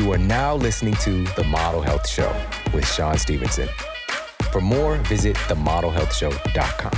You 0.00 0.10
are 0.12 0.18
now 0.18 0.54
listening 0.54 0.94
to 1.02 1.24
The 1.36 1.44
Model 1.44 1.82
Health 1.82 2.08
Show 2.08 2.34
with 2.72 2.88
Shawn 2.90 3.18
Stevenson. 3.18 3.68
For 4.50 4.62
more, 4.62 4.96
visit 4.96 5.36
themodelhealthshow.com. 5.36 6.92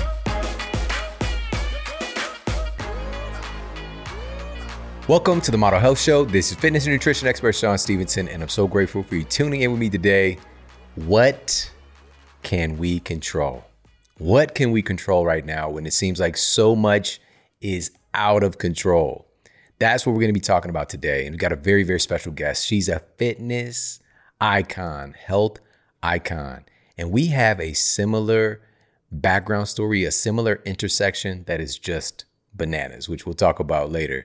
Welcome 5.09 5.41
to 5.41 5.51
the 5.51 5.59
Model 5.59 5.81
Health 5.81 5.99
Show. 5.99 6.25
This 6.25 6.53
is 6.53 6.59
fitness 6.59 6.87
and 6.87 6.93
nutrition 6.95 7.27
expert 7.27 7.57
Shawn 7.57 7.77
Stevenson, 7.77 8.29
and 8.29 8.41
I'm 8.41 8.49
so 8.49 8.69
grateful 8.69 9.03
for 9.03 9.17
you 9.17 9.25
tuning 9.25 9.63
in 9.63 9.73
with 9.73 9.81
me 9.81 9.91
today. 9.91 10.39
What 10.95 11.73
can 12.45 12.79
we 12.79 13.01
control? 13.01 13.65
What 14.19 14.55
can 14.55 14.71
we 14.71 14.81
control 14.81 15.27
right 15.27 15.45
now 15.45 15.69
when 15.71 15.87
it 15.87 15.93
seems 15.93 16.21
like 16.21 16.37
so 16.37 16.77
much 16.77 17.21
is 17.61 17.91
out 18.15 18.45
of 18.45 18.59
control? 18.59 19.27
That's 19.83 20.07
what 20.07 20.13
we're 20.13 20.21
going 20.21 20.29
to 20.29 20.33
be 20.33 20.39
talking 20.39 20.71
about 20.71 20.89
today. 20.89 21.27
And 21.27 21.33
we've 21.33 21.41
got 21.41 21.51
a 21.51 21.57
very, 21.57 21.83
very 21.83 21.99
special 21.99 22.31
guest. 22.31 22.65
She's 22.65 22.89
a 22.89 23.01
fitness 23.17 23.99
icon, 24.41 25.13
health 25.15 25.59
icon. 26.01 26.67
And 26.97 27.11
we 27.11 27.27
have 27.27 27.59
a 27.59 27.73
similar 27.73 28.63
background 29.11 29.67
story, 29.67 30.05
a 30.05 30.13
similar 30.13 30.63
intersection 30.65 31.43
that 31.49 31.61
is 31.61 31.77
just 31.77 32.27
bananas, 32.55 33.09
which 33.09 33.27
we'll 33.27 33.35
talk 33.35 33.59
about 33.59 33.91
later. 33.91 34.25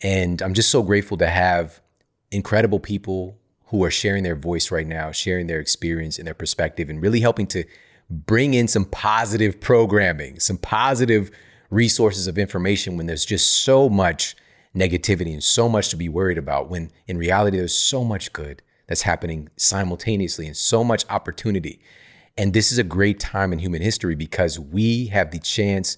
And 0.00 0.40
I'm 0.40 0.54
just 0.54 0.70
so 0.70 0.82
grateful 0.82 1.18
to 1.18 1.26
have 1.26 1.82
incredible 2.30 2.80
people 2.80 3.36
who 3.66 3.84
are 3.84 3.90
sharing 3.90 4.22
their 4.22 4.34
voice 4.34 4.70
right 4.70 4.86
now, 4.86 5.12
sharing 5.12 5.46
their 5.46 5.60
experience 5.60 6.16
and 6.16 6.26
their 6.26 6.32
perspective, 6.32 6.88
and 6.88 7.02
really 7.02 7.20
helping 7.20 7.48
to 7.48 7.64
bring 8.08 8.54
in 8.54 8.66
some 8.66 8.86
positive 8.86 9.60
programming, 9.60 10.40
some 10.40 10.56
positive 10.56 11.30
resources 11.68 12.26
of 12.26 12.38
information 12.38 12.96
when 12.96 13.04
there's 13.04 13.26
just 13.26 13.62
so 13.62 13.90
much 13.90 14.34
negativity 14.76 15.32
and 15.32 15.42
so 15.42 15.68
much 15.68 15.88
to 15.88 15.96
be 15.96 16.08
worried 16.08 16.38
about. 16.38 16.68
When 16.68 16.90
in 17.06 17.16
reality, 17.16 17.56
there's 17.58 17.76
so 17.76 18.04
much 18.04 18.32
good 18.32 18.62
that's 18.86 19.02
happening 19.02 19.48
simultaneously 19.56 20.46
and 20.46 20.56
so 20.56 20.84
much 20.84 21.04
opportunity. 21.08 21.80
And 22.36 22.52
this 22.52 22.70
is 22.70 22.78
a 22.78 22.84
great 22.84 23.18
time 23.18 23.52
in 23.52 23.58
human 23.58 23.82
history 23.82 24.14
because 24.14 24.58
we 24.60 25.06
have 25.06 25.30
the 25.30 25.38
chance 25.38 25.96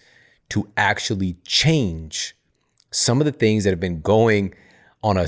to 0.50 0.70
actually 0.76 1.36
change 1.44 2.36
some 2.90 3.20
of 3.20 3.26
the 3.26 3.32
things 3.32 3.64
that 3.64 3.70
have 3.70 3.80
been 3.80 4.00
going 4.00 4.54
on 5.02 5.16
a 5.16 5.26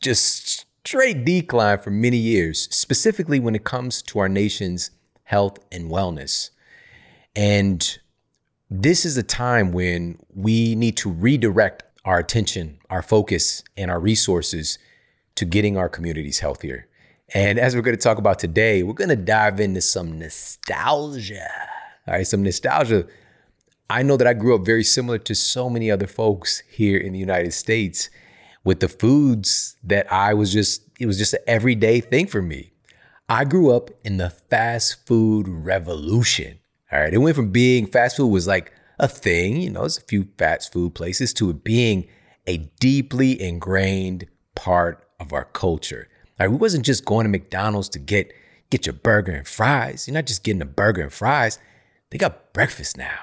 just 0.00 0.66
straight 0.84 1.24
decline 1.24 1.78
for 1.78 1.90
many 1.90 2.16
years, 2.16 2.68
specifically 2.74 3.40
when 3.40 3.54
it 3.54 3.64
comes 3.64 4.02
to 4.02 4.18
our 4.18 4.28
nation's 4.28 4.90
health 5.24 5.58
and 5.72 5.90
wellness. 5.90 6.50
And 7.34 7.98
this 8.70 9.04
is 9.04 9.16
a 9.16 9.22
time 9.22 9.72
when 9.72 10.18
we 10.34 10.74
need 10.74 10.96
to 10.98 11.10
redirect 11.10 11.82
our 12.06 12.18
attention, 12.18 12.78
our 12.88 13.02
focus, 13.02 13.62
and 13.76 13.90
our 13.90 14.00
resources 14.00 14.78
to 15.34 15.44
getting 15.44 15.76
our 15.76 15.90
communities 15.90 16.38
healthier. 16.38 16.88
And 17.34 17.58
as 17.58 17.76
we're 17.76 17.82
going 17.82 17.96
to 17.96 18.02
talk 18.02 18.16
about 18.16 18.38
today, 18.38 18.82
we're 18.82 18.94
going 18.94 19.10
to 19.10 19.16
dive 19.16 19.60
into 19.60 19.82
some 19.82 20.18
nostalgia. 20.18 21.50
All 22.08 22.14
right, 22.14 22.26
some 22.26 22.42
nostalgia 22.42 23.06
I 23.88 24.02
know 24.02 24.16
that 24.16 24.26
I 24.26 24.34
grew 24.34 24.54
up 24.54 24.66
very 24.66 24.82
similar 24.82 25.18
to 25.18 25.34
so 25.34 25.70
many 25.70 25.90
other 25.90 26.08
folks 26.08 26.62
here 26.68 26.98
in 26.98 27.12
the 27.12 27.18
United 27.18 27.52
States 27.52 28.10
with 28.64 28.80
the 28.80 28.88
foods 28.88 29.76
that 29.84 30.12
I 30.12 30.34
was 30.34 30.52
just, 30.52 30.82
it 30.98 31.06
was 31.06 31.18
just 31.18 31.34
an 31.34 31.40
everyday 31.46 32.00
thing 32.00 32.26
for 32.26 32.42
me. 32.42 32.72
I 33.28 33.44
grew 33.44 33.70
up 33.70 33.90
in 34.04 34.16
the 34.16 34.30
fast 34.30 35.06
food 35.06 35.46
revolution. 35.48 36.58
All 36.90 36.98
right. 36.98 37.14
It 37.14 37.18
went 37.18 37.36
from 37.36 37.50
being 37.50 37.86
fast 37.86 38.16
food 38.16 38.28
was 38.28 38.46
like 38.48 38.72
a 38.98 39.08
thing, 39.08 39.60
you 39.60 39.70
know, 39.70 39.80
there's 39.80 39.98
a 39.98 40.02
few 40.02 40.28
fast 40.38 40.72
food 40.72 40.94
places 40.94 41.34
to 41.34 41.50
it 41.50 41.64
being 41.64 42.08
a 42.46 42.58
deeply 42.80 43.40
ingrained 43.40 44.26
part 44.54 45.06
of 45.20 45.32
our 45.32 45.44
culture. 45.44 46.08
All 46.38 46.46
right. 46.46 46.50
We 46.50 46.56
wasn't 46.56 46.84
just 46.84 47.04
going 47.04 47.24
to 47.24 47.30
McDonald's 47.30 47.88
to 47.90 47.98
get 47.98 48.32
get 48.70 48.86
your 48.86 48.94
burger 48.94 49.32
and 49.32 49.46
fries. 49.46 50.06
You're 50.06 50.14
not 50.14 50.26
just 50.26 50.42
getting 50.42 50.62
a 50.62 50.66
burger 50.66 51.02
and 51.02 51.12
fries. 51.12 51.58
They 52.10 52.18
got 52.18 52.52
breakfast 52.52 52.96
now. 52.96 53.18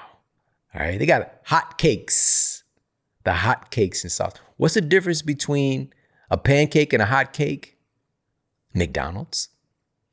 All 0.73 0.81
right, 0.81 0.97
they 0.97 1.05
got 1.05 1.33
hot 1.45 1.77
cakes, 1.77 2.63
the 3.23 3.33
hot 3.33 3.69
cakes 3.69 4.03
and 4.03 4.11
sauce. 4.11 4.33
What's 4.57 4.73
the 4.73 4.81
difference 4.81 5.21
between 5.21 5.93
a 6.31 6.37
pancake 6.37 6.93
and 6.93 7.01
a 7.01 7.05
hot 7.05 7.31
cake? 7.31 7.77
McDonald's. 8.73 9.49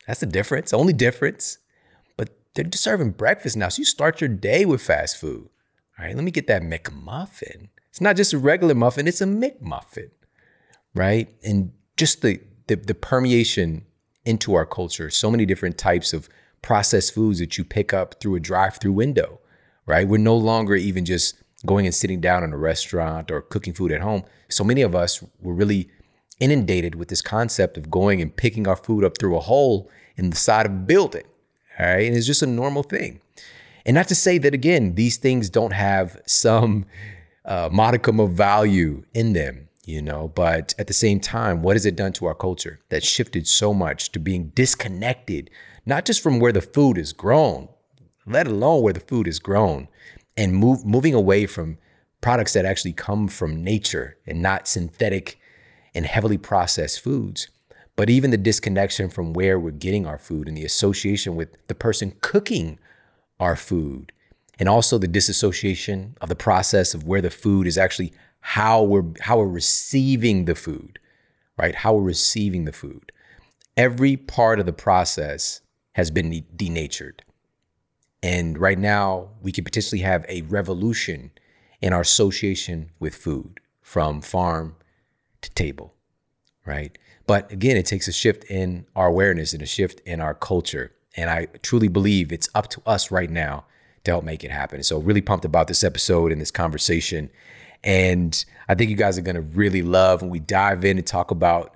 That's 0.07 0.21
the 0.21 0.27
difference, 0.27 0.75
only 0.75 0.93
difference. 0.93 1.59
They're 2.55 2.67
serving 2.73 3.13
breakfast 3.13 3.57
now. 3.57 3.69
So 3.69 3.81
you 3.81 3.85
start 3.85 4.21
your 4.21 4.29
day 4.29 4.65
with 4.65 4.83
fast 4.83 5.17
food. 5.17 5.49
All 5.99 6.05
right, 6.05 6.15
let 6.15 6.25
me 6.25 6.31
get 6.31 6.47
that 6.47 6.63
McMuffin. 6.63 7.69
It's 7.89 8.01
not 8.01 8.17
just 8.17 8.33
a 8.33 8.39
regular 8.39 8.75
muffin, 8.75 9.09
it's 9.09 9.21
a 9.21 9.27
McMuffin, 9.27 10.11
right? 10.95 11.29
And 11.45 11.73
just 11.97 12.23
the, 12.23 12.41
the, 12.69 12.77
the 12.77 12.95
permeation 12.95 13.85
into 14.25 14.55
our 14.55 14.67
culture, 14.67 15.11
so 15.11 15.31
many 15.31 15.45
different 15.45 15.77
types 15.77 16.13
of 16.13 16.29
processed 16.63 17.15
foods 17.15 17.39
that 17.39 17.59
you 17.59 17.65
pick 17.65 17.93
up 17.93 18.21
through 18.21 18.37
a 18.37 18.41
drive 18.41 18.77
through 18.77 18.93
window 18.93 19.41
right? 19.91 20.07
We're 20.07 20.19
no 20.19 20.37
longer 20.37 20.77
even 20.77 21.05
just 21.05 21.37
going 21.67 21.85
and 21.85 21.95
sitting 21.95 22.21
down 22.21 22.45
in 22.45 22.53
a 22.53 22.57
restaurant 22.57 23.31
or 23.31 23.43
cooking 23.43 23.75
food 23.75 23.91
at 23.93 24.01
home. 24.01 24.25
So 24.49 24.63
many 24.65 24.83
of 24.83 24.95
us 24.95 25.23
were 25.41 25.53
really 25.53 25.91
inundated 26.39 26.95
with 26.95 27.09
this 27.09 27.21
concept 27.21 27.77
of 27.77 27.91
going 27.91 28.23
and 28.23 28.35
picking 28.35 28.69
our 28.69 28.77
food 28.77 29.05
up 29.05 29.19
through 29.19 29.37
a 29.37 29.41
hole 29.41 29.91
in 30.17 30.31
the 30.31 30.37
side 30.37 30.65
of 30.65 30.73
a 30.73 30.77
building. 30.77 31.25
All 31.81 31.87
right. 31.87 32.07
And 32.07 32.15
it's 32.17 32.27
just 32.27 32.43
a 32.43 32.47
normal 32.47 32.83
thing. 32.83 33.21
And 33.87 33.95
not 33.95 34.09
to 34.09 34.15
say 34.15 34.37
that, 34.39 34.53
again, 34.53 34.97
these 34.97 35.17
things 35.17 35.49
don't 35.49 35.73
have 35.73 36.21
some 36.27 36.85
uh, 37.47 37.71
modicum 37.73 38.21
of 38.21 38.33
value 38.33 39.05
in 39.15 39.33
them, 39.33 39.69
you 39.87 40.03
know, 40.03 40.29
but 40.29 40.75
at 40.79 40.89
the 40.89 40.93
same 40.93 41.21
time, 41.21 41.63
what 41.63 41.77
has 41.77 41.87
it 41.87 41.97
done 41.97 42.13
to 42.15 42.27
our 42.27 42.35
culture 42.35 42.81
that 42.91 43.03
shifted 43.03 43.49
so 43.49 43.73
much 43.73 44.13
to 44.13 44.19
being 44.19 44.49
disconnected, 44.55 45.49
not 45.87 46.05
just 46.05 46.23
from 46.23 46.39
where 46.39 46.53
the 46.53 46.61
food 46.61 46.99
is 46.99 47.15
grown, 47.15 47.69
let 48.27 48.47
alone 48.47 48.83
where 48.83 48.93
the 48.93 49.01
food 49.01 49.27
is 49.27 49.39
grown, 49.39 49.89
and 50.37 50.55
move, 50.55 50.85
moving 50.85 51.15
away 51.15 51.47
from 51.47 51.79
products 52.21 52.53
that 52.53 52.67
actually 52.67 52.93
come 52.93 53.27
from 53.27 53.65
nature 53.65 54.19
and 54.27 54.43
not 54.43 54.69
synthetic 54.69 55.41
and 55.95 56.05
heavily 56.05 56.37
processed 56.37 57.01
foods. 57.01 57.49
But 58.01 58.09
even 58.09 58.31
the 58.31 58.39
disconnection 58.39 59.11
from 59.11 59.35
where 59.35 59.61
we're 59.61 59.73
getting 59.73 60.07
our 60.07 60.17
food 60.17 60.49
and 60.49 60.57
the 60.57 60.65
association 60.65 61.37
with 61.37 61.51
the 61.67 61.75
person 61.75 62.15
cooking 62.23 62.79
our 63.39 63.57
food, 63.57 64.13
and 64.59 64.71
also 64.71 64.97
the 64.97 65.07
disassociation 65.07 66.17
of 66.19 66.31
the 66.31 66.35
process 66.35 66.95
of 66.95 67.05
where 67.05 67.21
the 67.21 67.29
food 67.29 67.67
is 67.67 67.77
actually 67.77 68.15
how 68.41 68.83
we're 68.83 69.05
how 69.21 69.37
we're 69.37 69.47
receiving 69.49 70.47
the 70.47 70.55
food, 70.55 70.99
right? 71.59 71.75
How 71.75 71.93
we're 71.93 72.05
receiving 72.05 72.65
the 72.65 72.73
food. 72.73 73.13
Every 73.77 74.17
part 74.17 74.61
of 74.61 74.65
the 74.65 74.73
process 74.73 75.61
has 75.93 76.11
been 76.11 76.47
denatured. 76.57 77.23
And 78.23 78.57
right 78.57 78.79
now, 78.79 79.29
we 79.43 79.53
could 79.53 79.67
potentially 79.67 80.01
have 80.01 80.25
a 80.27 80.41
revolution 80.41 81.33
in 81.83 81.93
our 81.93 82.01
association 82.01 82.93
with 82.99 83.15
food 83.15 83.61
from 83.83 84.23
farm 84.23 84.77
to 85.43 85.51
table, 85.51 85.93
right? 86.65 86.97
But 87.31 87.53
again, 87.53 87.77
it 87.77 87.87
takes 87.87 88.09
a 88.09 88.13
shift 88.13 88.43
in 88.51 88.87
our 88.97 89.07
awareness 89.07 89.53
and 89.53 89.63
a 89.63 89.67
shift 89.67 90.01
in 90.01 90.21
our 90.21 90.35
culture. 90.35 90.91
And 91.17 91.31
I 91.31 91.47
truly 91.63 91.87
believe 91.87 92.33
it's 92.33 92.49
up 92.57 92.67
to 92.71 92.83
us 92.85 93.13
right 93.13 93.31
now 93.31 93.67
to 94.03 94.11
help 94.11 94.25
make 94.25 94.43
it 94.43 94.51
happen. 94.51 94.83
So, 94.83 94.99
really 94.99 95.21
pumped 95.21 95.45
about 95.45 95.69
this 95.69 95.85
episode 95.85 96.33
and 96.33 96.41
this 96.41 96.51
conversation. 96.51 97.31
And 97.85 98.45
I 98.69 98.75
think 98.75 98.91
you 98.91 98.97
guys 98.97 99.17
are 99.17 99.23
going 99.23 99.37
to 99.37 99.43
really 99.43 99.81
love 99.81 100.23
when 100.23 100.31
we 100.33 100.41
dive 100.41 100.85
in 100.85 100.99
and 100.99 101.07
talk 101.07 101.31
about 101.31 101.73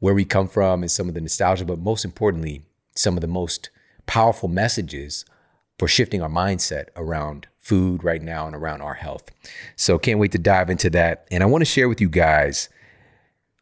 where 0.00 0.12
we 0.12 0.26
come 0.26 0.46
from 0.46 0.82
and 0.82 0.90
some 0.90 1.08
of 1.08 1.14
the 1.14 1.22
nostalgia, 1.22 1.64
but 1.64 1.78
most 1.78 2.04
importantly, 2.04 2.66
some 2.94 3.16
of 3.16 3.22
the 3.22 3.28
most 3.28 3.70
powerful 4.04 4.50
messages 4.50 5.24
for 5.78 5.88
shifting 5.88 6.20
our 6.20 6.28
mindset 6.28 6.88
around 6.96 7.46
food 7.58 8.04
right 8.04 8.20
now 8.20 8.46
and 8.46 8.54
around 8.54 8.82
our 8.82 8.92
health. 8.92 9.30
So 9.74 9.98
can't 9.98 10.20
wait 10.20 10.32
to 10.32 10.38
dive 10.38 10.68
into 10.68 10.90
that. 10.90 11.26
And 11.30 11.42
I 11.42 11.46
want 11.46 11.62
to 11.62 11.64
share 11.64 11.88
with 11.88 11.98
you 11.98 12.10
guys 12.10 12.68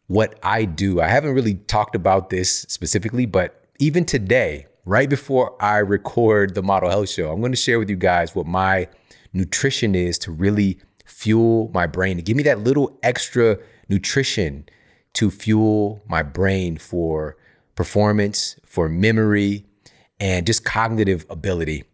what 0.07 0.39
I 0.43 0.65
do. 0.65 1.01
I 1.01 1.09
haven't 1.09 1.35
really 1.35 1.55
talked 1.55 1.95
about 1.95 2.31
this 2.31 2.63
specifically, 2.69 3.27
but 3.27 3.65
even 3.79 4.05
today, 4.05 4.67
right 4.85 5.09
before 5.09 5.61
I 5.63 5.79
record 5.79 6.55
the 6.55 6.63
Model 6.63 6.91
Health 6.91 7.11
Show, 7.11 7.31
I'm 7.31 7.41
going 7.41 7.53
to 7.53 7.57
share 7.57 7.79
with 7.79 7.91
you 7.91 7.97
guys 7.97 8.35
what 8.35 8.47
my 8.47 8.89
nutrition 9.33 9.95
is 9.95 10.19
to 10.21 10.31
really 10.31 10.79
fuel 11.05 11.71
my 11.75 11.87
brain, 11.87 12.17
to 12.17 12.23
give 12.23 12.37
me 12.37 12.43
that 12.45 12.61
little 12.61 12.99
extra 13.03 13.59
nutrition 13.89 14.65
to 15.15 15.31
fuel 15.31 16.03
my 16.07 16.23
brain 16.23 16.77
for 16.77 17.37
performance, 17.75 18.59
for 18.65 18.89
memory, 18.89 19.65
and 20.21 20.47
just 20.47 20.65
cognitive 20.65 21.27
ability. 21.29 21.85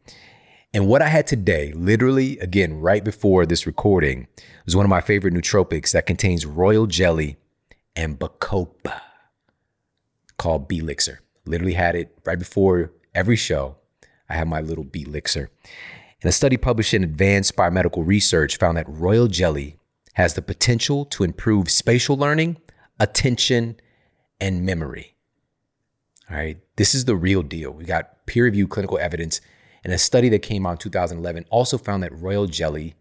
And 0.74 0.86
what 0.86 1.02
I 1.02 1.08
had 1.08 1.26
today, 1.26 1.72
literally, 1.72 2.38
again, 2.38 2.80
right 2.80 3.04
before 3.04 3.44
this 3.44 3.66
recording, 3.66 4.26
was 4.64 4.74
one 4.74 4.86
of 4.86 4.90
my 4.90 5.00
favorite 5.00 5.34
nootropics 5.34 5.92
that 5.92 6.06
contains 6.06 6.46
royal 6.46 6.86
jelly 6.86 7.36
and 7.94 8.18
bacopa 8.18 9.00
called 10.36 10.68
B-Lixer. 10.68 11.18
Literally 11.44 11.74
had 11.74 11.94
it 11.94 12.16
right 12.24 12.38
before 12.38 12.92
every 13.14 13.36
show. 13.36 13.76
I 14.28 14.34
have 14.34 14.48
my 14.48 14.60
little 14.60 14.84
B-Lixer. 14.84 15.48
And 16.22 16.28
a 16.28 16.32
study 16.32 16.56
published 16.56 16.94
in 16.94 17.02
Advanced 17.02 17.56
Biomedical 17.56 18.06
Research 18.06 18.56
found 18.56 18.76
that 18.76 18.88
royal 18.88 19.26
jelly 19.26 19.76
has 20.14 20.34
the 20.34 20.42
potential 20.42 21.04
to 21.06 21.24
improve 21.24 21.70
spatial 21.70 22.16
learning, 22.16 22.58
attention, 23.00 23.76
and 24.40 24.64
memory. 24.64 25.16
All 26.30 26.36
right, 26.36 26.58
this 26.76 26.94
is 26.94 27.04
the 27.04 27.16
real 27.16 27.42
deal. 27.42 27.72
We 27.72 27.84
got 27.84 28.26
peer 28.26 28.44
reviewed 28.44 28.70
clinical 28.70 28.98
evidence, 28.98 29.40
and 29.84 29.92
a 29.92 29.98
study 29.98 30.28
that 30.30 30.42
came 30.42 30.66
out 30.66 30.72
in 30.72 30.78
2011 30.78 31.46
also 31.50 31.76
found 31.76 32.02
that 32.02 32.12
royal 32.12 32.46
jelly 32.46 32.94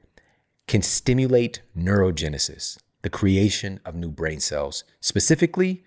can 0.67 0.81
stimulate 0.81 1.61
neurogenesis, 1.77 2.77
the 3.01 3.09
creation 3.09 3.79
of 3.85 3.95
new 3.95 4.09
brain 4.09 4.39
cells. 4.39 4.83
Specifically, 4.99 5.83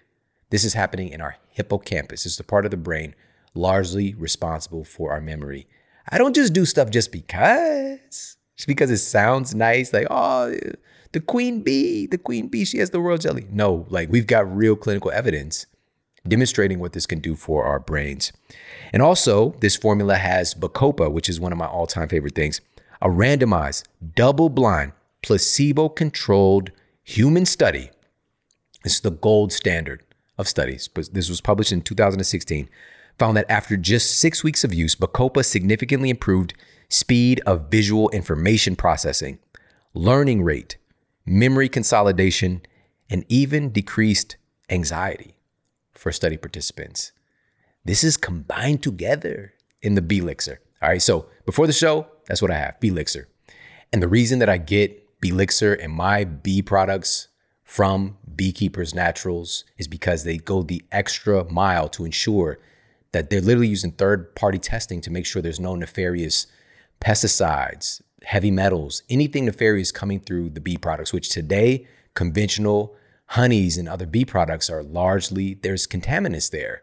this 0.50 0.64
is 0.64 0.74
happening 0.74 1.08
in 1.08 1.20
our 1.20 1.36
hippocampus. 1.50 2.26
It's 2.26 2.36
the 2.36 2.44
part 2.44 2.64
of 2.64 2.70
the 2.70 2.76
brain 2.76 3.14
largely 3.54 4.14
responsible 4.14 4.84
for 4.84 5.12
our 5.12 5.20
memory. 5.20 5.66
I 6.08 6.18
don't 6.18 6.34
just 6.34 6.52
do 6.52 6.64
stuff 6.64 6.90
just 6.90 7.12
because, 7.12 8.36
just 8.56 8.66
because 8.66 8.90
it 8.90 8.98
sounds 8.98 9.54
nice, 9.54 9.92
like, 9.92 10.06
oh, 10.10 10.54
the 11.12 11.20
queen 11.20 11.62
bee, 11.62 12.06
the 12.06 12.18
queen 12.18 12.48
bee, 12.48 12.64
she 12.64 12.78
has 12.78 12.90
the 12.90 13.00
royal 13.00 13.18
jelly. 13.18 13.46
No, 13.50 13.86
like 13.88 14.10
we've 14.10 14.26
got 14.26 14.54
real 14.54 14.76
clinical 14.76 15.10
evidence 15.12 15.66
demonstrating 16.26 16.78
what 16.78 16.92
this 16.92 17.06
can 17.06 17.20
do 17.20 17.34
for 17.34 17.64
our 17.64 17.78
brains. 17.78 18.32
And 18.92 19.02
also, 19.02 19.50
this 19.60 19.76
formula 19.76 20.16
has 20.16 20.54
Bacopa, 20.54 21.10
which 21.10 21.28
is 21.28 21.38
one 21.38 21.52
of 21.52 21.58
my 21.58 21.66
all 21.66 21.86
time 21.86 22.08
favorite 22.08 22.34
things, 22.34 22.60
a 23.02 23.08
randomized, 23.08 23.84
double 24.14 24.48
blind, 24.48 24.92
placebo 25.22 25.88
controlled 25.88 26.70
human 27.04 27.46
study. 27.46 27.90
This 28.82 28.96
is 28.96 29.00
the 29.00 29.10
gold 29.10 29.52
standard 29.52 30.02
of 30.36 30.48
studies, 30.48 30.88
but 30.88 31.12
this 31.12 31.28
was 31.28 31.40
published 31.40 31.72
in 31.72 31.82
2016. 31.82 32.68
Found 33.18 33.36
that 33.36 33.50
after 33.50 33.76
just 33.76 34.18
six 34.18 34.42
weeks 34.42 34.64
of 34.64 34.74
use, 34.74 34.96
Bacopa 34.96 35.44
significantly 35.44 36.10
improved 36.10 36.54
speed 36.88 37.40
of 37.46 37.70
visual 37.70 38.10
information 38.10 38.74
processing, 38.74 39.38
learning 39.92 40.42
rate, 40.42 40.76
memory 41.24 41.68
consolidation, 41.68 42.62
and 43.08 43.24
even 43.28 43.70
decreased 43.70 44.36
anxiety 44.68 45.36
for 45.92 46.10
study 46.10 46.36
participants. 46.36 47.12
This 47.84 48.02
is 48.02 48.16
combined 48.16 48.82
together 48.82 49.52
in 49.82 49.94
the 49.94 50.02
B-Lixir. 50.02 50.56
All 50.82 50.88
right, 50.88 51.02
so 51.02 51.26
before 51.46 51.66
the 51.66 51.72
show, 51.72 52.06
that's 52.26 52.42
what 52.42 52.50
I 52.50 52.56
have, 52.56 52.80
B-Lixir. 52.80 53.26
And 53.92 54.02
the 54.02 54.08
reason 54.08 54.38
that 54.40 54.48
I 54.48 54.56
get 54.56 55.03
B-Lixir 55.24 55.82
and 55.82 55.90
my 55.90 56.24
bee 56.24 56.60
products 56.60 57.28
from 57.62 58.18
Beekeepers 58.36 58.94
Naturals 58.94 59.64
is 59.78 59.88
because 59.88 60.24
they 60.24 60.36
go 60.36 60.62
the 60.62 60.84
extra 60.92 61.50
mile 61.50 61.88
to 61.88 62.04
ensure 62.04 62.58
that 63.12 63.30
they're 63.30 63.40
literally 63.40 63.68
using 63.68 63.92
third 63.92 64.34
party 64.34 64.58
testing 64.58 65.00
to 65.00 65.10
make 65.10 65.24
sure 65.24 65.40
there's 65.40 65.58
no 65.58 65.76
nefarious 65.76 66.46
pesticides, 67.00 68.02
heavy 68.24 68.50
metals, 68.50 69.02
anything 69.08 69.46
nefarious 69.46 69.90
coming 69.90 70.20
through 70.20 70.50
the 70.50 70.60
bee 70.60 70.76
products, 70.76 71.14
which 71.14 71.30
today, 71.30 71.86
conventional 72.12 72.94
honeys 73.28 73.78
and 73.78 73.88
other 73.88 74.04
bee 74.04 74.26
products 74.26 74.68
are 74.68 74.82
largely, 74.82 75.54
there's 75.54 75.86
contaminants 75.86 76.50
there. 76.50 76.82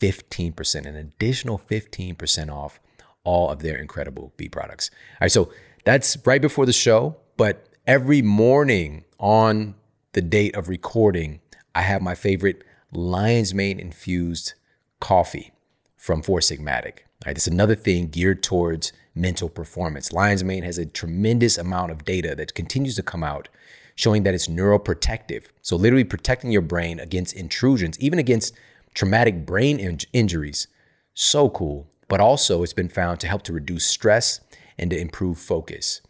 15%, 0.00 0.86
an 0.86 0.94
additional 0.94 1.58
15% 1.58 2.48
off 2.48 2.78
all 3.24 3.50
of 3.50 3.58
their 3.58 3.76
incredible 3.76 4.32
bee 4.36 4.48
products. 4.48 4.92
All 5.14 5.18
right, 5.22 5.32
so 5.32 5.50
that's 5.84 6.16
right 6.24 6.40
before 6.40 6.66
the 6.66 6.72
show, 6.72 7.16
but 7.36 7.68
every 7.86 8.22
morning 8.22 9.04
on 9.18 9.74
the 10.12 10.22
date 10.22 10.54
of 10.54 10.68
recording, 10.68 11.40
I 11.74 11.82
have 11.82 12.02
my 12.02 12.14
favorite 12.14 12.62
lion's 12.92 13.52
mane 13.54 13.80
infused 13.80 14.54
coffee 15.00 15.52
from 15.96 16.22
Four 16.22 16.40
Sigmatic. 16.40 17.00
All 17.24 17.26
right, 17.26 17.34
that's 17.34 17.46
another 17.46 17.74
thing 17.74 18.08
geared 18.08 18.42
towards 18.42 18.92
mental 19.14 19.48
performance. 19.48 20.12
Lion's 20.12 20.44
mane 20.44 20.62
has 20.62 20.78
a 20.78 20.86
tremendous 20.86 21.58
amount 21.58 21.90
of 21.92 22.04
data 22.04 22.34
that 22.34 22.54
continues 22.54 22.96
to 22.96 23.02
come 23.02 23.24
out 23.24 23.48
showing 23.94 24.24
that 24.24 24.34
it's 24.34 24.48
neuroprotective. 24.48 25.44
So, 25.62 25.76
literally 25.76 26.04
protecting 26.04 26.50
your 26.50 26.62
brain 26.62 26.98
against 27.00 27.34
intrusions, 27.34 27.98
even 28.00 28.18
against 28.18 28.54
traumatic 28.94 29.46
brain 29.46 29.78
in- 29.78 29.98
injuries. 30.12 30.68
So 31.14 31.48
cool. 31.48 31.88
But 32.08 32.20
also, 32.20 32.62
it's 32.62 32.72
been 32.72 32.88
found 32.88 33.20
to 33.20 33.26
help 33.26 33.42
to 33.42 33.52
reduce 33.52 33.86
stress 33.86 34.40
and 34.78 34.90
to 34.90 34.98
improve 34.98 35.38
focus. 35.38 36.00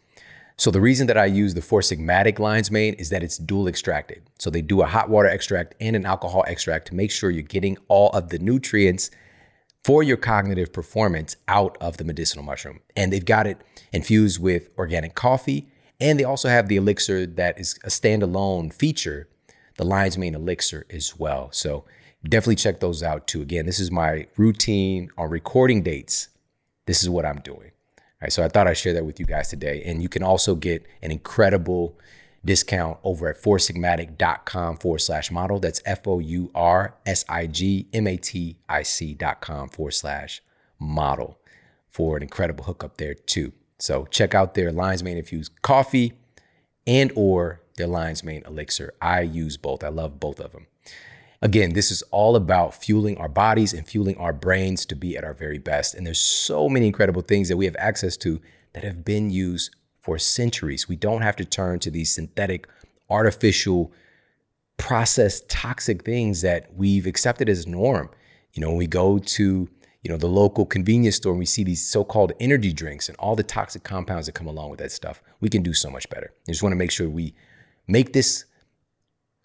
So, 0.57 0.71
the 0.71 0.79
reason 0.79 1.07
that 1.07 1.17
I 1.17 1.25
use 1.25 1.53
the 1.53 1.61
Four 1.61 1.81
Sigmatic 1.81 2.39
Lion's 2.39 2.71
Mane 2.71 2.93
is 2.93 3.09
that 3.09 3.23
it's 3.23 3.37
dual 3.37 3.67
extracted. 3.67 4.23
So, 4.39 4.49
they 4.49 4.61
do 4.61 4.81
a 4.81 4.85
hot 4.85 5.09
water 5.09 5.27
extract 5.27 5.75
and 5.81 5.95
an 5.95 6.05
alcohol 6.05 6.45
extract 6.47 6.87
to 6.87 6.95
make 6.95 7.11
sure 7.11 7.29
you're 7.29 7.43
getting 7.43 7.77
all 7.89 8.09
of 8.11 8.29
the 8.29 8.39
nutrients 8.39 9.11
for 9.85 10.01
your 10.01 10.17
cognitive 10.17 10.73
performance 10.73 11.35
out 11.47 11.77
of 11.79 11.97
the 11.97 12.03
medicinal 12.03 12.43
mushroom. 12.43 12.79
And 12.95 13.13
they've 13.13 13.23
got 13.23 13.45
it 13.45 13.61
infused 13.91 14.41
with 14.41 14.69
organic 14.79 15.13
coffee. 15.13 15.67
And 15.99 16.19
they 16.19 16.23
also 16.23 16.49
have 16.49 16.69
the 16.69 16.77
elixir 16.77 17.27
that 17.27 17.59
is 17.59 17.77
a 17.83 17.89
standalone 17.89 18.73
feature, 18.73 19.27
the 19.75 19.85
Lion's 19.85 20.17
Mane 20.17 20.33
elixir 20.33 20.87
as 20.89 21.19
well. 21.19 21.49
So 21.51 21.85
definitely 22.23 22.55
check 22.55 22.79
those 22.79 23.03
out 23.03 23.27
too. 23.27 23.43
Again, 23.43 23.67
this 23.67 23.79
is 23.79 23.91
my 23.91 24.25
routine 24.37 25.11
on 25.19 25.29
recording 25.29 25.83
dates. 25.83 26.29
This 26.87 27.03
is 27.03 27.09
what 27.09 27.23
I'm 27.23 27.41
doing. 27.41 27.69
Right, 28.25 28.33
so 28.33 28.43
I 28.43 28.47
thought 28.47 28.67
I'd 28.67 28.75
share 28.75 28.93
that 28.93 29.05
with 29.05 29.19
you 29.19 29.27
guys 29.27 29.49
today. 29.49 29.83
And 29.85 30.01
you 30.01 30.09
can 30.09 30.23
also 30.23 30.55
get 30.55 30.83
an 31.03 31.11
incredible 31.11 31.95
discount 32.43 32.97
over 33.03 33.27
at 33.27 33.39
foursigmatic.com 33.39 34.77
forward 34.77 34.97
slash 34.97 35.29
model. 35.29 35.59
That's 35.59 35.79
F 35.85 36.07
O 36.07 36.17
U 36.17 36.49
R 36.55 36.95
S 37.05 37.23
I 37.29 37.45
G 37.45 37.87
M 37.93 38.07
A 38.07 38.17
T 38.17 38.57
I 38.67 38.81
C 38.81 39.13
dot 39.13 39.41
com 39.41 39.69
forward 39.69 39.91
slash 39.91 40.41
model 40.79 41.37
for 41.87 42.17
an 42.17 42.23
incredible 42.23 42.63
hookup 42.63 42.97
there 42.97 43.13
too. 43.13 43.53
So 43.77 44.07
check 44.09 44.33
out 44.33 44.55
their 44.55 44.71
Lion's 44.71 45.03
Mane 45.03 45.17
infused 45.17 45.61
coffee 45.61 46.13
and 46.87 47.11
or 47.15 47.61
their 47.77 47.85
Lion's 47.85 48.23
Mane 48.23 48.41
elixir. 48.47 48.95
I 48.99 49.21
use 49.21 49.55
both. 49.55 49.83
I 49.83 49.89
love 49.89 50.19
both 50.19 50.39
of 50.39 50.51
them. 50.51 50.65
Again, 51.41 51.73
this 51.73 51.91
is 51.91 52.01
all 52.11 52.35
about 52.35 52.73
fueling 52.73 53.17
our 53.17 53.27
bodies 53.27 53.73
and 53.73 53.87
fueling 53.87 54.17
our 54.17 54.33
brains 54.33 54.85
to 54.87 54.95
be 54.95 55.17
at 55.17 55.23
our 55.23 55.33
very 55.33 55.57
best. 55.57 55.93
And 55.93 56.05
there's 56.05 56.19
so 56.19 56.69
many 56.69 56.87
incredible 56.87 57.21
things 57.21 57.49
that 57.49 57.57
we 57.57 57.65
have 57.65 57.75
access 57.77 58.17
to 58.17 58.41
that 58.73 58.83
have 58.83 59.03
been 59.05 59.29
used 59.29 59.75
for 59.99 60.17
centuries. 60.17 60.87
We 60.87 60.95
don't 60.95 61.21
have 61.21 61.35
to 61.37 61.45
turn 61.45 61.79
to 61.79 61.91
these 61.91 62.11
synthetic, 62.11 62.67
artificial, 63.09 63.91
processed, 64.77 65.49
toxic 65.49 66.03
things 66.03 66.41
that 66.41 66.73
we've 66.75 67.07
accepted 67.07 67.49
as 67.49 67.67
norm. 67.67 68.09
You 68.53 68.61
know, 68.61 68.69
when 68.69 68.77
we 68.77 68.87
go 68.87 69.19
to 69.19 69.69
you 70.05 70.11
know 70.11 70.17
the 70.17 70.27
local 70.27 70.67
convenience 70.67 71.15
store 71.15 71.31
and 71.31 71.39
we 71.39 71.47
see 71.47 71.63
these 71.63 71.83
so-called 71.83 72.31
energy 72.39 72.71
drinks 72.71 73.09
and 73.09 73.17
all 73.17 73.35
the 73.35 73.41
toxic 73.41 73.83
compounds 73.83 74.27
that 74.27 74.33
come 74.33 74.45
along 74.45 74.69
with 74.69 74.79
that 74.79 74.91
stuff, 74.91 75.19
we 75.39 75.49
can 75.49 75.63
do 75.63 75.73
so 75.73 75.89
much 75.89 76.07
better. 76.09 76.31
I 76.47 76.51
just 76.51 76.61
want 76.61 76.73
to 76.73 76.77
make 76.77 76.91
sure 76.91 77.09
we 77.09 77.33
make 77.87 78.13
this 78.13 78.45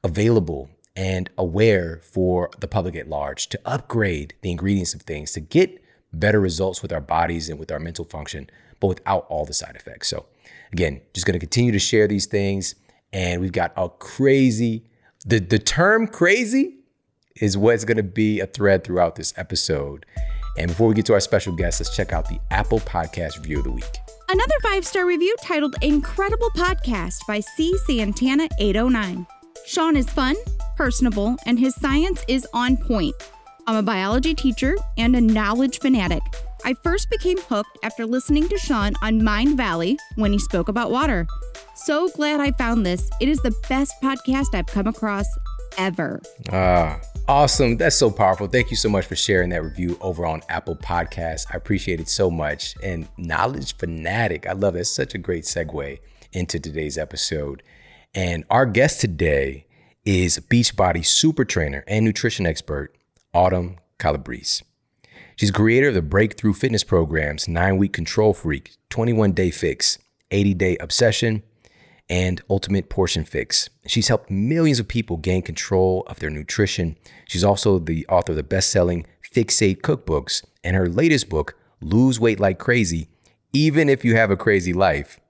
available 0.04 0.68
and 0.96 1.30
aware 1.38 2.00
for 2.02 2.50
the 2.58 2.68
public 2.68 2.96
at 2.96 3.08
large 3.08 3.48
to 3.48 3.60
upgrade 3.64 4.34
the 4.42 4.50
ingredients 4.50 4.94
of 4.94 5.02
things 5.02 5.32
to 5.32 5.40
get 5.40 5.82
better 6.12 6.40
results 6.40 6.82
with 6.82 6.92
our 6.92 7.00
bodies 7.00 7.48
and 7.48 7.58
with 7.58 7.70
our 7.70 7.78
mental 7.78 8.04
function, 8.04 8.50
but 8.80 8.88
without 8.88 9.26
all 9.28 9.44
the 9.44 9.54
side 9.54 9.76
effects. 9.76 10.08
So 10.08 10.26
Again, 10.72 11.00
just 11.14 11.26
going 11.26 11.34
to 11.34 11.40
continue 11.40 11.72
to 11.72 11.78
share 11.78 12.06
these 12.06 12.26
things. 12.26 12.74
And 13.12 13.40
we've 13.40 13.52
got 13.52 13.72
a 13.76 13.88
crazy, 13.88 14.84
the, 15.26 15.40
the 15.40 15.58
term 15.58 16.06
crazy 16.06 16.76
is 17.36 17.56
what's 17.56 17.84
going 17.84 17.96
to 17.96 18.02
be 18.02 18.40
a 18.40 18.46
thread 18.46 18.84
throughout 18.84 19.16
this 19.16 19.34
episode. 19.36 20.06
And 20.56 20.68
before 20.68 20.88
we 20.88 20.94
get 20.94 21.06
to 21.06 21.14
our 21.14 21.20
special 21.20 21.54
guest, 21.54 21.80
let's 21.80 21.94
check 21.94 22.12
out 22.12 22.28
the 22.28 22.38
Apple 22.50 22.80
Podcast 22.80 23.38
Review 23.38 23.58
of 23.58 23.64
the 23.64 23.72
Week. 23.72 23.98
Another 24.28 24.54
five 24.62 24.86
star 24.86 25.06
review 25.06 25.34
titled 25.42 25.74
Incredible 25.82 26.50
Podcast 26.50 27.26
by 27.26 27.40
C. 27.40 27.76
Santana 27.86 28.48
809. 28.60 29.26
Shawn 29.66 29.96
is 29.96 30.08
fun, 30.10 30.36
personable, 30.76 31.36
and 31.46 31.58
his 31.58 31.74
science 31.76 32.24
is 32.28 32.46
on 32.52 32.76
point. 32.76 33.14
I'm 33.66 33.76
a 33.76 33.82
biology 33.82 34.34
teacher 34.34 34.76
and 34.98 35.14
a 35.14 35.20
knowledge 35.20 35.78
fanatic. 35.78 36.22
I 36.64 36.74
first 36.82 37.08
became 37.10 37.38
hooked 37.38 37.78
after 37.82 38.04
listening 38.04 38.48
to 38.48 38.58
Shawn 38.58 38.94
on 39.02 39.20
Mindvalley 39.20 39.96
when 40.16 40.32
he 40.32 40.38
spoke 40.38 40.68
about 40.68 40.90
water. 40.90 41.26
So 41.76 42.08
glad 42.10 42.40
I 42.40 42.52
found 42.52 42.84
this. 42.84 43.08
It 43.20 43.28
is 43.28 43.38
the 43.38 43.54
best 43.68 43.94
podcast 44.02 44.54
I've 44.54 44.66
come 44.66 44.86
across 44.86 45.26
ever. 45.78 46.20
Ah, 46.50 47.00
awesome. 47.28 47.76
That's 47.76 47.96
so 47.96 48.10
powerful. 48.10 48.48
Thank 48.48 48.70
you 48.70 48.76
so 48.76 48.88
much 48.88 49.06
for 49.06 49.16
sharing 49.16 49.50
that 49.50 49.62
review 49.62 49.96
over 50.00 50.26
on 50.26 50.42
Apple 50.48 50.76
Podcasts. 50.76 51.46
I 51.52 51.56
appreciate 51.56 52.00
it 52.00 52.08
so 52.08 52.30
much. 52.30 52.74
And 52.82 53.08
Knowledge 53.16 53.76
Fanatic, 53.76 54.46
I 54.46 54.52
love 54.52 54.74
that. 54.74 54.86
Such 54.86 55.14
a 55.14 55.18
great 55.18 55.44
segue 55.44 55.98
into 56.32 56.58
today's 56.58 56.98
episode. 56.98 57.62
And 58.14 58.44
our 58.50 58.66
guest 58.66 59.00
today 59.00 59.66
is 60.04 60.40
Beachbody 60.40 61.06
super 61.06 61.44
trainer 61.44 61.84
and 61.86 62.04
nutrition 62.04 62.44
expert, 62.44 62.96
Autumn 63.32 63.76
Calabrese. 64.00 64.64
She's 65.36 65.52
creator 65.52 65.88
of 65.88 65.94
the 65.94 66.02
breakthrough 66.02 66.52
fitness 66.52 66.82
programs, 66.82 67.46
nine 67.46 67.76
week 67.76 67.92
control 67.92 68.34
freak, 68.34 68.72
21 68.88 69.30
day 69.30 69.52
fix, 69.52 69.98
80 70.32 70.54
day 70.54 70.76
obsession, 70.78 71.44
and 72.08 72.42
ultimate 72.50 72.88
portion 72.88 73.24
fix. 73.24 73.70
She's 73.86 74.08
helped 74.08 74.28
millions 74.28 74.80
of 74.80 74.88
people 74.88 75.16
gain 75.16 75.42
control 75.42 76.02
of 76.08 76.18
their 76.18 76.30
nutrition. 76.30 76.96
She's 77.28 77.44
also 77.44 77.78
the 77.78 78.04
author 78.08 78.32
of 78.32 78.36
the 78.36 78.42
best 78.42 78.70
selling 78.70 79.06
Fixate 79.32 79.82
cookbooks 79.82 80.44
and 80.64 80.74
her 80.74 80.88
latest 80.88 81.28
book, 81.28 81.56
Lose 81.80 82.18
Weight 82.18 82.40
Like 82.40 82.58
Crazy, 82.58 83.06
even 83.52 83.88
if 83.88 84.04
you 84.04 84.16
have 84.16 84.32
a 84.32 84.36
crazy 84.36 84.72
life, 84.72 85.20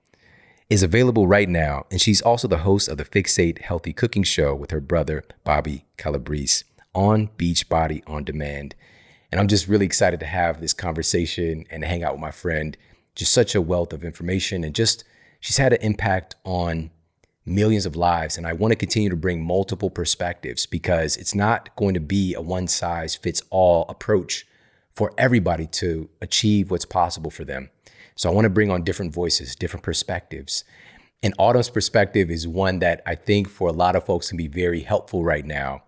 is 0.71 0.85
available 0.85 1.27
right 1.27 1.49
now. 1.49 1.85
And 1.91 2.01
she's 2.01 2.23
also 2.23 2.47
the 2.47 2.59
host 2.59 2.89
of 2.89 2.97
the 2.97 3.05
Fixate 3.05 3.61
Healthy 3.61 3.93
Cooking 3.93 4.23
Show 4.23 4.55
with 4.55 4.71
her 4.71 4.81
brother, 4.81 5.25
Bobby 5.43 5.85
Calabrese, 5.99 6.65
on 6.95 7.29
Beachbody 7.37 8.03
On 8.07 8.23
Demand. 8.23 8.77
And 9.33 9.41
I'm 9.41 9.49
just 9.49 9.69
really 9.69 9.85
excited 9.85 10.21
to 10.21 10.27
have 10.27 10.61
this 10.61 10.73
conversation 10.73 11.67
and 11.71 11.85
hang 11.85 12.05
out 12.05 12.13
with 12.13 12.21
my 12.21 12.31
friend. 12.31 12.77
Just 13.17 13.33
such 13.33 13.57
a 13.57 13.61
wealth 13.61 13.93
of 13.93 14.05
information 14.05 14.63
and 14.63 14.75
just 14.75 15.03
she's 15.41 15.57
had 15.57 15.73
an 15.73 15.83
impact 15.83 16.37
on 16.45 16.91
millions 17.45 17.85
of 17.85 17.97
lives. 17.97 18.37
And 18.37 18.47
I 18.47 18.53
want 18.53 18.71
to 18.71 18.77
continue 18.77 19.11
to 19.11 19.17
bring 19.17 19.45
multiple 19.45 19.91
perspectives 19.91 20.67
because 20.67 21.17
it's 21.17 21.35
not 21.35 21.75
going 21.75 21.95
to 21.95 22.01
be 22.01 22.33
a 22.35 22.41
one 22.41 22.69
size 22.69 23.17
fits 23.17 23.43
all 23.51 23.87
approach 23.89 24.47
for 24.93 25.13
everybody 25.19 25.67
to 25.67 26.09
achieve 26.21 26.71
what's 26.71 26.85
possible 26.85 27.31
for 27.31 27.45
them. 27.45 27.71
So 28.17 28.31
I 28.31 28.35
want 28.35 28.45
to 28.45 28.51
bring 28.51 28.71
on 28.71 28.85
different 28.85 29.13
voices, 29.13 29.57
different 29.57 29.83
perspectives. 29.85 30.65
And 31.23 31.35
Autumn's 31.39 31.71
perspective 31.71 32.31
is 32.31 32.49
one 32.49 32.79
that 32.79 33.03
I 33.07 33.15
think 33.15 33.49
for 33.49 33.69
a 33.69 33.73
lot 33.73 33.97
of 33.97 34.05
folks 34.05 34.29
can 34.29 34.37
be 34.39 34.49
very 34.49 34.81
helpful 34.81 35.23
right 35.23 35.45
now 35.45 35.83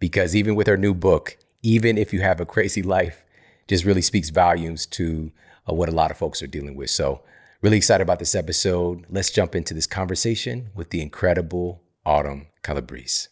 because 0.00 0.34
even 0.34 0.54
with 0.54 0.66
her 0.66 0.76
new 0.76 0.94
book, 0.94 1.36
even 1.62 1.96
if 1.96 2.12
you 2.12 2.20
have 2.20 2.40
a 2.40 2.46
crazy 2.46 2.82
life, 2.82 3.24
just 3.68 3.84
really 3.84 4.02
speaks 4.02 4.30
volumes 4.30 4.86
to 4.86 5.30
uh, 5.68 5.72
what 5.72 5.88
a 5.88 5.92
lot 5.92 6.10
of 6.10 6.16
folks 6.16 6.42
are 6.42 6.48
dealing 6.48 6.74
with. 6.74 6.90
So 6.90 7.22
Really 7.62 7.76
excited 7.76 8.02
about 8.02 8.18
this 8.18 8.34
episode. 8.34 9.06
Let's 9.08 9.30
jump 9.30 9.54
into 9.54 9.72
this 9.72 9.86
conversation 9.86 10.70
with 10.74 10.90
the 10.90 11.00
incredible 11.00 11.80
Autumn 12.04 12.48
Calabrese. 12.64 13.28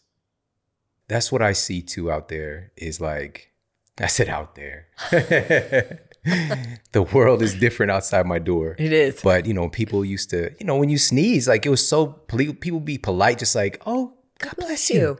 That's 1.09 1.33
what 1.33 1.41
I 1.41 1.51
see 1.51 1.81
too 1.81 2.09
out 2.09 2.29
there 2.29 2.71
is 2.77 3.01
like, 3.01 3.51
I 3.99 4.07
said 4.07 4.29
out 4.29 4.55
there. 4.55 4.87
the 6.91 7.01
world 7.01 7.41
is 7.41 7.53
different 7.55 7.91
outside 7.91 8.25
my 8.25 8.39
door. 8.39 8.75
It 8.77 8.93
is. 8.93 9.21
But, 9.21 9.45
you 9.45 9.53
know, 9.53 9.69
people 9.69 10.05
used 10.05 10.29
to, 10.31 10.51
you 10.59 10.65
know, 10.65 10.77
when 10.77 10.89
you 10.89 10.97
sneeze, 10.97 11.47
like 11.47 11.65
it 11.65 11.69
was 11.69 11.87
so, 11.87 12.07
people 12.07 12.79
be 12.79 12.97
polite, 12.97 13.39
just 13.39 13.55
like, 13.55 13.81
oh, 13.85 14.13
God 14.39 14.55
bless 14.57 14.89
you. 14.89 15.17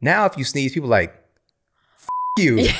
Now, 0.00 0.26
if 0.26 0.36
you 0.36 0.44
sneeze, 0.44 0.72
people 0.72 0.88
like, 0.88 1.24
you. 2.38 2.68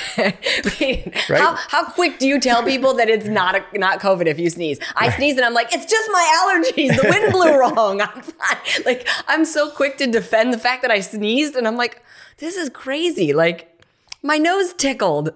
Yeah. 0.81 1.09
Right? 1.29 1.41
how, 1.41 1.55
how 1.55 1.85
quick 1.91 2.19
do 2.19 2.27
you 2.27 2.41
tell 2.41 2.63
people 2.63 2.95
that 2.95 3.09
it's 3.09 3.27
not 3.27 3.55
a, 3.55 3.79
not 3.79 4.01
COVID 4.01 4.27
if 4.27 4.39
you 4.39 4.51
sneeze? 4.51 4.79
I 4.97 5.09
right. 5.09 5.17
sneeze 5.17 5.37
and 5.37 5.45
I'm 5.45 5.55
like, 5.55 5.73
it's 5.75 5.87
just 5.87 6.11
my 6.13 6.63
allergies. 6.73 7.01
The 7.01 7.09
wind 7.09 7.33
blew 7.33 7.53
wrong. 7.59 8.01
I'm 8.01 8.23
fine. 8.23 8.83
Like 8.85 9.07
I'm 9.29 9.45
so 9.45 9.71
quick 9.71 9.97
to 9.99 10.07
defend 10.07 10.53
the 10.53 10.59
fact 10.59 10.83
that 10.83 10.91
I 10.91 11.01
sneezed, 11.01 11.55
and 11.55 11.67
I'm 11.67 11.77
like, 11.77 12.03
this 12.39 12.57
is 12.57 12.69
crazy. 12.69 13.33
Like 13.33 13.83
my 14.23 14.37
nose 14.37 14.73
tickled. 14.73 15.35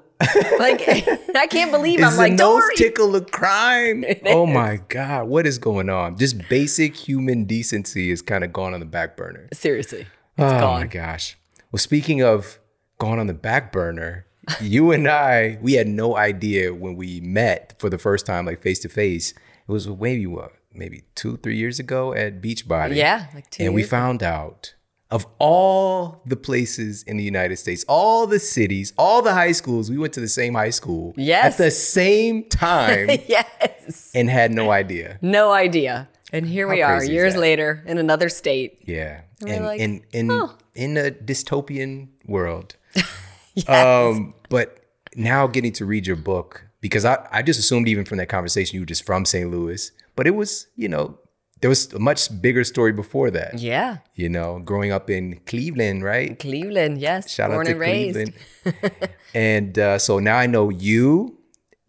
Like 0.59 0.83
I 1.37 1.47
can't 1.49 1.71
believe 1.71 2.01
is 2.01 2.07
I'm 2.07 2.17
like, 2.17 2.33
nose 2.33 2.61
worry. 2.61 2.77
tickle 2.77 3.15
a 3.17 3.21
crime? 3.21 4.05
oh 4.27 4.47
my 4.47 4.81
god, 4.89 5.29
what 5.29 5.47
is 5.47 5.59
going 5.59 5.89
on? 5.89 6.17
Just 6.17 6.49
basic 6.49 6.97
human 6.97 7.45
decency 7.45 8.11
is 8.11 8.23
kind 8.23 8.45
of 8.45 8.53
gone 8.53 8.75
on 8.75 8.81
the 8.81 8.87
back 8.87 9.17
burner. 9.17 9.49
Seriously, 9.53 10.07
oh 10.39 10.61
gone. 10.61 10.81
my 10.81 10.87
gosh. 10.87 11.37
Well, 11.71 11.79
speaking 11.79 12.23
of 12.23 12.59
gone 12.99 13.19
on 13.19 13.27
the 13.27 13.35
back 13.35 13.73
burner. 13.73 14.27
you 14.63 14.93
and 14.93 15.07
I, 15.09 15.59
we 15.61 15.75
had 15.75 15.87
no 15.87 16.17
idea 16.17 16.73
when 16.75 16.97
we 16.97 17.21
met 17.21 17.75
for 17.79 17.91
the 17.91 17.99
first 17.99 18.27
time, 18.27 18.47
like 18.47 18.63
face 18.63 18.79
to 18.81 18.89
face. 18.89 19.33
It 19.33 19.73
was 19.73 19.87
maybe 19.89 20.27
what, 20.27 20.53
maybe 20.73 21.05
two, 21.15 21.37
three 21.37 21.57
years 21.57 21.79
ago 21.79 22.15
at 22.15 22.41
Beachbody. 22.41 22.97
Yeah, 22.97 23.27
like 23.35 23.51
two. 23.51 23.65
And 23.65 23.75
we 23.75 23.83
found 23.83 24.23
out 24.23 24.75
of 25.11 25.27
all 25.39 26.23
the 26.27 26.37
places 26.37 27.03
in 27.05 27.17
the 27.17 27.25
United 27.25 27.57
States, 27.57 27.85
all 27.89 28.27
the 28.27 28.39
cities, 28.39 28.93
all 28.99 29.23
the 29.23 29.33
high 29.33 29.53
schools, 29.53 29.91
we 29.91 29.97
went 29.97 30.13
to 30.15 30.21
the 30.21 30.29
same 30.29 30.55
high 30.55 30.71
school. 30.71 31.15
Yes. 31.17 31.55
At 31.55 31.65
the 31.65 31.71
same 31.71 32.45
time. 32.49 33.09
yes. 33.27 34.13
And 34.15 34.29
had 34.29 34.53
no 34.53 34.71
idea. 34.71 35.19
No 35.23 35.53
idea. 35.53 36.09
And 36.33 36.47
here 36.47 36.69
How 36.69 36.75
we 36.75 36.83
are, 36.83 37.03
years 37.03 37.37
later, 37.37 37.83
in 37.87 37.97
another 37.97 38.29
state. 38.29 38.83
Yeah. 38.85 39.23
And, 39.41 39.51
and 39.51 39.65
like, 39.65 39.81
in 39.81 40.03
in 40.13 40.31
oh. 40.31 40.55
in 40.75 40.97
a 40.99 41.11
dystopian 41.11 42.09
world. 42.27 42.77
yes. 43.55 43.69
Um, 43.69 44.35
but 44.51 44.79
now 45.17 45.47
getting 45.47 45.73
to 45.73 45.87
read 45.87 46.07
your 46.07 46.17
book, 46.17 46.67
because 46.83 47.07
I, 47.07 47.27
I 47.33 47.43
just 47.43 47.59
assumed 47.59 47.89
even 47.89 48.05
from 48.05 48.19
that 48.19 48.29
conversation 48.29 48.75
you 48.75 48.83
were 48.83 48.87
just 48.87 49.07
from 49.07 49.25
St. 49.25 49.51
Louis, 49.51 49.91
but 50.17 50.27
it 50.27 50.33
was, 50.33 50.67
you 50.77 50.89
know, 50.89 51.19
there 51.61 51.69
was 51.69 51.93
a 51.93 51.99
much 51.99 52.41
bigger 52.41 52.65
story 52.65 52.93
before 52.93 53.31
that. 53.31 53.59
Yeah. 53.59 53.99
You 54.15 54.29
know, 54.29 54.61
growing 54.61 54.93
up 54.93 55.11
in 55.11 55.41
Cleveland, 55.47 56.05
right? 56.05 56.39
Cleveland, 56.39 56.99
yes. 56.99 57.33
Shout 57.33 57.51
Born 57.51 57.67
out 57.67 57.71
to 57.71 57.83
and 57.83 57.83
Cleveland. 57.83 59.11
and 59.35 59.79
uh, 59.79 59.99
so 59.99 60.19
now 60.19 60.37
I 60.37 60.47
know 60.47 60.71
you 60.71 61.39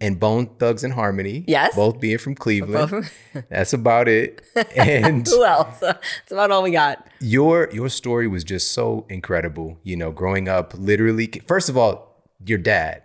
and 0.01 0.19
Bone 0.19 0.47
Thugs-n-Harmony. 0.57 1.45
Yes. 1.47 1.75
Both 1.75 1.99
being 1.99 2.17
from 2.17 2.35
Cleveland. 2.35 2.89
Both. 2.89 3.13
That's 3.49 3.73
about 3.73 4.07
it. 4.07 4.41
And 4.75 5.27
who 5.27 5.43
else? 5.43 5.79
That's 5.79 6.31
about 6.31 6.51
all 6.51 6.63
we 6.63 6.71
got. 6.71 7.05
Your 7.19 7.69
your 7.71 7.89
story 7.89 8.27
was 8.27 8.43
just 8.43 8.71
so 8.71 9.05
incredible. 9.09 9.77
You 9.83 9.97
know, 9.97 10.11
growing 10.11 10.47
up, 10.47 10.73
literally. 10.77 11.27
First 11.47 11.69
of 11.69 11.77
all, 11.77 12.23
your 12.45 12.57
dad, 12.57 13.03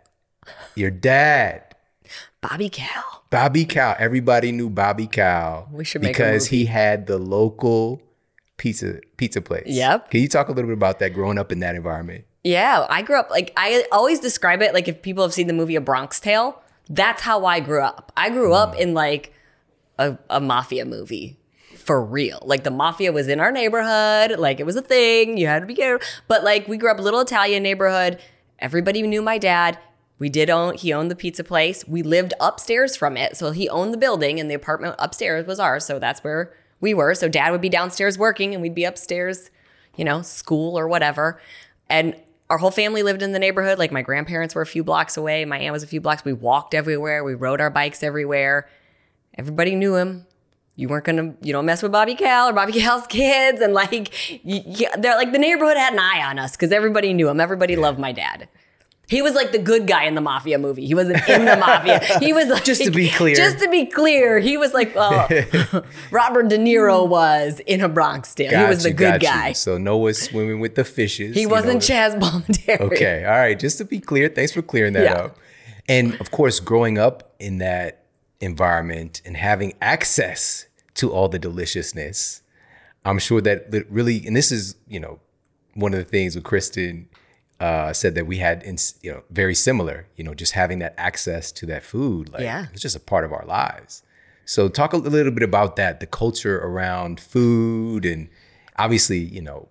your 0.74 0.90
dad, 0.90 1.74
Bobby 2.40 2.68
Cal. 2.68 3.23
Bobby 3.34 3.64
Cow. 3.64 3.96
Everybody 3.98 4.52
knew 4.52 4.70
Bobby 4.70 5.06
Cow. 5.06 5.68
We 5.70 5.84
should 5.84 6.02
because 6.02 6.46
he 6.46 6.66
had 6.66 7.06
the 7.06 7.18
local 7.18 8.02
pizza 8.56 9.00
pizza 9.16 9.40
place. 9.40 9.66
Yep. 9.66 10.10
Can 10.10 10.20
you 10.20 10.28
talk 10.28 10.48
a 10.48 10.52
little 10.52 10.68
bit 10.68 10.76
about 10.76 10.98
that? 11.00 11.14
Growing 11.14 11.38
up 11.38 11.52
in 11.52 11.60
that 11.60 11.74
environment. 11.74 12.24
Yeah, 12.42 12.86
I 12.88 13.02
grew 13.02 13.18
up 13.18 13.30
like 13.30 13.52
I 13.56 13.86
always 13.90 14.20
describe 14.20 14.62
it 14.62 14.74
like 14.74 14.88
if 14.88 15.02
people 15.02 15.22
have 15.22 15.32
seen 15.32 15.46
the 15.46 15.52
movie 15.52 15.76
A 15.76 15.80
Bronx 15.80 16.20
Tale 16.20 16.60
that's 16.88 17.22
how 17.22 17.44
I 17.44 17.60
grew 17.60 17.80
up. 17.80 18.12
I 18.16 18.30
grew 18.30 18.52
up 18.52 18.74
mm. 18.74 18.80
in 18.80 18.94
like 18.94 19.32
a, 19.98 20.18
a 20.28 20.40
mafia 20.40 20.84
movie 20.84 21.38
for 21.76 22.02
real. 22.02 22.40
Like 22.42 22.64
the 22.64 22.70
mafia 22.70 23.12
was 23.12 23.28
in 23.28 23.40
our 23.40 23.52
neighborhood, 23.52 24.38
like 24.38 24.60
it 24.60 24.66
was 24.66 24.76
a 24.76 24.82
thing. 24.82 25.36
You 25.38 25.46
had 25.46 25.60
to 25.60 25.66
be 25.66 25.74
careful. 25.74 26.06
But 26.28 26.44
like 26.44 26.68
we 26.68 26.76
grew 26.76 26.90
up 26.90 26.98
a 26.98 27.02
little 27.02 27.20
Italian 27.20 27.62
neighborhood. 27.62 28.18
Everybody 28.58 29.02
knew 29.02 29.22
my 29.22 29.38
dad. 29.38 29.78
We 30.18 30.28
did 30.28 30.48
own 30.50 30.74
he 30.74 30.92
owned 30.92 31.10
the 31.10 31.16
pizza 31.16 31.44
place. 31.44 31.86
We 31.86 32.02
lived 32.02 32.34
upstairs 32.40 32.96
from 32.96 33.16
it. 33.16 33.36
So 33.36 33.50
he 33.50 33.68
owned 33.68 33.92
the 33.92 33.98
building 33.98 34.38
and 34.38 34.50
the 34.50 34.54
apartment 34.54 34.94
upstairs 34.98 35.46
was 35.46 35.58
ours. 35.58 35.84
So 35.84 35.98
that's 35.98 36.22
where 36.22 36.52
we 36.80 36.94
were. 36.94 37.14
So 37.14 37.28
dad 37.28 37.50
would 37.50 37.60
be 37.60 37.68
downstairs 37.68 38.16
working 38.18 38.54
and 38.54 38.62
we'd 38.62 38.74
be 38.74 38.84
upstairs, 38.84 39.50
you 39.96 40.04
know, 40.04 40.22
school 40.22 40.78
or 40.78 40.86
whatever. 40.86 41.40
And 41.88 42.16
our 42.50 42.58
whole 42.58 42.70
family 42.70 43.02
lived 43.02 43.22
in 43.22 43.32
the 43.32 43.38
neighborhood. 43.38 43.78
Like 43.78 43.90
my 43.90 44.02
grandparents 44.02 44.54
were 44.54 44.62
a 44.62 44.66
few 44.66 44.84
blocks 44.84 45.16
away. 45.16 45.44
My 45.44 45.58
aunt 45.58 45.72
was 45.72 45.82
a 45.82 45.88
few 45.88 46.00
blocks. 46.00 46.24
We 46.24 46.32
walked 46.32 46.74
everywhere. 46.74 47.24
We 47.24 47.34
rode 47.34 47.60
our 47.60 47.70
bikes 47.70 48.02
everywhere. 48.02 48.68
Everybody 49.36 49.74
knew 49.74 49.96
him. 49.96 50.26
You 50.76 50.88
weren't 50.88 51.04
gonna, 51.04 51.34
you 51.40 51.52
don't 51.52 51.66
mess 51.66 51.82
with 51.82 51.92
Bobby 51.92 52.14
Cal 52.14 52.48
or 52.48 52.52
Bobby 52.52 52.72
Cal's 52.80 53.06
kids, 53.06 53.60
and 53.60 53.74
like, 53.74 54.44
you, 54.44 54.88
they're 54.98 55.16
like 55.16 55.30
the 55.30 55.38
neighborhood 55.38 55.76
had 55.76 55.92
an 55.92 56.00
eye 56.00 56.24
on 56.24 56.38
us 56.38 56.52
because 56.52 56.72
everybody 56.72 57.12
knew 57.12 57.28
him. 57.28 57.40
Everybody 57.40 57.76
loved 57.76 58.00
my 58.00 58.10
dad. 58.10 58.48
He 59.06 59.20
was 59.20 59.34
like 59.34 59.52
the 59.52 59.58
good 59.58 59.86
guy 59.86 60.04
in 60.04 60.14
the 60.14 60.20
mafia 60.20 60.58
movie. 60.58 60.86
He 60.86 60.94
wasn't 60.94 61.28
in 61.28 61.44
the 61.44 61.56
mafia. 61.56 62.00
He 62.20 62.32
was 62.32 62.48
like, 62.48 62.64
just 62.64 62.82
to 62.82 62.90
be 62.90 63.10
clear. 63.10 63.34
Just 63.34 63.58
to 63.58 63.68
be 63.68 63.86
clear, 63.86 64.38
he 64.38 64.56
was 64.56 64.72
like 64.72 64.94
uh, 64.96 65.28
Robert 66.10 66.48
De 66.48 66.56
Niro 66.56 67.06
was 67.06 67.60
in 67.60 67.82
a 67.82 67.88
Bronx 67.88 68.34
Tale. 68.34 68.58
he 68.58 68.68
was 68.68 68.84
the 68.84 68.92
good 68.92 69.20
guy. 69.20 69.48
You. 69.48 69.54
So 69.54 69.78
Noah 69.78 70.14
swimming 70.14 70.60
with 70.60 70.74
the 70.74 70.84
fishes. 70.84 71.34
He 71.34 71.46
wasn't 71.46 71.74
know. 71.74 71.80
Chazz 71.80 72.18
Palminteri. 72.18 72.80
Okay, 72.80 73.24
all 73.24 73.32
right. 73.32 73.58
Just 73.58 73.78
to 73.78 73.84
be 73.84 74.00
clear, 74.00 74.28
thanks 74.28 74.52
for 74.52 74.62
clearing 74.62 74.94
that 74.94 75.04
yeah. 75.04 75.12
up. 75.14 75.38
And 75.88 76.18
of 76.20 76.30
course, 76.30 76.60
growing 76.60 76.98
up 76.98 77.34
in 77.38 77.58
that 77.58 78.04
environment 78.40 79.20
and 79.24 79.36
having 79.36 79.74
access 79.82 80.66
to 80.94 81.12
all 81.12 81.28
the 81.28 81.38
deliciousness, 81.38 82.42
I'm 83.04 83.18
sure 83.18 83.40
that 83.42 83.86
really, 83.90 84.26
and 84.26 84.34
this 84.34 84.50
is 84.50 84.76
you 84.88 85.00
know 85.00 85.20
one 85.74 85.92
of 85.92 85.98
the 85.98 86.04
things 86.04 86.34
with 86.34 86.44
Kristen 86.44 87.08
uh, 87.60 87.92
said 87.92 88.14
that 88.14 88.26
we 88.26 88.38
had, 88.38 88.62
in, 88.62 88.76
you 89.02 89.12
know, 89.12 89.22
very 89.30 89.54
similar. 89.54 90.06
You 90.16 90.24
know, 90.24 90.34
just 90.34 90.52
having 90.52 90.78
that 90.80 90.94
access 90.96 91.52
to 91.52 91.66
that 91.66 91.82
food, 91.82 92.32
like 92.32 92.42
yeah. 92.42 92.66
it's 92.72 92.82
just 92.82 92.96
a 92.96 93.00
part 93.00 93.24
of 93.24 93.32
our 93.32 93.44
lives. 93.46 94.02
So 94.44 94.68
talk 94.68 94.92
a 94.92 94.96
little 94.96 95.32
bit 95.32 95.42
about 95.42 95.76
that, 95.76 96.00
the 96.00 96.06
culture 96.06 96.58
around 96.58 97.18
food, 97.20 98.04
and 98.04 98.28
obviously, 98.76 99.18
you 99.18 99.40
know, 99.40 99.68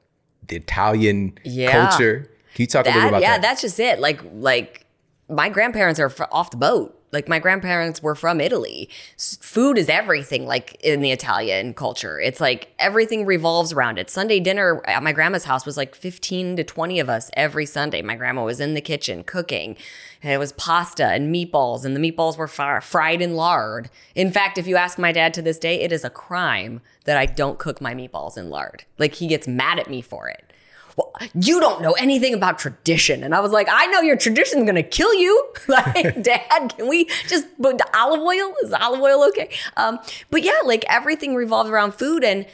the 0.47 0.55
Italian 0.55 1.37
yeah. 1.43 1.71
culture. 1.71 2.31
Can 2.55 2.63
you 2.63 2.67
talk 2.67 2.85
that, 2.85 2.93
a 2.93 2.95
little 2.95 3.09
about 3.09 3.21
yeah, 3.21 3.37
that? 3.37 3.43
Yeah, 3.43 3.49
that's 3.49 3.61
just 3.61 3.79
it. 3.79 3.99
Like, 3.99 4.21
like 4.33 4.85
my 5.29 5.49
grandparents 5.49 5.99
are 5.99 6.11
off 6.31 6.51
the 6.51 6.57
boat. 6.57 6.99
Like 7.13 7.29
my 7.29 7.39
grandparents 7.39 8.01
were 8.01 8.15
from 8.15 8.41
Italy. 8.41 8.89
S- 9.15 9.37
Food 9.39 9.77
is 9.77 9.87
everything, 9.87 10.45
like 10.45 10.75
in 10.83 11.01
the 11.01 11.11
Italian 11.11 11.73
culture. 11.73 12.19
It's 12.19 12.41
like 12.41 12.73
everything 12.79 13.25
revolves 13.25 13.71
around 13.71 13.99
it. 13.99 14.09
Sunday 14.09 14.39
dinner 14.39 14.81
at 14.85 15.03
my 15.03 15.13
grandma's 15.13 15.45
house 15.45 15.65
was 15.65 15.77
like 15.77 15.93
15 15.95 16.57
to 16.57 16.63
20 16.63 16.99
of 16.99 17.09
us 17.09 17.29
every 17.33 17.65
Sunday. 17.65 18.01
My 18.01 18.15
grandma 18.15 18.43
was 18.43 18.59
in 18.59 18.73
the 18.73 18.81
kitchen 18.81 19.23
cooking, 19.23 19.77
and 20.21 20.33
it 20.33 20.39
was 20.39 20.51
pasta 20.53 21.05
and 21.05 21.33
meatballs, 21.33 21.85
and 21.85 21.95
the 21.95 21.99
meatballs 22.01 22.37
were 22.37 22.47
fr- 22.47 22.81
fried 22.81 23.21
in 23.21 23.35
lard. 23.35 23.89
In 24.15 24.31
fact, 24.31 24.57
if 24.57 24.65
you 24.67 24.75
ask 24.75 24.97
my 24.97 25.11
dad 25.11 25.33
to 25.35 25.41
this 25.41 25.59
day, 25.59 25.81
it 25.81 25.91
is 25.91 26.03
a 26.03 26.09
crime 26.09 26.81
that 27.05 27.17
I 27.17 27.27
don't 27.27 27.59
cook 27.59 27.79
my 27.79 27.93
meatballs 27.93 28.37
in 28.37 28.49
lard. 28.49 28.85
Like 28.97 29.15
he 29.15 29.27
gets 29.27 29.47
mad 29.47 29.77
at 29.79 29.89
me 29.89 30.01
for 30.01 30.27
it 30.27 30.52
well, 30.95 31.13
you 31.33 31.59
don't 31.59 31.81
know 31.81 31.93
anything 31.93 32.33
about 32.33 32.59
tradition. 32.59 33.23
And 33.23 33.33
I 33.33 33.39
was 33.39 33.51
like, 33.51 33.67
I 33.71 33.85
know 33.87 34.01
your 34.01 34.17
tradition's 34.17 34.65
gonna 34.65 34.83
kill 34.83 35.13
you. 35.13 35.53
like, 35.67 36.21
dad, 36.21 36.73
can 36.75 36.87
we 36.87 37.05
just, 37.27 37.47
put 37.61 37.77
the 37.77 37.97
olive 37.97 38.21
oil? 38.21 38.53
Is 38.63 38.73
olive 38.73 39.01
oil 39.01 39.23
okay? 39.29 39.49
Um, 39.77 39.99
but 40.29 40.43
yeah, 40.43 40.59
like 40.65 40.85
everything 40.87 41.35
revolved 41.35 41.69
around 41.69 41.93
food. 41.93 42.23
And 42.23 42.45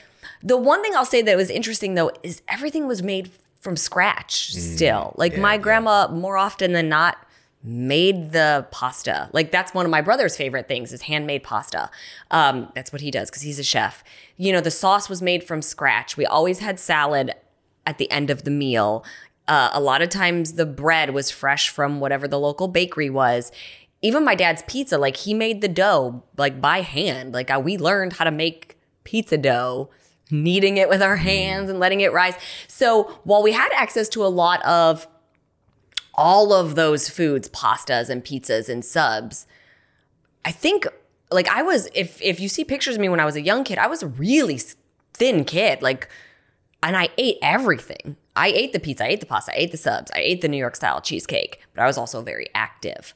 the 0.43 0.58
one 0.58 0.81
thing 0.81 0.96
I'll 0.96 1.05
say 1.05 1.22
that 1.22 1.36
was 1.36 1.50
interesting 1.50 1.96
though 1.96 2.12
is 2.24 2.41
everything 2.48 2.88
was 2.88 3.03
made 3.03 3.31
from 3.60 3.75
scratch 3.75 4.53
still. 4.53 5.13
Like 5.17 5.34
yeah, 5.34 5.39
my 5.39 5.53
yeah. 5.53 5.62
grandma, 5.62 6.08
more 6.08 6.38
often 6.38 6.72
than 6.74 6.88
not, 6.89 7.17
made 7.62 8.31
the 8.31 8.65
pasta. 8.72 9.29
Like 9.34 9.51
that's 9.51 9.74
one 9.74 9.86
of 9.86 9.91
my 9.91 10.01
brother's 10.01 10.38
favorite 10.38 10.67
things 10.67 10.93
is 10.93 11.01
handmade 11.01 11.43
pasta. 11.43 11.89
Um, 12.31 12.72
that's 12.74 12.93
what 12.93 13.01
he 13.01 13.12
does 13.12 13.29
because 13.29 13.41
he's 13.41 13.60
a 13.60 13.63
chef. 13.63 14.03
You 14.38 14.53
know, 14.53 14.62
the 14.62 14.72
sauce 14.72 15.10
was 15.10 15.22
made 15.22 15.43
from 15.43 15.62
scratch. 15.62 16.15
We 16.15 16.25
always 16.25 16.60
had 16.60 16.79
salad 16.79 17.34
at 17.89 17.98
the 17.98 18.10
end 18.12 18.29
of 18.29 18.43
the 18.43 18.51
meal. 18.51 19.03
Uh, 19.48 19.72
a 19.74 19.81
lot 19.81 20.03
of 20.03 20.10
times 20.10 20.53
the 20.53 20.65
bread 20.65 21.10
was 21.10 21.31
fresh 21.31 21.69
from 21.69 22.00
whatever 22.00 22.27
the 22.27 22.39
local 22.39 22.67
bakery 22.67 23.10
was. 23.10 23.51
Even 24.03 24.24
my 24.24 24.36
dad's 24.36 24.62
pizza, 24.67 24.98
like 24.98 25.17
he 25.17 25.34
made 25.34 25.62
the 25.62 25.67
dough 25.67 26.24
like 26.38 26.62
by 26.62 26.81
hand. 26.81 27.34
Like 27.34 27.50
uh, 27.50 27.60
we 27.62 27.77
learned 27.77 28.13
how 28.13 28.25
to 28.25 28.31
make 28.31 28.77
pizza 29.03 29.38
dough, 29.39 29.89
kneading 30.29 30.77
it 30.77 30.88
with 30.88 31.01
our 31.01 31.15
hands 31.15 31.67
and 31.67 31.79
letting 31.79 32.01
it 32.01 32.13
rise. 32.13 32.36
So 32.67 33.19
while 33.24 33.41
we 33.41 33.51
had 33.51 33.72
access 33.74 34.08
to 34.10 34.24
a 34.24 34.27
lot 34.27 34.63
of 34.63 35.08
all 36.13 36.53
of 36.53 36.75
those 36.75 37.10
foods, 37.10 37.50
pastas 37.50 38.08
and 38.08 38.24
pizzas 38.24 38.69
and 38.69 38.86
subs, 38.86 39.48
I 40.46 40.51
think 40.51 40.86
like 41.31 41.48
I 41.48 41.63
was 41.63 41.89
if 41.96 42.22
if 42.22 42.39
you 42.39 42.50
see 42.50 42.63
pictures 42.63 42.96
of 42.96 43.01
me 43.01 43.10
when 43.10 43.19
I 43.19 43.25
was 43.25 43.36
a 43.36 43.41
young 43.41 43.63
kid, 43.63 43.79
I 43.79 43.88
was 43.88 44.03
a 44.03 44.08
really 44.08 44.60
thin 45.15 45.43
kid. 45.43 45.81
Like 45.81 46.08
and 46.83 46.95
I 46.95 47.09
ate 47.17 47.38
everything. 47.41 48.15
I 48.36 48.48
ate 48.48 48.74
the 48.74 48.79
pizza, 48.79 49.05
I 49.05 49.09
ate 49.09 49.19
the 49.19 49.25
pasta, 49.25 49.51
I 49.53 49.57
ate 49.57 49.71
the 49.71 49.77
subs, 49.77 50.12
I 50.15 50.19
ate 50.19 50.41
the 50.41 50.48
New 50.48 50.57
York 50.57 50.75
style 50.75 51.01
cheesecake, 51.01 51.59
but 51.74 51.81
I 51.81 51.88
was 51.88 51.98
also 51.98 52.21
very 52.21 52.48
active. 52.55 53.13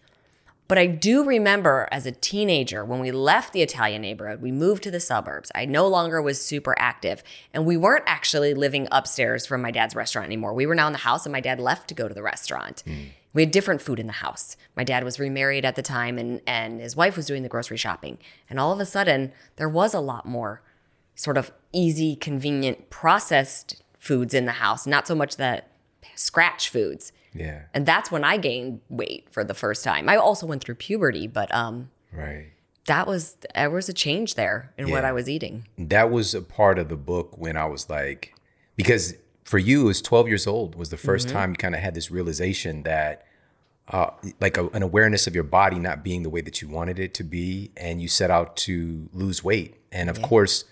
But 0.68 0.78
I 0.78 0.88
do 0.88 1.24
remember 1.24 1.88
as 1.92 2.06
a 2.06 2.12
teenager 2.12 2.84
when 2.84 3.00
we 3.00 3.12
left 3.12 3.54
the 3.54 3.62
Italian 3.62 4.02
neighborhood, 4.02 4.42
we 4.42 4.52
moved 4.52 4.82
to 4.84 4.92
the 4.92 5.00
suburbs. 5.00 5.52
I 5.54 5.66
no 5.66 5.88
longer 5.88 6.22
was 6.22 6.44
super 6.44 6.76
active, 6.80 7.22
and 7.54 7.66
we 7.66 7.78
weren't 7.78 8.06
actually 8.08 8.56
living 8.56 8.88
upstairs 8.92 9.46
from 9.46 9.62
my 9.62 9.70
dad's 9.70 9.96
restaurant 9.96 10.26
anymore. 10.26 10.54
We 10.54 10.66
were 10.66 10.74
now 10.74 10.88
in 10.88 10.94
the 10.94 10.98
house, 10.98 11.28
and 11.28 11.32
my 11.32 11.42
dad 11.42 11.60
left 11.60 11.90
to 11.90 11.94
go 11.94 12.08
to 12.08 12.14
the 12.14 12.24
restaurant. 12.24 12.82
Hmm. 12.88 13.04
We 13.34 13.44
had 13.44 13.52
different 13.52 13.82
food 13.82 14.00
in 14.00 14.08
the 14.08 14.14
house. 14.14 14.58
My 14.76 14.84
dad 14.84 15.04
was 15.04 15.20
remarried 15.20 15.64
at 15.64 15.76
the 15.76 15.84
time, 15.84 16.18
and, 16.18 16.42
and 16.48 16.80
his 16.80 16.96
wife 16.96 17.16
was 17.16 17.28
doing 17.28 17.44
the 17.44 17.50
grocery 17.50 17.78
shopping. 17.78 18.18
And 18.50 18.60
all 18.60 18.72
of 18.72 18.80
a 18.80 18.86
sudden, 18.86 19.32
there 19.58 19.70
was 19.70 19.94
a 19.94 20.00
lot 20.00 20.26
more 20.26 20.63
sort 21.16 21.38
of 21.38 21.52
easy, 21.72 22.16
convenient, 22.16 22.90
processed 22.90 23.82
foods 24.00 24.34
in 24.34 24.46
the 24.46 24.54
house, 24.54 24.86
not 24.88 25.08
so 25.08 25.16
much 25.16 25.38
that 25.38 25.70
scratch 26.16 26.70
foods. 26.70 27.12
Yeah. 27.34 27.64
And 27.74 27.86
that's 27.86 28.12
when 28.12 28.24
I 28.24 28.38
gained 28.38 28.82
weight 28.90 29.28
for 29.32 29.44
the 29.44 29.54
first 29.54 29.84
time. 29.84 30.08
I 30.10 30.16
also 30.18 30.46
went 30.46 30.64
through 30.64 30.76
puberty, 30.76 31.28
but 31.28 31.54
um 31.54 31.90
Right. 32.12 32.52
that 32.86 33.08
was 33.08 33.38
there 33.56 33.70
was 33.72 33.90
a 33.90 33.94
change 33.94 34.36
there 34.36 34.72
in 34.78 34.92
what 34.92 35.04
I 35.06 35.12
was 35.12 35.28
eating. 35.28 35.68
That 35.78 36.12
was 36.12 36.36
a 36.36 36.42
part 36.42 36.78
of 36.78 36.90
the 36.90 36.96
book 36.98 37.38
when 37.38 37.58
I 37.58 37.66
was 37.66 37.90
like, 37.90 38.36
because 38.76 39.16
for 39.44 39.58
you, 39.58 39.82
it 39.82 39.86
was 39.86 40.02
12 40.02 40.28
years 40.28 40.46
old 40.48 40.76
was 40.76 40.90
the 40.90 40.98
1st 40.98 41.30
time 41.32 41.50
you 41.52 41.56
kind 41.56 41.74
of 41.76 41.82
had 41.82 41.96
this 41.96 42.12
realization 42.12 42.84
that, 42.84 43.26
uh, 43.90 44.12
like 44.40 44.58
a, 44.58 44.68
an 44.70 44.84
awareness 44.84 45.28
of 45.28 45.36
your 45.36 45.44
body 45.44 45.80
not 45.80 46.04
being 46.04 46.24
the 46.24 46.30
way 46.30 46.40
that 46.42 46.62
you 46.62 46.68
wanted 46.70 46.98
it 47.00 47.14
to 47.16 47.24
be, 47.24 47.72
and 47.76 48.02
you 48.02 48.08
set 48.08 48.30
out 48.32 48.56
to 48.58 49.10
lose 49.12 49.44
weight. 49.44 49.76
And 49.92 50.10
of 50.10 50.22
course, 50.22 50.64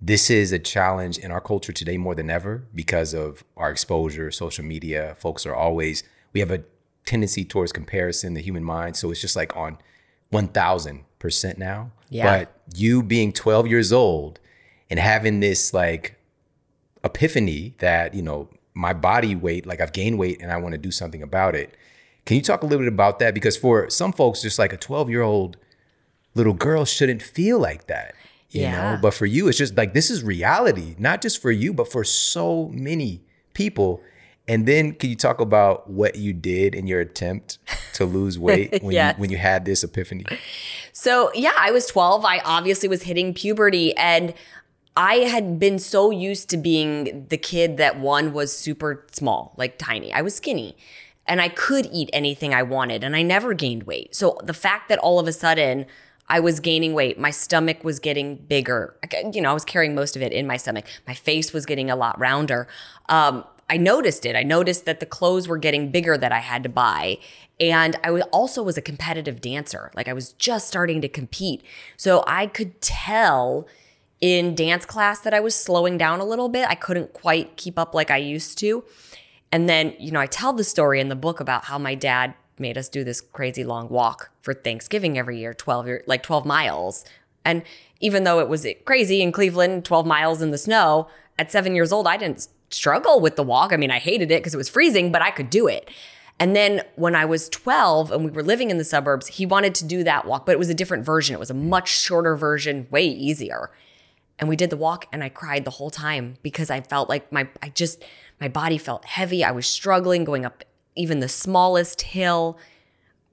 this 0.00 0.30
is 0.30 0.52
a 0.52 0.58
challenge 0.58 1.18
in 1.18 1.30
our 1.30 1.40
culture 1.40 1.72
today 1.72 1.96
more 1.96 2.14
than 2.14 2.30
ever 2.30 2.64
because 2.74 3.14
of 3.14 3.42
our 3.56 3.70
exposure, 3.70 4.30
social 4.30 4.64
media. 4.64 5.16
Folks 5.18 5.44
are 5.44 5.54
always, 5.54 6.04
we 6.32 6.40
have 6.40 6.50
a 6.50 6.62
tendency 7.04 7.44
towards 7.44 7.72
comparison, 7.72 8.34
the 8.34 8.42
human 8.42 8.62
mind. 8.62 8.96
So 8.96 9.10
it's 9.10 9.20
just 9.20 9.34
like 9.34 9.56
on 9.56 9.78
1000% 10.32 11.58
now. 11.58 11.90
Yeah. 12.10 12.38
But 12.38 12.60
you 12.74 13.02
being 13.02 13.32
12 13.32 13.66
years 13.66 13.92
old 13.92 14.38
and 14.88 15.00
having 15.00 15.40
this 15.40 15.74
like 15.74 16.16
epiphany 17.02 17.74
that, 17.78 18.14
you 18.14 18.22
know, 18.22 18.48
my 18.74 18.92
body 18.92 19.34
weight, 19.34 19.66
like 19.66 19.80
I've 19.80 19.92
gained 19.92 20.18
weight 20.18 20.40
and 20.40 20.52
I 20.52 20.58
want 20.58 20.72
to 20.72 20.78
do 20.78 20.92
something 20.92 21.22
about 21.22 21.56
it. 21.56 21.76
Can 22.24 22.36
you 22.36 22.42
talk 22.42 22.62
a 22.62 22.66
little 22.66 22.84
bit 22.84 22.92
about 22.92 23.18
that? 23.18 23.34
Because 23.34 23.56
for 23.56 23.90
some 23.90 24.12
folks, 24.12 24.42
just 24.42 24.58
like 24.58 24.72
a 24.72 24.76
12 24.76 25.10
year 25.10 25.22
old 25.22 25.56
little 26.34 26.52
girl 26.52 26.84
shouldn't 26.84 27.22
feel 27.22 27.58
like 27.58 27.88
that. 27.88 28.14
You 28.50 28.62
Yeah. 28.62 28.92
know, 28.92 28.98
but 29.00 29.12
for 29.12 29.26
you, 29.26 29.48
it's 29.48 29.58
just 29.58 29.76
like 29.76 29.92
this 29.94 30.10
is 30.10 30.22
reality, 30.24 30.94
not 30.98 31.20
just 31.22 31.40
for 31.42 31.50
you, 31.50 31.72
but 31.74 31.90
for 31.90 32.02
so 32.04 32.68
many 32.72 33.20
people. 33.52 34.00
And 34.46 34.64
then 34.66 34.92
can 34.94 35.10
you 35.10 35.16
talk 35.16 35.40
about 35.40 35.90
what 35.90 36.16
you 36.16 36.32
did 36.32 36.74
in 36.74 36.86
your 36.86 37.00
attempt 37.00 37.58
to 37.94 38.06
lose 38.06 38.38
weight 38.46 38.82
when 38.82 38.94
Yes. 38.94 39.14
you 39.16 39.20
when 39.20 39.30
you 39.30 39.36
had 39.36 39.66
this 39.66 39.84
epiphany? 39.84 40.24
So, 40.92 41.30
yeah, 41.34 41.52
I 41.58 41.70
was 41.70 41.84
12. 41.86 42.24
I 42.24 42.38
obviously 42.40 42.88
was 42.88 43.02
hitting 43.02 43.34
puberty 43.34 43.94
and 43.96 44.32
I 44.96 45.16
had 45.16 45.58
been 45.60 45.78
so 45.78 46.10
used 46.10 46.48
to 46.50 46.56
being 46.56 47.26
the 47.28 47.36
kid 47.36 47.76
that 47.76 48.00
one 48.00 48.32
was 48.32 48.56
super 48.56 49.06
small, 49.12 49.52
like 49.58 49.78
tiny. 49.78 50.12
I 50.12 50.22
was 50.22 50.34
skinny 50.34 50.74
and 51.26 51.40
I 51.42 51.50
could 51.50 51.86
eat 51.92 52.08
anything 52.14 52.54
I 52.54 52.62
wanted 52.62 53.04
and 53.04 53.14
I 53.14 53.22
never 53.22 53.52
gained 53.52 53.82
weight. 53.84 54.16
So 54.16 54.38
the 54.42 54.54
fact 54.54 54.88
that 54.88 54.98
all 54.98 55.20
of 55.20 55.28
a 55.28 55.32
sudden 55.32 55.84
I 56.28 56.40
was 56.40 56.60
gaining 56.60 56.94
weight, 56.94 57.18
my 57.18 57.30
stomach 57.30 57.82
was 57.82 57.98
getting 57.98 58.36
bigger. 58.36 58.96
You 59.32 59.40
know, 59.40 59.50
I 59.50 59.54
was 59.54 59.64
carrying 59.64 59.94
most 59.94 60.16
of 60.16 60.22
it 60.22 60.32
in 60.32 60.46
my 60.46 60.56
stomach. 60.56 60.84
My 61.06 61.14
face 61.14 61.52
was 61.52 61.64
getting 61.66 61.90
a 61.90 61.96
lot 61.96 62.18
rounder. 62.18 62.68
Um, 63.08 63.44
I 63.70 63.76
noticed 63.76 64.24
it. 64.24 64.34
I 64.34 64.42
noticed 64.42 64.86
that 64.86 65.00
the 65.00 65.06
clothes 65.06 65.46
were 65.46 65.58
getting 65.58 65.90
bigger 65.90 66.16
that 66.16 66.32
I 66.32 66.38
had 66.38 66.62
to 66.62 66.68
buy. 66.68 67.18
And 67.60 67.96
I 68.02 68.20
also 68.32 68.62
was 68.62 68.78
a 68.78 68.82
competitive 68.82 69.40
dancer. 69.40 69.90
Like 69.94 70.08
I 70.08 70.12
was 70.12 70.32
just 70.34 70.68
starting 70.68 71.00
to 71.02 71.08
compete. 71.08 71.62
So 71.96 72.24
I 72.26 72.46
could 72.46 72.80
tell 72.80 73.66
in 74.20 74.54
dance 74.54 74.84
class 74.84 75.20
that 75.20 75.34
I 75.34 75.40
was 75.40 75.54
slowing 75.54 75.98
down 75.98 76.20
a 76.20 76.24
little 76.24 76.48
bit. 76.48 76.66
I 76.68 76.74
couldn't 76.74 77.12
quite 77.12 77.56
keep 77.56 77.78
up 77.78 77.94
like 77.94 78.10
I 78.10 78.16
used 78.16 78.58
to. 78.58 78.84
And 79.52 79.68
then, 79.68 79.94
you 79.98 80.10
know, 80.10 80.20
I 80.20 80.26
tell 80.26 80.52
the 80.52 80.64
story 80.64 81.00
in 81.00 81.08
the 81.08 81.16
book 81.16 81.40
about 81.40 81.64
how 81.64 81.78
my 81.78 81.94
dad 81.94 82.34
made 82.60 82.78
us 82.78 82.88
do 82.88 83.04
this 83.04 83.20
crazy 83.20 83.64
long 83.64 83.88
walk 83.88 84.30
for 84.42 84.54
Thanksgiving 84.54 85.18
every 85.18 85.38
year, 85.38 85.54
12 85.54 85.86
year, 85.86 86.04
like 86.06 86.22
12 86.22 86.44
miles. 86.44 87.04
And 87.44 87.62
even 88.00 88.24
though 88.24 88.40
it 88.40 88.48
was 88.48 88.66
crazy 88.84 89.22
in 89.22 89.32
Cleveland, 89.32 89.84
12 89.84 90.06
miles 90.06 90.42
in 90.42 90.50
the 90.50 90.58
snow, 90.58 91.08
at 91.38 91.52
7 91.52 91.74
years 91.74 91.92
old 91.92 92.06
I 92.06 92.16
didn't 92.16 92.48
struggle 92.70 93.20
with 93.20 93.36
the 93.36 93.42
walk. 93.42 93.72
I 93.72 93.76
mean, 93.76 93.90
I 93.90 93.98
hated 93.98 94.30
it 94.30 94.40
because 94.40 94.54
it 94.54 94.58
was 94.58 94.68
freezing, 94.68 95.10
but 95.12 95.22
I 95.22 95.30
could 95.30 95.50
do 95.50 95.66
it. 95.68 95.90
And 96.40 96.54
then 96.54 96.82
when 96.96 97.16
I 97.16 97.24
was 97.24 97.48
12 97.48 98.12
and 98.12 98.24
we 98.24 98.30
were 98.30 98.42
living 98.42 98.70
in 98.70 98.78
the 98.78 98.84
suburbs, 98.84 99.26
he 99.26 99.46
wanted 99.46 99.74
to 99.76 99.84
do 99.84 100.04
that 100.04 100.24
walk, 100.24 100.46
but 100.46 100.52
it 100.52 100.58
was 100.58 100.68
a 100.68 100.74
different 100.74 101.04
version. 101.04 101.34
It 101.34 101.40
was 101.40 101.50
a 101.50 101.54
much 101.54 101.88
shorter 101.88 102.36
version, 102.36 102.86
way 102.90 103.06
easier 103.06 103.70
and 104.38 104.48
we 104.48 104.56
did 104.56 104.70
the 104.70 104.76
walk 104.76 105.06
and 105.12 105.22
i 105.22 105.28
cried 105.28 105.64
the 105.64 105.70
whole 105.70 105.90
time 105.90 106.36
because 106.42 106.70
i 106.70 106.80
felt 106.80 107.08
like 107.08 107.30
my 107.32 107.48
i 107.62 107.68
just 107.68 108.02
my 108.40 108.48
body 108.48 108.78
felt 108.78 109.04
heavy 109.04 109.42
i 109.44 109.50
was 109.50 109.66
struggling 109.66 110.24
going 110.24 110.44
up 110.44 110.64
even 110.98 111.20
the 111.20 111.28
smallest 111.28 112.02
hill 112.02 112.58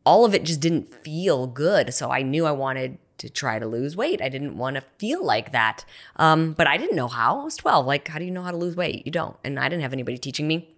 all 0.06 0.23
of 0.23 0.36
it 0.36 0.43
just 0.43 0.60
didn't 0.60 0.93
feel 1.04 1.47
good. 1.47 1.93
So 1.93 2.12
i 2.12 2.21
knew 2.21 2.45
i 2.45 2.51
wanted 2.51 2.97
to 3.17 3.30
try 3.30 3.60
to 3.60 3.65
lose 3.65 3.95
weight. 3.95 4.21
I 4.21 4.28
didn't 4.28 4.58
want 4.58 4.75
to 4.75 4.82
feel 4.82 5.23
like 5.23 5.51
that. 5.51 5.86
Um, 6.17 6.54
but 6.54 6.67
i 6.67 6.78
didn't 6.78 6.95
know 6.95 7.08
how. 7.08 7.41
I 7.41 7.43
was 7.43 7.58
12 7.58 7.86
like 7.86 8.08
how 8.08 8.19
do 8.19 8.25
you 8.25 8.32
know 8.32 8.43
how 8.43 8.51
to 8.51 8.58
lose 8.58 8.75
weight? 8.75 9.06
You 9.06 9.12
don't. 9.12 9.36
And 9.43 9.60
i 9.60 9.67
didn't 9.69 9.82
have 9.84 9.93
anybody 9.93 10.17
teaching 10.17 10.47
me 10.47 10.74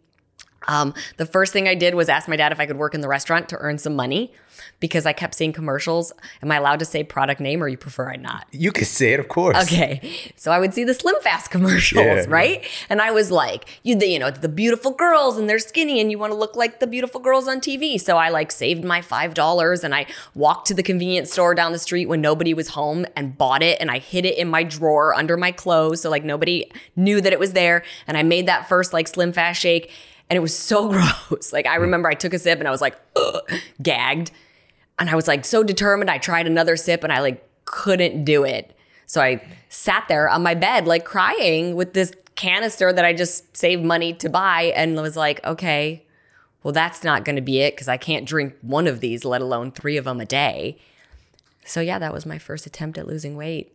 um, 0.68 0.94
the 1.18 1.26
first 1.26 1.54
thing 1.54 1.68
I 1.68 1.76
did 1.76 1.96
was 1.96 2.10
ask 2.10 2.28
my 2.28 2.36
dad 2.36 2.52
if 2.52 2.60
I 2.60 2.66
could 2.66 2.78
work 2.78 2.94
in 2.94 3.02
the 3.02 3.08
restaurant 3.08 3.50
to 3.50 3.58
earn 3.58 3.78
some 3.78 3.96
money 3.96 4.32
because 4.80 5.06
I 5.06 5.14
kept 5.14 5.34
seeing 5.36 5.54
commercials. 5.54 6.12
Am 6.42 6.52
I 6.52 6.58
allowed 6.58 6.80
to 6.80 6.86
say 6.86 7.04
product 7.04 7.40
name 7.40 7.64
or 7.64 7.68
you 7.68 7.78
prefer 7.78 8.12
I 8.12 8.16
not? 8.16 8.46
You 8.52 8.72
could 8.72 8.88
say 8.88 9.14
it, 9.14 9.20
of 9.20 9.28
course. 9.28 9.56
Okay. 9.64 10.32
So 10.36 10.52
I 10.52 10.60
would 10.60 10.74
see 10.74 10.84
the 10.84 10.94
Slim 10.94 11.16
Fast 11.22 11.50
commercials, 11.52 12.06
Yeah. 12.06 12.26
right? 12.28 12.66
And 12.90 13.02
I 13.02 13.12
was 13.12 13.32
like, 13.32 13.80
you, 13.84 13.96
the, 13.96 14.08
you 14.08 14.20
know, 14.20 14.30
the 14.32 14.50
beautiful 14.50 14.92
girls 14.92 15.38
and 15.38 15.50
they're 15.50 15.60
skinny 15.60 16.00
and 16.02 16.12
you 16.12 16.18
want 16.20 16.32
to 16.34 16.38
look 16.38 16.56
like 16.56 16.80
the 16.80 16.88
beautiful 16.88 17.20
girls 17.20 17.48
on 17.48 17.60
TV. 17.60 18.00
So 18.00 18.18
I 18.18 18.30
like 18.30 18.52
saved 18.52 18.84
my 18.84 19.02
$5 19.02 19.84
and 19.84 19.96
I 19.96 20.06
walked 20.36 20.68
to 20.68 20.74
the 20.74 20.84
convenience 20.84 21.32
store 21.32 21.54
down 21.56 21.72
the 21.72 21.80
street 21.80 22.08
when 22.08 22.22
nobody 22.22 22.54
was 22.54 22.70
home 22.70 23.06
and 23.16 23.38
bought 23.38 23.64
it 23.64 23.80
and 23.80 23.90
I 23.92 24.00
hid 24.00 24.26
it 24.26 24.38
in 24.38 24.48
my 24.48 24.64
drawer 24.64 25.14
under 25.14 25.38
my 25.38 25.52
clothes. 25.52 26.02
So 26.02 26.10
like 26.10 26.24
nobody 26.24 26.70
knew 26.96 27.22
that 27.22 27.32
it 27.34 27.40
was 27.40 27.54
there. 27.54 27.84
And 28.08 28.18
I 28.18 28.24
made 28.24 28.48
that 28.48 28.68
first 28.68 28.92
like 28.94 29.08
Slim 29.08 29.34
Fast 29.34 29.62
shake 29.62 29.92
and 30.30 30.38
it 30.38 30.42
was 30.42 30.58
so 30.58 30.90
gross. 31.30 31.54
Like 31.54 31.66
I 31.66 31.76
remember 31.76 32.10
I 32.10 32.14
took 32.14 32.34
a 32.34 32.40
sip 32.40 32.60
and 32.60 32.68
I 32.68 32.72
was 32.72 32.82
like, 32.82 32.98
gagged. 33.82 34.32
And 35.00 35.10
I 35.10 35.16
was 35.16 35.28
like 35.28 35.46
so 35.46 35.64
determined. 35.64 36.10
I 36.10 36.18
tried 36.18 36.48
another 36.48 36.76
sip 36.76 37.04
and 37.04 37.14
I 37.14 37.20
like 37.20 37.48
couldn't 37.66 38.24
do 38.24 38.44
it. 38.44 38.76
So 39.06 39.22
I 39.22 39.42
sat 39.70 40.06
there 40.10 40.30
on 40.30 40.44
my 40.44 40.54
bed, 40.54 40.86
like 40.86 41.06
crying 41.06 41.76
with 41.76 41.94
this 41.94 42.14
canister 42.36 42.92
that 42.92 43.06
I 43.06 43.14
just 43.14 43.56
saved 43.56 43.84
money 43.84 44.14
to 44.14 44.30
buy 44.30 44.74
and 44.76 44.96
was 44.96 45.16
like, 45.16 45.44
okay, 45.46 46.06
well, 46.64 46.74
that's 46.74 47.04
not 47.04 47.24
going 47.24 47.38
to 47.38 47.42
be 47.42 47.60
it 47.62 47.76
because 47.76 47.88
I 47.88 47.98
can't 47.98 48.26
drink 48.26 48.56
one 48.62 48.88
of 48.88 49.00
these, 49.00 49.24
let 49.24 49.42
alone 49.42 49.72
three 49.72 49.98
of 49.98 50.06
them 50.06 50.20
a 50.20 50.26
day. 50.26 50.78
So, 51.66 51.80
yeah, 51.82 52.00
that 52.00 52.14
was 52.14 52.26
my 52.26 52.38
first 52.38 52.66
attempt 52.66 52.98
at 52.98 53.08
losing 53.08 53.38
weight. 53.38 53.74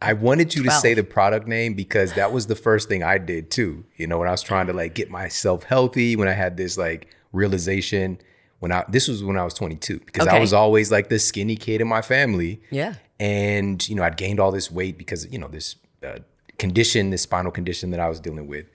I 0.00 0.12
wanted 0.12 0.54
you 0.54 0.62
to 0.62 0.70
say 0.70 0.94
the 0.94 1.02
product 1.02 1.48
name 1.48 1.74
because 1.74 2.12
that 2.12 2.32
was 2.32 2.46
the 2.46 2.54
first 2.54 2.88
thing 2.88 3.02
I 3.02 3.18
did 3.18 3.50
too. 3.50 3.84
You 3.96 4.06
know, 4.06 4.18
when 4.18 4.28
I 4.28 4.30
was 4.30 4.42
trying 4.42 4.68
to 4.68 4.72
like 4.72 4.94
get 4.94 5.10
myself 5.10 5.64
healthy, 5.64 6.14
when 6.14 6.28
I 6.28 6.32
had 6.32 6.56
this 6.56 6.78
like 6.78 7.08
realization 7.32 8.18
when 8.60 8.72
I 8.72 8.84
this 8.88 9.08
was 9.08 9.22
when 9.22 9.36
I 9.36 9.44
was 9.44 9.54
22 9.54 10.00
because 10.00 10.26
I 10.26 10.38
was 10.38 10.52
always 10.52 10.90
like 10.90 11.08
the 11.08 11.18
skinny 11.18 11.56
kid 11.56 11.80
in 11.80 11.88
my 11.88 12.02
family. 12.02 12.60
Yeah. 12.70 12.94
And 13.20 13.86
you 13.88 13.94
know, 13.94 14.02
I'd 14.02 14.16
gained 14.16 14.40
all 14.40 14.52
this 14.52 14.70
weight 14.70 14.98
because 14.98 15.30
you 15.30 15.38
know 15.38 15.48
this 15.48 15.76
uh, 16.04 16.18
condition, 16.58 17.10
this 17.10 17.22
spinal 17.22 17.52
condition 17.52 17.90
that 17.90 18.00
I 18.00 18.08
was 18.08 18.20
dealing 18.20 18.46
with. 18.46 18.66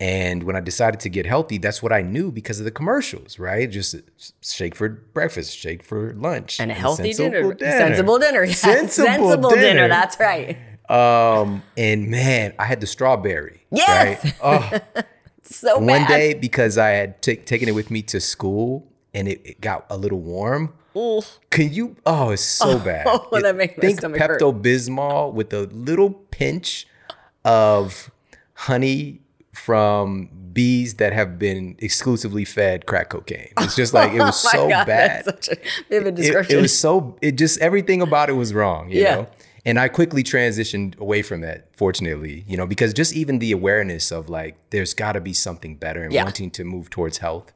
And 0.00 0.44
when 0.44 0.54
I 0.54 0.60
decided 0.60 1.00
to 1.00 1.08
get 1.08 1.26
healthy, 1.26 1.58
that's 1.58 1.82
what 1.82 1.92
I 1.92 2.02
knew 2.02 2.30
because 2.30 2.60
of 2.60 2.64
the 2.64 2.70
commercials, 2.70 3.38
right? 3.40 3.68
Just 3.68 3.96
shake 4.42 4.76
for 4.76 4.88
breakfast, 4.88 5.56
shake 5.58 5.82
for 5.82 6.14
lunch, 6.14 6.60
And 6.60 6.70
a 6.70 6.74
healthy 6.74 7.12
sensible 7.12 7.52
dinner. 7.54 7.70
Sensible 7.78 8.18
dinner. 8.18 8.44
Yes. 8.44 8.60
Sensible, 8.60 9.50
dinner. 9.50 9.88
That's 9.88 10.18
right. 10.20 10.56
Um, 10.88 11.62
and 11.76 12.08
man, 12.08 12.54
I 12.60 12.64
had 12.64 12.80
the 12.80 12.86
strawberry. 12.86 13.66
Yes! 13.70 14.24
Right? 14.24 14.34
Oh, 14.42 15.02
So 15.50 15.78
one 15.78 15.86
bad. 15.86 16.08
day 16.08 16.34
because 16.34 16.76
I 16.78 16.90
had 16.90 17.22
ta- 17.22 17.32
taken 17.44 17.68
it 17.70 17.74
with 17.74 17.90
me 17.90 18.02
to 18.02 18.20
school 18.20 18.86
and 19.14 19.26
it, 19.26 19.40
it 19.44 19.60
got 19.62 19.86
a 19.90 19.96
little 19.96 20.20
warm. 20.20 20.74
Can 21.50 21.72
you? 21.72 21.96
Oh, 22.04 22.30
it's 22.30 22.42
so 22.42 22.78
bad. 22.84 23.06
Oh, 23.08 23.40
that 23.40 23.56
makes 23.56 23.76
my 23.78 23.80
Think 23.80 23.98
stomach 23.98 24.20
hurt. 24.20 24.40
Pepto 24.40 24.52
Bismol 24.62 25.32
with 25.32 25.52
a 25.54 25.62
little 25.72 26.10
pinch 26.10 26.86
of 27.44 28.10
honey 28.54 29.20
from 29.58 30.28
bees 30.52 30.94
that 30.94 31.12
have 31.12 31.38
been 31.38 31.76
exclusively 31.78 32.44
fed 32.44 32.86
crack 32.86 33.10
cocaine. 33.10 33.52
It's 33.58 33.76
just 33.76 33.92
like 33.92 34.12
it 34.12 34.18
was 34.28 34.44
Oh 34.46 34.48
my 34.48 34.52
so 34.64 34.68
God, 34.68 34.86
bad 34.86 35.24
such 35.24 35.48
a 35.48 35.56
vivid 35.88 36.14
it, 36.14 36.22
description. 36.22 36.58
it 36.58 36.62
was 36.62 36.78
so 36.78 37.16
it 37.20 37.32
just 37.32 37.60
everything 37.60 38.00
about 38.02 38.28
it 38.30 38.34
was 38.34 38.54
wrong 38.54 38.88
you 38.90 39.02
Yeah. 39.02 39.14
know 39.16 39.26
and 39.66 39.78
i 39.78 39.88
quickly 39.88 40.22
transitioned 40.22 40.96
away 40.98 41.20
from 41.22 41.40
that 41.42 41.68
fortunately 41.76 42.44
you 42.48 42.56
know 42.56 42.66
because 42.66 42.94
just 42.94 43.12
even 43.14 43.38
the 43.40 43.52
awareness 43.52 44.10
of 44.10 44.28
like 44.28 44.56
there's 44.70 44.94
got 44.94 45.12
to 45.12 45.20
be 45.20 45.32
something 45.32 45.76
better 45.76 46.02
and 46.02 46.12
Yeah. 46.12 46.24
wanting 46.24 46.50
to 46.52 46.64
move 46.64 46.88
towards 46.90 47.18
health 47.18 47.52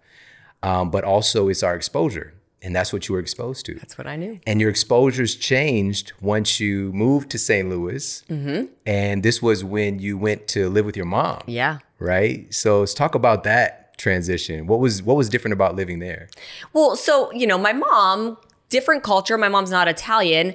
um, 0.63 0.91
but 0.91 1.03
also 1.05 1.49
it's 1.49 1.63
our 1.63 1.75
exposure 1.75 2.35
and 2.63 2.75
that's 2.77 2.93
what 2.93 3.09
you 3.09 3.15
were 3.15 3.21
exposed 3.21 3.67
to 3.67 3.75
That's 3.75 3.97
what 3.99 4.07
I 4.07 4.17
knew. 4.17 4.39
and 4.47 4.61
your 4.61 4.71
exposures 4.71 5.35
changed 5.37 6.13
once 6.21 6.61
you 6.61 6.93
moved 6.93 7.31
to 7.31 7.39
st 7.39 7.69
louis 7.69 8.23
Mm-hmm. 8.31 8.67
and 8.87 9.23
this 9.23 9.43
was 9.43 9.65
when 9.65 9.99
you 9.99 10.17
went 10.19 10.47
to 10.49 10.69
live 10.69 10.85
with 10.87 10.97
your 10.97 11.07
mom 11.07 11.43
Yeah. 11.47 11.79
right 11.99 12.53
so 12.55 12.81
let's 12.81 12.95
talk 12.95 13.15
about 13.15 13.45
that 13.45 13.97
transition 13.99 14.67
what 14.67 14.81
was 14.81 15.03
what 15.03 15.17
was 15.17 15.29
different 15.29 15.53
about 15.53 15.77
living 15.77 15.99
there 15.99 16.29
Well, 16.73 16.97
so, 16.97 17.31
you 17.33 17.47
know, 17.47 17.59
my 17.59 17.73
mom, 17.73 18.37
different 18.71 19.03
culture. 19.05 19.37
My 19.39 19.49
mom's 19.49 19.71
not 19.71 19.87
Italian. 19.87 20.55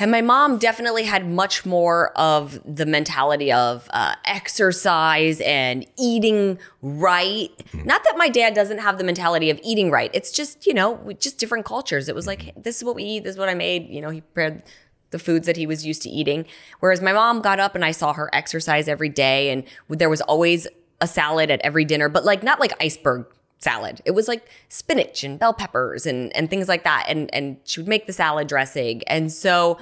And 0.00 0.12
my 0.12 0.20
mom 0.20 0.58
definitely 0.58 1.02
had 1.04 1.28
much 1.28 1.66
more 1.66 2.12
of 2.16 2.60
the 2.64 2.86
mentality 2.86 3.50
of 3.50 3.88
uh, 3.90 4.14
exercise 4.24 5.40
and 5.40 5.84
eating 5.98 6.58
right. 6.82 7.50
Not 7.74 8.04
that 8.04 8.16
my 8.16 8.28
dad 8.28 8.54
doesn't 8.54 8.78
have 8.78 8.98
the 8.98 9.04
mentality 9.04 9.50
of 9.50 9.58
eating 9.64 9.90
right. 9.90 10.10
It's 10.14 10.30
just, 10.30 10.66
you 10.66 10.74
know, 10.74 11.12
just 11.18 11.38
different 11.38 11.64
cultures. 11.64 12.08
It 12.08 12.14
was 12.14 12.28
like, 12.28 12.42
hey, 12.42 12.52
this 12.56 12.76
is 12.76 12.84
what 12.84 12.94
we 12.94 13.02
eat. 13.02 13.24
This 13.24 13.32
is 13.32 13.38
what 13.38 13.48
I 13.48 13.54
made. 13.54 13.88
You 13.88 14.00
know, 14.00 14.10
he 14.10 14.20
prepared 14.20 14.62
the 15.10 15.18
foods 15.18 15.46
that 15.46 15.56
he 15.56 15.66
was 15.66 15.84
used 15.84 16.02
to 16.02 16.08
eating. 16.08 16.46
Whereas 16.78 17.02
my 17.02 17.12
mom 17.12 17.40
got 17.40 17.58
up 17.58 17.74
and 17.74 17.84
I 17.84 17.90
saw 17.90 18.12
her 18.12 18.30
exercise 18.32 18.86
every 18.86 19.08
day. 19.08 19.50
And 19.50 19.64
there 19.88 20.10
was 20.10 20.20
always 20.20 20.68
a 21.00 21.08
salad 21.08 21.50
at 21.50 21.60
every 21.62 21.84
dinner, 21.84 22.08
but 22.08 22.24
like 22.24 22.42
not 22.42 22.60
like 22.60 22.72
iceberg 22.80 23.26
salad. 23.58 24.00
It 24.04 24.12
was 24.12 24.28
like 24.28 24.48
spinach 24.68 25.24
and 25.24 25.38
bell 25.38 25.52
peppers 25.52 26.06
and 26.06 26.34
and 26.36 26.48
things 26.48 26.68
like 26.68 26.84
that. 26.84 27.06
And 27.08 27.32
and 27.34 27.58
she 27.64 27.80
would 27.80 27.88
make 27.88 28.06
the 28.06 28.12
salad 28.12 28.48
dressing. 28.48 29.02
And 29.06 29.32
so 29.32 29.78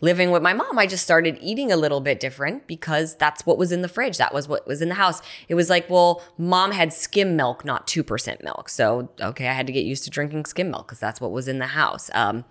living 0.00 0.30
with 0.30 0.42
my 0.42 0.52
mom, 0.52 0.78
I 0.78 0.86
just 0.86 1.04
started 1.04 1.38
eating 1.40 1.70
a 1.70 1.76
little 1.76 2.00
bit 2.00 2.20
different 2.20 2.66
because 2.66 3.16
that's 3.16 3.44
what 3.44 3.58
was 3.58 3.72
in 3.72 3.82
the 3.82 3.88
fridge. 3.88 4.18
That 4.18 4.32
was 4.32 4.48
what 4.48 4.66
was 4.66 4.80
in 4.82 4.88
the 4.88 4.94
house. 4.94 5.20
It 5.48 5.54
was 5.54 5.68
like, 5.68 5.88
well, 5.90 6.22
mom 6.38 6.72
had 6.72 6.92
skim 6.92 7.36
milk, 7.36 7.64
not 7.64 7.86
2% 7.86 8.42
milk. 8.42 8.68
So, 8.68 9.10
okay, 9.20 9.48
I 9.48 9.52
had 9.52 9.66
to 9.66 9.72
get 9.72 9.84
used 9.84 10.04
to 10.04 10.10
drinking 10.10 10.46
skim 10.46 10.70
milk 10.70 10.88
because 10.88 11.00
that's 11.00 11.20
what 11.20 11.32
was 11.32 11.48
in 11.48 11.58
the 11.58 11.66
house. 11.66 12.10
Um, 12.14 12.44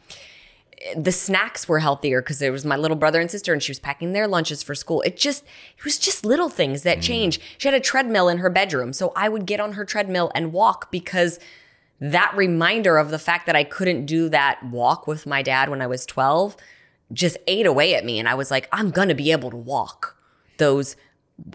the 0.95 1.11
snacks 1.11 1.67
were 1.67 1.79
healthier 1.79 2.21
because 2.21 2.39
there 2.39 2.51
was 2.51 2.65
my 2.65 2.77
little 2.77 2.97
brother 2.97 3.19
and 3.19 3.29
sister 3.29 3.53
and 3.53 3.61
she 3.61 3.71
was 3.71 3.79
packing 3.79 4.13
their 4.13 4.27
lunches 4.27 4.63
for 4.63 4.75
school. 4.75 5.01
It 5.01 5.17
just, 5.17 5.43
it 5.77 5.83
was 5.83 5.97
just 5.99 6.25
little 6.25 6.49
things 6.49 6.83
that 6.83 6.99
mm. 6.99 7.03
changed. 7.03 7.41
She 7.57 7.67
had 7.67 7.75
a 7.75 7.79
treadmill 7.79 8.29
in 8.29 8.37
her 8.37 8.49
bedroom. 8.49 8.93
So 8.93 9.11
I 9.15 9.29
would 9.29 9.45
get 9.45 9.59
on 9.59 9.73
her 9.73 9.85
treadmill 9.85 10.31
and 10.33 10.53
walk 10.53 10.91
because 10.91 11.39
that 11.99 12.33
reminder 12.35 12.97
of 12.97 13.11
the 13.11 13.19
fact 13.19 13.45
that 13.45 13.55
I 13.55 13.63
couldn't 13.65 14.05
do 14.05 14.29
that 14.29 14.63
walk 14.63 15.05
with 15.05 15.25
my 15.25 15.41
dad 15.41 15.69
when 15.69 15.81
I 15.81 15.87
was 15.87 16.05
12 16.05 16.55
just 17.11 17.37
ate 17.47 17.65
away 17.65 17.95
at 17.95 18.05
me. 18.05 18.19
And 18.19 18.29
I 18.29 18.35
was 18.35 18.51
like, 18.51 18.69
I'm 18.71 18.91
to 18.91 19.15
be 19.15 19.31
able 19.31 19.49
to 19.49 19.57
walk 19.57 20.15
those, 20.57 20.95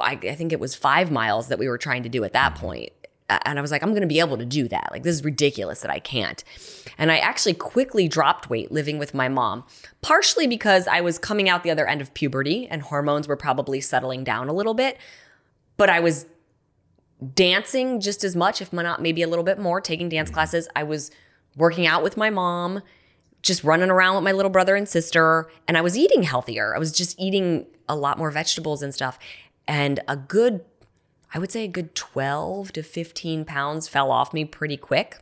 I, 0.00 0.18
I 0.22 0.34
think 0.34 0.52
it 0.52 0.60
was 0.60 0.74
five 0.74 1.10
miles 1.10 1.48
that 1.48 1.58
we 1.58 1.68
were 1.68 1.78
trying 1.78 2.02
to 2.02 2.08
do 2.08 2.24
at 2.24 2.32
that 2.32 2.54
mm. 2.54 2.58
point. 2.58 2.92
And 3.28 3.58
I 3.58 3.62
was 3.62 3.70
like, 3.70 3.82
I'm 3.82 3.90
going 3.90 4.02
to 4.02 4.06
be 4.06 4.20
able 4.20 4.36
to 4.36 4.44
do 4.44 4.68
that. 4.68 4.88
Like, 4.90 5.02
this 5.02 5.14
is 5.14 5.24
ridiculous 5.24 5.80
that 5.80 5.90
I 5.90 5.98
can't. 5.98 6.44
And 6.98 7.10
I 7.10 7.18
actually 7.18 7.54
quickly 7.54 8.06
dropped 8.06 8.50
weight 8.50 8.70
living 8.70 8.98
with 8.98 9.14
my 9.14 9.28
mom, 9.28 9.64
partially 10.02 10.46
because 10.46 10.86
I 10.86 11.00
was 11.00 11.18
coming 11.18 11.48
out 11.48 11.62
the 11.62 11.70
other 11.70 11.86
end 11.86 12.02
of 12.02 12.12
puberty 12.12 12.66
and 12.68 12.82
hormones 12.82 13.26
were 13.26 13.36
probably 13.36 13.80
settling 13.80 14.24
down 14.24 14.48
a 14.48 14.52
little 14.52 14.74
bit. 14.74 14.98
But 15.76 15.88
I 15.88 16.00
was 16.00 16.26
dancing 17.34 18.00
just 18.00 18.24
as 18.24 18.36
much, 18.36 18.60
if 18.60 18.72
not 18.72 19.00
maybe 19.00 19.22
a 19.22 19.28
little 19.28 19.44
bit 19.44 19.58
more, 19.58 19.80
taking 19.80 20.08
dance 20.08 20.30
mm. 20.30 20.34
classes. 20.34 20.68
I 20.76 20.82
was 20.82 21.10
working 21.56 21.86
out 21.86 22.02
with 22.02 22.16
my 22.16 22.28
mom, 22.30 22.82
just 23.42 23.64
running 23.64 23.90
around 23.90 24.16
with 24.16 24.24
my 24.24 24.32
little 24.32 24.50
brother 24.50 24.76
and 24.76 24.88
sister, 24.88 25.48
and 25.66 25.78
I 25.78 25.80
was 25.80 25.96
eating 25.96 26.24
healthier. 26.24 26.74
I 26.74 26.78
was 26.78 26.92
just 26.92 27.18
eating 27.18 27.66
a 27.88 27.96
lot 27.96 28.18
more 28.18 28.30
vegetables 28.30 28.82
and 28.82 28.92
stuff. 28.92 29.18
And 29.66 30.00
a 30.08 30.16
good, 30.16 30.64
I 31.34 31.38
would 31.40 31.50
say 31.50 31.64
a 31.64 31.68
good 31.68 31.96
12 31.96 32.72
to 32.74 32.82
15 32.84 33.44
pounds 33.44 33.88
fell 33.88 34.12
off 34.12 34.32
me 34.32 34.44
pretty 34.44 34.76
quick. 34.76 35.18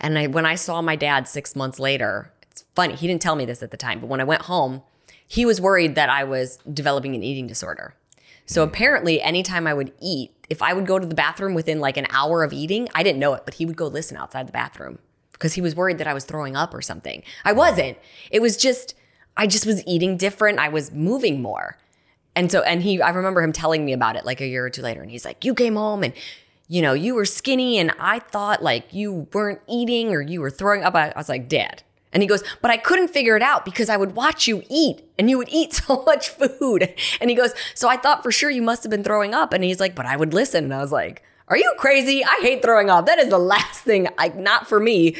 And 0.00 0.18
I, 0.18 0.26
when 0.26 0.44
I 0.44 0.56
saw 0.56 0.82
my 0.82 0.96
dad 0.96 1.28
six 1.28 1.54
months 1.54 1.78
later, 1.78 2.32
it's 2.50 2.64
funny, 2.74 2.96
he 2.96 3.06
didn't 3.06 3.22
tell 3.22 3.36
me 3.36 3.44
this 3.44 3.62
at 3.62 3.70
the 3.70 3.76
time, 3.76 4.00
but 4.00 4.08
when 4.08 4.20
I 4.20 4.24
went 4.24 4.42
home, 4.42 4.82
he 5.26 5.46
was 5.46 5.60
worried 5.60 5.94
that 5.94 6.10
I 6.10 6.24
was 6.24 6.58
developing 6.70 7.14
an 7.14 7.22
eating 7.22 7.46
disorder. 7.46 7.94
So 8.46 8.62
apparently, 8.62 9.22
anytime 9.22 9.66
I 9.66 9.74
would 9.74 9.92
eat, 10.00 10.32
if 10.50 10.60
I 10.60 10.74
would 10.74 10.86
go 10.86 10.98
to 10.98 11.06
the 11.06 11.14
bathroom 11.14 11.54
within 11.54 11.80
like 11.80 11.96
an 11.96 12.08
hour 12.10 12.42
of 12.42 12.52
eating, 12.52 12.88
I 12.94 13.02
didn't 13.02 13.20
know 13.20 13.32
it, 13.34 13.44
but 13.44 13.54
he 13.54 13.64
would 13.64 13.76
go 13.76 13.86
listen 13.86 14.16
outside 14.16 14.48
the 14.48 14.52
bathroom 14.52 14.98
because 15.32 15.54
he 15.54 15.60
was 15.60 15.74
worried 15.74 15.98
that 15.98 16.06
I 16.06 16.14
was 16.14 16.24
throwing 16.24 16.56
up 16.56 16.74
or 16.74 16.82
something. 16.82 17.22
I 17.44 17.52
wasn't. 17.52 17.96
It 18.30 18.42
was 18.42 18.56
just, 18.56 18.94
I 19.36 19.46
just 19.46 19.66
was 19.66 19.86
eating 19.86 20.16
different. 20.16 20.58
I 20.58 20.68
was 20.68 20.92
moving 20.92 21.40
more. 21.40 21.78
And 22.36 22.50
so, 22.50 22.62
and 22.62 22.82
he, 22.82 23.00
I 23.00 23.10
remember 23.10 23.42
him 23.42 23.52
telling 23.52 23.84
me 23.84 23.92
about 23.92 24.16
it 24.16 24.24
like 24.24 24.40
a 24.40 24.46
year 24.46 24.64
or 24.64 24.70
two 24.70 24.82
later. 24.82 25.00
And 25.02 25.10
he's 25.10 25.24
like, 25.24 25.44
You 25.44 25.54
came 25.54 25.76
home 25.76 26.02
and, 26.02 26.12
you 26.68 26.82
know, 26.82 26.92
you 26.92 27.14
were 27.14 27.24
skinny 27.24 27.78
and 27.78 27.92
I 27.98 28.18
thought 28.18 28.62
like 28.62 28.92
you 28.92 29.28
weren't 29.32 29.60
eating 29.68 30.12
or 30.12 30.20
you 30.20 30.40
were 30.40 30.50
throwing 30.50 30.82
up. 30.82 30.94
I, 30.94 31.10
I 31.10 31.18
was 31.18 31.28
like, 31.28 31.48
Dad. 31.48 31.82
And 32.14 32.22
he 32.22 32.28
goes, 32.28 32.42
But 32.62 32.70
I 32.70 32.76
couldn't 32.76 33.08
figure 33.08 33.36
it 33.36 33.42
out 33.42 33.64
because 33.64 33.88
I 33.88 33.96
would 33.96 34.14
watch 34.14 34.46
you 34.46 34.62
eat 34.70 35.02
and 35.18 35.28
you 35.28 35.36
would 35.36 35.48
eat 35.50 35.72
so 35.74 36.02
much 36.04 36.28
food. 36.28 36.94
And 37.20 37.28
he 37.28 37.36
goes, 37.36 37.52
So 37.74 37.88
I 37.88 37.96
thought 37.96 38.22
for 38.22 38.32
sure 38.32 38.50
you 38.50 38.62
must 38.62 38.84
have 38.84 38.90
been 38.90 39.04
throwing 39.04 39.34
up. 39.34 39.52
And 39.52 39.62
he's 39.62 39.80
like, 39.80 39.94
But 39.94 40.06
I 40.06 40.16
would 40.16 40.32
listen. 40.32 40.64
And 40.64 40.74
I 40.74 40.80
was 40.80 40.92
like, 40.92 41.22
Are 41.48 41.56
you 41.56 41.72
crazy? 41.76 42.24
I 42.24 42.38
hate 42.40 42.62
throwing 42.62 42.88
up. 42.88 43.06
That 43.06 43.18
is 43.18 43.28
the 43.28 43.38
last 43.54 43.80
thing, 43.80 44.08
like, 44.16 44.36
not 44.36 44.68
for 44.68 44.80
me. 44.80 45.16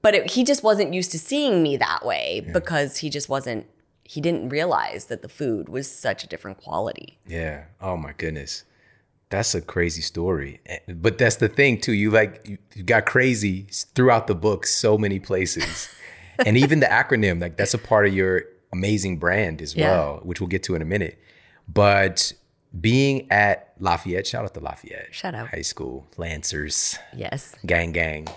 But 0.00 0.16
it, 0.16 0.30
he 0.32 0.42
just 0.42 0.64
wasn't 0.64 0.92
used 0.92 1.12
to 1.12 1.18
seeing 1.18 1.62
me 1.62 1.76
that 1.76 2.04
way 2.04 2.44
because 2.52 2.96
he 2.96 3.08
just 3.08 3.28
wasn't, 3.28 3.66
he 4.04 4.20
didn't 4.20 4.48
realize 4.50 5.06
that 5.06 5.22
the 5.22 5.28
food 5.28 5.68
was 5.68 5.90
such 5.90 6.24
a 6.24 6.26
different 6.26 6.58
quality. 6.58 7.18
Yeah. 7.26 7.64
Oh 7.80 7.96
my 7.96 8.12
goodness. 8.16 8.64
That's 9.30 9.54
a 9.54 9.60
crazy 9.62 10.02
story. 10.02 10.60
Eh, 10.66 10.78
But 10.88 11.16
that's 11.18 11.36
the 11.36 11.48
thing 11.48 11.80
too. 11.80 11.92
You 11.92 12.10
like 12.10 12.46
you 12.46 12.58
you 12.74 12.82
got 12.82 13.06
crazy 13.06 13.66
throughout 13.94 14.26
the 14.26 14.34
book 14.34 14.66
so 14.66 14.98
many 14.98 15.18
places. 15.18 15.88
and 16.46 16.56
even 16.58 16.80
the 16.80 16.86
acronym, 16.86 17.40
like 17.40 17.56
that's 17.56 17.74
a 17.74 17.78
part 17.78 18.06
of 18.06 18.12
your 18.14 18.42
amazing 18.72 19.18
brand 19.18 19.62
as 19.62 19.74
Yeah. 19.74 19.90
well, 19.90 20.20
which 20.22 20.40
we'll 20.40 20.48
get 20.48 20.62
to 20.64 20.74
in 20.74 20.82
a 20.82 20.86
minute. 20.86 21.18
But 21.68 22.32
being 22.78 23.30
at 23.30 23.72
Lafayette, 23.78 24.26
shout 24.26 24.44
out 24.44 24.54
to 24.54 24.60
Lafayette. 24.60 25.14
Shout 25.14 25.34
out. 25.34 25.48
High 25.48 25.62
school, 25.62 26.06
Lancers, 26.16 26.98
Yes. 27.16 27.54
gang 27.64 27.92
gang. 27.92 28.28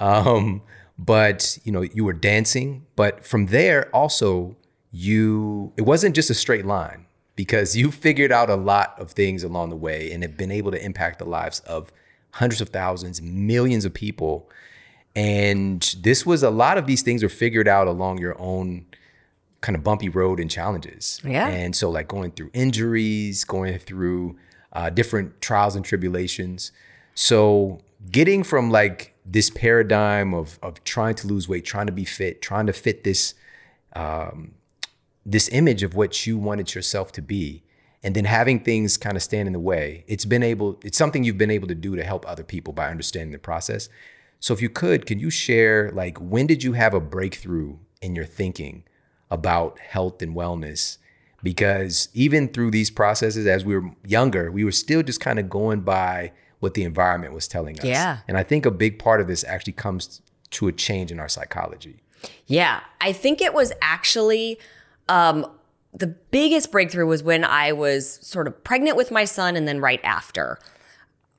Um, 0.00 0.62
but 0.98 1.58
you 1.64 1.72
know, 1.72 1.82
you 1.82 2.04
were 2.04 2.12
dancing, 2.12 2.86
but 2.96 3.24
from 3.24 3.46
there 3.46 3.88
also 3.94 4.56
you 4.92 5.72
it 5.76 5.82
wasn't 5.82 6.14
just 6.14 6.30
a 6.30 6.34
straight 6.34 6.66
line 6.66 7.06
because 7.36 7.76
you 7.76 7.90
figured 7.90 8.32
out 8.32 8.50
a 8.50 8.56
lot 8.56 8.94
of 8.98 9.12
things 9.12 9.42
along 9.42 9.70
the 9.70 9.76
way 9.76 10.12
and 10.12 10.22
have 10.22 10.36
been 10.36 10.50
able 10.50 10.70
to 10.70 10.84
impact 10.84 11.18
the 11.18 11.24
lives 11.24 11.60
of 11.60 11.92
hundreds 12.32 12.60
of 12.60 12.68
thousands, 12.68 13.22
millions 13.22 13.84
of 13.84 13.94
people. 13.94 14.50
And 15.16 15.80
this 16.02 16.24
was 16.24 16.42
a 16.42 16.50
lot 16.50 16.78
of 16.78 16.86
these 16.86 17.02
things 17.02 17.22
were 17.22 17.28
figured 17.28 17.66
out 17.66 17.86
along 17.86 18.18
your 18.18 18.40
own 18.40 18.86
kind 19.60 19.76
of 19.76 19.82
bumpy 19.82 20.08
road 20.08 20.38
and 20.40 20.50
challenges. 20.50 21.20
Yeah. 21.24 21.48
And 21.48 21.74
so, 21.74 21.90
like 21.90 22.08
going 22.08 22.32
through 22.32 22.50
injuries, 22.52 23.44
going 23.44 23.78
through 23.78 24.36
uh, 24.72 24.90
different 24.90 25.40
trials 25.40 25.76
and 25.76 25.84
tribulations. 25.84 26.72
So, 27.14 27.80
getting 28.10 28.42
from 28.44 28.70
like 28.70 29.14
this 29.26 29.50
paradigm 29.50 30.32
of 30.34 30.58
of 30.62 30.82
trying 30.84 31.14
to 31.16 31.26
lose 31.26 31.48
weight, 31.48 31.64
trying 31.64 31.86
to 31.86 31.92
be 31.92 32.04
fit, 32.04 32.40
trying 32.40 32.66
to 32.66 32.72
fit 32.72 33.02
this 33.02 33.34
um, 33.94 34.52
this 35.24 35.48
image 35.48 35.82
of 35.82 35.94
what 35.94 36.26
you 36.26 36.38
wanted 36.38 36.74
yourself 36.74 37.12
to 37.12 37.22
be, 37.22 37.62
and 38.02 38.14
then 38.14 38.24
having 38.24 38.60
things 38.60 38.96
kind 38.96 39.16
of 39.16 39.22
stand 39.22 39.46
in 39.46 39.52
the 39.52 39.60
way. 39.60 40.04
It's 40.06 40.24
been 40.24 40.42
able. 40.42 40.80
It's 40.82 40.98
something 40.98 41.24
you've 41.24 41.38
been 41.38 41.50
able 41.50 41.68
to 41.68 41.74
do 41.74 41.96
to 41.96 42.04
help 42.04 42.26
other 42.28 42.44
people 42.44 42.72
by 42.72 42.88
understanding 42.88 43.32
the 43.32 43.38
process. 43.38 43.88
So, 44.38 44.54
if 44.54 44.62
you 44.62 44.70
could, 44.70 45.04
can 45.04 45.18
you 45.18 45.30
share 45.30 45.90
like 45.92 46.18
when 46.18 46.46
did 46.46 46.64
you 46.64 46.72
have 46.72 46.94
a 46.94 47.00
breakthrough 47.00 47.76
in 48.00 48.14
your 48.14 48.24
thinking 48.24 48.84
about 49.30 49.78
health 49.78 50.22
and 50.22 50.34
wellness? 50.34 50.96
Because 51.42 52.08
even 52.12 52.48
through 52.48 52.70
these 52.70 52.90
processes, 52.90 53.46
as 53.46 53.64
we 53.64 53.76
were 53.76 53.90
younger, 54.06 54.50
we 54.50 54.64
were 54.64 54.72
still 54.72 55.02
just 55.02 55.20
kind 55.20 55.38
of 55.38 55.48
going 55.48 55.80
by 55.80 56.32
what 56.58 56.74
the 56.74 56.84
environment 56.84 57.32
was 57.32 57.48
telling 57.48 57.78
us. 57.78 57.84
Yeah. 57.84 58.18
And 58.28 58.36
I 58.36 58.42
think 58.42 58.66
a 58.66 58.70
big 58.70 58.98
part 58.98 59.20
of 59.20 59.26
this 59.26 59.44
actually 59.44 59.72
comes 59.72 60.20
to 60.50 60.68
a 60.68 60.72
change 60.72 61.10
in 61.10 61.18
our 61.18 61.28
psychology. 61.28 62.02
Yeah, 62.46 62.80
I 63.00 63.12
think 63.12 63.40
it 63.40 63.54
was 63.54 63.72
actually 63.80 64.58
um, 65.10 65.44
the 65.92 66.06
biggest 66.06 66.70
breakthrough 66.70 67.06
was 67.06 67.22
when 67.22 67.44
I 67.44 67.72
was 67.72 68.20
sort 68.26 68.46
of 68.46 68.62
pregnant 68.64 68.96
with 68.96 69.10
my 69.10 69.24
son 69.24 69.56
and 69.56 69.66
then 69.66 69.80
right 69.80 70.00
after. 70.04 70.58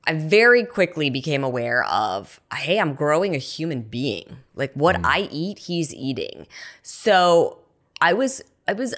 I 0.06 0.14
very 0.14 0.64
quickly 0.64 1.10
became 1.10 1.42
aware 1.42 1.84
of, 1.84 2.40
hey, 2.52 2.78
I'm 2.78 2.94
growing 2.94 3.34
a 3.34 3.38
human 3.38 3.82
being. 3.82 4.38
Like 4.54 4.72
what 4.74 5.04
I 5.04 5.28
eat, 5.30 5.60
he's 5.60 5.94
eating. 5.94 6.46
So 6.82 7.58
I 8.00 8.12
was 8.12 8.42
I 8.68 8.74
was 8.74 8.94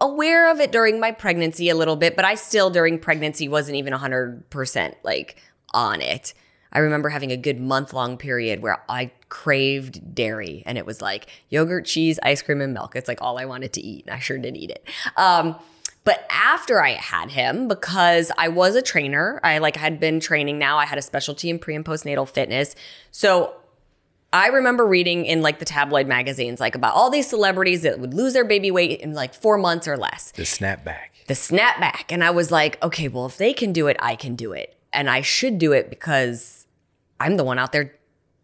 aware 0.00 0.50
of 0.50 0.60
it 0.60 0.70
during 0.70 1.00
my 1.00 1.10
pregnancy 1.10 1.68
a 1.68 1.74
little 1.74 1.96
bit, 1.96 2.14
but 2.14 2.24
I 2.24 2.34
still 2.36 2.70
during 2.70 2.98
pregnancy 2.98 3.48
wasn't 3.48 3.76
even 3.76 3.92
100% 3.92 4.94
like 5.02 5.42
on 5.72 6.00
it. 6.00 6.34
I 6.74 6.80
remember 6.80 7.08
having 7.08 7.30
a 7.30 7.36
good 7.36 7.60
month 7.60 7.92
long 7.92 8.16
period 8.16 8.60
where 8.62 8.82
I 8.88 9.12
craved 9.28 10.14
dairy 10.14 10.62
and 10.66 10.76
it 10.76 10.86
was 10.86 11.00
like 11.00 11.28
yogurt, 11.48 11.84
cheese, 11.86 12.18
ice 12.22 12.42
cream, 12.42 12.60
and 12.60 12.74
milk. 12.74 12.96
It's 12.96 13.08
like 13.08 13.22
all 13.22 13.38
I 13.38 13.44
wanted 13.44 13.72
to 13.74 13.80
eat. 13.80 14.04
And 14.06 14.14
I 14.14 14.18
sure 14.18 14.38
did 14.38 14.56
eat 14.56 14.70
it. 14.70 14.86
Um, 15.16 15.56
but 16.02 16.26
after 16.28 16.82
I 16.82 16.90
had 16.90 17.30
him, 17.30 17.66
because 17.68 18.30
I 18.36 18.48
was 18.48 18.74
a 18.74 18.82
trainer, 18.82 19.40
I 19.42 19.58
like 19.58 19.76
had 19.76 19.98
been 20.00 20.20
training 20.20 20.58
now, 20.58 20.76
I 20.78 20.84
had 20.84 20.98
a 20.98 21.02
specialty 21.02 21.48
in 21.48 21.58
pre 21.58 21.74
and 21.74 21.84
postnatal 21.84 22.28
fitness. 22.28 22.74
So 23.10 23.54
I 24.32 24.48
remember 24.48 24.84
reading 24.84 25.24
in 25.26 25.42
like 25.42 25.60
the 25.60 25.64
tabloid 25.64 26.06
magazines, 26.08 26.58
like 26.60 26.74
about 26.74 26.94
all 26.94 27.08
these 27.08 27.28
celebrities 27.28 27.82
that 27.82 28.00
would 28.00 28.12
lose 28.14 28.32
their 28.32 28.44
baby 28.44 28.70
weight 28.72 29.00
in 29.00 29.14
like 29.14 29.32
four 29.32 29.56
months 29.56 29.86
or 29.86 29.96
less 29.96 30.32
The 30.32 30.42
snapback. 30.42 31.06
the 31.28 31.34
snapback. 31.34 32.06
And 32.10 32.24
I 32.24 32.30
was 32.30 32.50
like, 32.50 32.82
okay, 32.82 33.06
well, 33.08 33.26
if 33.26 33.38
they 33.38 33.52
can 33.52 33.72
do 33.72 33.86
it, 33.86 33.96
I 34.00 34.16
can 34.16 34.34
do 34.34 34.52
it. 34.52 34.76
And 34.92 35.08
I 35.08 35.22
should 35.22 35.58
do 35.58 35.72
it 35.72 35.88
because 35.88 36.63
I'm 37.20 37.36
the 37.36 37.44
one 37.44 37.58
out 37.58 37.72
there 37.72 37.94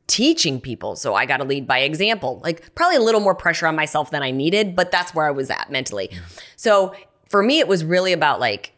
teaching 0.06 0.61
people. 0.61 0.96
So 0.96 1.14
I 1.14 1.24
got 1.26 1.37
to 1.38 1.44
lead 1.44 1.66
by 1.66 1.80
example. 1.80 2.40
Like, 2.42 2.74
probably 2.74 2.96
a 2.96 3.00
little 3.00 3.20
more 3.20 3.35
pressure 3.35 3.66
on 3.66 3.76
myself 3.76 4.11
than 4.11 4.22
I 4.22 4.30
needed, 4.30 4.74
but 4.74 4.90
that's 4.90 5.14
where 5.14 5.26
I 5.26 5.30
was 5.30 5.50
at 5.50 5.70
mentally. 5.70 6.11
So 6.56 6.94
for 7.28 7.42
me, 7.42 7.61
it 7.61 7.68
was 7.68 7.85
really 7.85 8.12
about 8.12 8.40
like, 8.40 8.72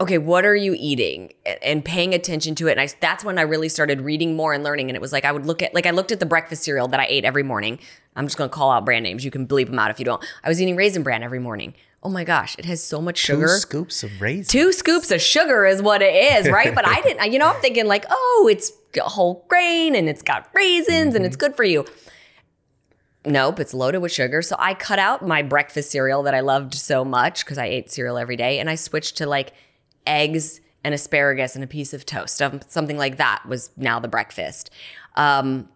okay, 0.00 0.18
what 0.18 0.44
are 0.44 0.56
you 0.56 0.74
eating 0.78 1.32
and 1.62 1.84
paying 1.84 2.12
attention 2.14 2.54
to 2.56 2.68
it. 2.68 2.72
And 2.72 2.80
I, 2.80 2.88
that's 3.00 3.24
when 3.24 3.38
I 3.38 3.42
really 3.42 3.68
started 3.68 4.02
reading 4.02 4.36
more 4.36 4.52
and 4.52 4.62
learning. 4.62 4.90
And 4.90 4.96
it 4.96 5.00
was 5.00 5.12
like, 5.12 5.24
I 5.24 5.32
would 5.32 5.46
look 5.46 5.62
at, 5.62 5.74
like, 5.74 5.86
I 5.86 5.90
looked 5.90 6.12
at 6.12 6.20
the 6.20 6.26
breakfast 6.26 6.64
cereal 6.64 6.88
that 6.88 7.00
I 7.00 7.06
ate 7.08 7.24
every 7.24 7.42
morning. 7.42 7.78
I'm 8.14 8.26
just 8.26 8.36
going 8.36 8.50
to 8.50 8.54
call 8.54 8.70
out 8.70 8.84
brand 8.84 9.04
names. 9.04 9.24
You 9.24 9.30
can 9.30 9.46
bleep 9.46 9.66
them 9.66 9.78
out 9.78 9.90
if 9.90 9.98
you 9.98 10.04
don't. 10.04 10.22
I 10.44 10.48
was 10.48 10.60
eating 10.60 10.76
Raisin 10.76 11.02
Bran 11.02 11.22
every 11.22 11.38
morning. 11.38 11.74
Oh 12.02 12.10
my 12.10 12.24
gosh, 12.24 12.56
it 12.58 12.66
has 12.66 12.84
so 12.84 13.00
much 13.00 13.18
sugar. 13.18 13.46
Two 13.46 13.52
scoops 13.54 14.02
of 14.02 14.20
raisins. 14.20 14.48
Two 14.48 14.72
scoops 14.72 15.10
of 15.10 15.20
sugar 15.20 15.66
is 15.66 15.82
what 15.82 16.02
it 16.02 16.14
is, 16.14 16.48
right? 16.48 16.74
but 16.74 16.86
I 16.86 17.00
didn't, 17.00 17.32
you 17.32 17.38
know, 17.38 17.48
I'm 17.48 17.60
thinking 17.60 17.86
like, 17.86 18.04
oh, 18.08 18.48
it's 18.50 18.70
whole 19.04 19.44
grain 19.48 19.94
and 19.94 20.08
it's 20.08 20.22
got 20.22 20.48
raisins 20.54 21.14
and 21.14 21.24
it's 21.24 21.36
good 21.36 21.56
for 21.56 21.64
you. 21.64 21.84
Nope, 23.24 23.58
it's 23.58 23.74
loaded 23.74 23.98
with 23.98 24.12
sugar. 24.12 24.40
So 24.40 24.54
I 24.58 24.74
cut 24.74 24.98
out 24.98 25.26
my 25.26 25.42
breakfast 25.42 25.90
cereal 25.90 26.22
that 26.22 26.34
I 26.34 26.40
loved 26.40 26.74
so 26.74 27.04
much 27.04 27.44
because 27.44 27.58
I 27.58 27.66
ate 27.66 27.90
cereal 27.90 28.18
every 28.18 28.36
day 28.36 28.60
and 28.60 28.70
I 28.70 28.76
switched 28.76 29.16
to 29.16 29.26
like 29.26 29.52
eggs 30.06 30.60
and 30.84 30.94
asparagus 30.94 31.56
and 31.56 31.64
a 31.64 31.66
piece 31.66 31.92
of 31.92 32.06
toast. 32.06 32.40
Um, 32.40 32.60
Something 32.68 32.96
like 32.96 33.16
that 33.16 33.44
was 33.46 33.70
now 33.76 33.98
the 33.98 34.06
breakfast. 34.06 34.70
Um, 35.16 35.68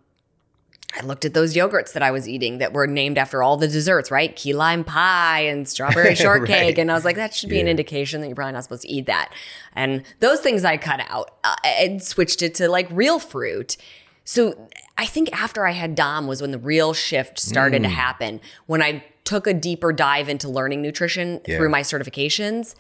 I 0.99 1.03
looked 1.05 1.25
at 1.25 1.35
those 1.35 1.55
yogurts 1.55 1.93
that 1.93 2.03
I 2.03 2.11
was 2.11 2.29
eating 2.29 2.59
that 2.59 2.73
were 2.73 2.87
named 2.87 3.17
after 3.17 3.43
all 3.43 3.57
the 3.57 3.69
desserts, 3.69 4.11
right? 4.11 4.35
Key 4.35 4.53
lime 4.55 4.83
pie 4.83 5.41
and 5.43 5.69
strawberry 5.69 6.15
shortcake. 6.17 6.49
Right. 6.77 6.79
And 6.79 6.91
I 6.91 6.95
was 6.95 7.05
like, 7.05 7.17
that 7.17 7.33
should 7.33 7.49
be 7.49 7.61
an 7.61 7.69
indication 7.69 8.21
that 8.21 8.27
you're 8.27 8.35
probably 8.37 8.53
not 8.55 8.65
supposed 8.65 8.83
to 8.83 8.89
eat 8.89 9.07
that. 9.07 9.33
And 9.75 10.03
those 10.19 10.41
things 10.41 10.65
I 10.65 10.77
cut 10.77 11.01
out 11.09 11.31
uh, 11.45 11.55
and 11.65 12.03
switched 12.03 12.43
it 12.43 12.55
to 12.57 12.69
like 12.69 12.89
real 12.91 13.19
fruit. 13.21 13.77
So 14.25 14.69
I 14.99 15.07
think 15.07 15.33
after 15.33 15.65
I 15.67 15.71
had 15.73 15.95
Dom 15.95 16.27
was 16.27 16.43
when 16.43 16.51
the 16.51 16.59
real 16.59 16.93
shift 16.93 17.39
started 17.39 17.83
to 17.85 17.89
Mm. 17.89 17.93
happen. 17.93 18.41
When 18.67 18.83
I 18.83 19.05
took 19.25 19.47
a 19.47 19.55
deeper 19.55 19.93
dive 19.93 20.29
into 20.29 20.49
learning 20.49 20.83
nutrition 20.83 21.41
Yeah. 21.47 21.57
through 21.59 21.69
my 21.69 21.83
certifications 21.83 22.75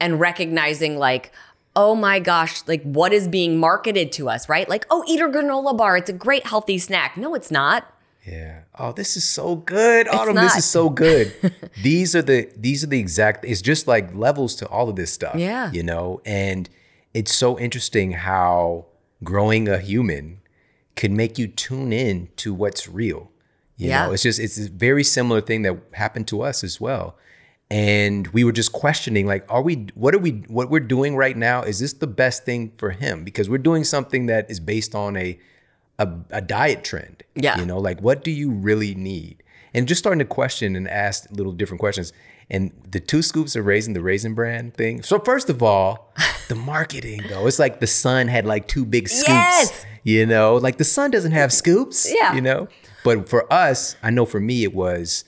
and 0.00 0.18
recognizing 0.18 0.98
like, 0.98 1.30
oh 1.76 1.94
my 1.94 2.18
gosh, 2.20 2.62
like 2.66 2.82
what 2.82 3.12
is 3.12 3.26
being 3.28 3.58
marketed 3.58 4.12
to 4.12 4.28
us, 4.28 4.48
right? 4.48 4.68
Like, 4.68 4.86
oh, 4.90 5.04
eat 5.08 5.20
a 5.20 5.24
granola 5.24 5.76
bar. 5.76 5.96
It's 5.96 6.10
a 6.10 6.14
great 6.14 6.46
healthy 6.46 6.78
snack. 6.78 7.16
No, 7.16 7.34
it's 7.34 7.50
not. 7.50 7.90
Yeah. 8.26 8.60
Oh, 8.78 8.92
this 8.92 9.16
is 9.16 9.24
so 9.28 9.56
good. 9.56 10.08
Autumn, 10.08 10.36
this 10.36 10.56
is 10.56 10.64
so 10.64 10.88
good. 10.88 11.34
these 11.82 12.16
are 12.16 12.22
the 12.22 12.50
these 12.56 12.82
are 12.82 12.86
the 12.86 12.98
exact 12.98 13.44
it's 13.44 13.60
just 13.60 13.86
like 13.86 14.14
levels 14.14 14.54
to 14.56 14.68
all 14.68 14.88
of 14.88 14.96
this 14.96 15.12
stuff. 15.12 15.34
Yeah. 15.36 15.70
You 15.72 15.82
know, 15.82 16.20
and 16.24 16.68
it's 17.12 17.34
so 17.34 17.58
interesting 17.58 18.12
how 18.12 18.86
growing 19.22 19.68
a 19.68 19.78
human 19.78 20.40
can 20.96 21.14
make 21.16 21.38
you 21.38 21.46
tune 21.48 21.92
in 21.92 22.28
to 22.36 22.54
what's 22.54 22.88
real. 22.88 23.30
You 23.76 23.88
Yeah. 23.88 24.06
know, 24.06 24.12
it's 24.12 24.22
just 24.22 24.38
it's 24.40 24.58
a 24.58 24.70
very 24.70 25.04
similar 25.04 25.40
thing 25.40 25.62
that 25.62 25.76
happened 25.92 26.26
to 26.28 26.40
us 26.42 26.64
as 26.64 26.80
well. 26.80 27.16
And 27.74 28.28
we 28.28 28.44
were 28.44 28.52
just 28.52 28.72
questioning 28.72 29.26
like 29.26 29.44
are 29.48 29.60
we 29.60 29.88
what 29.96 30.14
are 30.14 30.18
we 30.18 30.44
what 30.46 30.70
we're 30.70 30.78
doing 30.78 31.16
right 31.16 31.36
now 31.36 31.62
is 31.62 31.80
this 31.80 31.94
the 31.94 32.06
best 32.06 32.44
thing 32.44 32.70
for 32.76 32.90
him 32.90 33.24
because 33.24 33.48
we're 33.48 33.58
doing 33.58 33.82
something 33.82 34.26
that 34.26 34.48
is 34.48 34.60
based 34.60 34.94
on 34.94 35.16
a 35.16 35.40
a, 35.98 36.08
a 36.30 36.40
diet 36.40 36.84
trend. 36.84 37.24
Yeah. 37.34 37.58
You 37.58 37.66
know, 37.66 37.78
like 37.78 38.00
what 38.00 38.22
do 38.22 38.30
you 38.30 38.52
really 38.52 38.94
need? 38.94 39.42
And 39.74 39.88
just 39.88 39.98
starting 39.98 40.20
to 40.20 40.24
question 40.24 40.76
and 40.76 40.88
ask 40.88 41.28
little 41.32 41.50
different 41.50 41.80
questions. 41.80 42.12
And 42.48 42.70
the 42.88 43.00
two 43.00 43.22
scoops 43.22 43.56
of 43.56 43.66
raisin, 43.66 43.92
the 43.92 44.02
Raisin 44.02 44.34
Bran 44.34 44.70
thing. 44.70 45.02
So 45.02 45.18
first 45.18 45.50
of 45.50 45.60
all, 45.60 46.14
the 46.48 46.54
marketing 46.54 47.24
though, 47.28 47.48
it's 47.48 47.58
like 47.58 47.80
the 47.80 47.88
sun 47.88 48.28
had 48.28 48.46
like 48.46 48.68
two 48.68 48.84
big 48.84 49.08
scoops. 49.08 49.28
Yes. 49.28 49.86
You 50.04 50.26
know, 50.26 50.56
like 50.58 50.78
the 50.78 50.84
sun 50.84 51.10
doesn't 51.10 51.32
have 51.32 51.52
scoops. 51.52 52.08
Yeah. 52.14 52.34
You 52.34 52.40
know, 52.40 52.68
but 53.02 53.28
for 53.28 53.52
us, 53.52 53.96
I 54.00 54.10
know 54.10 54.26
for 54.26 54.38
me 54.38 54.62
it 54.62 54.74
was. 54.74 55.24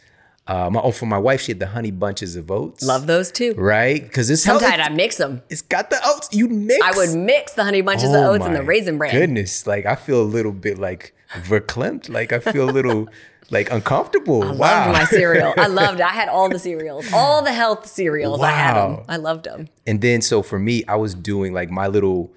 Uh, 0.49 0.71
my, 0.71 0.81
oh, 0.81 0.93
for 0.93 1.07
my 1.07 1.19
wife, 1.19 1.41
she 1.41 1.51
had 1.51 1.59
the 1.59 1.67
honey 1.67 1.91
bunches 1.91 2.37
of 2.37 2.51
oats. 2.51 2.85
Love 2.85 3.07
those 3.09 3.33
too. 3.33 3.55
right? 3.55 4.01
Because 4.01 4.31
it's 4.31 4.45
how 4.45 4.59
Sometimes 4.59 4.83
I 4.87 4.91
mix 4.91 5.17
them. 5.17 5.43
it's 5.51 5.63
got 5.63 5.91
the 5.91 6.01
oats. 6.05 6.29
You 6.33 6.47
mix. 6.49 6.85
I 6.85 6.97
would 6.97 7.19
mix 7.19 7.55
the 7.55 7.65
honey 7.65 7.81
bunches 7.81 8.11
of 8.11 8.17
Oh 8.17 8.33
oats 8.33 8.45
and 8.45 8.55
the 8.55 8.63
raisin 8.63 8.97
bran. 8.97 9.13
Goodness, 9.13 9.67
like 9.67 9.87
I 9.87 9.97
feel 9.97 10.21
a 10.21 10.25
little 10.25 10.53
bit 10.53 10.79
like 10.79 11.15
verklempt. 11.33 12.09
Like 12.09 12.33
I 12.33 12.39
feel 12.39 12.71
a 12.71 12.73
little 12.73 13.09
like 13.51 13.73
uncomfortable. 13.73 14.45
I 14.45 14.53
wow. 14.53 14.87
loved 14.87 14.93
my 14.99 15.05
cereal. 15.07 15.53
I 15.57 15.67
loved 15.81 15.99
it. 15.99 16.07
I 16.07 16.11
had 16.11 16.29
all 16.29 16.49
the 16.49 16.61
cereals, 16.61 17.13
all 17.13 17.43
the 17.43 17.53
health 17.53 17.87
cereals. 17.87 18.41
I 18.41 18.51
had 18.53 18.75
them. 18.75 18.97
Wow. 18.99 19.05
I 19.09 19.17
loved 19.17 19.45
them. 19.47 19.69
and 19.85 20.01
then 20.01 20.23
so 20.23 20.43
for 20.43 20.59
me, 20.61 20.85
I 20.87 20.95
was 20.95 21.15
doing 21.15 21.53
like 21.55 21.71
my 21.71 21.89
little, 21.89 22.33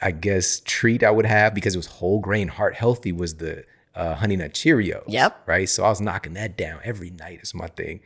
I 0.00 0.12
guess 0.12 0.60
treat 0.64 1.02
I 1.02 1.10
would 1.10 1.26
have 1.26 1.54
because 1.54 1.74
it 1.74 1.78
was 1.78 1.86
whole 1.86 2.20
grain, 2.20 2.48
heart 2.48 2.74
healthy 2.74 3.12
was 3.12 3.34
the 3.36 3.64
uh, 3.94 4.14
honey 4.14 4.36
nut 4.36 4.52
Cheerios. 4.52 5.04
Yep. 5.06 5.42
Right. 5.46 5.68
So 5.68 5.84
I 5.84 5.88
was 5.88 6.00
knocking 6.00 6.34
that 6.34 6.56
down 6.56 6.80
every 6.84 7.10
night 7.10 7.40
is 7.42 7.54
my 7.54 7.68
thing. 7.68 8.00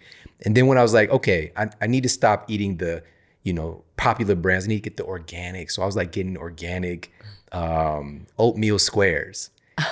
And 0.45 0.57
then 0.57 0.67
when 0.67 0.79
I 0.79 0.83
was 0.83 0.95
like, 0.95 1.11
okay, 1.11 1.53
I, 1.57 1.69
I 1.81 1.87
need 1.87 2.03
to 2.05 2.09
stop 2.09 2.45
eating 2.49 2.77
the, 2.77 3.03
you 3.43 3.53
know, 3.53 3.85
popular 3.97 4.35
brands. 4.35 4.67
I 4.67 4.69
need 4.69 4.77
to 4.85 4.91
get 4.91 4.97
the 4.97 5.05
organic. 5.05 5.71
So 5.71 5.83
I 5.83 5.87
was 5.87 5.97
like 5.97 6.13
getting 6.13 6.37
organic 6.37 7.11
um, 7.53 8.27
oatmeal 8.39 8.79
squares. 8.79 9.51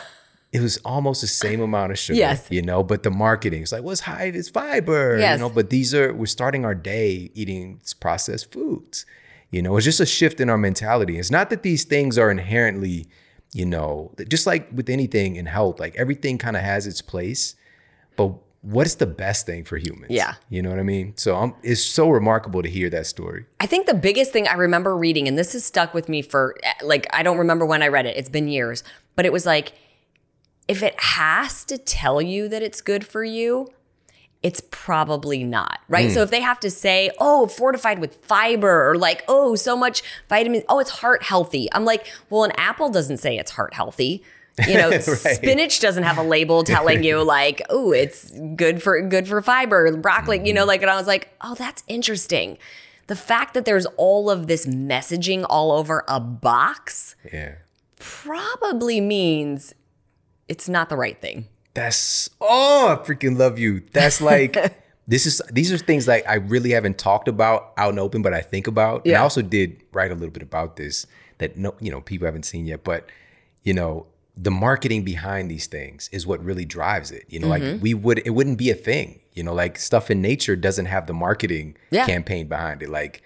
It 0.52 0.62
was 0.62 0.78
almost 0.86 1.20
the 1.20 1.26
same 1.26 1.60
amount 1.60 1.92
of 1.92 1.98
sugar, 1.98 2.18
Yes. 2.18 2.46
you 2.48 2.62
know, 2.62 2.82
but 2.82 3.02
the 3.02 3.10
marketing 3.10 3.62
is 3.62 3.72
like, 3.72 3.82
what's 3.82 4.00
high? 4.00 4.32
It's 4.34 4.48
fiber, 4.48 5.18
Yes. 5.18 5.36
you 5.38 5.44
know, 5.44 5.50
but 5.52 5.68
these 5.68 5.92
are, 5.92 6.14
we're 6.14 6.24
starting 6.24 6.64
our 6.64 6.74
day 6.74 7.30
eating 7.34 7.80
processed 8.00 8.52
foods. 8.52 9.04
You 9.50 9.60
know, 9.60 9.76
it's 9.76 9.84
just 9.84 10.00
a 10.00 10.06
shift 10.06 10.40
in 10.40 10.48
our 10.48 10.56
mentality. 10.56 11.18
It's 11.18 11.30
not 11.30 11.50
that 11.50 11.62
these 11.62 11.84
things 11.84 12.16
are 12.16 12.30
inherently, 12.30 13.06
you 13.56 13.64
know, 13.64 14.12
just 14.28 14.46
like 14.46 14.68
with 14.70 14.90
anything 14.90 15.36
in 15.36 15.46
health, 15.46 15.80
like 15.80 15.96
everything 15.96 16.36
kind 16.36 16.56
of 16.56 16.62
has 16.62 16.86
its 16.86 17.00
place, 17.00 17.56
but 18.14 18.34
what 18.60 18.86
is 18.86 18.96
the 18.96 19.06
best 19.06 19.46
thing 19.46 19.64
for 19.64 19.78
humans? 19.78 20.10
Yeah. 20.10 20.34
You 20.50 20.60
know 20.60 20.68
what 20.68 20.78
I 20.78 20.82
mean? 20.82 21.14
So 21.16 21.34
um, 21.34 21.54
it's 21.62 21.82
so 21.82 22.10
remarkable 22.10 22.62
to 22.62 22.68
hear 22.68 22.90
that 22.90 23.06
story. 23.06 23.46
I 23.58 23.64
think 23.66 23.86
the 23.86 23.94
biggest 23.94 24.30
thing 24.30 24.46
I 24.46 24.54
remember 24.54 24.94
reading, 24.94 25.26
and 25.26 25.38
this 25.38 25.54
has 25.54 25.64
stuck 25.64 25.94
with 25.94 26.06
me 26.06 26.20
for 26.20 26.54
like, 26.82 27.06
I 27.14 27.22
don't 27.22 27.38
remember 27.38 27.64
when 27.64 27.82
I 27.82 27.88
read 27.88 28.04
it, 28.04 28.18
it's 28.18 28.28
been 28.28 28.46
years, 28.46 28.84
but 29.14 29.24
it 29.24 29.32
was 29.32 29.46
like, 29.46 29.72
if 30.68 30.82
it 30.82 31.00
has 31.00 31.64
to 31.64 31.78
tell 31.78 32.20
you 32.20 32.48
that 32.48 32.62
it's 32.62 32.82
good 32.82 33.06
for 33.06 33.24
you, 33.24 33.68
it's 34.46 34.62
probably 34.70 35.42
not, 35.42 35.80
right? 35.88 36.08
So 36.12 36.20
hmm. 36.20 36.22
if 36.22 36.30
they 36.30 36.40
have 36.40 36.60
to 36.60 36.70
say, 36.70 37.10
oh, 37.18 37.48
fortified 37.48 37.98
with 37.98 38.14
fiber, 38.14 38.88
or 38.88 38.96
like, 38.96 39.24
oh, 39.26 39.56
so 39.56 39.76
much 39.76 40.04
vitamin, 40.28 40.62
oh, 40.68 40.78
it's 40.78 40.90
heart 40.90 41.24
healthy. 41.24 41.68
I'm 41.72 41.84
like, 41.84 42.06
well, 42.30 42.44
an 42.44 42.52
apple 42.52 42.88
doesn't 42.88 43.16
say 43.16 43.36
it's 43.36 43.50
heart 43.50 43.74
healthy. 43.74 44.22
You 44.68 44.74
know, 44.74 44.98
spinach 45.00 45.80
doesn't 45.80 46.04
have 46.04 46.16
a 46.16 46.22
label 46.22 46.62
telling 46.62 47.02
you 47.02 47.20
like, 47.24 47.60
oh, 47.70 47.90
it's 47.90 48.30
good 48.54 48.80
for 48.80 49.02
good 49.02 49.26
for 49.26 49.42
fiber. 49.42 49.96
Broccoli, 49.96 50.46
you 50.46 50.54
know, 50.54 50.62
hmm. 50.62 50.68
like, 50.68 50.82
and 50.82 50.92
I 50.92 50.96
was 50.96 51.08
like, 51.08 51.34
oh, 51.40 51.56
that's 51.56 51.82
interesting. 51.88 52.56
The 53.08 53.16
fact 53.16 53.52
that 53.54 53.64
there's 53.64 53.86
all 53.96 54.30
of 54.30 54.46
this 54.46 54.64
messaging 54.64 55.44
all 55.50 55.72
over 55.72 56.04
a 56.06 56.20
box 56.20 57.16
Yeah. 57.32 57.56
probably 57.98 59.00
means 59.00 59.74
it's 60.46 60.68
not 60.68 60.88
the 60.88 60.96
right 60.96 61.20
thing. 61.20 61.46
That's 61.76 62.28
oh, 62.40 62.88
I 63.00 63.06
freaking 63.06 63.38
love 63.38 63.58
you. 63.58 63.82
That's 63.92 64.20
like 64.20 64.56
this 65.06 65.26
is 65.26 65.40
these 65.52 65.70
are 65.72 65.78
things 65.78 66.08
like 66.08 66.26
I 66.28 66.34
really 66.36 66.70
haven't 66.70 66.98
talked 66.98 67.28
about 67.28 67.72
out 67.76 67.90
and 67.90 68.00
open, 68.00 68.22
but 68.22 68.34
I 68.34 68.40
think 68.40 68.66
about. 68.66 69.06
And 69.06 69.14
I 69.14 69.20
also 69.20 69.42
did 69.42 69.82
write 69.92 70.10
a 70.10 70.14
little 70.14 70.30
bit 70.32 70.42
about 70.42 70.76
this 70.76 71.06
that 71.38 71.56
no, 71.56 71.74
you 71.80 71.90
know, 71.92 72.00
people 72.00 72.26
haven't 72.26 72.44
seen 72.46 72.66
yet. 72.66 72.82
But 72.82 73.08
you 73.62 73.74
know, 73.74 74.06
the 74.36 74.50
marketing 74.50 75.02
behind 75.04 75.50
these 75.50 75.66
things 75.66 76.08
is 76.12 76.26
what 76.26 76.42
really 76.44 76.64
drives 76.64 77.10
it. 77.10 77.24
You 77.28 77.40
know, 77.40 77.48
Mm-hmm. 77.48 77.72
like 77.74 77.82
we 77.82 77.94
would 77.94 78.18
it 78.26 78.30
wouldn't 78.30 78.58
be 78.58 78.70
a 78.70 78.74
thing. 78.74 79.20
You 79.34 79.42
know, 79.42 79.52
like 79.54 79.78
stuff 79.78 80.10
in 80.10 80.22
nature 80.22 80.56
doesn't 80.56 80.86
have 80.86 81.06
the 81.06 81.12
marketing 81.14 81.76
Yeah. 81.90 82.06
campaign 82.06 82.48
behind 82.48 82.82
it. 82.82 82.88
Like, 82.88 83.22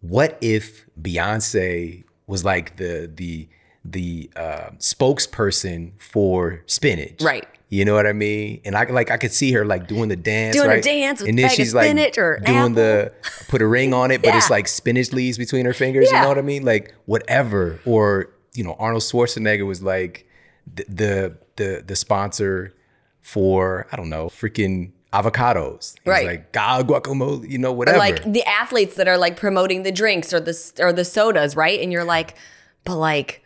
what 0.00 0.36
if 0.40 0.84
Beyonce 1.00 2.02
was 2.26 2.44
like 2.44 2.76
the 2.76 3.10
the 3.14 3.48
the 3.84 4.30
uh, 4.34 4.70
spokesperson 4.78 5.92
for 5.98 6.62
spinach? 6.66 7.22
Right. 7.22 7.46
You 7.74 7.84
know 7.84 7.94
what 7.94 8.06
I 8.06 8.12
mean? 8.12 8.60
And 8.64 8.76
I 8.76 8.84
like 8.84 9.10
I 9.10 9.16
could 9.16 9.32
see 9.32 9.50
her 9.52 9.64
like 9.64 9.88
doing 9.88 10.08
the 10.08 10.14
dance, 10.16 10.54
Doing 10.54 10.68
right? 10.68 10.82
dance 10.82 11.20
with 11.20 11.28
and 11.28 11.38
then 11.38 11.50
she's 11.50 11.74
like 11.74 11.90
or 12.16 12.38
doing 12.38 12.74
the 12.74 13.12
put 13.48 13.60
a 13.62 13.66
ring 13.66 13.92
on 13.92 14.12
it, 14.12 14.22
but 14.22 14.34
it's 14.36 14.48
like 14.48 14.68
spinach 14.68 15.12
leaves 15.12 15.38
between 15.38 15.66
her 15.66 15.72
fingers. 15.72 16.10
You 16.12 16.20
know 16.20 16.28
what 16.28 16.38
I 16.38 16.42
mean? 16.42 16.64
Like 16.64 16.94
whatever. 17.06 17.80
Or 17.84 18.30
you 18.54 18.62
know, 18.62 18.76
Arnold 18.78 19.02
Schwarzenegger 19.02 19.66
was 19.66 19.82
like 19.82 20.24
the 20.72 20.84
the 20.88 21.36
the, 21.56 21.84
the 21.84 21.96
sponsor 21.96 22.72
for 23.20 23.88
I 23.90 23.96
don't 23.96 24.08
know, 24.08 24.26
freaking 24.26 24.92
avocados. 25.12 25.94
He's 25.94 26.06
Right. 26.06 26.26
Like 26.26 26.52
God 26.52 26.86
guacamole, 26.86 27.48
you 27.50 27.58
know, 27.58 27.70
Or 27.72 27.76
whatever. 27.76 27.98
like 27.98 28.22
the 28.24 28.44
athletes 28.44 28.94
that 28.96 29.08
are 29.08 29.18
like 29.18 29.36
promoting 29.36 29.82
the 29.82 29.92
drinks 29.92 30.32
or 30.32 30.38
the 30.40 30.72
or 30.78 30.92
the 30.92 31.04
sodas, 31.04 31.56
right? 31.56 31.80
And 31.80 31.92
you're 31.92 32.04
like, 32.04 32.36
but 32.84 32.96
like, 32.96 33.42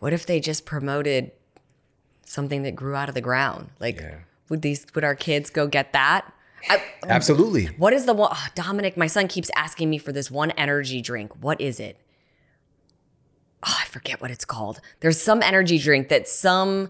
what 0.00 0.12
if 0.12 0.26
they 0.26 0.40
just 0.40 0.66
promoted 0.66 1.32
something 2.30 2.62
that 2.62 2.76
grew 2.76 2.94
out 2.94 3.08
of 3.08 3.14
the 3.14 3.20
ground? 3.20 3.70
Like, 3.80 4.00
Yeah. 4.00 4.14
would 4.48 4.62
these 4.62 4.86
would 4.94 5.04
our 5.04 5.14
kids 5.14 5.50
go 5.50 5.66
get 5.66 5.92
that? 5.92 6.32
I, 6.68 6.76
um, 6.76 7.10
Absolutely. 7.10 7.66
what 7.78 7.92
is 7.92 8.04
the 8.06 8.12
one? 8.14 8.30
oh, 8.32 8.46
Dominic, 8.54 8.96
my 8.96 9.06
son 9.06 9.28
keeps 9.28 9.50
asking 9.56 9.88
me 9.90 9.98
for 9.98 10.12
this 10.12 10.30
one 10.30 10.50
energy 10.52 11.00
drink. 11.00 11.32
What 11.42 11.60
is 11.60 11.80
it? 11.80 11.96
Oh, 13.62 13.76
I 13.80 13.84
forget 13.86 14.20
what 14.20 14.30
it's 14.30 14.44
called. 14.44 14.80
There's 15.00 15.20
some 15.20 15.42
energy 15.42 15.78
drink 15.78 16.08
that 16.08 16.28
some 16.28 16.88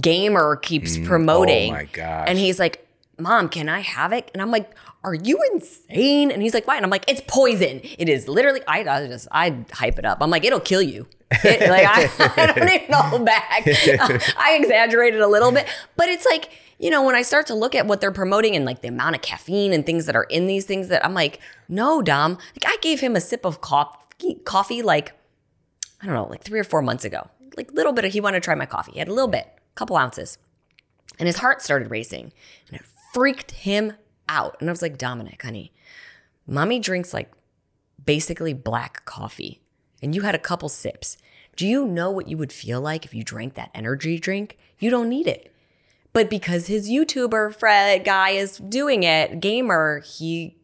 gamer 0.00 0.56
keeps 0.56 0.96
mm, 0.96 1.04
oh 1.04 1.08
promoting. 1.08 1.70
Oh 1.72 1.76
my 1.76 1.84
gosh. 1.84 2.26
And 2.28 2.38
he's 2.38 2.58
like, 2.58 2.86
Mom, 3.18 3.48
can 3.48 3.68
I 3.68 3.80
have 3.80 4.12
it? 4.12 4.30
And 4.32 4.42
I'm 4.42 4.50
like, 4.50 4.70
Are 5.04 5.14
you 5.14 5.38
insane? 5.52 6.30
And 6.30 6.40
he's 6.42 6.54
like, 6.54 6.66
Why? 6.66 6.76
And 6.76 6.84
I'm 6.84 6.90
like, 6.90 7.04
It's 7.08 7.22
poison. 7.26 7.80
It 7.98 8.08
is 8.08 8.28
literally. 8.28 8.60
I, 8.68 8.80
I 8.80 9.06
just 9.06 9.28
I 9.32 9.64
hype 9.72 9.98
it 9.98 10.04
up. 10.04 10.18
I'm 10.20 10.30
like, 10.30 10.44
It'll 10.44 10.60
kill 10.60 10.82
you. 10.82 11.06
It- 11.30 11.68
like 11.68 11.86
I, 11.86 12.10
I 12.42 12.52
don't 12.52 12.70
even 12.70 12.92
hold 12.94 13.24
back. 13.26 13.62
I 13.66 14.58
exaggerated 14.60 15.20
a 15.20 15.26
little 15.28 15.50
bit, 15.50 15.66
but 15.96 16.08
it's 16.08 16.24
like 16.26 16.50
you 16.78 16.90
know 16.90 17.04
when 17.04 17.14
I 17.14 17.22
start 17.22 17.46
to 17.46 17.54
look 17.54 17.74
at 17.74 17.86
what 17.86 18.00
they're 18.00 18.12
promoting 18.12 18.54
and 18.56 18.64
like 18.64 18.82
the 18.82 18.88
amount 18.88 19.14
of 19.16 19.22
caffeine 19.22 19.72
and 19.72 19.84
things 19.86 20.06
that 20.06 20.14
are 20.16 20.24
in 20.24 20.46
these 20.46 20.64
things 20.66 20.88
that 20.88 21.04
I'm 21.04 21.14
like, 21.14 21.40
no, 21.68 22.02
Dom. 22.02 22.32
Like 22.54 22.64
I 22.66 22.76
gave 22.82 23.00
him 23.00 23.16
a 23.16 23.20
sip 23.20 23.44
of 23.44 23.60
coffee, 23.60 24.34
coffee 24.44 24.82
like 24.82 25.12
I 26.02 26.06
don't 26.06 26.14
know, 26.14 26.26
like 26.26 26.42
three 26.42 26.60
or 26.60 26.64
four 26.64 26.82
months 26.82 27.04
ago. 27.04 27.28
Like 27.56 27.72
little 27.72 27.92
bit 27.92 28.04
of 28.04 28.12
he 28.12 28.20
wanted 28.20 28.40
to 28.40 28.44
try 28.44 28.54
my 28.54 28.66
coffee. 28.66 28.92
He 28.92 28.98
had 28.98 29.08
a 29.08 29.12
little 29.14 29.28
bit, 29.28 29.46
a 29.46 29.74
couple 29.74 29.96
ounces, 29.96 30.38
and 31.18 31.26
his 31.26 31.36
heart 31.38 31.62
started 31.62 31.90
racing, 31.90 32.32
and 32.68 32.80
it 32.80 32.86
freaked 33.14 33.50
him 33.52 33.92
out. 34.28 34.56
And 34.60 34.68
I 34.68 34.72
was 34.72 34.82
like, 34.82 34.98
Dominic, 34.98 35.42
honey, 35.42 35.72
mommy 36.46 36.78
drinks 36.78 37.12
like 37.14 37.30
basically 38.04 38.54
black 38.54 39.04
coffee 39.04 39.60
and 40.02 40.14
you 40.14 40.22
had 40.22 40.34
a 40.34 40.38
couple 40.38 40.68
sips, 40.68 41.16
do 41.56 41.66
you 41.66 41.86
know 41.86 42.10
what 42.10 42.28
you 42.28 42.36
would 42.36 42.52
feel 42.52 42.80
like 42.80 43.04
if 43.04 43.14
you 43.14 43.22
drank 43.22 43.54
that 43.54 43.70
energy 43.74 44.18
drink? 44.18 44.58
You 44.78 44.90
don't 44.90 45.08
need 45.08 45.26
it. 45.26 45.52
But 46.12 46.28
because 46.28 46.66
his 46.66 46.90
YouTuber 46.90 47.54
Fred 47.54 48.04
guy 48.04 48.30
is 48.30 48.58
doing 48.58 49.02
it, 49.02 49.40
gamer, 49.40 50.00
he 50.00 50.56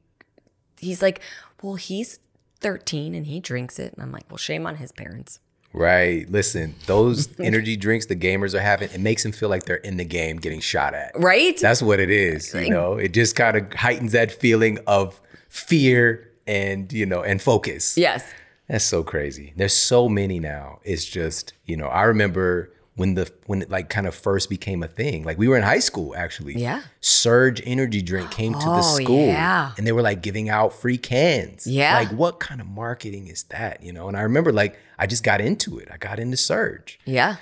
he's 0.79 1.03
like, 1.03 1.21
well, 1.63 1.75
he's 1.75 2.19
13 2.61 3.15
and 3.15 3.27
he 3.27 3.41
drinks 3.41 3.79
it. 3.79 3.95
And 3.95 4.03
I'm 4.03 4.13
like, 4.13 4.25
well, 4.31 4.39
shame 4.39 4.67
on 4.67 4.77
his 4.77 4.93
parents. 4.93 5.41
Right. 5.73 6.31
Listen, 6.31 6.75
those 6.87 7.29
energy 7.41 7.77
drinks 7.77 8.07
the 8.07 8.17
gamers 8.17 8.55
are 8.55 8.61
having, 8.61 8.91
it 8.91 9.01
makes 9.01 9.23
them 9.23 9.33
feel 9.33 9.49
like 9.49 9.65
they're 9.65 9.77
in 9.77 9.97
the 9.97 10.05
game 10.05 10.39
getting 10.39 10.61
shot 10.61 10.95
at. 10.95 11.13
Right? 11.15 11.59
That's 11.61 11.83
what 11.83 12.01
it 12.01 12.11
is. 12.11 12.55
You 12.55 12.71
know, 12.71 12.95
it 12.95 13.13
just 13.13 13.37
kind 13.37 13.57
of 13.57 13.73
heightens 13.75 14.13
that 14.13 14.33
feeling 14.33 14.79
of 14.87 15.21
fear 15.49 16.31
and, 16.47 16.93
you 16.93 17.07
know, 17.07 17.23
and 17.23 17.41
focus. 17.41 17.97
yes. 17.97 18.25
That's 18.69 18.85
so 18.85 19.03
crazy. 19.03 19.55
There's 19.57 19.73
so 19.73 20.11
many 20.11 20.39
now. 20.41 20.81
It's 20.85 21.07
just, 21.07 21.55
you 21.65 21.75
know, 21.75 21.87
I 21.87 22.03
remember 22.03 22.71
when 22.99 23.15
the 23.15 23.33
when 23.47 23.63
it 23.63 23.71
like 23.71 23.89
kind 23.89 24.07
of 24.07 24.15
first 24.15 24.51
became 24.51 24.83
a 24.83 24.89
thing. 24.89 25.23
Like 25.25 25.39
we 25.39 25.49
were 25.49 25.57
in 25.57 25.63
high 25.63 25.79
school 25.79 26.15
actually. 26.15 26.55
Yeah. 26.55 26.83
Surge 27.01 27.63
energy 27.65 28.03
drink 28.03 28.31
came 28.31 28.53
to 28.53 28.59
the 28.59 28.83
Oh, 28.85 28.99
school 29.03 29.27
yeah. 29.27 29.73
and 29.79 29.87
they 29.87 29.93
were 29.93 30.03
like 30.03 30.21
giving 30.21 30.49
out 30.51 30.73
free 30.75 30.99
cans. 30.99 31.67
Yeah. 31.67 31.97
Like 31.97 32.11
what 32.11 32.41
kind 32.41 32.61
of 32.61 32.67
marketing 32.67 33.29
is 33.29 33.45
that, 33.45 33.83
you 33.83 33.93
know? 33.93 34.09
And 34.09 34.17
I 34.17 34.21
remember 34.23 34.53
like 34.53 34.77
I 34.99 35.07
just 35.07 35.23
got 35.25 35.41
into 35.41 35.79
it. 35.79 35.89
I 35.91 35.97
got 35.97 36.19
into 36.19 36.37
Surge. 36.37 36.99
Yeah. 37.07 37.37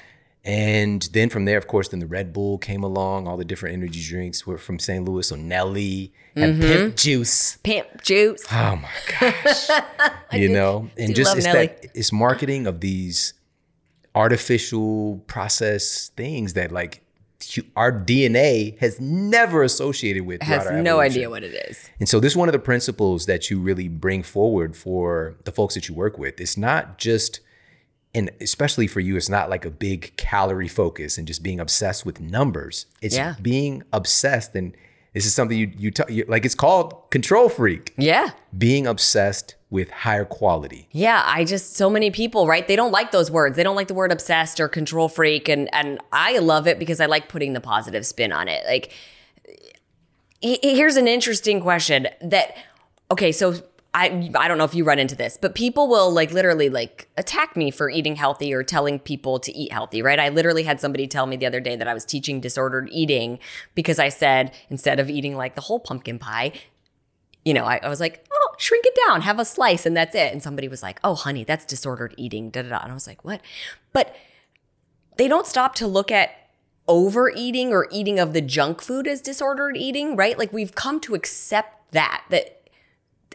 And 0.44 1.02
then 1.12 1.28
from 1.28 1.44
there, 1.44 1.58
of 1.58 1.66
course, 1.66 1.88
then 1.88 1.98
the 1.98 2.06
Red 2.06 2.32
Bull 2.32 2.56
came 2.58 2.84
along. 2.84 3.26
All 3.26 3.36
the 3.36 3.44
different 3.44 3.72
energy 3.72 4.00
drinks 4.00 4.46
were 4.46 4.58
from 4.58 4.78
St. 4.78 5.04
Louis. 5.04 5.26
So 5.26 5.34
Nelly 5.34 6.12
and 6.36 6.54
Mm-hmm. 6.54 6.60
Pimp 6.62 6.96
Juice. 6.96 7.56
Pimp 7.64 8.02
juice. 8.02 8.44
Oh 8.52 8.76
my 8.76 8.88
gosh. 9.18 9.68
you 10.32 10.48
know, 10.50 10.88
and 10.98 11.16
just 11.16 11.36
it's 11.36 11.46
that 11.46 11.86
it's 11.94 12.12
marketing 12.12 12.66
of 12.68 12.80
these 12.80 13.32
artificial 14.16 15.18
process 15.26 16.08
things 16.16 16.54
that 16.54 16.72
like 16.72 17.02
our 17.76 17.92
DNA 17.92 18.76
has 18.78 18.98
never 18.98 19.62
associated 19.62 20.24
with. 20.26 20.42
Has 20.42 20.64
no 20.64 20.70
evolution. 20.70 21.00
idea 21.00 21.30
what 21.30 21.44
it 21.44 21.54
is. 21.70 21.88
And 22.00 22.08
so 22.08 22.18
this 22.18 22.32
is 22.32 22.36
one 22.36 22.48
of 22.48 22.54
the 22.54 22.58
principles 22.58 23.26
that 23.26 23.50
you 23.50 23.60
really 23.60 23.88
bring 23.88 24.22
forward 24.22 24.74
for 24.74 25.36
the 25.44 25.52
folks 25.52 25.74
that 25.74 25.86
you 25.88 25.94
work 25.94 26.18
with. 26.18 26.40
It's 26.40 26.56
not 26.56 26.98
just 26.98 27.40
and 28.14 28.30
especially 28.40 28.86
for 28.86 29.00
you, 29.00 29.14
it's 29.18 29.28
not 29.28 29.50
like 29.50 29.66
a 29.66 29.70
big 29.70 30.16
calorie 30.16 30.68
focus 30.68 31.18
and 31.18 31.26
just 31.28 31.42
being 31.42 31.60
obsessed 31.60 32.06
with 32.06 32.18
numbers. 32.18 32.86
It's 33.02 33.14
Yeah. 33.14 33.34
being 33.42 33.82
obsessed, 33.92 34.54
and 34.54 34.74
this 35.12 35.26
is 35.26 35.34
something 35.34 35.58
you 35.58 35.70
you, 35.76 35.90
t- 35.90 36.02
you 36.08 36.24
like. 36.26 36.46
It's 36.46 36.54
called 36.54 37.10
control 37.10 37.50
freak. 37.50 37.92
Yeah. 37.98 38.30
Being 38.56 38.86
obsessed 38.86 39.55
with 39.70 39.90
higher 39.90 40.24
quality. 40.24 40.88
Yeah, 40.92 41.22
I 41.26 41.44
just 41.44 41.76
so 41.76 41.90
many 41.90 42.10
people, 42.10 42.46
right? 42.46 42.66
They 42.66 42.76
don't 42.76 42.92
like 42.92 43.10
those 43.10 43.30
words. 43.30 43.56
They 43.56 43.62
don't 43.62 43.76
like 43.76 43.88
the 43.88 43.94
word 43.94 44.12
obsessed 44.12 44.60
or 44.60 44.68
control 44.68 45.08
freak 45.08 45.48
and 45.48 45.72
and 45.74 45.98
I 46.12 46.38
love 46.38 46.66
it 46.66 46.78
because 46.78 47.00
I 47.00 47.06
like 47.06 47.28
putting 47.28 47.52
the 47.52 47.60
positive 47.60 48.06
spin 48.06 48.32
on 48.32 48.48
it. 48.48 48.64
Like 48.66 48.92
here's 50.40 50.96
an 50.96 51.08
interesting 51.08 51.60
question 51.60 52.08
that 52.20 52.56
okay, 53.10 53.32
so 53.32 53.54
I 53.92 54.30
I 54.36 54.46
don't 54.46 54.58
know 54.58 54.64
if 54.64 54.74
you 54.74 54.84
run 54.84 54.98
into 54.98 55.16
this, 55.16 55.38
but 55.40 55.54
people 55.54 55.88
will 55.88 56.12
like 56.12 56.30
literally 56.30 56.68
like 56.68 57.08
attack 57.16 57.56
me 57.56 57.70
for 57.70 57.90
eating 57.90 58.14
healthy 58.14 58.52
or 58.54 58.62
telling 58.62 58.98
people 58.98 59.40
to 59.40 59.52
eat 59.52 59.72
healthy, 59.72 60.02
right? 60.02 60.20
I 60.20 60.28
literally 60.28 60.62
had 60.62 60.80
somebody 60.80 61.08
tell 61.08 61.26
me 61.26 61.36
the 61.36 61.46
other 61.46 61.60
day 61.60 61.76
that 61.76 61.88
I 61.88 61.94
was 61.94 62.04
teaching 62.04 62.40
disordered 62.40 62.88
eating 62.92 63.38
because 63.74 63.98
I 63.98 64.10
said 64.10 64.54
instead 64.70 65.00
of 65.00 65.10
eating 65.10 65.34
like 65.34 65.54
the 65.54 65.62
whole 65.62 65.80
pumpkin 65.80 66.18
pie, 66.18 66.52
you 67.46 67.54
know, 67.54 67.64
I, 67.64 67.78
I 67.80 67.88
was 67.88 68.00
like, 68.00 68.26
oh, 68.32 68.54
shrink 68.58 68.84
it 68.86 68.98
down, 69.06 69.20
have 69.20 69.38
a 69.38 69.44
slice, 69.44 69.86
and 69.86 69.96
that's 69.96 70.16
it. 70.16 70.32
And 70.32 70.42
somebody 70.42 70.66
was 70.66 70.82
like, 70.82 70.98
oh, 71.04 71.14
honey, 71.14 71.44
that's 71.44 71.64
disordered 71.64 72.12
eating, 72.18 72.50
da 72.50 72.62
da 72.62 72.70
da. 72.70 72.80
And 72.82 72.90
I 72.90 72.94
was 72.94 73.06
like, 73.06 73.24
what? 73.24 73.40
But 73.92 74.16
they 75.16 75.28
don't 75.28 75.46
stop 75.46 75.76
to 75.76 75.86
look 75.86 76.10
at 76.10 76.30
overeating 76.88 77.70
or 77.72 77.86
eating 77.92 78.18
of 78.18 78.32
the 78.32 78.40
junk 78.40 78.82
food 78.82 79.06
as 79.06 79.20
disordered 79.20 79.76
eating, 79.76 80.16
right? 80.16 80.36
Like 80.36 80.52
we've 80.52 80.74
come 80.74 80.98
to 81.02 81.14
accept 81.14 81.92
that, 81.92 82.24
that 82.30 82.68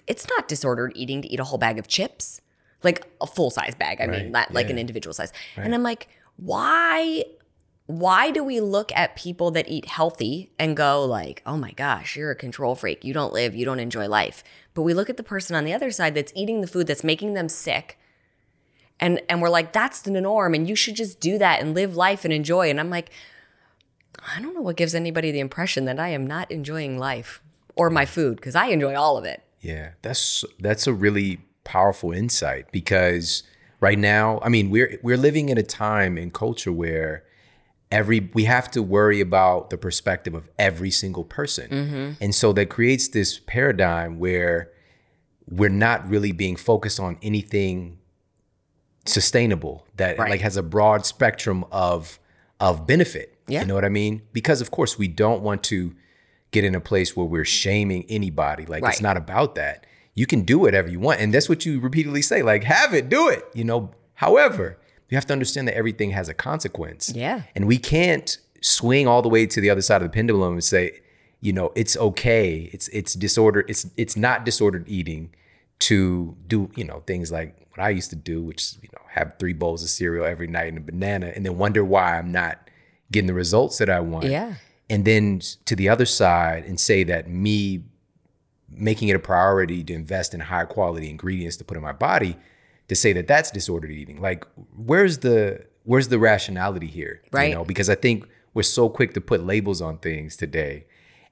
it's 0.08 0.28
not 0.28 0.50
disordered 0.50 0.92
eating 0.94 1.22
to 1.22 1.30
eat 1.30 1.40
a 1.40 1.46
whole 1.46 1.58
bag 1.58 1.80
of 1.80 1.88
chips, 1.88 2.42
like 2.84 3.08
a 3.22 3.28
full 3.28 3.50
size 3.50 3.76
bag. 3.76 4.02
I 4.02 4.08
mean, 4.08 4.24
Right, 4.24 4.30
not 4.30 4.54
like 4.54 4.70
an 4.70 4.78
individual 4.78 5.14
size. 5.14 5.32
And 5.56 5.74
I'm 5.74 5.84
like, 5.84 6.10
why? 6.36 7.24
Why 7.92 8.32
do 8.32 8.44
we 8.44 8.62
look 8.62 8.92
at 8.96 9.16
people 9.16 9.52
that 9.52 9.68
eat 9.68 9.86
healthy 9.86 10.52
and 10.58 10.78
go 10.78 11.04
like, 11.04 11.42
"Oh 11.46 11.58
my 11.58 11.72
gosh, 11.72 12.16
you're 12.16 12.32
a 12.32 12.36
control 12.36 12.76
freak. 12.76 13.04
You 13.04 13.14
don't 13.14 13.34
live, 13.34 13.56
you 13.56 13.66
don't 13.66 13.80
enjoy 13.80 14.08
life." 14.08 14.44
But 14.74 14.84
we 14.84 14.94
look 14.94 15.10
at 15.10 15.18
the 15.18 15.24
person 15.24 15.56
on 15.56 15.66
the 15.66 15.74
other 15.74 15.92
side 15.92 16.16
that's 16.16 16.32
eating 16.36 16.62
the 16.62 16.68
food 16.68 16.88
that's 16.88 17.04
making 17.04 17.34
them 17.34 17.50
sick. 17.50 17.98
And 19.00 19.22
and 19.28 19.42
we're 19.42 19.50
like, 19.50 19.74
"That's 19.74 20.02
the 20.02 20.12
norm 20.12 20.54
and 20.54 20.70
you 20.70 20.76
should 20.76 20.96
just 20.96 21.20
do 21.20 21.38
that 21.38 21.62
and 21.62 21.74
live 21.74 21.96
life 21.96 22.24
and 22.24 22.34
enjoy." 22.34 22.70
And 22.70 22.80
I'm 22.80 22.89
like, 22.89 23.12
I 24.36 24.42
don't 24.42 24.54
know 24.54 24.62
what 24.62 24.78
gives 24.78 24.96
anybody 24.96 25.32
the 25.32 25.39
impression 25.39 25.86
that 25.86 26.00
I 26.00 26.10
am 26.10 26.28
not 26.28 26.52
enjoying 26.52 26.98
life 26.98 27.42
or 27.76 27.89
my 27.89 28.06
food 28.06 28.38
because 28.38 28.56
I 28.56 28.68
enjoy 28.68 28.96
all 28.96 29.18
of 29.18 29.26
it. 29.26 29.44
Yeah, 29.60 29.92
that's 30.02 30.46
that's 30.60 30.88
a 30.88 30.94
really 30.94 31.39
powerful 31.64 32.12
insight 32.12 32.72
because 32.72 33.44
right 33.80 34.00
now, 34.00 34.39
I 34.44 34.50
mean, 34.50 34.70
we're 34.70 35.00
we're 35.02 35.18
living 35.18 35.50
in 35.50 35.58
a 35.58 35.64
time 35.64 36.18
in 36.18 36.32
culture 36.32 36.72
where 36.72 37.24
every 37.92 38.30
we 38.34 38.46
have 38.46 38.72
to 38.72 38.82
worry 38.82 39.22
about 39.22 39.70
the 39.70 39.78
perspective 39.78 40.34
of 40.34 40.50
every 40.58 40.92
single 40.92 41.24
person. 41.24 41.70
Mm-hmm. 41.70 42.12
And 42.24 42.34
so 42.34 42.54
that 42.54 42.70
creates 42.70 43.10
this 43.10 43.39
paradigm 43.39 44.18
where 44.20 44.72
we're 45.50 45.70
not 45.70 46.08
really 46.10 46.32
being 46.32 46.56
focused 46.56 47.00
on 47.00 47.18
anything 47.22 47.98
sustainable 49.06 49.86
that 49.98 50.18
Right. 50.18 50.30
like 50.32 50.42
has 50.42 50.58
a 50.58 50.64
broad 50.64 51.06
spectrum 51.06 51.66
of 51.72 52.20
of 52.60 52.86
benefit. 52.86 53.36
Yeah. 53.48 53.62
You 53.62 53.68
know 53.68 53.74
what 53.76 53.86
I 53.86 53.89
mean? 53.89 54.22
Because 54.34 54.62
of 54.62 54.72
course 54.72 54.98
we 54.98 55.08
don't 55.08 55.42
want 55.42 55.64
to 55.66 55.96
get 56.52 56.64
in 56.64 56.76
a 56.76 56.80
place 56.80 57.16
where 57.16 57.26
we're 57.26 57.46
shaming 57.46 58.06
anybody. 58.10 58.66
Like 58.66 58.84
it's 58.86 59.02
not 59.02 59.18
about 59.18 59.56
that. 59.56 59.86
You 60.14 60.26
can 60.26 60.42
do 60.42 60.60
whatever 60.60 60.89
you 60.89 61.00
want. 61.00 61.20
And 61.22 61.34
that's 61.34 61.48
what 61.50 61.66
you 61.66 61.80
repeatedly 61.80 62.22
say. 62.22 62.44
Like, 62.44 62.66
have 62.66 62.94
it, 62.94 63.08
do 63.08 63.30
it. 63.30 63.46
You 63.54 63.64
know, 63.64 63.92
however, 64.16 64.78
you 65.12 65.18
have 65.18 65.26
to 65.28 65.34
understand 65.34 65.68
that 65.68 65.76
everything 65.76 66.12
has 66.12 66.30
a 66.30 66.34
consequence. 66.34 67.12
Yeah. 67.14 67.43
And 67.53 67.68
we 67.68 67.78
can't 67.78 68.38
swing 68.62 69.07
all 69.07 69.22
the 69.22 69.30
way 69.30 69.45
to 69.45 69.59
the 69.59 69.70
other 69.70 69.82
side 69.82 70.01
of 70.01 70.09
the 70.09 70.14
pendulum 70.14 70.53
and 70.53 70.64
say, 70.64 71.01
you 71.41 71.51
know, 71.51 71.74
it's 71.76 71.97
okay. 71.97 72.70
It's 72.72 72.88
it's 72.88 73.14
disordered. 73.14 73.70
It's 73.70 73.86
it's 73.97 74.16
not 74.16 74.45
disordered 74.45 74.88
eating 74.88 75.36
to 75.80 76.38
do, 76.47 76.72
you 76.76 76.86
know, 76.86 77.03
things 77.05 77.32
like 77.32 77.68
what 77.76 77.84
I 77.84 77.89
used 77.89 78.09
to 78.12 78.16
do, 78.16 78.41
which 78.41 78.62
is, 78.62 78.78
you 78.82 78.89
know, 78.93 79.01
have 79.09 79.36
three 79.38 79.53
bowls 79.53 79.84
of 79.84 79.89
cereal 79.89 80.26
every 80.26 80.47
night 80.47 80.70
and 80.70 80.78
a 80.78 80.82
banana, 80.82 81.34
and 81.36 81.45
then 81.45 81.57
wonder 81.57 81.84
why 81.84 82.18
I'm 82.18 82.32
not 82.32 82.70
getting 83.12 83.28
the 83.28 83.34
results 83.34 83.80
that 83.80 83.89
I 83.89 83.99
want. 83.99 84.28
Yeah. 84.28 84.53
And 84.89 85.03
then 85.03 85.41
to 85.66 85.76
the 85.76 85.89
other 85.89 86.05
side 86.05 86.64
and 86.64 86.80
say 86.80 87.03
that 87.03 87.30
me 87.30 87.84
making 88.70 89.09
it 89.09 89.16
a 89.16 89.20
priority 89.20 89.84
to 89.84 89.93
invest 89.93 90.34
in 90.34 90.39
high 90.39 90.66
quality 90.66 91.09
ingredients 91.09 91.57
to 91.57 91.66
put 91.66 91.76
in 91.76 91.84
my 91.84 91.91
body 91.91 92.38
to 92.92 92.96
say 92.96 93.14
that 93.14 93.26
that's 93.26 93.50
disordered 93.52 93.89
eating 93.92 94.20
like 94.22 94.44
where's 94.76 95.20
the 95.20 95.66
where's 95.84 96.10
the 96.10 96.20
rationality 96.20 96.88
here 97.00 97.22
Right. 97.32 97.50
you 97.50 97.56
know 97.56 97.64
because 97.64 97.89
i 97.89 97.96
think 97.96 98.28
we're 98.54 98.64
so 98.80 98.89
quick 98.89 99.14
to 99.14 99.22
put 99.22 99.39
labels 99.54 99.82
on 99.82 99.98
things 100.00 100.36
today 100.36 100.86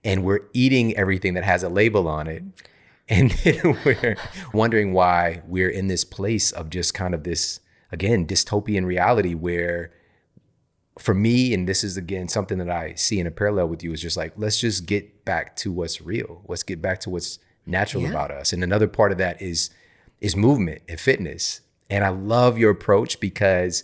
and 0.04 0.24
we're 0.24 0.46
eating 0.54 0.96
everything 0.96 1.34
that 1.34 1.44
has 1.44 1.62
a 1.64 1.70
label 1.70 2.08
on 2.08 2.28
it 2.28 2.44
and 3.10 3.32
then 3.44 3.78
we're 3.84 4.16
wondering 4.54 4.94
why 4.94 5.42
we're 5.48 5.70
in 5.80 5.88
this 5.88 6.06
place 6.06 6.52
of 6.54 6.70
just 6.70 6.94
kind 6.94 7.14
of 7.14 7.24
this 7.24 7.60
again 7.92 8.26
dystopian 8.26 8.86
reality 8.86 9.34
where 9.34 9.92
for 10.98 11.14
me, 11.14 11.54
and 11.54 11.66
this 11.68 11.82
is 11.84 11.96
again 11.98 12.28
something 12.28 12.58
that 12.58 12.70
I 12.70 12.94
see 12.96 13.22
in 13.22 13.26
a 13.28 13.32
parallel 13.32 13.68
with 13.70 13.82
you, 13.84 13.94
is 13.94 14.02
just 14.02 14.18
like 14.18 14.34
let's 14.36 14.60
just 14.60 14.86
get 14.86 15.24
back 15.24 15.56
to 15.58 15.72
what's 15.72 16.02
real. 16.02 16.42
Let's 16.50 16.64
get 16.64 16.82
back 16.82 17.00
to 17.02 17.10
what's 17.10 17.40
natural 17.66 18.04
Yeah. 18.04 18.10
about 18.10 18.32
us. 18.32 18.52
And 18.52 18.62
another 18.66 18.88
part 18.90 19.14
of 19.14 19.18
that 19.18 19.42
is 19.42 19.70
is 20.22 20.36
movement 20.36 20.82
and 20.88 21.00
fitness. 21.00 21.62
And 21.90 22.04
I 22.04 22.10
love 22.10 22.58
your 22.58 22.72
approach 22.72 23.20
because 23.20 23.84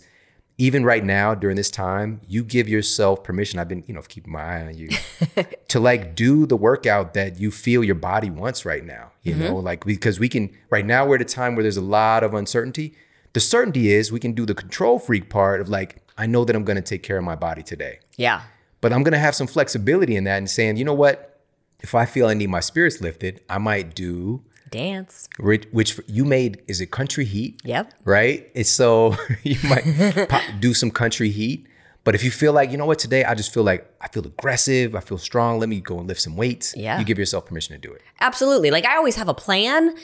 even 0.58 0.84
right 0.84 1.04
now 1.04 1.34
during 1.34 1.56
this 1.56 1.70
time, 1.70 2.20
you 2.26 2.42
give 2.42 2.66
yourself 2.68 3.22
permission. 3.22 3.58
I've 3.58 3.68
been, 3.68 3.84
you 3.86 3.92
know, 3.94 4.00
keeping 4.02 4.32
my 4.32 4.40
eye 4.42 4.66
on 4.66 4.78
you 4.78 4.88
to 5.68 5.80
like 5.80 6.14
do 6.14 6.46
the 6.46 6.56
workout 6.56 7.14
that 7.14 7.38
you 7.38 7.50
feel 7.50 7.84
your 7.84 7.94
body 7.94 8.30
wants 8.30 8.64
right 8.64 8.84
now. 8.84 9.12
You 9.22 9.34
Mm-hmm. 9.34 9.42
know, 9.42 9.56
like 9.56 9.84
because 9.84 10.18
we 10.20 10.28
can 10.28 10.50
right 10.70 10.86
now 10.86 11.04
we're 11.06 11.16
at 11.16 11.20
a 11.20 11.24
time 11.26 11.56
where 11.56 11.62
there's 11.62 11.76
a 11.76 11.82
lot 11.82 12.22
of 12.24 12.32
uncertainty. 12.32 12.94
The 13.34 13.40
certainty 13.40 13.92
is 13.92 14.10
we 14.10 14.20
can 14.20 14.32
do 14.32 14.46
the 14.46 14.54
control 14.54 14.98
freak 14.98 15.28
part 15.28 15.60
of 15.60 15.68
like, 15.68 16.02
I 16.16 16.26
know 16.26 16.44
that 16.46 16.56
I'm 16.56 16.64
gonna 16.64 16.80
take 16.80 17.02
care 17.02 17.18
of 17.18 17.24
my 17.24 17.34
body 17.36 17.62
today. 17.62 17.98
Yeah. 18.16 18.42
But 18.80 18.92
I'm 18.94 19.02
gonna 19.02 19.18
have 19.18 19.34
some 19.34 19.46
flexibility 19.46 20.16
in 20.16 20.24
that 20.24 20.38
and 20.38 20.48
saying, 20.48 20.76
you 20.78 20.84
know 20.84 20.94
what? 20.94 21.40
If 21.80 21.94
I 21.94 22.06
feel 22.06 22.28
I 22.28 22.34
need 22.34 22.48
my 22.48 22.60
spirits 22.60 23.02
lifted, 23.02 23.42
I 23.50 23.58
might 23.58 23.94
do 23.94 24.42
Dance. 24.70 25.28
which, 25.38 25.66
which 25.70 25.98
you 26.06 26.24
made 26.24 26.62
is 26.66 26.80
it 26.80 26.90
country 26.90 27.24
heat? 27.24 27.60
Yep. 27.64 27.94
Right? 28.04 28.50
It's 28.54 28.70
so 28.70 29.16
you 29.42 29.56
might 29.68 30.28
pop, 30.28 30.42
do 30.60 30.74
some 30.74 30.90
country 30.90 31.30
heat. 31.30 31.66
But 32.04 32.14
if 32.14 32.22
you 32.22 32.30
feel 32.30 32.52
like, 32.52 32.70
you 32.70 32.76
know 32.76 32.86
what, 32.86 33.00
today 33.00 33.24
I 33.24 33.34
just 33.34 33.52
feel 33.52 33.64
like 33.64 33.92
I 34.00 34.06
feel 34.08 34.24
aggressive, 34.24 34.94
I 34.94 35.00
feel 35.00 35.18
strong, 35.18 35.58
let 35.58 35.68
me 35.68 35.80
go 35.80 35.98
and 35.98 36.06
lift 36.06 36.20
some 36.20 36.36
weights. 36.36 36.72
Yeah. 36.76 36.98
You 36.98 37.04
give 37.04 37.18
yourself 37.18 37.46
permission 37.46 37.74
to 37.74 37.80
do 37.80 37.92
it. 37.92 38.00
Absolutely. 38.20 38.70
Like 38.70 38.84
I 38.86 38.96
always 38.96 39.16
have 39.16 39.28
a 39.28 39.34
plan, 39.34 39.94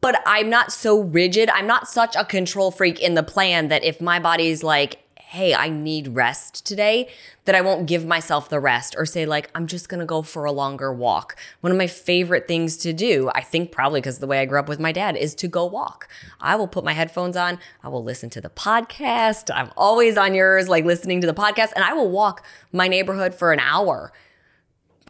but 0.00 0.20
I'm 0.26 0.50
not 0.50 0.72
so 0.72 1.00
rigid. 1.00 1.48
I'm 1.50 1.66
not 1.66 1.88
such 1.88 2.16
a 2.16 2.24
control 2.24 2.70
freak 2.72 3.00
in 3.00 3.14
the 3.14 3.22
plan 3.22 3.68
that 3.68 3.84
if 3.84 4.00
my 4.00 4.18
body's 4.18 4.64
like, 4.64 4.98
hey, 5.30 5.54
I 5.54 5.68
need 5.68 6.16
rest 6.16 6.64
today, 6.64 7.06
that 7.44 7.54
I 7.54 7.60
won't 7.60 7.86
give 7.86 8.06
myself 8.06 8.48
the 8.48 8.58
rest 8.58 8.94
or 8.96 9.04
say, 9.04 9.26
like, 9.26 9.50
I'm 9.54 9.66
just 9.66 9.90
gonna 9.90 10.06
go 10.06 10.22
for 10.22 10.46
a 10.46 10.52
longer 10.52 10.90
walk. 10.90 11.36
One 11.60 11.70
of 11.70 11.76
my 11.76 11.86
favorite 11.86 12.48
things 12.48 12.78
to 12.78 12.94
do, 12.94 13.30
I 13.34 13.42
think 13.42 13.70
probably 13.70 14.00
because 14.00 14.20
the 14.20 14.26
way 14.26 14.40
I 14.40 14.46
grew 14.46 14.58
up 14.58 14.70
with 14.70 14.80
my 14.80 14.90
dad, 14.90 15.16
is 15.16 15.34
to 15.34 15.46
go 15.46 15.66
walk. 15.66 16.08
I 16.40 16.56
will 16.56 16.66
put 16.66 16.82
my 16.82 16.94
headphones 16.94 17.36
on, 17.36 17.58
I 17.84 17.88
will 17.88 18.02
listen 18.02 18.30
to 18.30 18.40
the 18.40 18.48
podcast. 18.48 19.54
I'm 19.54 19.70
always 19.76 20.16
on 20.16 20.32
yours, 20.32 20.66
like 20.66 20.86
listening 20.86 21.20
to 21.20 21.26
the 21.26 21.34
podcast, 21.34 21.72
and 21.76 21.84
I 21.84 21.92
will 21.92 22.10
walk 22.10 22.42
my 22.72 22.88
neighborhood 22.88 23.34
for 23.34 23.52
an 23.52 23.60
hour. 23.60 24.14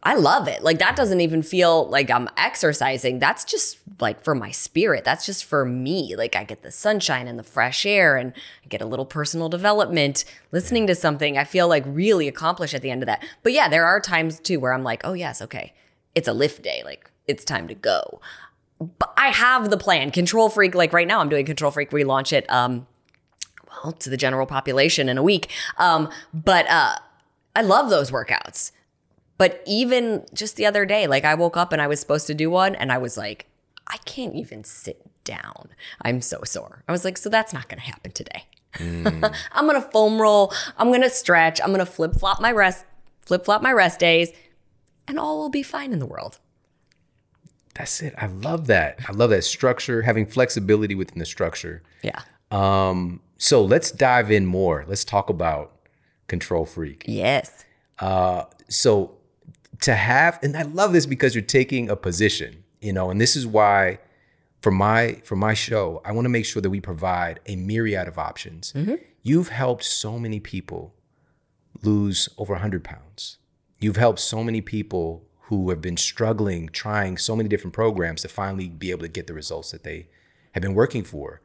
I 0.03 0.15
love 0.15 0.49
it. 0.49 0.63
Like 0.63 0.79
that 0.79 0.97
doesn't 0.97 1.21
even 1.21 1.43
feel 1.43 1.89
like 1.89 2.11
I'm 2.11 2.29
exercising. 2.37 3.19
That's 3.19 3.45
just 3.45 3.79
like 4.01 4.23
for 4.23 4.35
my 4.35 4.51
spirit. 4.51 5.05
That's 5.05 5.27
just 5.27 5.45
for 5.45 5.65
me. 5.65 6.15
Like 6.17 6.37
I 6.37 6.45
get 6.45 6.63
the 6.63 6.71
sunshine 6.71 7.27
and 7.27 7.39
the 7.39 7.43
fresh 7.43 7.85
air 7.85 8.17
and 8.17 8.33
I 8.65 8.69
get 8.69 8.81
a 8.81 8.87
little 8.87 9.07
personal 9.07 9.49
development 9.49 10.25
listening 10.53 10.87
to 10.87 10.95
something. 10.95 11.37
I 11.37 11.45
feel 11.45 11.69
like 11.69 11.85
really 11.87 12.29
accomplished 12.29 12.75
at 12.75 12.83
the 12.83 12.91
end 12.91 13.03
of 13.03 13.07
that. 13.07 13.25
But 13.43 13.53
yeah, 13.53 13.69
there 13.69 13.85
are 13.85 14.01
times 14.01 14.39
too 14.41 14.61
where 14.61 14.73
I'm 14.73 14.85
like, 14.85 15.01
"Oh 15.05 15.15
yes, 15.15 15.43
okay. 15.43 15.73
It's 16.15 16.29
a 16.29 16.33
lift 16.33 16.63
day. 16.63 16.83
Like 16.85 17.11
it's 17.27 17.45
time 17.45 17.67
to 17.69 17.75
go." 17.75 18.21
But 18.81 19.13
I 19.17 19.29
have 19.29 19.71
the 19.71 19.77
plan. 19.77 20.11
Control 20.13 20.49
Freak 20.49 20.75
like 20.75 20.93
right 20.93 21.09
now 21.09 21.21
I'm 21.21 21.29
doing 21.29 21.45
Control 21.45 21.73
Freak 21.73 21.91
relaunch 21.91 22.33
it 22.33 22.49
um 22.51 22.87
well, 23.83 23.93
to 23.93 24.11
the 24.11 24.17
general 24.17 24.47
population 24.47 25.09
in 25.09 25.19
a 25.19 25.23
week. 25.23 25.51
Um 25.77 26.09
but 26.33 26.69
uh 26.69 26.95
I 27.57 27.63
love 27.63 27.91
those 27.91 28.13
workouts. 28.13 28.71
But 29.39 29.63
even 29.67 30.27
just 30.35 30.57
the 30.57 30.67
other 30.67 30.85
day, 30.85 31.07
like 31.07 31.25
I 31.25 31.35
woke 31.35 31.57
up 31.57 31.73
and 31.73 31.81
I 31.81 31.87
was 31.87 32.01
supposed 32.01 32.27
to 32.27 32.35
do 32.35 32.51
one 32.51 32.75
and 32.75 32.93
I 32.93 32.99
was 32.99 33.17
like, 33.17 33.47
I 33.87 33.97
can't 33.99 34.35
even 34.35 34.65
sit 34.65 35.09
down. 35.25 35.71
I'm 36.03 36.21
so 36.21 36.41
sore. 36.45 36.83
I 36.89 36.93
was 36.93 37.05
like, 37.05 37.17
so 37.17 37.31
that's 37.31 37.53
not 37.53 37.69
going 37.69 37.81
to 37.81 37.87
happen 37.87 38.11
today. 38.11 38.45
I'm 38.79 39.67
going 39.67 39.81
to 39.81 39.89
foam 39.91 40.21
roll. 40.21 40.53
I'm 40.77 40.89
going 40.89 41.03
to 41.03 41.11
stretch. 41.11 41.61
I'm 41.61 41.69
going 41.69 41.79
to 41.79 41.87
flip 41.87 42.17
flop 42.17 42.41
my 42.41 42.53
rest, 42.53 42.85
flip 43.23 43.45
flop 43.45 43.63
my 43.63 43.73
rest 43.73 44.01
days, 44.01 44.31
and 45.07 45.19
all 45.19 45.39
will 45.39 45.49
be 45.49 45.63
fine 45.63 45.93
in 45.93 46.01
the 46.01 46.07
world. 46.07 46.39
That's 47.75 48.03
it. 48.03 48.15
I 48.19 48.27
love 48.27 48.67
that. 48.67 48.99
I 49.09 49.13
love 49.13 49.31
that 49.31 49.45
structure, 49.45 50.03
having 50.03 50.27
flexibility 50.27 50.97
within 50.97 51.19
the 51.19 51.25
structure. 51.25 51.83
Yeah. 52.03 52.23
Um, 52.51 53.21
so 53.37 53.65
let's 53.65 53.93
dive 53.93 54.31
in 54.33 54.47
more. 54.47 54.85
Let's 54.89 55.05
talk 55.05 55.31
about 55.31 55.73
control 56.27 56.67
freak. 56.67 57.05
Yes. 57.07 57.65
Uh, 58.01 58.45
so 58.69 59.18
to 59.83 59.95
have, 59.95 60.39
and 60.43 60.57
I 60.57 60.63
love 60.63 60.93
this 60.93 61.07
because 61.07 61.35
you're 61.35 61.43
taking 61.43 61.89
a 61.89 61.97
position, 61.97 62.65
you 62.81 62.93
know, 62.93 63.11
and 63.11 63.21
this 63.21 63.37
is 63.37 63.47
why 63.47 63.99
for 64.61 64.71
my 64.71 65.21
for 65.25 65.37
my 65.37 65.55
show, 65.55 66.03
I 66.05 66.13
want 66.13 66.25
to 66.25 66.31
make 66.31 66.45
sure 66.45 66.61
that 66.63 66.71
we 66.71 66.81
provide 66.81 67.41
a 67.47 67.57
myriad 67.57 68.09
of 68.09 68.19
options. 68.19 68.73
Mm-hmm. 68.73 68.97
You've 69.23 69.49
helped 69.49 69.85
so 69.85 70.19
many 70.19 70.41
people 70.41 70.95
lose 71.83 72.29
over 72.39 72.55
100 72.55 72.83
pounds. 72.83 73.39
You've 73.79 73.97
helped 73.97 74.19
so 74.19 74.43
many 74.43 74.61
people 74.61 75.25
who 75.43 75.71
have 75.71 75.81
been 75.81 75.97
struggling, 75.97 76.69
trying 76.69 77.17
so 77.17 77.37
many 77.37 77.49
different 77.49 77.75
programs 77.75 78.23
to 78.23 78.29
finally 78.29 78.69
be 78.69 78.91
able 78.91 79.03
to 79.03 79.09
get 79.09 79.27
the 79.27 79.35
results 79.35 79.71
that 79.71 79.85
they 79.85 80.09
have 80.53 80.63
been 80.63 80.75
working 80.75 81.05
for. 81.05 81.41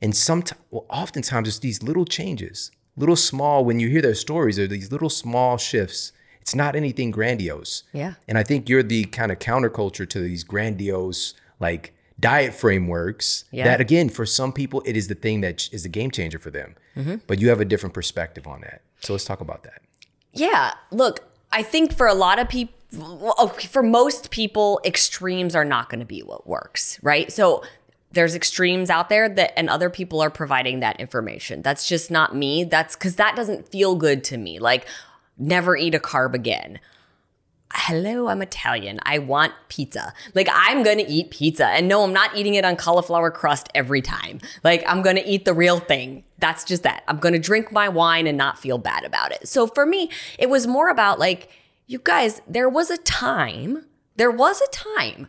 And 0.00 0.16
sometimes, 0.16 0.60
well, 0.70 0.86
oftentimes 0.88 1.48
it's 1.48 1.58
these 1.58 1.82
little 1.82 2.04
changes, 2.04 2.70
little 2.96 3.16
small, 3.16 3.64
when 3.64 3.78
you 3.78 3.88
hear 3.88 4.02
their 4.02 4.14
stories, 4.14 4.58
are 4.58 4.66
these 4.66 4.90
little 4.90 5.10
small 5.10 5.56
shifts. 5.56 6.12
It's 6.44 6.54
not 6.54 6.76
anything 6.76 7.10
grandiose. 7.10 7.84
Yeah. 7.94 8.14
And 8.28 8.36
I 8.36 8.42
think 8.42 8.68
you're 8.68 8.82
the 8.82 9.04
kind 9.06 9.32
of 9.32 9.38
counterculture 9.38 10.06
to 10.06 10.20
these 10.20 10.44
grandiose, 10.44 11.32
like 11.58 11.94
diet 12.20 12.52
frameworks 12.52 13.46
Yeah. 13.50 13.64
that, 13.64 13.80
again, 13.80 14.10
for 14.10 14.26
some 14.26 14.52
people, 14.52 14.82
it 14.84 14.94
is 14.94 15.08
the 15.08 15.14
thing 15.14 15.40
that 15.40 15.70
is 15.72 15.84
the 15.84 15.88
game 15.88 16.10
changer 16.10 16.38
for 16.38 16.50
them. 16.50 16.74
Mm-hmm. 16.98 17.14
But 17.26 17.38
you 17.40 17.48
have 17.48 17.62
a 17.62 17.64
different 17.64 17.94
perspective 17.94 18.46
on 18.46 18.60
that. 18.60 18.82
So 19.00 19.14
let's 19.14 19.24
talk 19.24 19.40
about 19.40 19.62
that. 19.62 19.80
Yeah. 20.34 20.74
Look, 20.90 21.20
I 21.50 21.62
think 21.62 21.94
for 21.94 22.06
a 22.06 22.14
lot 22.14 22.38
of 22.38 22.50
people, 22.50 22.74
oh, 23.38 23.48
for 23.48 23.82
most 23.82 24.30
people, 24.30 24.82
extremes 24.84 25.54
are 25.56 25.64
not 25.64 25.88
going 25.88 26.00
to 26.00 26.06
be 26.06 26.20
what 26.20 26.46
works, 26.46 27.02
right? 27.02 27.32
So 27.32 27.64
there's 28.12 28.34
extremes 28.34 28.90
out 28.90 29.08
there 29.08 29.30
that, 29.30 29.58
and 29.58 29.70
other 29.70 29.88
people 29.88 30.20
are 30.20 30.28
providing 30.28 30.80
that 30.80 31.00
information. 31.00 31.62
That's 31.62 31.88
just 31.88 32.10
not 32.10 32.36
me. 32.36 32.64
That's 32.64 32.96
because 32.96 33.16
that 33.16 33.34
doesn't 33.34 33.66
feel 33.70 33.94
good 33.96 34.22
to 34.24 34.36
me. 34.36 34.58
Like, 34.58 34.86
never 35.38 35.76
eat 35.76 35.94
a 35.94 35.98
carb 35.98 36.34
again. 36.34 36.78
hello, 37.76 38.28
I'm 38.28 38.40
Italian. 38.40 39.00
I 39.02 39.18
want 39.18 39.52
pizza. 39.68 40.12
Like, 40.32 40.48
I'm 40.52 40.84
to 40.98 41.08
eat 41.10 41.30
pizza. 41.30 41.66
And 41.66 41.88
no, 41.88 42.04
I'm 42.04 42.12
not 42.12 42.36
eating 42.36 42.54
it 42.54 42.64
on 42.64 42.76
cauliflower 42.76 43.32
crust 43.32 43.68
every 43.74 44.00
time. 44.00 44.38
Like, 44.62 44.84
I'm 44.86 45.02
to 45.16 45.26
eat 45.28 45.44
the 45.44 45.54
real 45.54 45.80
thing. 45.80 46.22
That's 46.38 46.62
just 46.62 46.84
that. 46.84 47.02
I'm 47.08 47.18
to 47.34 47.40
drink 47.40 47.72
my 47.72 47.88
wine 47.88 48.28
and 48.28 48.38
not 48.38 48.60
feel 48.60 48.78
bad 48.78 49.02
about 49.04 49.32
it. 49.32 49.48
So 49.48 49.66
for 49.66 49.86
me, 49.86 50.08
it 50.38 50.48
was 50.48 50.68
more 50.68 50.88
about 50.88 51.18
like, 51.18 51.50
you 51.88 51.98
guys, 51.98 52.40
there 52.46 52.68
was 52.68 52.90
a 52.90 52.96
time, 52.98 53.84
there 54.16 54.30
was 54.30 54.60
a 54.60 54.70
time 54.70 55.26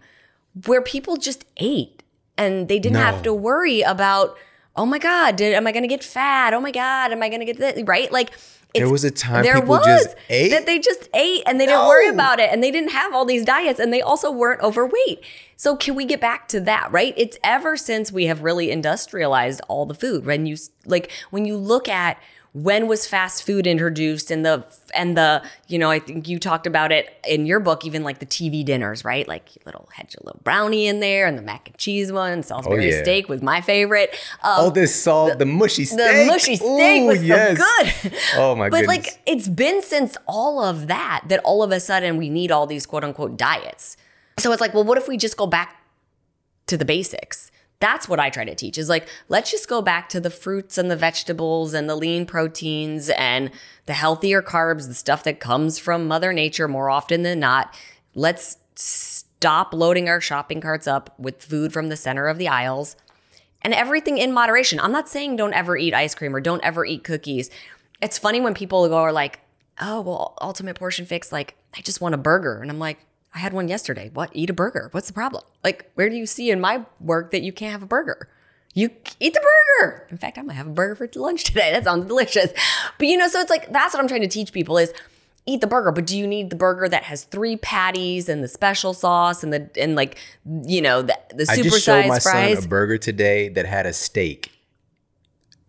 where 0.68 0.82
people 0.84 1.18
just 1.18 1.46
ate 1.58 2.04
and 2.38 2.68
they 2.68 2.78
didn't 2.78 2.94
No. 3.00 3.06
have 3.06 3.24
to 3.24 3.34
worry 3.34 3.82
about, 3.82 4.38
oh 4.76 4.86
my 4.86 5.00
God, 5.00 5.36
did, 5.36 5.54
am 5.56 5.66
I 5.66 5.72
to 5.82 5.88
get 5.88 6.04
fat? 6.04 6.54
Oh 6.54 6.62
my 6.62 6.72
God, 6.72 7.12
am 7.12 7.24
I 7.24 7.30
to 7.40 7.46
get 7.46 7.58
this? 7.58 7.82
Right? 7.84 8.12
Like, 8.12 8.32
There 8.76 8.90
was 8.90 9.04
a 9.04 9.12
time 9.12 9.44
there 9.44 9.56
people 9.56 9.70
was 9.70 9.86
just 9.86 10.16
ate? 10.30 10.50
that 10.50 10.66
they 10.66 10.80
just 10.80 11.10
ate 11.14 11.44
and 11.46 11.60
they 11.60 11.66
didn't 11.66 11.88
worry 11.88 12.10
about 12.10 12.40
it 12.40 12.50
and 12.52 12.64
they 12.64 12.72
didn't 12.72 12.92
have 12.92 13.14
all 13.14 13.26
these 13.26 13.46
diets 13.46 13.80
and 13.80 13.92
they 13.92 14.02
also 14.02 14.32
weren't 14.32 14.62
overweight. 14.62 15.24
So 15.58 15.76
can 15.76 15.96
we 15.96 16.06
get 16.06 16.20
back 16.20 16.48
to 16.50 16.60
that, 16.62 16.92
right? 16.92 17.14
It's 17.16 17.38
ever 17.44 17.78
since 17.78 18.12
we 18.12 18.26
have 18.26 18.44
really 18.44 18.72
industrialized 18.72 19.62
all 19.68 19.86
the 19.86 19.96
food. 19.96 20.26
When 20.26 20.46
you 20.46 20.58
like 20.86 21.12
when 21.30 21.46
you 21.46 21.58
look 21.58 21.88
at 21.88 22.18
when 22.56 22.88
was 22.88 23.06
fast 23.06 23.46
food 23.46 23.68
introduced 23.68 24.32
and 24.32 24.46
the 24.46 24.66
and 24.94 25.18
the 25.18 25.44
you 25.68 25.78
know 25.78 25.92
I 25.92 26.00
think 26.00 26.30
you 26.30 26.40
talked 26.40 26.66
about 26.66 26.94
it 26.94 27.14
in 27.28 27.46
your 27.46 27.60
book 27.60 27.84
even 27.84 28.02
like 28.02 28.20
the 28.20 28.26
TV 28.26 28.64
dinners 28.64 29.04
right 29.04 29.28
like 29.28 29.50
little 29.66 29.90
had 29.94 30.08
a 30.18 30.26
little 30.26 30.40
brownie 30.46 30.88
in 30.88 31.02
there 31.02 31.28
and 31.28 31.38
the 31.38 31.42
mac 31.42 31.68
and 31.68 31.78
cheese 31.78 32.14
one 32.14 32.44
Salisbury 32.44 32.92
yeah. 32.92 33.02
steak 33.04 33.28
was 33.28 33.42
my 33.42 33.60
favorite 33.60 34.12
um, 34.42 34.54
All 34.58 34.72
this 34.72 34.96
salt, 34.96 35.38
the, 35.38 35.46
mushy 35.46 35.84
steak. 35.84 35.98
the 35.98 36.26
mushy 36.28 36.56
steak 36.56 37.02
Ooh, 37.02 37.08
was 37.08 37.22
yes. 37.22 37.58
so 37.58 38.10
good. 38.10 38.14
Oh 38.38 38.56
my 38.56 38.70
god 38.70 38.72
but 38.72 38.86
goodness. 38.86 39.06
like 39.08 39.22
it's 39.26 39.50
been 39.50 39.82
since 39.82 40.16
all 40.26 40.64
of 40.64 40.88
that 40.88 41.26
that 41.28 41.42
all 41.44 41.62
of 41.62 41.74
a 41.74 41.82
sudden 41.82 42.16
we 42.16 42.30
need 42.30 42.52
all 42.52 42.66
these 42.66 42.86
quote 42.86 43.04
unquote 43.04 43.36
diets. 43.36 43.98
So 44.38 44.52
it's 44.52 44.62
like, 44.62 44.74
well, 44.74 44.84
what 44.84 44.98
if 44.98 45.08
we 45.08 45.18
just 45.18 45.38
go 45.38 45.48
back 45.48 45.82
to 46.68 46.78
the 46.78 46.86
basics? 46.86 47.52
That's 47.80 48.08
what 48.08 48.20
I 48.20 48.30
try 48.30 48.46
to 48.46 48.56
teach 48.56 48.78
is 48.78 48.90
like, 48.90 49.08
let's 49.28 49.52
just 49.52 49.68
go 49.68 49.82
back 49.82 50.10
to 50.10 50.20
the 50.20 50.30
fruits 50.30 50.78
and 50.78 50.90
the 50.90 50.96
vegetables 50.96 51.74
and 51.74 51.90
the 51.90 51.96
lean 51.96 52.26
proteins 52.26 53.10
and 53.10 53.52
the 53.86 53.94
healthier 53.94 54.42
carbs, 54.42 54.88
the 54.88 54.94
stuff 54.94 55.24
that 55.24 55.40
comes 55.40 55.78
from 55.78 56.08
Mother 56.08 56.32
Nature 56.32 56.68
more 56.68 56.90
often 56.90 57.24
than 57.24 57.40
not. 57.40 57.74
Let's 58.14 58.58
stop 58.76 59.74
loading 59.74 60.08
our 60.08 60.22
shopping 60.22 60.62
carts 60.62 60.88
up 60.88 61.14
with 61.20 61.44
food 61.44 61.74
from 61.74 61.90
the 61.90 61.98
center 61.98 62.28
of 62.28 62.38
the 62.38 62.48
aisles 62.48 62.96
and 63.62 63.74
everything 63.74 64.18
in 64.18 64.32
moderation. 64.32 64.80
I'm 64.80 64.92
not 64.92 65.10
saying 65.10 65.36
don't 65.36 65.54
ever 65.54 65.76
eat 65.76 65.94
ice 65.94 66.16
cream 66.16 66.36
or 66.36 66.40
don't 66.40 66.64
ever 66.64 66.86
eat 66.86 67.04
cookies. 67.04 67.50
It's 68.02 68.18
funny 68.18 68.40
when 68.40 68.54
people 68.54 68.88
go 68.88 68.98
are 68.98 69.12
like, 69.12 69.40
"Oh, 69.82 70.02
well, 70.02 70.38
ultimate 70.42 70.78
portion 70.78 71.06
fix 71.06 71.32
like 71.32 71.56
I 71.76 71.82
just 71.82 72.00
want 72.00 72.16
a 72.16 72.18
burger." 72.20 72.62
And 72.62 72.70
I'm 72.70 72.80
like, 72.80 73.00
"I 73.36 73.40
had 73.40 73.54
one 73.54 73.68
yesterday. 73.68 74.10
What? 74.14 74.32
Eat 74.34 74.50
a 74.50 74.54
burger. 74.54 74.90
What's 74.92 75.08
the 75.08 75.14
problem?" 75.14 75.44
Like, 75.64 75.92
where 75.94 76.10
do 76.10 76.16
you 76.16 76.26
see 76.26 76.50
in 76.50 76.60
my 76.60 76.86
work 77.00 77.32
that 77.32 77.44
you 77.44 77.54
can't 77.54 77.72
have 77.72 77.84
a 77.84 77.88
burger? 77.88 78.30
You 78.74 78.90
eat 79.20 79.34
the 79.34 79.42
burger. 79.80 80.08
In 80.10 80.18
fact, 80.18 80.38
I 80.38 80.42
might 80.42 80.56
have 80.56 80.68
a 80.68 80.72
burger 80.72 80.96
for 80.96 81.10
lunch 81.20 81.46
today. 81.46 81.72
That 81.74 81.84
sounds 81.86 82.06
delicious. 82.06 82.52
But 82.98 83.08
you 83.08 83.18
know, 83.18 83.28
so 83.28 83.40
it's 83.40 83.50
like 83.50 83.72
that's 83.72 83.94
what 83.94 84.02
I'm 84.02 84.08
trying 84.08 84.22
to 84.22 84.28
teach 84.28 84.52
people 84.52 84.78
is 84.78 84.94
eat 85.46 85.62
the 85.62 85.68
burger, 85.68 85.92
but 85.92 86.08
do 86.08 86.18
you 86.18 86.26
need 86.26 86.50
the 86.50 86.56
burger 86.56 86.90
that 86.90 87.04
has 87.04 87.24
three 87.24 87.56
patties 87.56 88.30
and 88.30 88.44
the 88.44 88.48
special 88.48 88.94
sauce 88.94 89.44
and 89.44 89.54
the 89.54 89.70
and 89.80 89.96
like 89.96 90.18
you 90.66 90.82
know 90.82 91.02
the 91.02 91.18
the 91.34 91.46
I 91.50 91.62
just 91.62 91.84
showed 91.84 92.08
my 92.08 92.20
fries? 92.20 92.58
son 92.58 92.66
a 92.66 92.68
burger 92.68 92.98
today 92.98 93.50
that 93.50 93.66
had 93.66 93.86
a 93.86 93.94
steak 93.94 94.52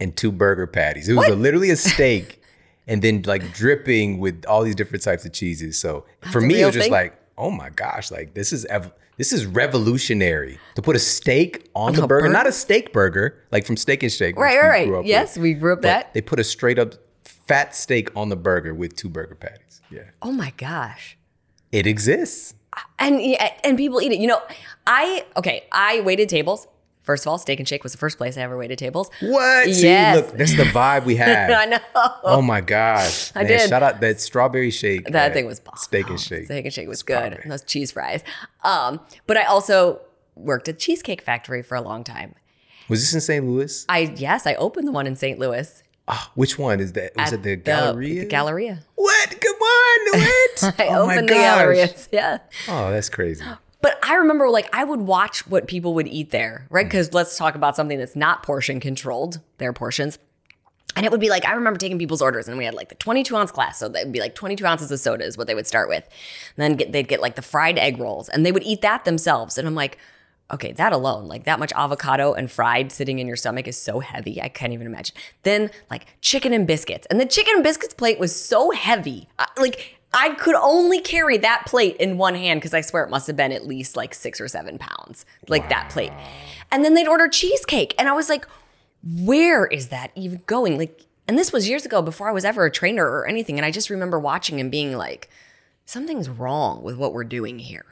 and 0.00 0.16
two 0.16 0.32
burger 0.32 0.66
patties. 0.66 1.08
It 1.08 1.14
was 1.14 1.28
a, 1.28 1.34
literally 1.34 1.70
a 1.70 1.76
steak 1.76 2.42
and 2.86 3.02
then 3.02 3.22
like 3.26 3.52
dripping 3.52 4.18
with 4.18 4.44
all 4.46 4.62
these 4.62 4.74
different 4.74 5.02
types 5.02 5.24
of 5.24 5.32
cheeses. 5.32 5.78
So 5.78 6.04
for 6.32 6.40
me, 6.40 6.62
it 6.62 6.66
was 6.66 6.74
just 6.74 6.84
thing? 6.84 6.92
like, 6.92 7.18
oh 7.39 7.51
my 7.51 7.70
gosh, 7.70 8.11
like 8.11 8.34
this 8.34 8.53
is 8.53 8.64
ev- 8.66 8.93
this 9.16 9.32
is 9.32 9.47
revolutionary 9.47 10.59
to 10.74 10.82
put 10.82 10.97
a 10.97 10.99
steak 10.99 11.68
on 11.74 11.95
the 11.95 12.07
burger, 12.07 12.28
not 12.28 12.47
a 12.47 12.53
steak 12.53 12.93
burger 12.93 13.43
like 13.51 13.64
from 13.64 13.76
Steak 13.76 14.03
and 14.03 14.12
Shake. 14.12 14.37
Right, 14.37 14.59
right, 14.59 14.68
right. 14.68 14.89
up 14.89 14.99
with. 14.99 15.07
Yes, 15.07 15.39
we 15.39 15.55
grew 15.55 15.72
up 15.72 15.78
But 15.82 15.89
that. 15.89 16.14
They 16.14 16.20
put 16.20 16.39
a 16.41 16.45
straight 16.45 16.78
up 16.78 16.95
fat 17.24 17.74
steak 17.74 18.11
on 18.16 18.28
the 18.28 18.37
burger 18.37 18.74
with 18.74 18.97
two 18.97 19.09
burger 19.09 19.34
patties. 19.34 19.80
Yeah, 19.91 20.03
Oh 20.20 20.32
my 20.32 20.53
gosh. 20.57 21.16
it 21.72 21.87
exists. 21.87 22.55
And 22.99 23.20
and 23.64 23.78
people 23.78 24.03
eat 24.03 24.12
it. 24.12 24.18
You 24.18 24.26
know, 24.26 24.43
I 24.87 25.24
okay, 25.37 25.64
I 25.72 26.01
waited 26.01 26.28
tables. 26.28 26.66
First 27.07 27.24
of 27.24 27.30
all, 27.30 27.38
Steak 27.38 27.61
and 27.61 27.68
Shake 27.68 27.84
was 27.84 27.92
the 27.92 27.98
first 27.98 28.18
place 28.18 28.36
I 28.36 28.40
ever 28.42 28.59
waited 28.59 28.78
tables. 28.78 29.09
What? 29.20 29.68
Yes. 29.68 30.16
See, 30.16 30.20
look, 30.20 30.36
that's 30.36 30.57
the 30.57 30.64
vibe 30.64 31.04
we 31.04 31.14
have. 31.24 31.50
I 31.50 31.64
know. 31.64 31.78
Oh 32.24 32.42
my 32.42 32.61
gosh. 32.61 33.30
I 33.36 33.44
Man, 33.44 33.46
did. 33.52 33.68
Shout 33.68 33.82
out 33.82 34.00
that 34.00 34.20
strawberry 34.20 34.72
shake. 34.72 35.07
That 35.07 35.32
thing 35.32 35.46
was 35.46 35.61
bomb. 35.61 35.76
Steak 35.76 36.11
and 36.11 36.20
shake. 36.20 36.46
Steak 36.46 36.64
and 36.64 36.74
Shake 36.74 36.88
was 36.88 36.96
It's 36.98 37.02
good. 37.04 37.32
And 37.34 37.50
those 37.50 37.62
cheese 37.62 37.92
fries. 37.92 38.24
Um, 38.64 39.00
but 39.28 39.36
I 39.36 39.44
also 39.44 40.00
worked 40.34 40.68
at 40.68 40.80
Cheesecake 40.80 41.22
Factory 41.22 41.62
for 41.62 41.76
a 41.76 41.80
long 41.80 42.02
time. 42.02 42.34
Was 42.88 43.00
this 43.00 43.14
in 43.14 43.20
St. 43.20 43.44
Louis? 43.46 43.84
I 43.88 44.12
yes, 44.16 44.46
I 44.46 44.54
opened 44.54 44.88
the 44.88 44.92
one 44.92 45.07
in 45.07 45.14
St. 45.16 45.38
Louis. 45.38 45.82
Ah, 46.09 46.30
which 46.34 46.59
one 46.59 46.78
is 46.80 46.92
that? 46.92 47.12
Was 47.16 47.32
at 47.32 47.40
it 47.40 47.42
the 47.42 47.57
Galleria? 47.57 48.20
The 48.22 48.26
Galleria. 48.26 48.78
what? 48.94 49.40
Come 49.40 49.54
on, 49.57 50.20
what? 50.20 50.74
I 50.80 50.86
oh 50.88 51.07
my 51.07 51.14
opened 51.14 51.28
the. 51.28 51.34
Galleria. 51.34 51.94
Yeah. 52.12 52.38
Oh, 52.68 52.90
that's 52.90 53.09
crazy. 53.09 53.44
But 53.87 54.01
I 54.03 54.14
remember 54.16 54.51
like 54.51 54.68
I 54.74 54.82
would 54.82 55.03
watch 55.03 55.47
what 55.47 55.68
people 55.68 55.95
would 55.95 56.09
eat 56.09 56.32
there, 56.32 56.66
right? 56.70 56.87
Mm. 56.87 56.89
Because 56.89 57.14
let's 57.14 57.39
talk 57.39 57.55
about 57.55 57.76
something 57.76 57.99
that's 58.01 58.16
not 58.16 58.43
portion 58.43 58.80
controlled, 58.80 59.39
their 59.59 59.72
portions. 59.72 60.18
And 60.97 61.07
it 61.07 61.12
would 61.12 61.20
be 61.20 61.28
like, 61.30 61.45
I 61.47 61.53
remember 61.53 61.78
taking 61.78 61.97
people's 61.97 62.20
orders 62.20 62.49
and 62.49 62.59
we 62.59 62.64
had 62.64 62.74
like 62.74 62.89
the 62.89 62.97
22 62.97 63.37
ounce 63.37 63.53
glass. 63.53 63.78
So 63.78 63.89
that'd 63.89 64.11
be 64.11 64.18
like 64.18 64.34
22 64.34 64.66
ounces 64.66 64.91
of 64.91 64.99
soda 64.99 65.24
is 65.24 65.39
what 65.39 65.47
they 65.47 65.55
would 65.55 65.68
start 65.68 65.89
with. 65.89 66.03
And 66.57 66.64
then 66.64 66.74
get, 66.74 66.91
they'd 66.91 67.07
get 67.07 67.20
like 67.20 67.37
the 67.37 67.43
fried 67.43 67.78
egg 67.78 68.01
rolls 68.01 68.28
and 68.28 68.45
they 68.45 68.51
would 68.51 68.64
eat 68.64 68.80
that 68.80 69.05
themselves. 69.05 69.57
And 69.57 69.68
I'm 69.68 69.76
like, 69.76 69.99
okay, 70.53 70.72
that 70.72 70.93
alone, 70.93 71.28
like 71.28 71.45
that 71.45 71.61
much 71.61 71.72
avocado 71.76 72.32
and 72.32 72.51
fried 72.51 72.91
sitting 72.91 73.20
in 73.20 73.28
your 73.28 73.37
stomach 73.37 73.68
is 73.68 73.80
so 73.80 74.01
heavy. 74.01 74.43
I 74.43 74.49
can't 74.49 74.72
even 74.72 74.89
imagine. 74.89 75.14
Then 75.45 75.70
like 75.93 76.07
chicken 76.22 76.53
and 76.53 76.66
biscuits. 76.66 77.07
And 77.09 77.20
the 77.20 77.26
chicken 77.26 77.55
and 77.55 77.62
biscuits 77.62 77.95
plate 77.95 78.18
was 78.18 78.34
so 78.34 78.72
heavy. 78.72 79.28
I- 79.39 79.47
Like, 79.59 79.95
I 80.16 80.30
could 80.30 80.54
only 80.54 81.00
carry 81.00 81.36
that 81.38 81.66
plate 81.66 81.96
in 81.98 82.16
one 82.16 82.34
hand 82.34 82.60
because 82.60 82.72
I 82.72 82.80
swear 82.80 83.04
it 83.04 83.10
must 83.10 83.26
have 83.26 83.36
been 83.36 83.52
at 83.52 83.66
least 83.66 83.96
like 83.96 84.14
six 84.14 84.40
or 84.40 84.48
seven 84.48 84.78
pounds, 84.78 85.26
like 85.48 85.68
that 85.68 85.90
plate. 85.90 86.12
And 86.72 86.82
then 86.82 86.94
they'd 86.94 87.06
order 87.06 87.28
cheesecake. 87.28 87.94
And 87.98 88.08
I 88.08 88.12
was 88.12 88.30
like, 88.30 88.46
where 89.04 89.66
is 89.66 89.88
that 89.88 90.12
even 90.14 90.42
going? 90.46 90.78
Like, 90.78 91.02
and 91.28 91.38
this 91.38 91.52
was 91.52 91.68
years 91.68 91.84
ago 91.84 92.00
before 92.00 92.30
I 92.30 92.32
was 92.32 92.46
ever 92.46 92.64
a 92.64 92.70
trainer 92.70 93.04
or 93.04 93.26
anything. 93.26 93.58
And 93.58 93.66
I 93.66 93.70
just 93.70 93.90
remember 93.90 94.18
watching 94.18 94.58
and 94.58 94.70
being 94.70 94.96
like, 94.96 95.28
something's 95.84 96.30
wrong 96.30 96.82
with 96.82 96.96
what 96.96 97.12
we're 97.12 97.24
doing 97.24 97.58
here. 97.58 97.84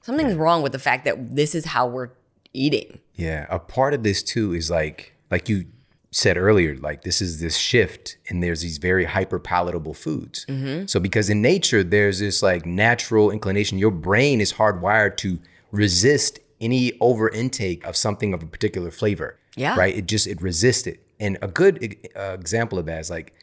Something's 0.00 0.36
wrong 0.36 0.62
with 0.62 0.70
the 0.70 0.78
fact 0.78 1.04
that 1.06 1.34
this 1.34 1.56
is 1.56 1.66
how 1.66 1.88
we're 1.88 2.10
eating. 2.54 3.00
Yeah, 3.16 3.46
a 3.50 3.58
part 3.58 3.94
of 3.94 4.04
this 4.04 4.22
too 4.22 4.54
is 4.54 4.70
like, 4.70 5.12
like 5.28 5.48
you 5.48 5.66
said 6.10 6.36
earlier, 6.38 6.76
like 6.78 7.02
this 7.02 7.20
is 7.20 7.40
this 7.40 7.56
shift, 7.56 8.16
and 8.28 8.42
there's 8.42 8.62
these 8.62 8.78
very 8.78 9.04
hyper 9.04 9.38
palatable 9.38 9.94
foods. 9.94 10.46
Mm-hmm. 10.46 10.86
So 10.86 10.98
because 11.00 11.28
in 11.28 11.42
nature, 11.42 11.84
there's 11.84 12.20
this 12.20 12.42
like 12.42 12.64
natural 12.64 13.30
inclination. 13.30 13.78
Your 13.78 13.90
brain 13.90 14.40
is 14.40 14.54
hardwired 14.54 15.16
to 15.18 15.38
resist 15.70 16.38
any 16.60 16.92
over 17.00 17.28
intake 17.28 17.84
of 17.86 17.96
something 17.96 18.32
of 18.34 18.42
a 18.42 18.46
particular 18.46 18.90
flavor. 18.90 19.38
Yeah. 19.56 19.76
Right. 19.78 19.94
It 19.96 20.06
just 20.06 20.26
it 20.26 20.40
resists 20.40 20.86
it. 20.86 21.00
And 21.20 21.36
a 21.42 21.48
good 21.48 21.96
uh, 22.16 22.32
example 22.38 22.78
of 22.78 22.86
that 22.86 23.00
is 23.00 23.10
like 23.10 23.34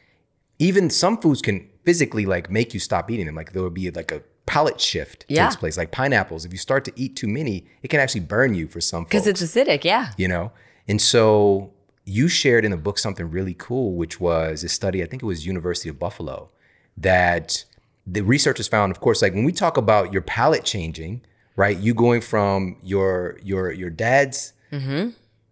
even 0.58 0.90
some 0.90 1.18
foods 1.18 1.42
can 1.42 1.68
physically 1.84 2.26
like 2.26 2.50
make 2.50 2.74
you 2.74 2.80
stop 2.80 3.10
eating 3.10 3.26
them. 3.26 3.34
Like 3.34 3.52
there 3.52 3.62
will 3.62 3.70
be 3.70 3.90
like 3.90 4.10
a 4.12 4.22
palate 4.46 4.80
shift 4.80 5.24
Yeah. 5.28 5.44
takes 5.44 5.56
place. 5.56 5.76
Like 5.76 5.90
pineapples, 5.92 6.44
if 6.44 6.52
you 6.52 6.58
start 6.58 6.84
to 6.86 6.92
eat 6.96 7.16
too 7.16 7.26
many, 7.28 7.66
it 7.82 7.88
can 7.88 8.00
actually 8.00 8.22
burn 8.22 8.54
you 8.54 8.66
for 8.66 8.80
some 8.80 9.04
Because 9.04 9.26
it's 9.26 9.42
acidic, 9.42 9.84
yeah. 9.84 10.12
you 10.16 10.26
know? 10.28 10.52
And 10.88 11.00
so 11.00 11.72
you 12.06 12.28
shared 12.28 12.64
in 12.64 12.70
the 12.70 12.76
book 12.76 12.98
something 12.98 13.30
really 13.30 13.54
cool, 13.54 13.94
which 13.94 14.20
was 14.20 14.64
a 14.64 14.68
study, 14.68 15.02
I 15.02 15.06
think 15.06 15.22
it 15.22 15.26
was 15.26 15.44
University 15.44 15.88
of 15.88 15.98
Buffalo, 15.98 16.48
that 16.96 17.64
the 18.06 18.22
researchers 18.22 18.68
found, 18.68 18.92
of 18.92 19.00
course, 19.00 19.20
like 19.20 19.34
when 19.34 19.44
we 19.44 19.52
talk 19.52 19.76
about 19.76 20.12
your 20.12 20.22
palate 20.22 20.64
changing, 20.64 21.22
right? 21.56 21.76
You 21.76 21.92
going 21.92 22.20
from 22.20 22.76
your 22.82 23.38
your 23.42 23.72
your 23.72 23.90
dad's 23.90 24.52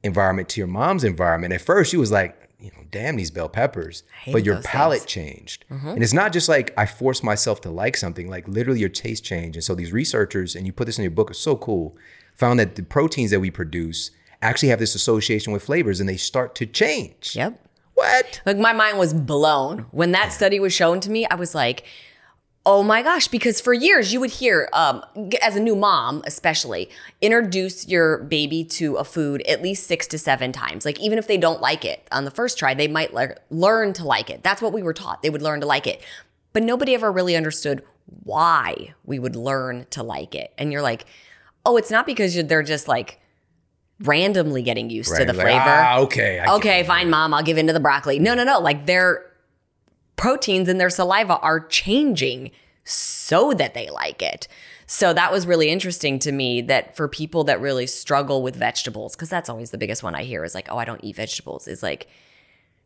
environment 0.04 0.48
to 0.50 0.60
your 0.60 0.68
mom's 0.68 1.02
environment. 1.02 1.52
At 1.52 1.60
first, 1.60 1.90
she 1.90 1.96
was 1.96 2.12
like, 2.12 2.48
you 2.60 2.70
know, 2.70 2.84
damn 2.90 3.16
these 3.16 3.32
bell 3.32 3.48
peppers. 3.48 4.04
But 4.32 4.44
your 4.44 4.62
palate 4.62 5.00
things. 5.00 5.10
changed. 5.10 5.64
And 5.68 6.02
it's 6.02 6.12
not 6.12 6.32
just 6.32 6.48
like 6.48 6.72
I 6.78 6.86
forced 6.86 7.24
myself 7.24 7.60
to 7.62 7.70
like 7.70 7.96
something, 7.96 8.28
like 8.30 8.46
literally 8.46 8.80
your 8.80 8.88
taste 8.88 9.24
changed. 9.24 9.56
And 9.56 9.64
so 9.64 9.74
these 9.74 9.92
researchers, 9.92 10.54
and 10.54 10.66
you 10.66 10.72
put 10.72 10.86
this 10.86 10.98
in 10.98 11.02
your 11.02 11.10
book, 11.10 11.30
is 11.30 11.38
so 11.38 11.56
cool, 11.56 11.96
found 12.36 12.60
that 12.60 12.76
the 12.76 12.82
proteins 12.82 13.32
that 13.32 13.40
we 13.40 13.50
produce 13.50 14.12
actually 14.42 14.68
have 14.68 14.78
this 14.78 14.94
association 14.94 15.52
with 15.52 15.62
flavors 15.62 16.00
and 16.00 16.08
they 16.08 16.16
start 16.16 16.54
to 16.56 16.66
change. 16.66 17.34
Yep. 17.34 17.60
What? 17.94 18.40
Like 18.44 18.58
my 18.58 18.72
mind 18.72 18.98
was 18.98 19.14
blown 19.14 19.86
when 19.90 20.12
that 20.12 20.32
study 20.32 20.58
was 20.58 20.72
shown 20.72 21.00
to 21.00 21.10
me. 21.10 21.26
I 21.26 21.36
was 21.36 21.54
like, 21.54 21.84
"Oh 22.66 22.82
my 22.82 23.02
gosh!" 23.02 23.28
Because 23.28 23.60
for 23.60 23.72
years 23.72 24.12
you 24.12 24.18
would 24.18 24.30
hear, 24.30 24.68
um, 24.72 25.04
as 25.40 25.54
a 25.54 25.60
new 25.60 25.76
mom, 25.76 26.22
especially, 26.26 26.90
introduce 27.20 27.86
your 27.86 28.18
baby 28.24 28.64
to 28.64 28.96
a 28.96 29.04
food 29.04 29.42
at 29.42 29.62
least 29.62 29.86
six 29.86 30.08
to 30.08 30.18
seven 30.18 30.50
times. 30.50 30.84
Like 30.84 30.98
even 31.00 31.18
if 31.18 31.28
they 31.28 31.38
don't 31.38 31.60
like 31.60 31.84
it 31.84 32.06
on 32.10 32.24
the 32.24 32.32
first 32.32 32.58
try, 32.58 32.74
they 32.74 32.88
might 32.88 33.14
lear- 33.14 33.38
learn 33.50 33.92
to 33.94 34.04
like 34.04 34.28
it. 34.28 34.42
That's 34.42 34.60
what 34.60 34.72
we 34.72 34.82
were 34.82 34.94
taught. 34.94 35.22
They 35.22 35.30
would 35.30 35.42
learn 35.42 35.60
to 35.60 35.66
like 35.66 35.86
it, 35.86 36.02
but 36.52 36.64
nobody 36.64 36.94
ever 36.94 37.12
really 37.12 37.36
understood 37.36 37.84
why 38.24 38.94
we 39.04 39.18
would 39.18 39.36
learn 39.36 39.86
to 39.90 40.02
like 40.02 40.34
it. 40.34 40.52
And 40.58 40.72
you're 40.72 40.82
like, 40.82 41.06
oh, 41.64 41.76
it's 41.76 41.90
not 41.90 42.06
because 42.06 42.34
they're 42.34 42.62
just 42.62 42.88
like 42.88 43.20
randomly 44.00 44.62
getting 44.62 44.90
used 44.90 45.14
to 45.16 45.24
the 45.24 45.32
like, 45.32 45.46
flavor. 45.46 45.62
ah, 45.64 45.98
okay. 46.00 46.40
I 46.40 46.54
okay, 46.56 46.82
fine, 46.84 47.10
mom, 47.10 47.32
I'll 47.32 47.42
give 47.42 47.58
in 47.58 47.66
to 47.68 47.72
the 47.72 47.80
broccoli. 47.80 48.18
No, 48.18 48.34
no, 48.34 48.44
no. 48.44 48.58
Like 48.58 48.86
their 48.86 49.24
proteins 50.16 50.68
in 50.68 50.78
their 50.78 50.90
saliva 50.90 51.38
are 51.38 51.60
changing 51.60 52.50
so 52.84 53.54
that 53.54 53.74
they 53.74 53.88
like 53.90 54.22
it. 54.22 54.48
So 54.86 55.14
that 55.14 55.32
was 55.32 55.46
really 55.46 55.70
interesting 55.70 56.18
to 56.20 56.32
me 56.32 56.60
that 56.62 56.96
for 56.96 57.08
people 57.08 57.44
that 57.44 57.60
really 57.60 57.86
struggle 57.86 58.42
with 58.42 58.56
vegetables, 58.56 59.16
because 59.16 59.30
that's 59.30 59.48
always 59.48 59.70
the 59.70 59.78
biggest 59.78 60.02
one 60.02 60.14
I 60.14 60.24
hear 60.24 60.44
is 60.44 60.54
like, 60.54 60.68
oh, 60.70 60.76
I 60.76 60.84
don't 60.84 61.02
eat 61.02 61.16
vegetables, 61.16 61.66
is 61.66 61.82
like, 61.82 62.06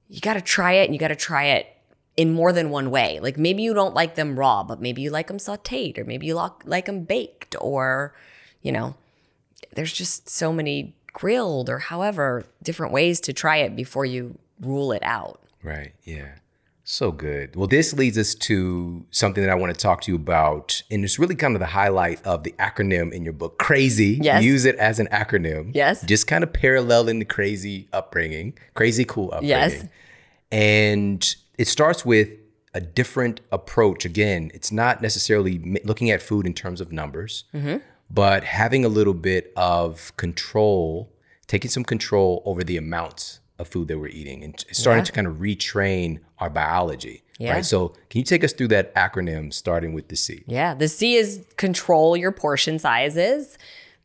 you 0.09 0.21
got 0.21 0.35
to 0.35 0.41
try 0.41 0.73
it 0.75 0.85
and 0.85 0.95
you 0.95 1.01
got 1.01 1.09
to 1.09 1.17
try 1.17 1.47
it 1.47 1.67
in 2.17 2.33
more 2.33 2.53
than 2.53 2.71
one 2.71 2.91
way. 2.91 3.19
Like 3.21 3.37
maybe 3.37 3.63
you 3.63 3.75
don't 3.75 3.95
like 3.95 4.15
them 4.15 4.39
raw, 4.39 4.63
but 4.63 4.81
maybe 4.81 5.03
you 5.03 5.11
like 5.11 5.27
them 5.27 5.39
sauteed 5.39 5.99
or 5.99 6.05
maybe 6.05 6.27
you 6.27 6.35
like, 6.35 6.53
like 6.65 6.87
them 6.87 7.03
baked 7.03 7.57
or, 7.61 8.15
you 8.63 8.73
know, 8.73 8.95
there's 9.75 9.93
just 9.93 10.29
so 10.29 10.53
many 10.53 10.97
grilled 11.19 11.69
or 11.69 11.79
however 11.79 12.45
different 12.63 12.93
ways 12.93 13.21
to 13.21 13.33
try 13.33 13.57
it 13.57 13.75
before 13.75 14.07
you 14.07 14.39
rule 14.61 14.93
it 14.93 15.03
out. 15.03 15.43
Right. 15.63 15.93
Yeah. 16.05 16.37
So 16.85 17.11
good. 17.13 17.55
Well, 17.57 17.67
this 17.67 17.93
leads 17.93 18.17
us 18.17 18.35
to 18.37 19.05
something 19.11 19.43
that 19.43 19.51
I 19.51 19.55
want 19.57 19.75
to 19.75 19.79
talk 19.79 20.01
to 20.03 20.13
you 20.13 20.17
about. 20.17 20.83
And 20.91 21.05
it's 21.05 21.19
really 21.19 21.35
kind 21.35 21.55
of 21.55 21.61
the 21.61 21.67
highlight 21.67 22.25
of 22.25 22.45
the 22.45 22.53
acronym 22.53 23.13
in 23.13 23.25
your 23.25 23.35
book, 23.35 23.59
Crazy. 23.59 24.19
Yes. 24.23 24.43
Use 24.43 24.65
it 24.65 24.77
as 24.77 24.99
an 24.99 25.09
acronym. 25.09 25.73
Yes. 25.75 26.03
Just 26.05 26.27
kind 26.27 26.43
of 26.45 26.53
paralleling 26.53 27.19
the 27.19 27.25
crazy 27.25 27.89
upbringing, 27.93 28.57
crazy 28.75 29.05
cool 29.05 29.27
upbringing. 29.33 29.51
Yes. 29.51 29.85
And 30.53 31.37
it 31.59 31.69
starts 31.69 32.07
with 32.07 32.31
a 32.73 32.81
different 32.81 33.41
approach. 33.51 34.05
Again, 34.05 34.51
it's 34.55 34.71
not 34.71 35.03
necessarily 35.03 35.81
looking 35.85 36.11
at 36.11 36.23
food 36.23 36.47
in 36.47 36.55
terms 36.55 36.81
of 36.81 36.93
numbers, 36.93 37.45
Mm-hmm. 37.53 37.79
But 38.11 38.45
having 38.45 38.85
a 38.85 38.89
little 38.89 39.15
bit 39.15 39.53
of 39.57 40.17
control, 40.17 41.13
taking 41.47 41.71
some 41.71 41.85
control 41.85 42.43
over 42.45 42.63
the 42.65 42.77
amounts 42.77 43.41
of 43.59 43.69
food 43.69 43.89
that 43.89 43.99
we're 43.99 44.07
eating 44.09 44.45
and 44.45 44.65
starting 44.73 45.01
Yeah. 45.01 45.05
to 45.07 45.13
kind 45.13 45.27
of 45.27 45.37
retrain 45.37 46.21
our 46.39 46.49
biology. 46.51 47.25
Yeah. 47.39 47.55
Right. 47.55 47.65
So, 47.65 47.89
can 48.11 48.19
you 48.21 48.25
take 48.25 48.43
us 48.45 48.53
through 48.53 48.69
that 48.69 48.95
acronym 48.95 49.53
starting 49.53 49.93
with 49.95 50.09
the 50.09 50.17
C? 50.17 50.43
Yeah, 50.47 50.75
the 50.75 50.89
C 50.89 51.15
is 51.17 51.45
control 51.57 52.17
your 52.17 52.33
portion 52.33 52.79
sizes 52.79 53.57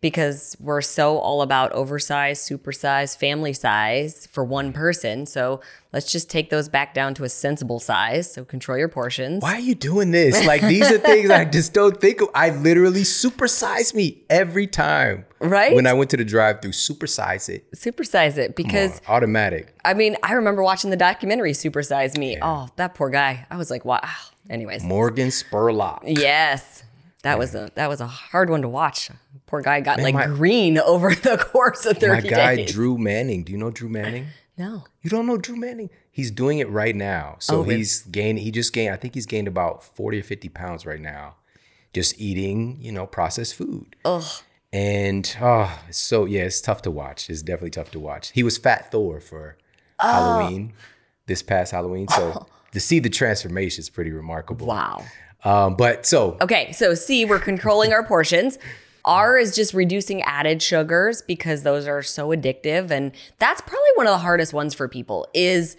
because 0.03 0.57
we're 0.59 0.81
so 0.81 1.17
all 1.17 1.41
about 1.41 1.71
oversized, 1.71 2.47
supersize, 2.47 3.17
family 3.17 3.53
size 3.53 4.27
for 4.29 4.43
one 4.43 4.73
person. 4.73 5.25
So 5.25 5.61
let's 5.93 6.11
just 6.11 6.29
take 6.29 6.49
those 6.49 6.67
back 6.67 6.93
down 6.93 7.13
to 7.13 7.23
a 7.23 7.29
sensible 7.29 7.79
size. 7.79 8.33
So 8.33 8.43
control 8.43 8.77
your 8.77 8.89
portions. 8.89 9.41
Why 9.41 9.53
are 9.53 9.59
you 9.61 9.75
doing 9.75 10.11
this? 10.11 10.45
Like 10.45 10.61
these 10.61 10.91
are 10.91 10.97
things 10.97 11.29
I 11.31 11.45
just 11.45 11.73
don't 11.73 12.01
think 12.01 12.19
of. 12.19 12.27
I 12.35 12.49
literally 12.49 13.03
supersize 13.03 13.95
me 13.95 14.25
every 14.29 14.67
time. 14.67 15.23
Right? 15.39 15.73
When 15.73 15.87
I 15.87 15.93
went 15.93 16.09
to 16.09 16.17
the 16.17 16.25
drive-through, 16.25 16.71
supersize 16.71 17.47
it. 17.47 17.71
Supersize 17.71 18.37
it 18.37 18.57
because 18.57 18.99
on, 19.07 19.15
automatic. 19.15 19.73
I 19.85 19.93
mean, 19.93 20.17
I 20.21 20.33
remember 20.33 20.63
watching 20.63 20.89
the 20.89 20.97
documentary 20.97 21.53
Supersize 21.53 22.17
Me. 22.17 22.37
Oh, 22.41 22.67
that 22.75 22.93
poor 22.93 23.09
guy. 23.09 23.47
I 23.49 23.55
was 23.55 23.71
like, 23.71 23.85
wow. 23.85 24.01
Anyways, 24.49 24.83
Morgan 24.83 25.29
Spurlock. 25.29 26.01
yes. 26.03 26.83
That 27.23 27.39
was 27.39 27.55
a 27.55 27.71
that 27.75 27.87
was 27.89 27.99
a 28.01 28.07
hard 28.07 28.49
one 28.49 28.61
to 28.61 28.69
watch. 28.69 29.09
Poor 29.47 29.61
guy 29.61 29.81
got 29.81 29.99
like 29.99 30.13
my- 30.13 30.27
green 30.27 30.77
over 30.93 31.13
the 31.15 31.37
course 31.37 31.85
of 31.85 31.97
30 31.97 32.23
My 32.23 32.29
guy 32.29 32.55
days. 32.57 32.71
Drew 32.71 32.97
Manning. 32.97 33.43
Do 33.43 33.51
you 33.51 33.57
know 33.57 33.71
Drew 33.71 33.89
Manning? 33.89 34.27
no. 34.57 34.83
You 35.01 35.09
don't 35.09 35.25
know 35.25 35.37
Drew 35.37 35.55
Manning? 35.55 35.89
He's 36.11 36.29
doing 36.31 36.59
it 36.59 36.69
right 36.69 36.95
now. 36.95 37.37
So 37.39 37.59
Oh, 37.59 37.63
he's 37.63 38.03
gained. 38.03 38.39
He 38.39 38.51
just 38.51 38.71
gained. 38.71 38.93
I 38.93 38.97
think 38.97 39.15
he's 39.15 39.25
gained 39.25 39.47
about 39.47 39.83
forty 39.83 40.19
or 40.19 40.23
fifty 40.23 40.47
pounds 40.49 40.85
right 40.85 40.99
now, 41.01 41.35
just 41.93 42.19
eating 42.19 42.77
you 42.79 42.91
know 42.91 43.05
processed 43.07 43.55
food. 43.55 43.95
Ugh. 44.05 44.23
And 44.71 45.35
oh, 45.41 45.79
so 45.91 46.25
yeah, 46.25 46.43
it's 46.43 46.59
tough 46.61 46.81
to 46.83 46.91
watch. 46.91 47.29
It's 47.29 47.41
definitely 47.41 47.69
tough 47.71 47.91
to 47.91 47.99
watch. 47.99 48.31
He 48.31 48.43
was 48.43 48.57
Fat 48.57 48.91
Thor 48.91 49.19
for 49.19 49.57
Oh. 49.99 50.11
Halloween, 50.11 50.73
this 51.27 51.41
past 51.43 51.71
Halloween. 51.71 52.07
So 52.09 52.47
to 52.73 52.79
see 52.79 52.99
the 52.99 53.09
transformation 53.09 53.81
is 53.81 53.89
pretty 53.89 54.11
remarkable. 54.11 54.67
Wow. 54.67 55.05
Um, 55.43 55.75
but 55.75 56.05
so 56.05 56.37
Okay, 56.41 56.71
so 56.71 56.93
C, 56.93 57.25
we're 57.25 57.39
controlling 57.39 57.93
our 57.93 58.03
portions. 58.03 58.57
R 59.05 59.37
is 59.37 59.53
just 59.53 59.73
reducing 59.73 60.21
added 60.21 60.61
sugars 60.61 61.21
because 61.21 61.63
those 61.63 61.87
are 61.87 62.01
so 62.01 62.29
addictive. 62.29 62.89
And 62.89 63.11
that's 63.39 63.61
probably 63.61 63.89
one 63.95 64.07
of 64.07 64.11
the 64.11 64.19
hardest 64.19 64.53
ones 64.53 64.73
for 64.73 64.87
people 64.87 65.27
is 65.33 65.75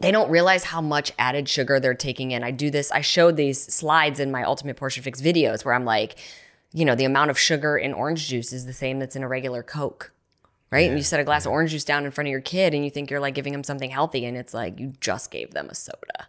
they 0.00 0.10
don't 0.10 0.30
realize 0.30 0.64
how 0.64 0.80
much 0.80 1.12
added 1.18 1.48
sugar 1.48 1.78
they're 1.78 1.94
taking 1.94 2.30
in. 2.30 2.42
I 2.42 2.50
do 2.50 2.70
this, 2.70 2.90
I 2.90 3.00
showed 3.00 3.36
these 3.36 3.62
slides 3.62 4.18
in 4.18 4.30
my 4.30 4.42
Ultimate 4.42 4.76
Portion 4.76 5.02
Fix 5.02 5.20
videos 5.20 5.64
where 5.64 5.74
I'm 5.74 5.84
like, 5.84 6.16
you 6.72 6.84
know, 6.84 6.94
the 6.94 7.04
amount 7.04 7.30
of 7.30 7.38
sugar 7.38 7.76
in 7.76 7.92
orange 7.92 8.26
juice 8.28 8.52
is 8.52 8.66
the 8.66 8.72
same 8.72 8.98
that's 8.98 9.14
in 9.14 9.22
a 9.22 9.28
regular 9.28 9.62
Coke. 9.62 10.12
Right. 10.70 10.88
And 10.88 10.98
you 10.98 11.04
set 11.04 11.20
a 11.20 11.24
glass 11.24 11.46
of 11.46 11.52
orange 11.52 11.70
juice 11.70 11.84
down 11.84 12.04
in 12.04 12.10
front 12.10 12.26
of 12.26 12.32
your 12.32 12.40
kid 12.40 12.74
and 12.74 12.84
you 12.84 12.90
think 12.90 13.08
you're 13.08 13.20
like 13.20 13.34
giving 13.34 13.52
them 13.52 13.62
something 13.62 13.90
healthy. 13.90 14.24
And 14.24 14.36
it's 14.36 14.52
like 14.52 14.80
you 14.80 14.94
just 15.00 15.30
gave 15.30 15.52
them 15.52 15.68
a 15.70 15.74
soda. 15.74 16.26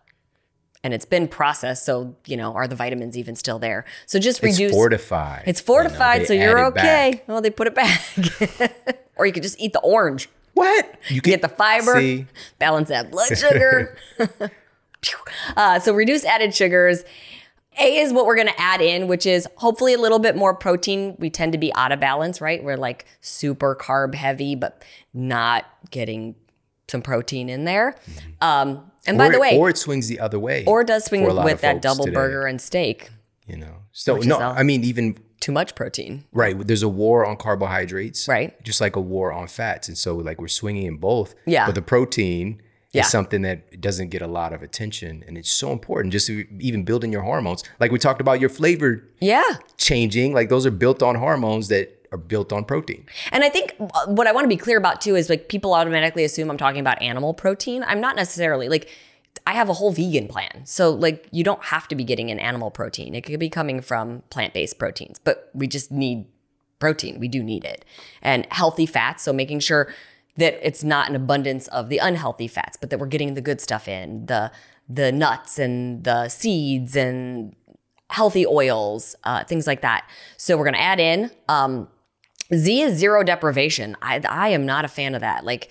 And 0.85 0.93
it's 0.93 1.03
been 1.03 1.27
processed. 1.27 1.83
So, 1.83 2.15
you 2.27 2.37
know, 2.37 2.53
are 2.53 2.67
the 2.67 2.75
vitamins 2.75 3.17
even 3.17 3.35
still 3.35 3.57
there? 3.57 3.85
So 4.05 4.19
just 4.19 4.43
it's 4.43 4.59
reduce. 4.59 4.71
fortified. 4.71 5.41
It's 5.47 5.59
you 5.59 5.63
know, 5.63 5.65
fortified, 5.65 6.27
so 6.27 6.33
you're 6.33 6.63
okay. 6.67 7.13
back. 7.13 7.27
Well, 7.27 7.41
they 7.41 7.49
put 7.49 7.65
it 7.65 7.73
back. 7.73 7.99
or 9.15 9.25
you 9.25 9.33
could 9.33 9.41
just 9.41 9.59
eat 9.59 9.73
the 9.73 9.79
orange. 9.79 10.29
What? 10.53 10.99
You 11.09 11.21
can 11.21 11.31
Get 11.31 11.41
the 11.41 11.49
fiber, 11.49 11.95
See? 11.99 12.27
balance 12.59 12.89
that 12.89 13.09
blood 13.09 13.35
sugar. 13.35 13.97
Uh, 15.55 15.79
so 15.79 15.93
reduce 15.93 16.25
added 16.25 16.55
sugars. 16.55 17.03
A 17.79 17.97
is 17.97 18.11
what 18.11 18.25
we're 18.25 18.35
going 18.35 18.47
to 18.47 18.59
add 18.59 18.81
in, 18.81 19.07
which 19.07 19.27
is 19.27 19.47
hopefully 19.57 19.93
a 19.93 19.99
little 19.99 20.17
bit 20.17 20.35
more 20.35 20.55
protein. 20.55 21.15
We 21.19 21.29
tend 21.29 21.51
to 21.51 21.59
be 21.59 21.71
out 21.75 21.91
of 21.91 21.99
balance, 21.99 22.41
right? 22.41 22.63
We're 22.63 22.77
like 22.77 23.05
super 23.21 23.75
carb 23.75 24.15
heavy, 24.15 24.55
but 24.55 24.83
not 25.13 25.65
getting 25.91 26.33
some 26.87 27.01
protein 27.01 27.49
in 27.49 27.65
there. 27.65 27.95
Um, 28.41 28.91
and 29.07 29.17
by 29.17 29.27
or, 29.27 29.31
the 29.33 29.39
way, 29.39 29.57
or 29.57 29.69
it 29.69 29.77
swings 29.77 30.07
the 30.07 30.19
other 30.19 30.39
way. 30.39 30.63
or 30.65 30.83
does 30.83 31.05
swing 31.05 31.23
for 31.23 31.29
a 31.29 31.33
lot 31.33 31.45
with 31.45 31.61
that 31.61 31.81
double 31.81 32.05
today, 32.05 32.15
burger 32.15 32.45
and 32.47 32.59
steak. 32.61 33.09
You 33.47 33.57
know, 33.57 33.75
so 33.91 34.17
no, 34.17 34.39
I 34.39 34.63
mean 34.63 34.83
even 34.83 35.17
Too 35.39 35.51
much 35.51 35.75
protein. 35.75 36.23
right. 36.33 36.55
There's 36.65 36.81
a 36.83 36.89
war 36.89 37.25
on 37.25 37.37
carbohydrates, 37.37 38.27
Right. 38.27 38.59
Just 38.63 38.81
like 38.81 38.95
a 38.95 39.01
war 39.01 39.31
on 39.31 39.47
fats, 39.47 39.87
and 39.87 39.97
so 39.97 40.15
like 40.15 40.41
we're 40.41 40.47
swinging 40.47 40.85
in 40.87 40.97
both. 40.97 41.35
Yeah. 41.45 41.65
But 41.67 41.75
the 41.75 41.81
protein 41.83 42.61
Yeah. 42.91 43.01
is 43.01 43.09
something 43.11 43.41
that 43.43 43.79
doesn't 43.81 44.09
get 44.09 44.21
a 44.23 44.27
lot 44.27 44.53
of 44.53 44.63
attention, 44.63 45.23
and 45.27 45.37
it's 45.37 45.51
so 45.51 45.71
important. 45.71 46.11
Just 46.13 46.29
even 46.29 46.83
building 46.83 47.11
your 47.11 47.21
hormones, 47.21 47.63
like 47.79 47.91
we 47.91 47.99
talked 47.99 48.21
about 48.21 48.39
your 48.39 48.49
flavor 48.49 49.03
Yeah. 49.19 49.43
changing, 49.77 50.33
like 50.33 50.49
those 50.49 50.65
are 50.65 50.71
built 50.71 51.03
on 51.03 51.15
hormones 51.15 51.67
that 51.67 51.94
are 52.15 52.17
built 52.17 52.51
on 52.51 52.65
protein. 52.65 53.05
And 53.31 53.43
I 53.43 53.49
think 53.49 53.75
uh, 53.79 54.07
what 54.07 54.27
I 54.27 54.31
want 54.31 54.45
to 54.45 54.49
be 54.49 54.57
clear 54.57 54.77
about 54.77 55.01
too 55.01 55.15
is 55.15 55.29
like 55.29 55.49
people 55.49 55.73
automatically 55.73 56.23
assume 56.23 56.49
I'm 56.49 56.57
talking 56.57 56.81
about 56.81 57.01
animal 57.01 57.33
protein. 57.33 57.83
I'm 57.83 58.01
not 58.01 58.15
necessarily 58.15 58.69
like 58.69 58.89
I 59.45 59.53
have 59.53 59.69
a 59.69 59.73
whole 59.73 59.91
vegan 59.91 60.27
plan. 60.27 60.65
So 60.65 60.89
like 60.91 61.27
you 61.31 61.43
don't 61.43 61.63
have 61.65 61.87
to 61.89 61.95
be 61.95 62.03
getting 62.03 62.31
an 62.31 62.39
animal 62.39 62.71
protein. 62.71 63.13
It 63.13 63.21
could 63.21 63.39
be 63.39 63.49
coming 63.49 63.81
from 63.81 64.23
plant-based 64.29 64.79
proteins, 64.79 65.19
but 65.19 65.51
we 65.53 65.67
just 65.67 65.91
need 65.91 66.25
protein. 66.79 67.19
We 67.19 67.27
do 67.27 67.43
need 67.43 67.63
it. 67.63 67.85
And 68.21 68.47
healthy 68.51 68.85
fats, 68.85 69.23
so 69.23 69.33
making 69.33 69.59
sure 69.59 69.93
that 70.37 70.59
it's 70.65 70.83
not 70.83 71.09
an 71.09 71.15
abundance 71.15 71.67
of 71.69 71.89
the 71.89 71.97
unhealthy 71.97 72.47
fats, 72.47 72.77
but 72.77 72.89
that 72.89 72.99
we're 72.99 73.07
getting 73.07 73.35
the 73.35 73.41
good 73.41 73.61
stuff 73.61 73.87
in, 73.87 74.25
the 74.25 74.51
the 74.87 75.11
nuts 75.11 75.57
and 75.57 76.03
the 76.03 76.29
seeds 76.29 76.95
and 76.95 77.55
healthy 78.11 78.45
oils, 78.45 79.15
uh, 79.23 79.43
things 79.43 79.65
like 79.65 79.81
that. 79.81 80.07
So 80.37 80.57
we're 80.57 80.65
gonna 80.65 80.77
add 80.77 80.99
in 80.99 81.31
um, 81.49 81.87
Z 82.53 82.81
is 82.81 82.97
zero 82.97 83.23
deprivation. 83.23 83.95
I 84.01 84.21
I 84.27 84.49
am 84.49 84.65
not 84.65 84.85
a 84.85 84.89
fan 84.89 85.15
of 85.15 85.21
that. 85.21 85.43
Like 85.45 85.69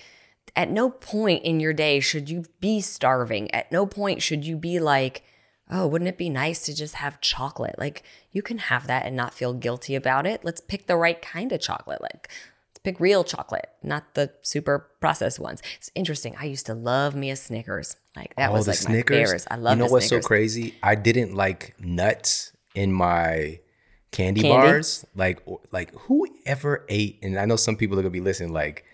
at 0.57 0.70
no 0.70 0.91
point 0.91 1.43
in 1.45 1.61
your 1.61 1.72
day 1.72 2.01
should 2.01 2.29
you 2.31 2.45
be 2.61 2.81
starving. 2.81 3.53
At 3.55 3.70
no 3.72 3.87
point 3.87 4.22
should 4.22 4.45
you 4.47 4.57
be 4.57 4.81
like, 4.81 5.22
"Oh, 5.70 5.87
wouldn't 5.87 6.09
it 6.09 6.18
be 6.18 6.29
nice 6.31 6.64
to 6.66 6.75
just 6.75 6.97
have 6.97 7.20
chocolate?" 7.20 7.77
Like 7.79 8.03
you 8.33 8.43
can 8.43 8.59
have 8.59 8.87
that 8.89 9.07
and 9.07 9.16
not 9.16 9.35
feel 9.35 9.53
guilty 9.53 9.95
about 9.95 10.27
it. 10.27 10.45
Let's 10.45 10.61
pick 10.61 10.87
the 10.87 10.97
right 10.97 11.20
kind 11.20 11.53
of 11.53 11.61
chocolate. 11.61 12.01
Like 12.03 12.29
let's 12.70 12.79
pick 12.83 12.99
real 13.01 13.22
chocolate, 13.25 13.68
not 13.83 14.14
the 14.14 14.33
super 14.43 14.91
processed 15.01 15.39
ones. 15.39 15.62
It's 15.77 15.91
interesting. 15.95 16.35
I 16.41 16.45
used 16.47 16.66
to 16.66 16.75
love 16.75 17.14
me 17.14 17.31
a 17.31 17.37
Snickers. 17.37 17.97
Like 18.16 18.35
that 18.37 18.51
Oh, 18.51 18.53
was 18.53 18.66
like 18.68 18.77
Snickers. 18.77 19.16
my 19.16 19.25
favorites. 19.25 19.47
I 19.51 19.57
love 19.57 19.72
it. 19.79 19.83
You 19.83 19.87
know 19.87 19.93
what's 19.93 20.09
Snickers. 20.09 20.25
so 20.25 20.29
crazy? 20.29 20.75
I 20.83 20.95
didn't 20.97 21.35
like 21.35 21.75
nuts 21.81 22.53
in 22.75 22.93
my 22.93 23.61
candy, 24.15 24.41
Candy? 24.43 24.57
bars. 24.69 25.05
Like, 25.15 25.43
like 25.73 25.95
who 25.95 26.27
ever 26.47 26.87
ate? 26.89 27.19
And 27.23 27.39
I 27.39 27.45
know 27.45 27.57
some 27.57 27.77
people 27.77 27.99
are 27.99 28.03
gonna 28.03 28.11
be 28.11 28.21
listening. 28.21 28.53
Like 28.53 28.85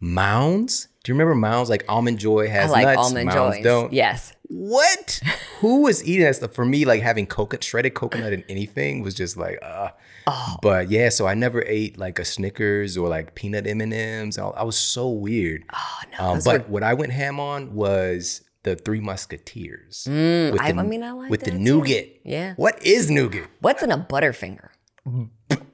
Mounds. 0.00 0.88
Do 1.02 1.10
you 1.12 1.14
remember 1.14 1.34
Mounds? 1.34 1.70
Like 1.70 1.84
almond 1.88 2.18
joy 2.18 2.44
I 2.44 2.48
has 2.48 2.70
like 2.70 2.84
nuts. 2.86 2.98
almond 2.98 3.26
Mounds 3.26 3.56
joys. 3.56 3.64
don't. 3.64 3.92
Yes. 3.92 4.32
What? 4.48 5.20
who 5.60 5.82
was 5.82 6.04
eating 6.04 6.24
that 6.24 6.36
stuff? 6.36 6.52
For 6.52 6.64
me, 6.64 6.84
like 6.84 7.02
having 7.02 7.26
coconut, 7.26 7.64
shredded 7.64 7.94
coconut 7.94 8.32
in 8.32 8.44
anything 8.48 9.02
was 9.02 9.14
just 9.14 9.36
like, 9.36 9.58
uh. 9.62 9.90
Oh. 10.28 10.56
But 10.60 10.90
yeah, 10.90 11.08
so 11.08 11.26
I 11.26 11.34
never 11.34 11.62
ate 11.66 11.98
like 11.98 12.18
a 12.18 12.24
Snickers 12.24 12.96
or 12.96 13.08
like 13.08 13.34
peanut 13.36 13.66
M 13.66 13.80
and 13.80 13.94
M's. 13.94 14.38
I 14.38 14.46
I 14.48 14.62
was 14.64 14.76
so 14.76 15.08
weird. 15.08 15.64
Oh 15.72 16.00
no. 16.18 16.24
Um, 16.32 16.40
but 16.44 16.62
were- 16.66 16.72
what 16.72 16.82
I 16.82 16.94
went 16.94 17.12
ham 17.12 17.38
on 17.40 17.74
was 17.74 18.40
the 18.66 18.76
Three 18.76 19.00
Musketeers. 19.00 20.02
with 20.06 20.14
Mm, 20.14 20.60
I- 20.60 20.72
the, 20.72 20.78
I 20.80 20.82
mean, 20.82 21.02
I 21.02 21.12
like 21.12 21.30
with 21.30 21.44
the 21.44 21.52
too. 21.52 21.58
nougat. 21.58 22.08
Yeah. 22.24 22.52
What 22.56 22.84
is 22.84 23.10
nougat? 23.10 23.44
What's 23.60 23.82
in 23.82 23.90
a 23.90 23.98
Butterfinger? 23.98 24.68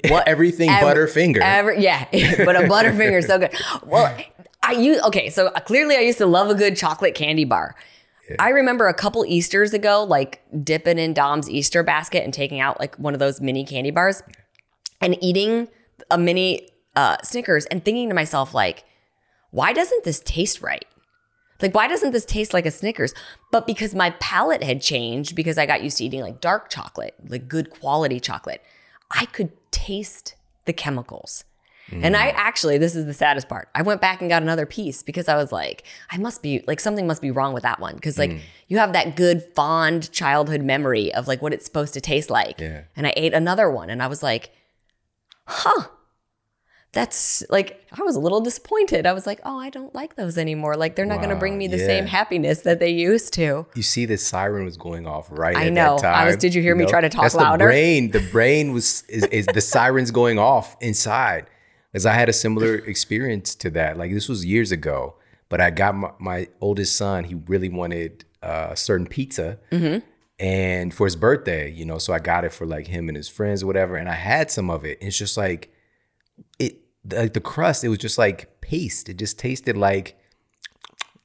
What 0.08 0.26
everything 0.28 0.68
Ev- 0.68 0.82
Butterfinger. 0.84 1.38
Ever, 1.40 1.72
yeah, 1.72 2.04
but 2.44 2.56
a 2.56 2.60
Butterfinger 2.68 3.18
is 3.20 3.26
so 3.26 3.38
good. 3.38 3.54
Well, 3.86 4.14
I 4.62 4.72
use 4.72 5.00
okay, 5.04 5.30
so 5.30 5.50
clearly 5.50 5.96
I 5.96 6.00
used 6.00 6.18
to 6.18 6.26
love 6.26 6.50
a 6.50 6.54
good 6.54 6.76
chocolate 6.76 7.14
candy 7.14 7.44
bar. 7.44 7.74
I 8.38 8.50
remember 8.50 8.88
a 8.88 8.94
couple 8.94 9.24
Easters 9.26 9.72
ago, 9.72 10.04
like 10.04 10.42
dipping 10.64 10.98
in 10.98 11.14
Dom's 11.14 11.48
Easter 11.48 11.82
basket 11.82 12.24
and 12.24 12.32
taking 12.34 12.60
out 12.60 12.78
like 12.80 12.96
one 12.96 13.14
of 13.14 13.20
those 13.20 13.40
mini 13.40 13.64
candy 13.64 13.90
bars 13.90 14.22
and 15.00 15.16
eating 15.22 15.68
a 16.10 16.18
mini 16.18 16.68
uh, 16.96 17.16
Snickers 17.22 17.64
and 17.66 17.84
thinking 17.84 18.08
to 18.08 18.14
myself, 18.14 18.52
like, 18.54 18.84
why 19.50 19.72
doesn't 19.72 20.04
this 20.04 20.20
taste 20.20 20.60
right? 20.62 20.84
Like, 21.62 21.74
why 21.74 21.88
doesn't 21.88 22.10
this 22.10 22.24
taste 22.24 22.52
like 22.52 22.66
a 22.66 22.70
Snickers? 22.70 23.14
But 23.50 23.66
because 23.66 23.94
my 23.94 24.10
palate 24.20 24.62
had 24.62 24.82
changed, 24.82 25.36
because 25.36 25.58
I 25.58 25.66
got 25.66 25.82
used 25.82 25.98
to 25.98 26.04
eating 26.04 26.20
like 26.20 26.40
dark 26.40 26.68
chocolate, 26.68 27.14
like 27.26 27.48
good 27.48 27.70
quality 27.70 28.20
chocolate, 28.20 28.62
I 29.10 29.26
could 29.26 29.52
taste 29.70 30.34
the 30.64 30.72
chemicals. 30.72 31.44
And 32.00 32.16
I 32.16 32.28
mm. 32.28 32.34
actually, 32.36 32.78
this 32.78 32.94
is 32.94 33.04
the 33.06 33.12
saddest 33.12 33.48
part. 33.48 33.68
I 33.74 33.82
went 33.82 34.00
back 34.00 34.20
and 34.20 34.30
got 34.30 34.42
another 34.42 34.64
piece 34.64 35.02
because 35.02 35.28
I 35.28 35.36
was 35.36 35.52
like, 35.52 35.84
I 36.10 36.16
must 36.16 36.42
be 36.42 36.64
like 36.66 36.80
something 36.80 37.06
must 37.06 37.20
be 37.20 37.30
wrong 37.30 37.52
with 37.52 37.64
that 37.64 37.80
one 37.80 37.96
because 37.96 38.18
like 38.18 38.30
mm. 38.30 38.40
you 38.68 38.78
have 38.78 38.94
that 38.94 39.14
good 39.16 39.42
fond 39.54 40.10
childhood 40.10 40.62
memory 40.62 41.12
of 41.12 41.28
like 41.28 41.42
what 41.42 41.52
it's 41.52 41.66
supposed 41.66 41.92
to 41.94 42.00
taste 42.00 42.30
like. 42.30 42.60
Yeah. 42.60 42.84
And 42.96 43.06
I 43.06 43.12
ate 43.16 43.34
another 43.34 43.70
one 43.70 43.90
and 43.90 44.02
I 44.02 44.06
was 44.06 44.22
like, 44.22 44.52
huh. 45.46 45.88
That's 46.92 47.42
like 47.48 47.86
I 47.98 48.02
was 48.02 48.16
a 48.16 48.20
little 48.20 48.42
disappointed. 48.42 49.06
I 49.06 49.14
was 49.14 49.26
like, 49.26 49.40
"Oh, 49.44 49.58
I 49.58 49.70
don't 49.70 49.94
like 49.94 50.16
those 50.16 50.36
anymore. 50.36 50.76
Like 50.76 50.94
they're 50.94 51.06
not 51.06 51.18
going 51.18 51.30
to 51.30 51.36
bring 51.36 51.56
me 51.56 51.66
the 51.66 51.78
yeah. 51.78 51.86
same 51.86 52.06
happiness 52.06 52.60
that 52.62 52.80
they 52.80 52.90
used 52.90 53.32
to." 53.34 53.66
you 53.74 53.82
see 53.82 54.04
the 54.04 54.18
siren 54.18 54.64
was 54.66 54.76
going 54.76 55.06
off 55.06 55.28
right 55.30 55.56
I 55.56 55.66
at 55.68 55.72
know. 55.72 55.96
that 55.96 56.02
time. 56.02 56.14
I 56.14 56.26
was- 56.26 56.36
did 56.36 56.54
you 56.54 56.60
hear 56.60 56.74
me 56.76 56.84
try 56.84 57.00
to 57.00 57.08
talk 57.08 57.22
That's 57.22 57.34
louder? 57.34 57.64
The 57.64 57.68
brain, 57.70 58.10
the 58.10 58.20
brain 58.30 58.72
was 58.72 59.04
is, 59.08 59.24
is 59.24 59.46
the 59.46 59.60
sirens 59.62 60.10
going 60.10 60.38
off 60.38 60.76
inside. 60.80 61.46
As 61.94 62.06
I 62.06 62.12
had 62.14 62.28
a 62.28 62.32
similar 62.32 62.76
experience 62.76 63.54
to 63.56 63.70
that. 63.70 63.98
Like 63.98 64.12
this 64.12 64.28
was 64.28 64.44
years 64.46 64.72
ago, 64.72 65.16
but 65.50 65.60
I 65.60 65.70
got 65.70 65.94
my, 65.94 66.10
my 66.18 66.48
oldest 66.60 66.96
son. 66.96 67.24
He 67.24 67.34
really 67.34 67.68
wanted 67.68 68.24
uh, 68.42 68.68
a 68.70 68.76
certain 68.76 69.06
pizza, 69.06 69.58
Mm-hmm. 69.70 69.98
and 70.38 70.92
for 70.94 71.06
his 71.06 71.16
birthday, 71.16 71.70
you 71.70 71.84
know, 71.84 71.98
so 71.98 72.12
I 72.12 72.18
got 72.18 72.44
it 72.44 72.52
for 72.52 72.66
like 72.66 72.86
him 72.86 73.08
and 73.08 73.16
his 73.16 73.28
friends 73.28 73.62
or 73.62 73.66
whatever. 73.66 73.96
And 73.96 74.08
I 74.08 74.14
had 74.14 74.50
some 74.50 74.68
of 74.70 74.84
it. 74.84 74.98
And 75.00 75.08
it's 75.08 75.18
just 75.18 75.36
like 75.36 75.71
like 77.10 77.32
the 77.34 77.40
crust. 77.40 77.84
It 77.84 77.88
was 77.88 77.98
just 77.98 78.18
like 78.18 78.60
paste. 78.60 79.08
It 79.08 79.16
just 79.18 79.38
tasted 79.38 79.76
like, 79.76 80.16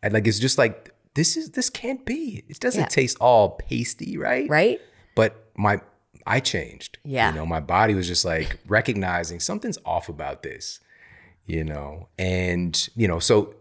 and 0.04 0.14
like 0.14 0.28
it's 0.28 0.40
just 0.40 0.58
like 0.58 0.94
this 1.16 1.38
is 1.38 1.52
this 1.52 1.70
can't 1.70 2.06
be. 2.06 2.44
It 2.48 2.60
doesn't 2.60 2.82
Yeah. 2.82 2.88
taste 2.88 3.18
all 3.20 3.52
pasty, 3.52 4.18
right? 4.18 4.50
Right? 4.50 4.80
But 5.16 5.50
my 5.56 5.82
I 6.26 6.40
changed. 6.40 6.98
Yeah. 7.06 7.30
You 7.30 7.36
know, 7.36 7.46
my 7.46 7.60
body 7.60 7.94
was 7.94 8.08
just 8.08 8.26
like 8.26 8.60
recognizing 8.68 9.40
something's 9.40 9.78
off 9.86 10.10
about 10.10 10.44
this. 10.44 10.80
You 11.46 11.64
know, 11.64 12.10
and 12.20 12.90
you 12.96 13.08
know, 13.08 13.20
so 13.20 13.56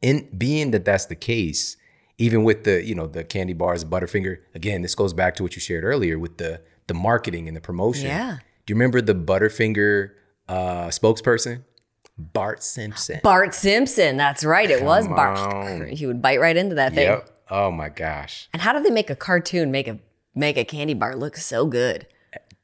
in 0.00 0.28
being 0.38 0.70
that 0.70 0.84
that's 0.84 1.06
the 1.06 1.16
case, 1.16 1.76
even 2.18 2.44
with 2.44 2.62
the 2.64 2.84
you 2.84 2.94
know 2.94 3.06
the 3.08 3.24
candy 3.24 3.52
bars, 3.52 3.84
Butterfinger. 3.84 4.38
Again, 4.54 4.82
this 4.82 4.94
goes 4.94 5.12
back 5.12 5.34
to 5.36 5.42
what 5.42 5.56
you 5.56 5.60
shared 5.60 5.82
earlier 5.84 6.18
with 6.18 6.38
the 6.38 6.60
the 6.86 6.94
marketing 6.94 7.48
and 7.48 7.56
the 7.56 7.60
promotion. 7.60 8.06
Yeah. 8.06 8.36
Do 8.64 8.70
you 8.72 8.76
remember 8.76 9.00
the 9.00 9.14
Butterfinger 9.14 10.10
uh, 10.52 10.88
spokesperson, 10.88 11.62
Bart 12.18 12.62
Simpson? 12.62 13.20
Bart 13.22 13.54
Simpson. 13.54 14.16
That's 14.16 14.44
right. 14.44 14.70
It 14.70 14.82
was 14.84 15.08
Bart. 15.08 15.38
on. 15.38 15.86
He 15.88 16.06
would 16.06 16.20
bite 16.22 16.40
right 16.40 16.56
into 16.56 16.74
that 16.76 16.94
thing. 16.94 17.06
Yep. 17.08 17.28
Oh 17.50 17.70
my 17.70 17.88
gosh, 17.90 18.48
And 18.54 18.62
how 18.62 18.72
did 18.72 18.84
they 18.84 18.90
make 18.90 19.10
a 19.10 19.16
cartoon 19.16 19.70
make 19.70 19.86
a 19.88 19.98
make 20.34 20.56
a 20.56 20.64
candy 20.64 20.94
bar 20.94 21.14
look 21.16 21.36
so 21.36 21.66
good? 21.66 22.06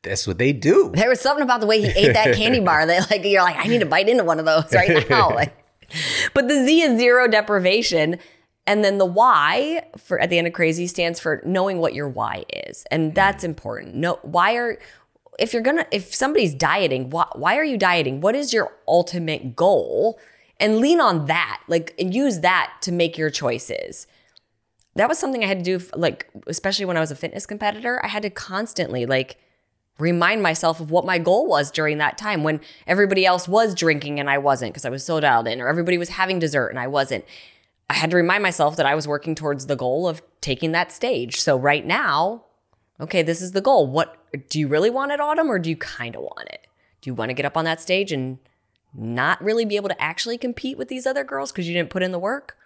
that's 0.02 0.26
what 0.26 0.38
they 0.38 0.52
do. 0.52 0.92
There 0.94 1.08
was 1.08 1.20
something 1.20 1.42
about 1.42 1.60
the 1.60 1.66
way 1.66 1.80
he 1.82 1.88
ate 1.88 2.14
that 2.14 2.34
candy 2.36 2.60
bar 2.60 2.86
that 2.86 3.10
like 3.10 3.24
you're 3.24 3.42
like, 3.42 3.56
I 3.58 3.64
need 3.66 3.80
to 3.80 3.86
bite 3.86 4.08
into 4.08 4.24
one 4.24 4.38
of 4.38 4.46
those 4.46 4.72
right 4.72 5.08
now. 5.16 5.28
Like, 5.30 5.52
but 6.34 6.48
the 6.48 6.64
Z 6.64 6.80
is 6.82 6.98
zero 6.98 7.26
deprivation. 7.28 8.18
And 8.66 8.84
then 8.84 8.98
the 8.98 9.06
Y 9.06 9.82
for 9.98 10.18
at 10.20 10.30
the 10.30 10.38
end 10.38 10.46
of 10.46 10.52
crazy 10.52 10.86
stands 10.86 11.18
for 11.20 11.42
knowing 11.44 11.78
what 11.80 11.94
your 11.94 12.08
why 12.08 12.44
is. 12.66 12.84
And 12.90 13.14
that's 13.14 13.42
important. 13.44 13.94
No 13.94 14.18
why 14.22 14.54
are 14.56 14.78
if 15.38 15.52
you're 15.52 15.62
gonna 15.62 15.86
if 15.90 16.14
somebody's 16.14 16.54
dieting, 16.54 17.10
why, 17.10 17.26
why 17.34 17.56
are 17.56 17.64
you 17.64 17.78
dieting? 17.78 18.20
What 18.20 18.34
is 18.34 18.52
your 18.52 18.72
ultimate 18.86 19.56
goal? 19.56 20.18
And 20.60 20.78
lean 20.78 21.00
on 21.00 21.26
that, 21.26 21.60
like 21.68 21.94
and 21.98 22.12
use 22.12 22.40
that 22.40 22.74
to 22.82 22.92
make 22.92 23.16
your 23.16 23.30
choices 23.30 24.06
that 24.98 25.08
was 25.08 25.18
something 25.18 25.44
I 25.44 25.46
had 25.46 25.64
to 25.64 25.78
do, 25.78 25.84
like, 25.94 26.28
especially 26.48 26.84
when 26.84 26.96
I 26.96 27.00
was 27.00 27.12
a 27.12 27.16
fitness 27.16 27.46
competitor. 27.46 28.04
I 28.04 28.08
had 28.08 28.24
to 28.24 28.30
constantly, 28.30 29.06
like, 29.06 29.38
remind 30.00 30.42
myself 30.42 30.80
of 30.80 30.90
what 30.90 31.06
my 31.06 31.18
goal 31.18 31.46
was 31.46 31.70
during 31.70 31.98
that 31.98 32.18
time 32.18 32.42
when 32.42 32.60
everybody 32.86 33.24
else 33.24 33.46
was 33.46 33.76
drinking 33.76 34.18
and 34.18 34.28
I 34.28 34.38
wasn't 34.38 34.72
because 34.72 34.84
I 34.84 34.90
was 34.90 35.04
so 35.04 35.20
dialed 35.20 35.46
in, 35.46 35.60
or 35.60 35.68
everybody 35.68 35.98
was 35.98 36.10
having 36.10 36.40
dessert 36.40 36.68
and 36.68 36.80
I 36.80 36.88
wasn't. 36.88 37.24
I 37.88 37.94
had 37.94 38.10
to 38.10 38.16
remind 38.16 38.42
myself 38.42 38.74
that 38.76 38.86
I 38.86 38.96
was 38.96 39.06
working 39.06 39.36
towards 39.36 39.66
the 39.66 39.76
goal 39.76 40.08
of 40.08 40.20
taking 40.40 40.72
that 40.72 40.90
stage. 40.90 41.40
So, 41.40 41.56
right 41.56 41.86
now, 41.86 42.44
okay, 43.00 43.22
this 43.22 43.40
is 43.40 43.52
the 43.52 43.60
goal. 43.60 43.86
What 43.86 44.17
do 44.48 44.58
you 44.58 44.68
really 44.68 44.90
want 44.90 45.12
it, 45.12 45.20
Autumn, 45.20 45.50
or 45.50 45.58
do 45.58 45.70
you 45.70 45.76
kind 45.76 46.14
of 46.16 46.22
want 46.22 46.48
it? 46.50 46.66
Do 47.00 47.10
you 47.10 47.14
want 47.14 47.30
to 47.30 47.34
get 47.34 47.46
up 47.46 47.56
on 47.56 47.64
that 47.64 47.80
stage 47.80 48.12
and 48.12 48.38
not 48.94 49.42
really 49.42 49.64
be 49.64 49.76
able 49.76 49.88
to 49.88 50.02
actually 50.02 50.38
compete 50.38 50.78
with 50.78 50.88
these 50.88 51.06
other 51.06 51.24
girls 51.24 51.52
because 51.52 51.68
you 51.68 51.74
didn't 51.74 51.90
put 51.90 52.02
in 52.02 52.12
the 52.12 52.18
work? 52.18 52.56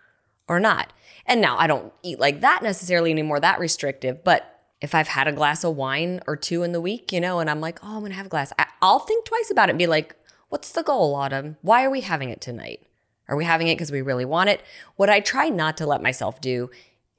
or 0.49 0.59
not. 0.59 0.93
And 1.25 1.41
now 1.41 1.57
I 1.57 1.69
don't 1.69 1.93
eat 2.03 2.19
like 2.19 2.41
that 2.41 2.63
necessarily 2.65 3.13
anymore, 3.13 3.39
that 3.41 3.61
restrictive. 3.61 4.25
But 4.25 4.61
if 4.81 4.93
I've 4.95 5.07
had 5.09 5.29
a 5.29 5.33
glass 5.33 5.63
of 5.63 5.77
wine 5.77 6.21
or 6.27 6.37
two 6.37 6.65
in 6.65 6.73
the 6.73 6.81
week, 6.81 7.13
you 7.13 7.21
know, 7.21 7.39
and 7.39 7.49
I'm 7.49 7.61
like, 7.61 7.79
oh, 7.83 7.95
I'm 7.95 8.01
going 8.01 8.11
to 8.11 8.17
have 8.17 8.27
a 8.27 8.29
glass, 8.29 8.53
I- 8.59 8.67
I'll 8.83 8.99
think 8.99 9.25
twice 9.25 9.51
about 9.51 9.69
it 9.69 9.73
and 9.73 9.79
be 9.79 9.87
like, 9.87 10.17
what's 10.49 10.73
the 10.73 10.83
goal, 10.83 11.15
Autumn? 11.15 11.57
Why 11.63 11.85
are 11.85 11.91
we 11.91 12.01
having 12.01 12.29
it 12.29 12.41
tonight? 12.41 12.85
Are 13.29 13.37
we 13.37 13.45
having 13.45 13.69
it 13.69 13.77
because 13.77 13.93
we 13.93 14.03
really 14.03 14.25
want 14.25 14.51
it? 14.51 14.63
What 14.97 15.09
I 15.09 15.21
try 15.21 15.49
not 15.49 15.77
to 15.77 15.87
let 15.87 16.03
myself 16.03 16.41
do 16.41 16.71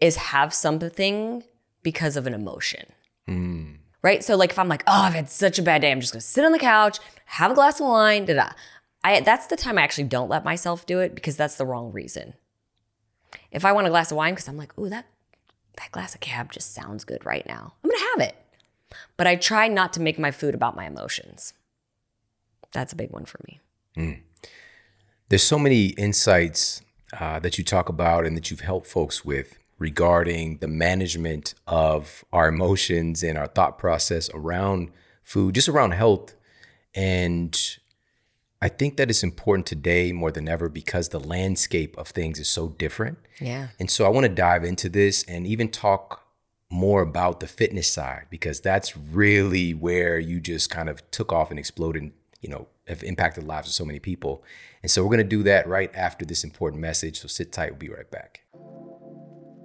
is 0.02 0.18
have 0.18 0.54
something 0.54 1.44
because 1.82 2.18
of 2.18 2.28
an 2.28 2.34
emotion. 2.34 2.92
Hmm. 3.26 3.76
Right? 4.04 4.24
So, 4.24 4.36
like, 4.36 4.52
if 4.52 4.60
I'm 4.60 4.68
like, 4.68 4.84
oh, 4.86 5.04
I've 5.04 5.14
had 5.14 5.30
such 5.30 5.58
a 5.58 5.64
bad 5.64 5.82
day, 5.82 5.92
I'm 5.92 6.02
just 6.02 6.14
gonna 6.14 6.22
sit 6.22 6.44
on 6.44 6.52
the 6.52 6.60
couch, 6.60 7.00
have 7.26 7.52
a 7.52 7.56
glass 7.56 7.80
of 7.80 7.88
wine, 7.88 8.26
da 8.26 8.34
da. 8.34 8.50
I, 9.04 9.22
that's 9.22 9.48
the 9.48 9.58
time 9.58 9.78
I 9.78 9.82
actually 9.82 10.06
don't 10.06 10.30
let 10.30 10.46
myself 10.46 10.86
do 10.86 11.00
it 11.00 11.16
because 11.16 11.36
that's 11.36 11.56
the 11.56 11.66
wrong 11.66 11.92
reason 11.92 12.34
if 13.54 13.64
I 13.64 13.72
want 13.72 13.88
a 13.88 13.90
glass 13.90 14.12
of 14.12 14.18
wine 14.18 14.34
because 14.34 14.48
I'm 14.48 14.58
like, 14.58 14.78
ooh, 14.78 14.90
that 14.90 15.06
that 15.78 15.92
glass 15.92 16.14
of 16.14 16.22
cab 16.22 16.52
just 16.52 16.74
sounds 16.74 17.04
good 17.04 17.26
right 17.26 17.46
now, 17.48 17.74
I'm 17.84 17.90
gonna 17.90 18.04
have 18.12 18.30
it. 18.30 18.36
But 19.18 19.28
I 19.28 19.36
try 19.36 19.68
not 19.68 19.94
to 19.94 20.02
make 20.02 20.20
my 20.20 20.32
food 20.32 20.54
about 20.54 20.76
my 20.76 20.86
emotions. 20.86 21.54
That's 22.72 22.94
a 22.94 22.96
big 22.96 23.12
one 23.12 23.26
for 23.26 23.40
me. 23.48 23.60
there's 25.30 25.44
so 25.44 25.58
many 25.58 25.88
insights 25.90 26.82
uh, 27.20 27.40
that 27.40 27.58
you 27.58 27.64
talk 27.64 27.90
about 27.90 28.26
and 28.26 28.36
that 28.36 28.52
you've 28.52 28.62
helped 28.62 28.88
folks 28.88 29.24
with 29.24 29.58
regarding 29.84 30.60
the 30.60 30.68
management 30.68 31.54
of 31.68 32.24
our 32.32 32.48
emotions 32.48 33.22
and 33.22 33.38
our 33.38 33.48
thought 33.48 33.78
process 33.78 34.30
around 34.34 34.90
food, 35.24 35.54
just 35.54 35.68
around 35.68 35.92
health. 35.92 36.36
And 36.96 37.54
I 38.62 38.70
think 38.70 38.96
that 38.96 39.10
it's 39.10 39.24
important 39.24 39.66
today 39.66 40.14
more 40.14 40.32
than 40.32 40.48
ever 40.48 40.70
because 40.70 41.10
the 41.10 41.20
landscape 41.20 41.98
of 41.98 42.08
things 42.08 42.40
is 42.40 42.48
so 42.48 42.70
different. 42.70 43.18
Yeah. 43.42 43.68
And 43.78 43.92
so 43.92 44.06
I 44.06 44.08
want 44.08 44.24
to 44.24 44.30
dive 44.30 44.64
into 44.64 44.88
this 44.88 45.24
and 45.24 45.46
even 45.46 45.68
talk 45.68 46.24
more 46.70 47.02
about 47.02 47.42
the 47.42 47.48
fitness 47.48 47.92
side 47.92 48.28
because 48.30 48.62
that's 48.62 48.96
really 48.96 49.74
where 49.74 50.18
you 50.18 50.40
just 50.40 50.70
kind 50.70 50.88
of 50.88 51.12
took 51.12 51.34
off 51.34 51.50
and 51.50 51.60
exploded, 51.60 52.14
you 52.42 52.48
know, 52.48 52.68
have 52.88 53.04
impacted 53.04 53.44
the 53.44 53.48
lives 53.48 53.68
of 53.68 53.74
so 53.74 53.84
many 53.84 54.00
people. 54.00 54.46
And 54.82 54.90
so 54.90 55.04
we're 55.04 55.10
going 55.10 55.30
to 55.30 55.36
do 55.38 55.44
that 55.44 55.68
right 55.68 55.94
after 55.94 56.24
this 56.24 56.46
important 56.46 56.82
message. 56.82 57.20
So 57.20 57.28
sit 57.28 57.52
tight, 57.52 57.72
we'll 57.72 57.80
be 57.80 57.90
right 57.90 58.10
back. 58.10 58.44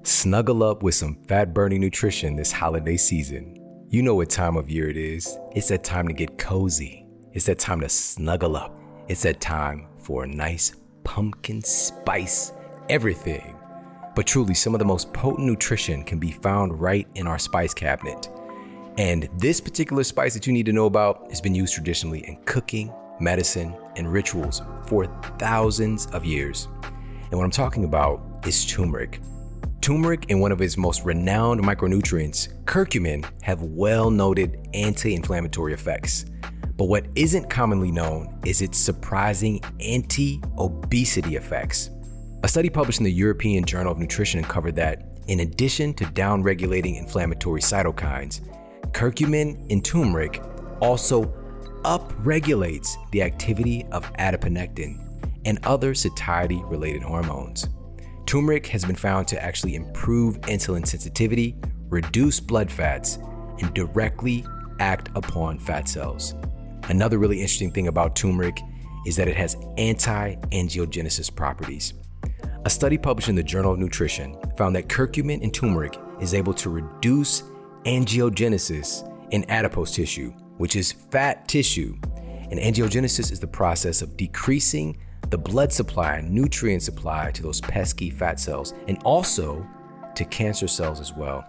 Snuggle 0.09 0.63
up 0.63 0.83
with 0.83 0.95
some 0.95 1.17
fat 1.27 1.53
burning 1.53 1.83
nutrition 1.83 2.35
this 2.35 2.51
holiday 2.51 2.97
season. 2.97 3.55
You 3.91 4.01
know 4.01 4.15
what 4.15 4.31
time 4.31 4.57
of 4.57 4.71
year 4.71 4.89
it 4.89 4.97
is. 4.97 5.37
It's 5.55 5.69
that 5.69 5.85
time 5.85 6.09
to 6.09 6.15
get 6.15 6.39
cozy. 6.39 7.07
It's 7.35 7.45
that 7.45 7.59
time 7.59 7.83
to 7.83 7.91
snuggle 7.91 8.57
up. 8.57 8.75
It's 9.09 9.21
that 9.25 9.39
time 9.43 9.87
for 9.99 10.25
a 10.25 10.27
nice 10.27 10.73
pumpkin 11.05 11.61
spice 11.61 12.55
everything. 12.89 13.55
But 14.17 14.27
truly, 14.27 14.55
some 14.55 14.75
of 14.75 14.79
the 14.79 14.87
most 14.87 15.13
potent 15.13 15.47
nutrition 15.47 16.05
can 16.05 16.19
be 16.19 16.33
found 16.33 16.81
right 16.81 17.07
in 17.15 17.27
our 17.27 17.39
spice 17.39 17.75
cabinet. 17.75 18.31
And 18.97 19.29
this 19.37 19.61
particular 19.61 20.05
spice 20.05 20.33
that 20.33 20.47
you 20.47 20.55
need 20.55 20.65
to 20.67 20.73
know 20.73 20.87
about 20.87 21.29
has 21.29 21.43
been 21.43 21.55
used 21.55 21.75
traditionally 21.75 22.21
in 22.21 22.37
cooking, 22.47 22.91
medicine, 23.21 23.77
and 23.97 24.11
rituals 24.11 24.63
for 24.87 25.05
thousands 25.39 26.07
of 26.07 26.25
years. 26.25 26.67
And 27.31 27.33
what 27.33 27.45
I'm 27.45 27.51
talking 27.51 27.85
about 27.85 28.23
is 28.47 28.65
turmeric. 28.65 29.21
Turmeric 29.81 30.26
and 30.29 30.41
one 30.41 30.53
of 30.53 30.61
its 30.61 30.76
most 30.76 31.05
renowned 31.05 31.62
micronutrients, 31.62 32.49
curcumin, 32.64 33.24
have 33.43 33.62
well 33.62 34.11
noted 34.11 34.68
anti 34.74 35.14
inflammatory 35.14 35.72
effects. 35.72 36.26
But 36.76 36.85
what 36.85 37.07
isn't 37.14 37.49
commonly 37.49 37.91
known 37.91 38.39
is 38.45 38.61
its 38.61 38.79
surprising 38.79 39.61
anti 39.81 40.43
obesity 40.59 41.37
effects. 41.37 41.91
A 42.45 42.49
study 42.49 42.70
published 42.70 43.01
in 43.01 43.05
the 43.05 43.12
European 43.12 43.64
Journal 43.64 43.93
of 43.93 43.99
Nutrition 43.99 44.39
uncovered 44.39 44.76
that 44.76 45.05
In 45.26 45.41
addition 45.41 45.93
to 45.95 46.05
downregulating 46.05 46.99
inflammatory 46.99 47.61
cytokines, 47.61 48.41
curcumin 48.93 49.68
in 49.70 49.83
turmeric 49.83 50.43
also 50.81 51.24
upregulates 51.83 52.97
the 53.12 53.22
activity 53.22 53.87
of 53.93 54.11
adiponectin 54.14 55.05
and 55.45 55.59
other 55.64 55.95
satiety 55.95 56.62
related 56.64 57.03
hormones. 57.03 57.68
Turmeric 58.29 58.66
has 58.66 58.85
been 58.85 58.95
found 58.95 59.26
to 59.26 59.43
actually 59.43 59.74
improve 59.74 60.39
insulin 60.43 60.87
sensitivity, 60.87 61.57
reduce 61.89 62.41
blood 62.41 62.70
fats, 62.70 63.18
and 63.62 63.72
directly 63.72 64.45
act 64.81 65.09
upon 65.14 65.59
fat 65.59 65.89
cells. 65.89 66.35
Another 66.91 67.16
really 67.16 67.41
interesting 67.41 67.72
thing 67.72 67.89
about 67.89 68.14
turmeric 68.14 68.61
is 69.07 69.16
that 69.16 69.29
it 69.29 69.37
has 69.39 69.57
anti 69.79 70.35
angiogenesis 70.53 71.35
properties. 71.35 71.95
A 72.66 72.68
study 72.68 72.99
published 72.99 73.31
in 73.31 73.35
the 73.35 73.43
Journal 73.43 73.72
of 73.72 73.79
Nutrition 73.79 74.37
found 74.59 74.76
that 74.76 74.89
curcumin 74.89 75.43
and 75.43 75.55
turmeric 75.55 75.99
is 76.20 76.35
able 76.35 76.53
to 76.53 76.68
reduce 76.68 77.45
angiogenesis 77.87 79.11
in 79.31 79.49
adipose 79.49 79.95
tissue, 79.95 80.33
which 80.59 80.76
is 80.76 80.93
fat 80.93 81.49
tissue. 81.49 81.97
And 82.51 82.61
angiogenesis 82.61 83.33
is 83.33 83.41
the 83.41 83.47
process 83.47 84.03
of 84.03 84.18
decreasing 84.18 84.99
the 85.31 85.39
blood 85.39 85.73
supply 85.73 86.16
and 86.16 86.31
nutrient 86.31 86.83
supply 86.83 87.31
to 87.33 87.43
those 87.43 87.61
pesky 87.61 88.11
fat 88.11 88.41
cells 88.41 88.75
and 88.87 88.99
also 89.05 89.66
to 90.14 90.25
cancer 90.25 90.66
cells 90.66 91.01
as 91.01 91.12
well. 91.12 91.45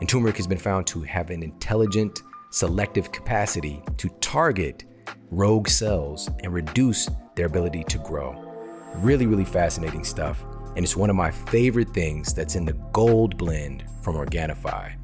And 0.00 0.08
turmeric 0.08 0.36
has 0.36 0.46
been 0.46 0.58
found 0.58 0.86
to 0.88 1.02
have 1.02 1.30
an 1.30 1.42
intelligent, 1.42 2.20
selective 2.50 3.12
capacity 3.12 3.82
to 3.98 4.08
target 4.20 4.84
rogue 5.30 5.68
cells 5.68 6.28
and 6.42 6.52
reduce 6.52 7.08
their 7.36 7.46
ability 7.46 7.84
to 7.84 7.98
grow. 7.98 8.34
Really, 8.96 9.26
really 9.26 9.44
fascinating 9.44 10.04
stuff. 10.04 10.44
And 10.74 10.84
it's 10.84 10.96
one 10.96 11.10
of 11.10 11.16
my 11.16 11.30
favorite 11.30 11.90
things 11.90 12.34
that's 12.34 12.56
in 12.56 12.64
the 12.64 12.72
gold 12.92 13.36
blend 13.36 13.84
from 14.02 14.16
Organifi. 14.16 14.94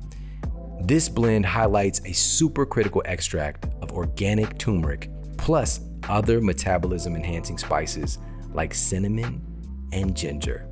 This 0.80 1.08
blend 1.08 1.44
highlights 1.44 1.98
a 2.00 2.10
supercritical 2.10 3.02
extract 3.04 3.66
of 3.82 3.92
organic 3.92 4.58
turmeric 4.58 5.10
plus 5.36 5.80
other 6.08 6.40
metabolism 6.40 7.16
enhancing 7.16 7.58
spices 7.58 8.18
like 8.52 8.74
cinnamon 8.74 9.42
and 9.92 10.16
ginger. 10.16 10.68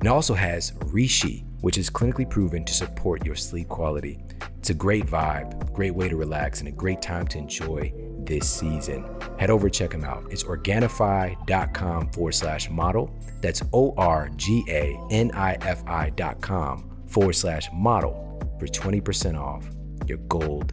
It 0.00 0.08
also 0.08 0.34
has 0.34 0.72
reishi, 0.72 1.44
which 1.60 1.78
is 1.78 1.90
clinically 1.90 2.28
proven 2.28 2.64
to 2.64 2.74
support 2.74 3.24
your 3.24 3.34
sleep 3.34 3.68
quality. 3.68 4.18
It's 4.58 4.70
a 4.70 4.74
great 4.74 5.06
vibe, 5.06 5.72
great 5.72 5.94
way 5.94 6.08
to 6.08 6.16
relax, 6.16 6.60
and 6.60 6.68
a 6.68 6.72
great 6.72 7.00
time 7.00 7.26
to 7.28 7.38
enjoy 7.38 7.92
this 8.26 8.48
season. 8.48 9.04
Head 9.38 9.50
over, 9.50 9.70
check 9.70 9.90
them 9.90 10.04
out. 10.04 10.26
It's 10.30 10.44
organifi.com 10.44 12.10
forward 12.10 12.32
slash 12.34 12.68
model. 12.70 13.14
That's 13.40 13.62
O 13.72 13.94
R 13.96 14.28
G 14.36 14.64
A 14.68 14.98
N 15.10 15.30
I 15.32 15.54
F 15.60 15.82
I 15.86 16.10
dot 16.10 16.40
com 16.40 16.90
forward 17.06 17.34
slash 17.34 17.68
model 17.72 18.22
for 18.58 18.66
20% 18.66 19.38
off 19.38 19.68
your 20.06 20.18
gold 20.28 20.72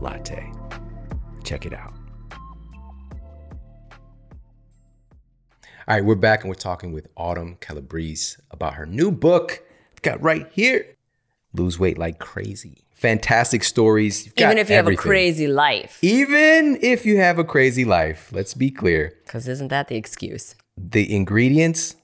latte. 0.00 0.50
Check 1.44 1.66
it 1.66 1.74
out. 1.74 1.95
All 5.88 5.94
right, 5.94 6.04
we're 6.04 6.16
back 6.16 6.40
and 6.42 6.48
we're 6.48 6.56
talking 6.56 6.90
with 6.92 7.06
Autumn 7.16 7.58
Calabrese 7.60 8.36
about 8.50 8.74
her 8.74 8.86
new 8.86 9.12
book. 9.12 9.62
I've 9.92 10.02
got 10.02 10.20
right 10.20 10.48
here. 10.50 10.84
Lose 11.52 11.78
weight 11.78 11.96
like 11.96 12.18
crazy. 12.18 12.78
Fantastic 12.90 13.62
stories. 13.62 14.24
You've 14.26 14.34
got 14.34 14.46
Even 14.46 14.58
if 14.58 14.68
you 14.68 14.74
everything. 14.74 14.96
have 14.96 15.04
a 15.04 15.08
crazy 15.08 15.46
life. 15.46 15.98
Even 16.02 16.76
if 16.82 17.06
you 17.06 17.18
have 17.18 17.38
a 17.38 17.44
crazy 17.44 17.84
life, 17.84 18.30
let's 18.32 18.52
be 18.52 18.68
clear. 18.68 19.14
Because 19.24 19.46
isn't 19.46 19.68
that 19.68 19.86
the 19.86 19.94
excuse? 19.94 20.56
The 20.76 21.14
ingredients, 21.14 21.94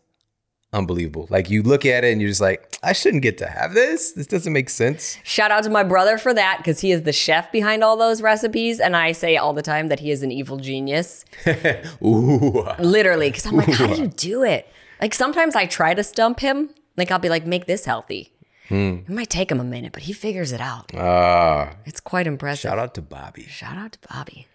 unbelievable. 0.72 1.26
Like 1.30 1.50
you 1.50 1.62
look 1.62 1.84
at 1.84 2.04
it 2.04 2.12
and 2.12 2.20
you're 2.20 2.30
just 2.30 2.40
like, 2.40 2.76
I 2.82 2.92
shouldn't 2.92 3.22
get 3.22 3.38
to 3.38 3.46
have 3.46 3.74
this. 3.74 4.12
This 4.12 4.26
doesn't 4.26 4.52
make 4.52 4.70
sense. 4.70 5.18
Shout 5.22 5.50
out 5.50 5.64
to 5.64 5.70
my 5.70 5.82
brother 5.82 6.18
for 6.18 6.32
that 6.34 6.58
because 6.58 6.80
he 6.80 6.92
is 6.92 7.02
the 7.02 7.12
chef 7.12 7.52
behind 7.52 7.84
all 7.84 7.96
those 7.96 8.22
recipes. 8.22 8.80
And 8.80 8.96
I 8.96 9.12
say 9.12 9.36
all 9.36 9.52
the 9.52 9.62
time 9.62 9.88
that 9.88 10.00
he 10.00 10.10
is 10.10 10.22
an 10.22 10.32
evil 10.32 10.56
genius. 10.56 11.24
Ooh. 12.04 12.66
Literally. 12.78 13.28
Because 13.30 13.46
I'm 13.46 13.56
like, 13.56 13.68
how 13.70 13.86
do 13.94 14.00
you 14.00 14.08
do 14.08 14.42
it? 14.42 14.66
Like 15.00 15.14
sometimes 15.14 15.54
I 15.56 15.66
try 15.66 15.94
to 15.94 16.02
stump 16.02 16.40
him. 16.40 16.70
Like 16.96 17.10
I'll 17.10 17.18
be 17.18 17.28
like, 17.28 17.46
make 17.46 17.66
this 17.66 17.84
healthy. 17.84 18.28
It 18.74 19.06
might 19.10 19.28
take 19.28 19.52
him 19.52 19.60
a 19.60 19.64
minute, 19.64 19.92
but 19.92 20.04
he 20.04 20.14
figures 20.14 20.50
it 20.50 20.60
out. 20.60 20.92
Ah, 20.96 21.74
It's 21.84 22.00
quite 22.00 22.26
impressive. 22.26 22.70
shout 22.70 22.78
out 22.78 22.94
to 22.94 23.02
Bobby. 23.02 23.42
Shout 23.44 23.76
out 23.76 23.92
to 23.92 23.98
Bobby. 24.08 24.46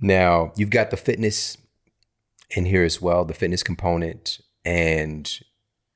Now, 0.00 0.52
you've 0.56 0.70
got 0.70 0.90
the 0.90 0.96
fitness 0.96 1.56
in 2.50 2.64
here 2.64 2.82
as 2.82 3.00
well, 3.00 3.24
the 3.24 3.32
fitness 3.32 3.62
component, 3.62 4.40
and 4.64 5.40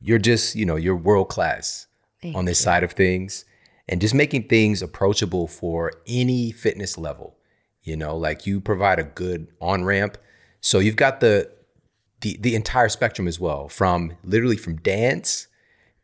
you're 0.00 0.18
just, 0.18 0.54
you 0.54 0.64
know, 0.64 0.76
you're 0.76 0.96
world 0.96 1.28
class 1.28 1.86
on 2.34 2.44
this 2.44 2.58
side 2.58 2.82
of 2.82 2.92
things 2.92 3.44
and 3.88 4.00
just 4.00 4.14
making 4.14 4.48
things 4.48 4.82
approachable 4.82 5.46
for 5.46 5.92
any 6.06 6.50
fitness 6.50 6.98
level. 6.98 7.36
You 7.82 7.96
know, 7.96 8.16
like 8.16 8.46
you 8.46 8.60
provide 8.60 8.98
a 8.98 9.04
good 9.04 9.48
on 9.60 9.84
ramp. 9.84 10.18
So 10.60 10.78
you've 10.78 10.96
got 10.96 11.20
the 11.20 11.50
the 12.20 12.36
the 12.40 12.54
entire 12.54 12.88
spectrum 12.88 13.26
as 13.28 13.40
well, 13.40 13.68
from 13.68 14.12
literally 14.24 14.56
from 14.56 14.76
dance 14.76 15.46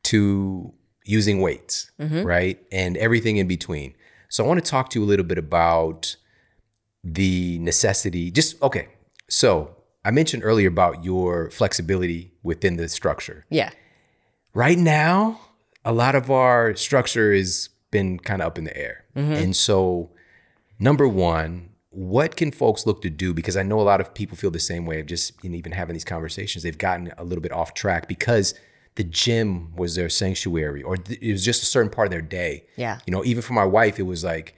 to 0.05 0.73
using 1.05 1.41
weights, 1.41 1.91
mm-hmm. 2.01 2.23
right? 2.23 2.59
And 2.73 2.97
everything 2.97 3.37
in 3.37 3.47
between. 3.47 3.95
So 4.29 4.45
I 4.45 4.49
want 4.49 4.65
to 4.65 4.71
talk 4.71 4.91
to 4.91 4.99
you 4.99 5.05
a 5.05 5.09
little 5.09 5.27
bit 5.27 5.39
about 5.39 6.17
the 7.03 7.59
necessity. 7.59 8.31
Just 8.31 8.61
okay. 8.62 8.89
So 9.29 9.77
I 10.05 10.11
mentioned 10.11 10.43
earlier 10.45 10.69
about 10.69 11.05
your 11.05 11.51
flexibility 11.51 12.34
within 12.45 12.76
the 12.76 12.88
structure. 12.88 13.45
Yeah. 13.51 13.70
Right 14.53 14.78
now, 14.78 15.40
a 15.84 15.92
lot 15.92 16.14
of 16.14 16.30
our 16.30 16.76
structure 16.76 17.34
has 17.34 17.70
been 17.90 18.20
kind 18.20 18.40
of 18.40 18.47
up 18.47 18.59
in 18.59 18.64
the 18.64 18.76
air. 18.76 19.05
Mm-hmm. 19.16 19.32
And 19.32 19.57
so, 19.57 20.11
number 20.78 21.09
one, 21.09 21.70
what 21.90 22.36
can 22.36 22.53
folks 22.53 22.86
look 22.86 23.03
to 23.03 23.11
do? 23.11 23.34
Because 23.34 23.57
I 23.57 23.64
know 23.64 23.80
a 23.80 23.82
lot 23.82 24.01
of 24.01 24.14
people 24.14 24.36
feel 24.36 24.51
the 24.51 24.61
same 24.61 24.86
way 24.86 25.01
of 25.01 25.07
just 25.07 25.45
even 25.45 25.72
having 25.72 25.95
these 25.95 26.05
conversations. 26.05 26.62
They've 26.62 26.78
gotten 26.78 27.12
a 27.18 27.24
little 27.24 27.42
bit 27.42 27.53
off 27.53 27.74
track 27.74 28.07
because 28.07 28.55
the 28.97 29.05
gym 29.05 29.74
was 29.74 29.97
their 29.97 30.09
sanctuary 30.09 30.82
or 30.82 30.97
th- 30.97 31.18
it 31.20 31.32
was 31.32 31.45
just 31.45 31.62
a 31.62 31.66
certain 31.66 31.90
part 31.90 32.07
of 32.07 32.12
their 32.12 32.22
day. 32.22 32.64
Yeah. 32.76 33.01
You 33.07 33.12
know, 33.12 33.24
even 33.24 33.42
for 33.42 33.55
my 33.55 33.64
wife, 33.64 33.99
it 33.99 34.05
was 34.05 34.22
like, 34.22 34.55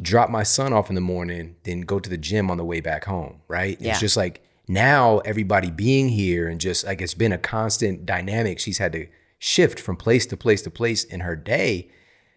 drop 0.00 0.30
my 0.30 0.42
son 0.42 0.72
off 0.72 0.88
in 0.88 0.94
the 0.94 1.00
morning, 1.00 1.56
then 1.64 1.82
go 1.82 1.98
to 1.98 2.08
the 2.08 2.16
gym 2.16 2.50
on 2.50 2.56
the 2.56 2.64
way 2.64 2.80
back 2.80 3.04
home, 3.04 3.40
right? 3.48 3.78
Yeah. 3.80 3.90
It's 3.90 4.00
just 4.00 4.16
like 4.16 4.42
now 4.68 5.18
everybody 5.18 5.70
being 5.70 6.08
here 6.08 6.48
and 6.48 6.60
just 6.60 6.84
like 6.84 7.00
it's 7.00 7.14
been 7.14 7.32
a 7.32 7.38
constant 7.38 8.06
dynamic. 8.06 8.58
She's 8.58 8.78
had 8.78 8.92
to 8.92 9.06
shift 9.38 9.80
from 9.80 9.96
place 9.96 10.26
to 10.26 10.36
place 10.36 10.62
to 10.62 10.70
place 10.70 11.04
in 11.04 11.20
her 11.20 11.36
day 11.36 11.90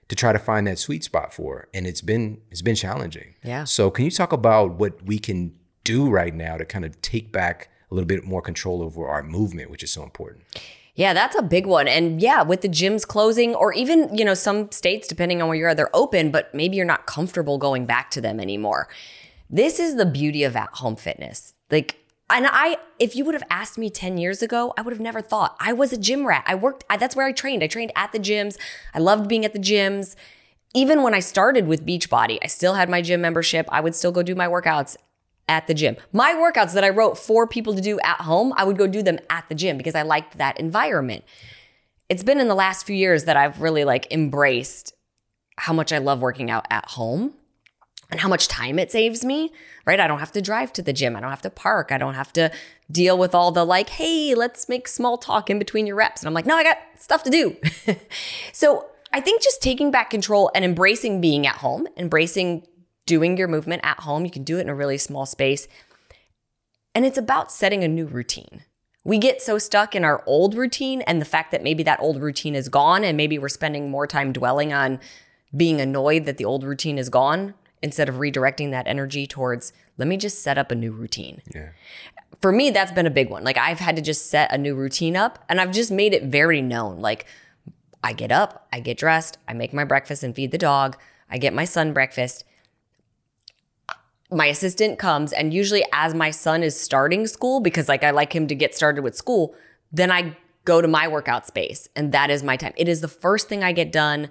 to 0.07 0.15
try 0.15 0.33
to 0.33 0.39
find 0.39 0.67
that 0.67 0.79
sweet 0.79 1.03
spot 1.03 1.33
for 1.33 1.55
her. 1.55 1.69
And 1.73 1.87
it's 1.87 2.01
been 2.01 2.41
it's 2.51 2.61
been 2.61 2.75
challenging. 2.75 3.35
Yeah. 3.43 3.63
So 3.63 3.89
can 3.89 4.05
you 4.05 4.11
talk 4.11 4.33
about 4.33 4.73
what 4.73 5.03
we 5.03 5.19
can 5.19 5.53
do 5.83 6.09
right 6.09 6.33
now 6.33 6.57
to 6.57 6.65
kind 6.65 6.85
of 6.85 6.99
take 7.01 7.31
back 7.31 7.69
a 7.91 7.95
little 7.95 8.07
bit 8.07 8.23
more 8.23 8.41
control 8.41 8.81
over 8.81 9.07
our 9.07 9.23
movement, 9.23 9.69
which 9.69 9.83
is 9.83 9.91
so 9.91 10.03
important? 10.03 10.43
Yeah, 10.95 11.13
that's 11.13 11.37
a 11.37 11.41
big 11.41 11.67
one. 11.67 11.87
And 11.87 12.21
yeah, 12.21 12.41
with 12.41 12.61
the 12.61 12.69
gyms 12.69 13.05
closing, 13.05 13.53
or 13.53 13.73
even, 13.73 14.15
you 14.17 14.23
know, 14.23 14.33
some 14.33 14.71
states, 14.71 15.07
depending 15.07 15.41
on 15.41 15.49
where 15.49 15.57
you 15.57 15.65
are, 15.65 15.75
they're 15.75 15.93
open, 15.93 16.31
but 16.31 16.53
maybe 16.55 16.77
you're 16.77 16.85
not 16.85 17.05
comfortable 17.05 17.57
going 17.57 17.85
back 17.85 18.09
to 18.11 18.21
them 18.21 18.39
anymore. 18.39 18.87
This 19.49 19.77
is 19.77 19.97
the 19.97 20.05
beauty 20.05 20.43
of 20.43 20.55
at 20.55 20.69
home 20.69 20.95
fitness. 20.95 21.53
Like, 21.69 21.97
and 22.29 22.47
I, 22.49 22.77
if 22.97 23.15
you 23.15 23.23
would 23.25 23.35
have 23.35 23.43
asked 23.49 23.77
me 23.77 23.89
10 23.89 24.17
years 24.17 24.41
ago, 24.41 24.73
I 24.77 24.81
would 24.81 24.93
have 24.93 25.01
never 25.01 25.21
thought. 25.21 25.55
I 25.59 25.73
was 25.73 25.93
a 25.93 25.97
gym 25.97 26.25
rat. 26.25 26.43
I 26.47 26.55
worked, 26.55 26.83
I, 26.89 26.97
that's 26.97 27.15
where 27.15 27.25
I 27.25 27.31
trained. 27.31 27.63
I 27.63 27.67
trained 27.67 27.91
at 27.95 28.11
the 28.11 28.19
gyms. 28.19 28.57
I 28.93 28.99
loved 28.99 29.27
being 29.27 29.45
at 29.45 29.53
the 29.53 29.59
gyms. 29.59 30.15
Even 30.73 31.03
when 31.03 31.13
I 31.13 31.19
started 31.19 31.67
with 31.67 31.85
Beachbody, 31.85 32.39
I 32.43 32.47
still 32.47 32.73
had 32.73 32.89
my 32.89 33.01
gym 33.01 33.21
membership. 33.21 33.67
I 33.71 33.79
would 33.79 33.95
still 33.95 34.11
go 34.11 34.23
do 34.23 34.33
my 34.33 34.47
workouts 34.47 34.97
at 35.47 35.67
the 35.67 35.75
gym. 35.75 35.97
My 36.11 36.33
workouts 36.33 36.73
that 36.73 36.83
I 36.83 36.89
wrote 36.89 37.17
for 37.17 37.45
people 37.45 37.75
to 37.75 37.81
do 37.81 37.99
at 37.99 38.21
home, 38.21 38.53
I 38.57 38.63
would 38.63 38.77
go 38.77 38.87
do 38.87 39.03
them 39.03 39.19
at 39.29 39.47
the 39.47 39.55
gym 39.55 39.77
because 39.77 39.95
I 39.95 40.01
liked 40.01 40.39
that 40.39 40.59
environment. 40.59 41.23
It's 42.09 42.23
been 42.23 42.39
in 42.39 42.47
the 42.47 42.55
last 42.55 42.87
few 42.87 42.95
years 42.95 43.25
that 43.25 43.37
I've 43.37 43.61
really 43.61 43.83
like 43.83 44.11
embraced 44.11 44.93
how 45.57 45.73
much 45.73 45.93
I 45.93 45.99
love 45.99 46.21
working 46.21 46.49
out 46.49 46.65
at 46.71 46.89
home 46.89 47.33
and 48.15 48.21
how 48.21 48.29
much 48.29 48.47
time 48.47 48.79
it 48.79 48.93
saves 48.93 49.25
me, 49.25 49.51
right? 49.85 49.99
I 49.99 50.07
don't 50.07 50.19
have 50.19 50.31
to 50.31 50.41
drive 50.41 50.71
to 50.71 50.81
the 50.81 50.93
gym. 50.93 51.17
I 51.17 51.19
don't 51.19 51.31
have 51.31 51.41
to 51.41 51.49
park. 51.49 51.91
I 51.91 51.97
don't 51.97 52.13
have 52.13 52.31
to 52.31 52.49
deal 52.89 53.17
with 53.17 53.35
all 53.35 53.51
the 53.51 53.65
like, 53.65 53.89
hey, 53.89 54.33
let's 54.35 54.69
make 54.69 54.87
small 54.87 55.17
talk 55.17 55.49
in 55.49 55.59
between 55.59 55.85
your 55.85 55.97
reps. 55.97 56.21
And 56.21 56.29
I'm 56.29 56.33
like, 56.33 56.45
no, 56.45 56.55
I 56.55 56.63
got 56.63 56.77
stuff 56.97 57.23
to 57.23 57.29
do. 57.29 57.57
so 58.53 58.85
I 59.11 59.19
think 59.19 59.41
just 59.41 59.61
taking 59.61 59.91
back 59.91 60.09
control 60.09 60.49
and 60.55 60.63
embracing 60.63 61.19
being 61.19 61.45
at 61.45 61.57
home, 61.57 61.89
embracing 61.97 62.65
doing 63.05 63.35
your 63.35 63.49
movement 63.49 63.81
at 63.83 63.99
home. 63.99 64.23
You 64.23 64.31
can 64.31 64.45
do 64.45 64.59
it 64.59 64.61
in 64.61 64.69
a 64.69 64.75
really 64.75 64.97
small 64.97 65.25
space. 65.25 65.67
And 66.95 67.05
it's 67.05 67.17
about 67.17 67.51
setting 67.51 67.83
a 67.83 67.89
new 67.89 68.05
routine. 68.05 68.63
We 69.03 69.17
get 69.17 69.41
so 69.41 69.57
stuck 69.57 69.93
in 69.93 70.05
our 70.05 70.23
old 70.25 70.55
routine 70.55 71.01
and 71.01 71.19
the 71.19 71.25
fact 71.25 71.51
that 71.51 71.63
maybe 71.63 71.83
that 71.83 71.99
old 71.99 72.21
routine 72.21 72.55
is 72.55 72.69
gone 72.69 73.03
and 73.03 73.17
maybe 73.17 73.37
we're 73.37 73.49
spending 73.49 73.91
more 73.91 74.07
time 74.07 74.31
dwelling 74.31 74.71
on 74.71 75.01
being 75.53 75.81
annoyed 75.81 76.23
that 76.23 76.37
the 76.37 76.45
old 76.45 76.63
routine 76.63 76.97
is 76.97 77.09
gone 77.09 77.55
instead 77.81 78.09
of 78.09 78.15
redirecting 78.15 78.71
that 78.71 78.87
energy 78.87 79.27
towards 79.27 79.73
let 79.97 80.07
me 80.07 80.17
just 80.17 80.43
set 80.43 80.57
up 80.57 80.71
a 80.71 80.75
new 80.75 80.91
routine. 80.91 81.41
Yeah. 81.53 81.69
For 82.41 82.51
me 82.51 82.69
that's 82.69 82.91
been 82.91 83.05
a 83.05 83.11
big 83.11 83.29
one. 83.29 83.43
Like 83.43 83.57
I've 83.57 83.79
had 83.79 83.95
to 83.95 84.01
just 84.01 84.29
set 84.29 84.51
a 84.53 84.57
new 84.57 84.75
routine 84.75 85.15
up 85.15 85.43
and 85.49 85.61
I've 85.61 85.71
just 85.71 85.91
made 85.91 86.13
it 86.13 86.23
very 86.23 86.61
known 86.61 86.99
like 86.99 87.25
I 88.05 88.13
get 88.13 88.31
up, 88.31 88.67
I 88.71 88.81
get 88.81 88.99
dressed, 88.99 89.39
I 89.47 89.53
make 89.53 89.73
my 89.73 89.83
breakfast 89.83 90.21
and 90.21 90.35
feed 90.35 90.51
the 90.51 90.59
dog, 90.59 90.95
I 91.27 91.39
get 91.39 91.55
my 91.55 91.65
son 91.65 91.91
breakfast. 91.91 92.43
My 94.31 94.45
assistant 94.45 94.99
comes, 94.99 95.33
and 95.33 95.51
usually, 95.51 95.83
as 95.91 96.13
my 96.13 96.29
son 96.29 96.61
is 96.61 96.79
starting 96.79 97.25
school, 97.25 97.61
because 97.61 97.89
like 97.89 98.03
I 98.03 98.11
like 98.11 98.33
him 98.33 98.45
to 98.47 98.55
get 98.55 98.75
started 98.75 99.03
with 99.03 99.15
school, 99.15 99.55
then 99.91 100.11
I 100.11 100.37
go 100.65 100.81
to 100.81 100.87
my 100.87 101.07
workout 101.07 101.47
space, 101.47 101.89
and 101.95 102.11
that 102.11 102.29
is 102.29 102.43
my 102.43 102.57
time. 102.57 102.73
It 102.75 102.87
is 102.87 103.01
the 103.01 103.07
first 103.07 103.47
thing 103.49 103.63
I 103.63 103.71
get 103.71 103.91
done 103.91 104.29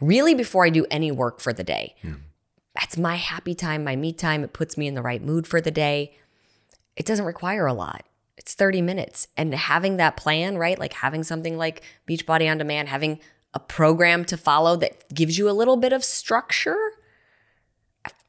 really 0.00 0.34
before 0.34 0.64
I 0.64 0.70
do 0.70 0.86
any 0.90 1.10
work 1.10 1.40
for 1.40 1.52
the 1.52 1.64
day. 1.64 1.94
Hmm. 2.00 2.14
That's 2.74 2.96
my 2.96 3.16
happy 3.16 3.54
time, 3.54 3.84
my 3.84 3.96
me 3.96 4.12
time. 4.12 4.42
It 4.42 4.52
puts 4.52 4.76
me 4.76 4.86
in 4.86 4.94
the 4.94 5.02
right 5.02 5.22
mood 5.22 5.46
for 5.46 5.60
the 5.60 5.70
day. 5.70 6.16
It 6.96 7.06
doesn't 7.06 7.24
require 7.24 7.66
a 7.66 7.72
lot. 7.72 8.04
It's 8.36 8.54
30 8.54 8.82
minutes. 8.82 9.28
And 9.36 9.54
having 9.54 9.96
that 9.96 10.16
plan, 10.16 10.58
right? 10.58 10.78
Like 10.78 10.94
having 10.94 11.22
something 11.22 11.56
like 11.56 11.82
Beachbody 12.08 12.50
on 12.50 12.58
Demand, 12.58 12.88
having 12.88 13.20
a 13.54 13.60
program 13.60 14.24
to 14.26 14.36
follow 14.36 14.76
that 14.76 15.12
gives 15.14 15.38
you 15.38 15.48
a 15.48 15.52
little 15.52 15.76
bit 15.76 15.92
of 15.92 16.04
structure. 16.04 16.76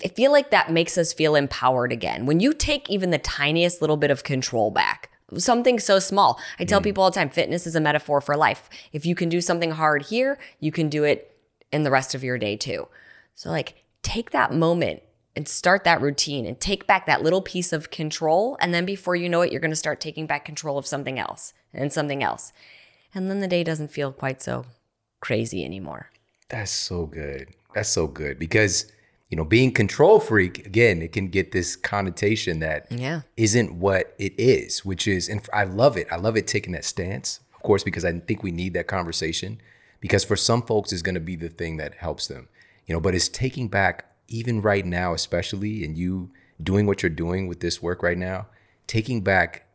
I 0.03 0.07
feel 0.09 0.31
like 0.31 0.51
that 0.51 0.71
makes 0.71 0.97
us 0.97 1.11
feel 1.11 1.35
empowered 1.35 1.91
again. 1.91 2.25
When 2.25 2.39
you 2.39 2.53
take 2.53 2.89
even 2.89 3.09
the 3.09 3.17
tiniest 3.17 3.81
little 3.81 3.97
bit 3.97 4.11
of 4.11 4.23
control 4.23 4.69
back, 4.69 5.09
something 5.37 5.79
so 5.79 5.99
small. 5.99 6.39
I 6.59 6.65
tell 6.65 6.79
mm. 6.79 6.83
people 6.83 7.03
all 7.03 7.09
the 7.09 7.15
time 7.15 7.29
fitness 7.29 7.65
is 7.65 7.75
a 7.75 7.81
metaphor 7.81 8.21
for 8.21 8.37
life. 8.37 8.69
If 8.93 9.05
you 9.05 9.15
can 9.15 9.27
do 9.27 9.41
something 9.41 9.71
hard 9.71 10.03
here, 10.03 10.37
you 10.59 10.71
can 10.71 10.87
do 10.87 11.03
it 11.03 11.35
in 11.71 11.83
the 11.83 11.91
rest 11.91 12.13
of 12.13 12.23
your 12.23 12.37
day 12.37 12.55
too. 12.55 12.87
So, 13.33 13.49
like, 13.49 13.83
take 14.05 14.29
that 14.31 14.53
moment 14.53 15.01
and 15.35 15.47
start 15.47 15.83
that 15.83 15.99
routine 15.99 16.45
and 16.45 16.59
take 16.59 16.87
back 16.87 17.05
that 17.07 17.23
little 17.23 17.41
piece 17.41 17.73
of 17.73 17.89
control. 17.91 18.55
And 18.61 18.73
then 18.73 18.85
before 18.85 19.15
you 19.15 19.27
know 19.27 19.41
it, 19.41 19.51
you're 19.51 19.59
going 19.59 19.71
to 19.71 19.75
start 19.75 19.99
taking 19.99 20.27
back 20.27 20.45
control 20.45 20.77
of 20.77 20.85
something 20.85 21.19
else 21.19 21.53
and 21.73 21.91
something 21.91 22.23
else. 22.23 22.53
And 23.13 23.29
then 23.29 23.41
the 23.41 23.47
day 23.47 23.63
doesn't 23.63 23.91
feel 23.91 24.13
quite 24.13 24.41
so 24.41 24.65
crazy 25.19 25.65
anymore. 25.65 26.11
That's 26.49 26.71
so 26.71 27.05
good. 27.07 27.49
That's 27.73 27.89
so 27.89 28.07
good 28.07 28.39
because 28.39 28.91
you 29.29 29.35
know, 29.37 29.43
being 29.43 29.71
control 29.71 30.19
freak 30.19 30.65
again, 30.67 31.01
it 31.01 31.11
can 31.11 31.29
get 31.29 31.51
this 31.51 31.75
connotation 31.75 32.59
that 32.59 32.85
Yeah. 32.91 33.21
isn't 33.35 33.73
what 33.73 34.13
it 34.19 34.33
is, 34.37 34.85
which 34.85 35.07
is, 35.07 35.27
and 35.27 35.41
I 35.51 35.63
love 35.63 35.97
it. 35.97 36.07
I 36.11 36.17
love 36.17 36.37
it 36.37 36.45
taking 36.45 36.73
that 36.73 36.85
stance, 36.85 37.39
of 37.55 37.63
course, 37.63 37.83
because 37.83 38.05
I 38.05 38.11
think 38.19 38.43
we 38.43 38.51
need 38.51 38.75
that 38.75 38.85
conversation. 38.85 39.59
Because 39.99 40.23
for 40.23 40.35
some 40.35 40.61
folks, 40.61 40.93
it's 40.93 41.01
going 41.01 41.15
to 41.15 41.19
be 41.21 41.35
the 41.35 41.49
thing 41.49 41.77
that 41.77 41.95
helps 41.95 42.27
them, 42.27 42.49
you 42.85 42.93
know. 42.93 42.99
But 42.99 43.15
it's 43.15 43.27
taking 43.29 43.67
back, 43.67 44.05
even 44.27 44.61
right 44.61 44.85
now, 44.85 45.13
especially, 45.13 45.83
and 45.83 45.97
you 45.97 46.31
doing 46.61 46.85
what 46.85 47.03
you're 47.03 47.09
doing 47.09 47.47
with 47.47 47.59
this 47.59 47.81
work 47.81 48.01
right 48.03 48.17
now, 48.17 48.47
taking 48.87 49.21
back 49.21 49.67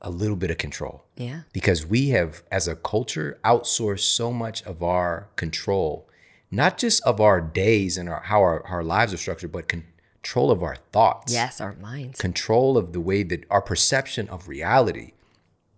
a 0.00 0.10
little 0.10 0.36
bit 0.36 0.50
of 0.50 0.58
control 0.58 1.04
Yeah. 1.16 1.40
because 1.52 1.84
we 1.84 2.10
have, 2.10 2.44
as 2.52 2.68
a 2.68 2.76
culture, 2.76 3.40
outsourced 3.44 4.00
so 4.14 4.32
much 4.32 4.62
of 4.62 4.80
our 4.82 5.28
control, 5.34 6.08
not 6.52 6.78
just 6.78 7.02
of 7.02 7.20
our 7.20 7.40
days 7.40 7.98
and 7.98 8.08
our, 8.08 8.20
how 8.20 8.40
our, 8.40 8.64
our 8.66 8.84
lives 8.84 9.12
are 9.12 9.16
structured, 9.16 9.50
but 9.50 9.66
control 9.66 10.52
of 10.52 10.62
our 10.62 10.76
thoughts, 10.92 11.32
Yes, 11.32 11.60
our 11.60 11.74
minds. 11.74 12.20
control 12.20 12.78
of 12.78 12.92
the 12.92 13.00
way 13.00 13.24
that 13.24 13.44
our 13.50 13.60
perception 13.60 14.28
of 14.28 14.46
reality. 14.46 15.12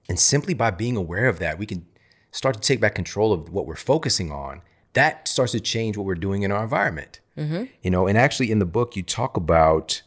And 0.06 0.18
simply 0.20 0.52
by 0.52 0.70
being 0.70 0.96
aware 0.98 1.26
of 1.28 1.38
that, 1.38 1.58
we 1.58 1.64
can 1.64 1.86
start 2.30 2.54
to 2.56 2.60
take 2.60 2.80
back 2.80 2.94
control 2.94 3.32
of 3.32 3.50
what 3.50 3.64
we're 3.64 3.74
focusing 3.76 4.30
on. 4.30 4.60
That 4.94 5.28
starts 5.28 5.52
to 5.52 5.60
change 5.60 5.96
what 5.96 6.04
we're 6.06 6.14
doing 6.16 6.42
in 6.42 6.52
our 6.52 6.62
environment. 6.62 7.20
You 7.36 7.90
know, 7.90 8.06
and 8.06 8.18
actually 8.18 8.50
in 8.50 8.58
the 8.58 8.66
book, 8.66 8.96
you 8.96 9.02
talk 9.02 9.34
about 9.38 10.02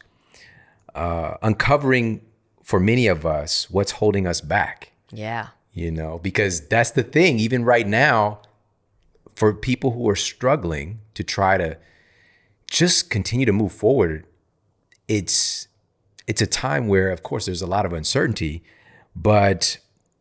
uh, 0.93 1.35
uncovering 1.41 2.21
for 2.61 2.79
many 2.79 3.07
of 3.07 3.25
us 3.25 3.69
what's 3.71 3.93
holding 3.93 4.27
us 4.27 4.39
back 4.39 4.91
Yeah. 5.11 5.47
you 5.73 5.89
know 5.91 6.19
because 6.19 6.67
that's 6.67 6.91
the 6.91 7.01
thing 7.03 7.39
even 7.39 7.65
right 7.65 7.87
now 7.87 8.39
for 9.35 9.51
people 9.53 9.91
who 9.91 10.07
are 10.09 10.15
struggling 10.15 10.99
to 11.15 11.23
try 11.23 11.57
to 11.57 11.77
just 12.69 13.09
continue 13.09 13.45
to 13.47 13.51
move 13.51 13.73
forward 13.73 14.25
it's 15.07 15.67
it's 16.27 16.41
a 16.41 16.47
time 16.47 16.87
where 16.87 17.09
of 17.09 17.23
course 17.23 17.45
there's 17.47 17.61
a 17.63 17.67
lot 17.67 17.85
of 17.85 17.91
uncertainty 17.93 18.63
but 19.15 19.77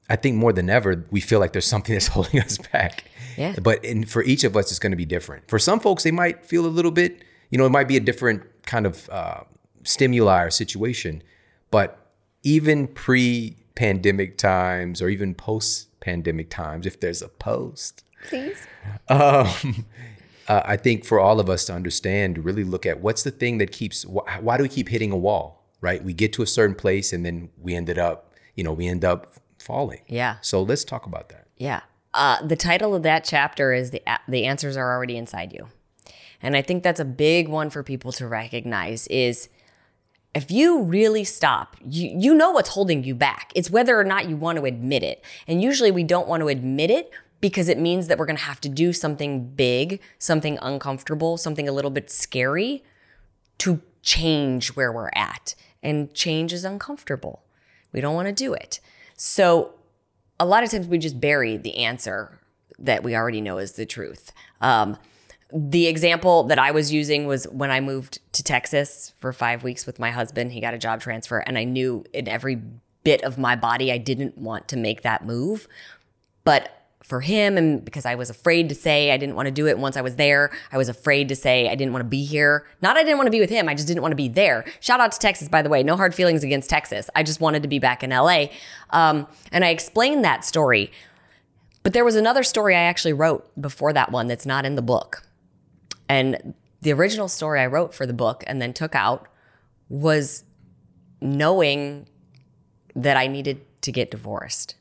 i 0.08 0.16
think 0.16 0.36
more 0.36 0.52
than 0.52 0.68
ever 0.70 1.04
we 1.10 1.20
feel 1.20 1.38
like 1.38 1.52
there's 1.52 1.66
something 1.66 1.94
that's 1.94 2.06
holding 2.16 2.40
us 2.40 2.58
back 2.72 3.04
Yeah. 3.36 3.54
but 3.62 3.84
in, 3.84 4.04
for 4.04 4.22
each 4.22 4.44
of 4.44 4.56
us 4.56 4.70
it's 4.70 4.78
going 4.78 4.90
to 4.92 4.96
be 4.96 5.04
different 5.04 5.48
for 5.48 5.58
some 5.58 5.80
folks 5.80 6.02
they 6.02 6.10
might 6.10 6.44
feel 6.44 6.66
a 6.66 6.68
little 6.68 6.90
bit 6.90 7.22
you 7.50 7.58
know 7.58 7.66
it 7.66 7.70
might 7.70 7.88
be 7.88 7.96
a 7.96 8.00
different 8.00 8.42
kind 8.64 8.86
of 8.86 9.08
uh, 9.10 9.42
stimuli 9.84 10.42
or 10.44 10.50
situation 10.50 11.22
but 11.70 11.98
even 12.42 12.86
pre-pandemic 12.88 14.38
times 14.38 15.00
or 15.02 15.08
even 15.08 15.34
post-pandemic 15.34 16.50
times 16.50 16.86
if 16.86 17.00
there's 17.00 17.22
a 17.22 17.28
post 17.28 18.04
Please. 18.28 18.66
um, 19.08 19.48
uh, 20.48 20.62
I 20.64 20.76
think 20.76 21.04
for 21.04 21.18
all 21.20 21.40
of 21.40 21.48
us 21.48 21.64
to 21.66 21.72
understand, 21.72 22.36
to 22.36 22.40
really 22.40 22.64
look 22.64 22.86
at 22.86 23.00
what's 23.00 23.22
the 23.22 23.30
thing 23.30 23.58
that 23.58 23.72
keeps, 23.72 24.04
wh- 24.04 24.42
why 24.42 24.56
do 24.56 24.62
we 24.62 24.68
keep 24.68 24.88
hitting 24.88 25.12
a 25.12 25.16
wall, 25.16 25.64
right? 25.80 26.02
We 26.02 26.12
get 26.12 26.32
to 26.34 26.42
a 26.42 26.46
certain 26.46 26.74
place 26.76 27.12
and 27.12 27.24
then 27.24 27.50
we 27.60 27.74
ended 27.74 27.98
up, 27.98 28.32
you 28.54 28.64
know, 28.64 28.72
we 28.72 28.86
end 28.86 29.04
up 29.04 29.34
falling. 29.58 30.00
Yeah. 30.08 30.36
So 30.40 30.62
let's 30.62 30.84
talk 30.84 31.06
about 31.06 31.28
that. 31.30 31.46
Yeah. 31.56 31.80
Uh, 32.14 32.44
the 32.46 32.56
title 32.56 32.94
of 32.94 33.02
that 33.02 33.24
chapter 33.24 33.72
is 33.72 33.90
the 33.90 34.02
the 34.28 34.44
answers 34.44 34.76
are 34.76 34.92
already 34.92 35.16
inside 35.16 35.52
you, 35.52 35.68
and 36.42 36.56
I 36.56 36.62
think 36.62 36.82
that's 36.82 37.00
a 37.00 37.04
big 37.04 37.48
one 37.48 37.70
for 37.70 37.82
people 37.82 38.12
to 38.12 38.26
recognize. 38.26 39.06
Is 39.06 39.48
if 40.34 40.50
you 40.50 40.82
really 40.82 41.24
stop, 41.24 41.76
you 41.84 42.10
you 42.14 42.34
know 42.34 42.50
what's 42.50 42.70
holding 42.70 43.04
you 43.04 43.14
back. 43.14 43.52
It's 43.54 43.70
whether 43.70 43.98
or 43.98 44.04
not 44.04 44.28
you 44.28 44.36
want 44.36 44.58
to 44.58 44.64
admit 44.64 45.02
it, 45.02 45.24
and 45.46 45.62
usually 45.62 45.90
we 45.90 46.04
don't 46.04 46.28
want 46.28 46.42
to 46.42 46.48
admit 46.48 46.90
it 46.90 47.10
because 47.42 47.68
it 47.68 47.78
means 47.78 48.06
that 48.06 48.18
we're 48.18 48.26
going 48.26 48.36
to 48.36 48.42
have 48.44 48.60
to 48.60 48.68
do 48.68 48.92
something 48.92 49.48
big, 49.48 50.00
something 50.18 50.58
uncomfortable, 50.62 51.36
something 51.36 51.68
a 51.68 51.72
little 51.72 51.90
bit 51.90 52.08
scary 52.08 52.84
to 53.58 53.82
change 54.02 54.68
where 54.76 54.92
we're 54.92 55.10
at. 55.14 55.54
And 55.82 56.14
change 56.14 56.52
is 56.52 56.64
uncomfortable. 56.64 57.42
We 57.90 58.00
don't 58.00 58.14
want 58.14 58.28
to 58.28 58.32
do 58.32 58.54
it. 58.54 58.78
So 59.16 59.74
a 60.42 60.44
lot 60.44 60.64
of 60.64 60.70
times 60.70 60.88
we 60.88 60.98
just 60.98 61.20
bury 61.20 61.56
the 61.56 61.76
answer 61.76 62.40
that 62.80 63.04
we 63.04 63.14
already 63.14 63.40
know 63.40 63.58
is 63.58 63.72
the 63.72 63.86
truth. 63.86 64.32
Um, 64.60 64.98
the 65.54 65.86
example 65.86 66.42
that 66.44 66.58
I 66.58 66.72
was 66.72 66.92
using 66.92 67.26
was 67.26 67.44
when 67.44 67.70
I 67.70 67.80
moved 67.80 68.18
to 68.32 68.42
Texas 68.42 69.14
for 69.18 69.32
five 69.32 69.62
weeks 69.62 69.86
with 69.86 70.00
my 70.00 70.10
husband. 70.10 70.50
He 70.50 70.60
got 70.60 70.74
a 70.74 70.78
job 70.78 71.00
transfer, 71.00 71.38
and 71.38 71.56
I 71.56 71.62
knew 71.62 72.04
in 72.12 72.26
every 72.26 72.60
bit 73.04 73.22
of 73.22 73.38
my 73.38 73.54
body 73.54 73.92
I 73.92 73.98
didn't 73.98 74.36
want 74.36 74.66
to 74.68 74.76
make 74.76 75.02
that 75.02 75.24
move. 75.24 75.68
But 76.42 76.81
for 77.02 77.20
him, 77.20 77.56
and 77.56 77.84
because 77.84 78.06
I 78.06 78.14
was 78.14 78.30
afraid 78.30 78.68
to 78.68 78.74
say 78.74 79.10
I 79.10 79.16
didn't 79.16 79.34
want 79.34 79.46
to 79.46 79.52
do 79.52 79.66
it 79.66 79.78
once 79.78 79.96
I 79.96 80.00
was 80.00 80.16
there, 80.16 80.50
I 80.70 80.78
was 80.78 80.88
afraid 80.88 81.28
to 81.28 81.36
say 81.36 81.68
I 81.68 81.74
didn't 81.74 81.92
want 81.92 82.04
to 82.04 82.08
be 82.08 82.24
here. 82.24 82.66
Not 82.80 82.96
I 82.96 83.02
didn't 83.02 83.18
want 83.18 83.26
to 83.26 83.32
be 83.32 83.40
with 83.40 83.50
him, 83.50 83.68
I 83.68 83.74
just 83.74 83.88
didn't 83.88 84.02
want 84.02 84.12
to 84.12 84.16
be 84.16 84.28
there. 84.28 84.64
Shout 84.80 85.00
out 85.00 85.12
to 85.12 85.18
Texas, 85.18 85.48
by 85.48 85.62
the 85.62 85.68
way. 85.68 85.82
No 85.82 85.96
hard 85.96 86.14
feelings 86.14 86.44
against 86.44 86.70
Texas. 86.70 87.10
I 87.14 87.22
just 87.22 87.40
wanted 87.40 87.62
to 87.62 87.68
be 87.68 87.78
back 87.78 88.02
in 88.02 88.10
LA. 88.10 88.46
Um, 88.90 89.26
and 89.50 89.64
I 89.64 89.68
explained 89.68 90.24
that 90.24 90.44
story. 90.44 90.92
But 91.82 91.92
there 91.92 92.04
was 92.04 92.14
another 92.14 92.42
story 92.42 92.76
I 92.76 92.82
actually 92.82 93.12
wrote 93.12 93.50
before 93.60 93.92
that 93.92 94.12
one 94.12 94.28
that's 94.28 94.46
not 94.46 94.64
in 94.64 94.76
the 94.76 94.82
book. 94.82 95.24
And 96.08 96.54
the 96.82 96.92
original 96.92 97.28
story 97.28 97.60
I 97.60 97.66
wrote 97.66 97.94
for 97.94 98.06
the 98.06 98.12
book 98.12 98.44
and 98.46 98.62
then 98.62 98.72
took 98.72 98.94
out 98.94 99.26
was 99.88 100.44
knowing 101.20 102.06
that 102.94 103.16
I 103.16 103.26
needed 103.26 103.60
to 103.82 103.92
get 103.92 104.10
divorced. 104.10 104.76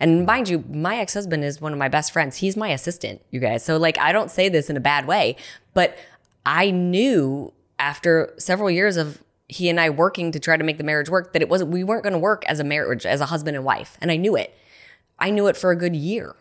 And 0.00 0.24
mind 0.26 0.48
you, 0.48 0.64
my 0.72 0.96
ex 0.96 1.14
husband 1.14 1.44
is 1.44 1.60
one 1.60 1.72
of 1.72 1.78
my 1.78 1.88
best 1.88 2.10
friends. 2.10 2.38
He's 2.38 2.56
my 2.56 2.68
assistant, 2.68 3.20
you 3.30 3.38
guys. 3.38 3.64
So, 3.64 3.76
like, 3.76 3.98
I 3.98 4.12
don't 4.12 4.30
say 4.30 4.48
this 4.48 4.70
in 4.70 4.76
a 4.76 4.80
bad 4.80 5.06
way, 5.06 5.36
but 5.74 5.96
I 6.44 6.70
knew 6.70 7.52
after 7.78 8.34
several 8.38 8.70
years 8.70 8.96
of 8.96 9.22
he 9.46 9.68
and 9.68 9.78
I 9.78 9.90
working 9.90 10.32
to 10.32 10.40
try 10.40 10.56
to 10.56 10.64
make 10.64 10.78
the 10.78 10.84
marriage 10.84 11.10
work 11.10 11.32
that 11.32 11.42
it 11.42 11.48
wasn't, 11.48 11.70
we 11.70 11.84
weren't 11.84 12.02
going 12.02 12.12
to 12.12 12.18
work 12.18 12.44
as 12.46 12.60
a 12.60 12.64
marriage, 12.64 13.04
as 13.04 13.20
a 13.20 13.26
husband 13.26 13.56
and 13.56 13.64
wife. 13.64 13.98
And 14.00 14.10
I 14.10 14.16
knew 14.16 14.36
it. 14.36 14.56
I 15.18 15.30
knew 15.30 15.48
it 15.48 15.56
for 15.56 15.70
a 15.70 15.76
good 15.76 15.94
year, 15.94 16.34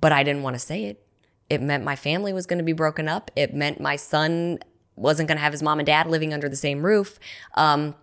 but 0.00 0.12
I 0.12 0.22
didn't 0.22 0.42
want 0.42 0.54
to 0.54 0.60
say 0.60 0.84
it. 0.84 1.04
It 1.50 1.60
meant 1.60 1.84
my 1.84 1.94
family 1.94 2.32
was 2.32 2.46
going 2.46 2.58
to 2.58 2.64
be 2.64 2.72
broken 2.72 3.08
up. 3.08 3.30
It 3.36 3.54
meant 3.54 3.80
my 3.80 3.96
son 3.96 4.60
wasn't 4.94 5.28
going 5.28 5.36
to 5.36 5.42
have 5.42 5.52
his 5.52 5.62
mom 5.62 5.78
and 5.78 5.86
dad 5.86 6.06
living 6.06 6.32
under 6.32 6.48
the 6.48 6.56
same 6.56 6.84
roof. 6.84 7.18
Um, 7.54 7.94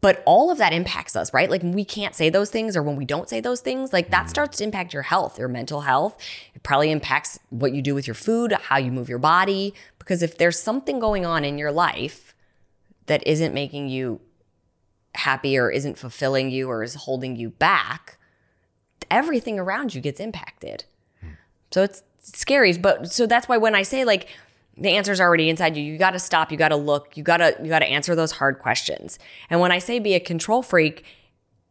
but 0.00 0.22
all 0.26 0.50
of 0.50 0.58
that 0.58 0.72
impacts 0.72 1.16
us, 1.16 1.34
right? 1.34 1.50
Like 1.50 1.62
we 1.62 1.84
can't 1.84 2.14
say 2.14 2.30
those 2.30 2.50
things 2.50 2.76
or 2.76 2.82
when 2.82 2.96
we 2.96 3.04
don't 3.04 3.28
say 3.28 3.40
those 3.40 3.60
things, 3.60 3.92
like 3.92 4.10
that 4.10 4.30
starts 4.30 4.58
to 4.58 4.64
impact 4.64 4.92
your 4.92 5.02
health, 5.02 5.38
your 5.38 5.48
mental 5.48 5.80
health. 5.80 6.16
It 6.54 6.62
probably 6.62 6.92
impacts 6.92 7.38
what 7.50 7.72
you 7.72 7.82
do 7.82 7.94
with 7.94 8.06
your 8.06 8.14
food, 8.14 8.52
how 8.52 8.78
you 8.78 8.92
move 8.92 9.08
your 9.08 9.18
body. 9.18 9.74
Because 9.98 10.22
if 10.22 10.38
there's 10.38 10.58
something 10.58 11.00
going 11.00 11.26
on 11.26 11.44
in 11.44 11.58
your 11.58 11.72
life 11.72 12.34
that 13.06 13.26
isn't 13.26 13.52
making 13.52 13.88
you 13.88 14.20
happy 15.14 15.58
or 15.58 15.70
isn't 15.70 15.98
fulfilling 15.98 16.50
you 16.50 16.68
or 16.68 16.84
is 16.84 16.94
holding 16.94 17.34
you 17.34 17.50
back, 17.50 18.18
everything 19.10 19.58
around 19.58 19.94
you 19.94 20.00
gets 20.00 20.20
impacted. 20.20 20.84
Hmm. 21.20 21.30
So 21.72 21.82
it's 21.82 22.02
scary. 22.22 22.76
But 22.78 23.10
so 23.10 23.26
that's 23.26 23.48
why 23.48 23.56
when 23.56 23.74
I 23.74 23.82
say 23.82 24.04
like 24.04 24.28
the 24.80 24.90
answer's 24.90 25.20
already 25.20 25.48
inside 25.48 25.76
you, 25.76 25.82
you 25.82 25.98
got 25.98 26.12
to 26.12 26.18
stop, 26.18 26.50
you 26.50 26.58
got 26.58 26.68
to 26.68 26.76
look, 26.76 27.16
you 27.16 27.22
got 27.22 27.38
to 27.38 27.56
you 27.62 27.68
got 27.68 27.80
to 27.80 27.86
answer 27.86 28.14
those 28.14 28.32
hard 28.32 28.58
questions. 28.58 29.18
And 29.50 29.60
when 29.60 29.72
I 29.72 29.78
say 29.78 29.98
be 29.98 30.14
a 30.14 30.20
control 30.20 30.62
freak, 30.62 31.04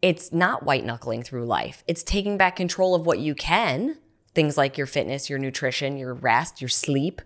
it's 0.02 0.32
not 0.32 0.64
white 0.64 0.86
knuckling 0.86 1.24
through 1.24 1.46
life. 1.46 1.84
It's 1.88 2.04
taking 2.04 2.38
back 2.38 2.56
control 2.56 2.96
of 2.96 3.06
what 3.06 3.20
you 3.20 3.34
can, 3.34 3.98
things 4.34 4.58
like 4.58 4.78
your 4.78 4.88
fitness, 4.88 5.30
your 5.30 5.40
nutrition, 5.40 5.98
your 5.98 6.14
rest, 6.14 6.62
your 6.62 6.70
sleep, 6.70 7.22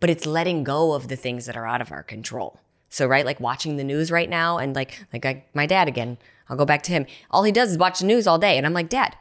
but 0.00 0.10
it's 0.10 0.26
letting 0.26 0.64
go 0.64 0.92
of 0.92 1.08
the 1.08 1.16
things 1.16 1.46
that 1.46 1.56
are 1.56 1.66
out 1.66 1.80
of 1.80 1.92
our 1.92 2.02
control. 2.02 2.60
So, 2.88 3.06
right, 3.06 3.24
like 3.24 3.38
watching 3.38 3.76
the 3.76 3.84
news 3.84 4.10
right 4.10 4.28
now, 4.28 4.58
and 4.58 4.74
like, 4.74 5.06
like 5.12 5.24
I, 5.24 5.44
my 5.54 5.66
dad 5.66 5.86
again, 5.86 6.18
I'll 6.50 6.56
go 6.56 6.66
back 6.66 6.82
to 6.82 6.92
him. 6.92 7.06
All 7.30 7.44
he 7.44 7.52
does 7.52 7.70
is 7.70 7.78
watch 7.78 8.00
the 8.00 8.06
news 8.06 8.26
all 8.26 8.38
day. 8.38 8.58
And 8.58 8.66
I'm 8.66 8.72
like, 8.72 8.88
Dad, 8.88 9.16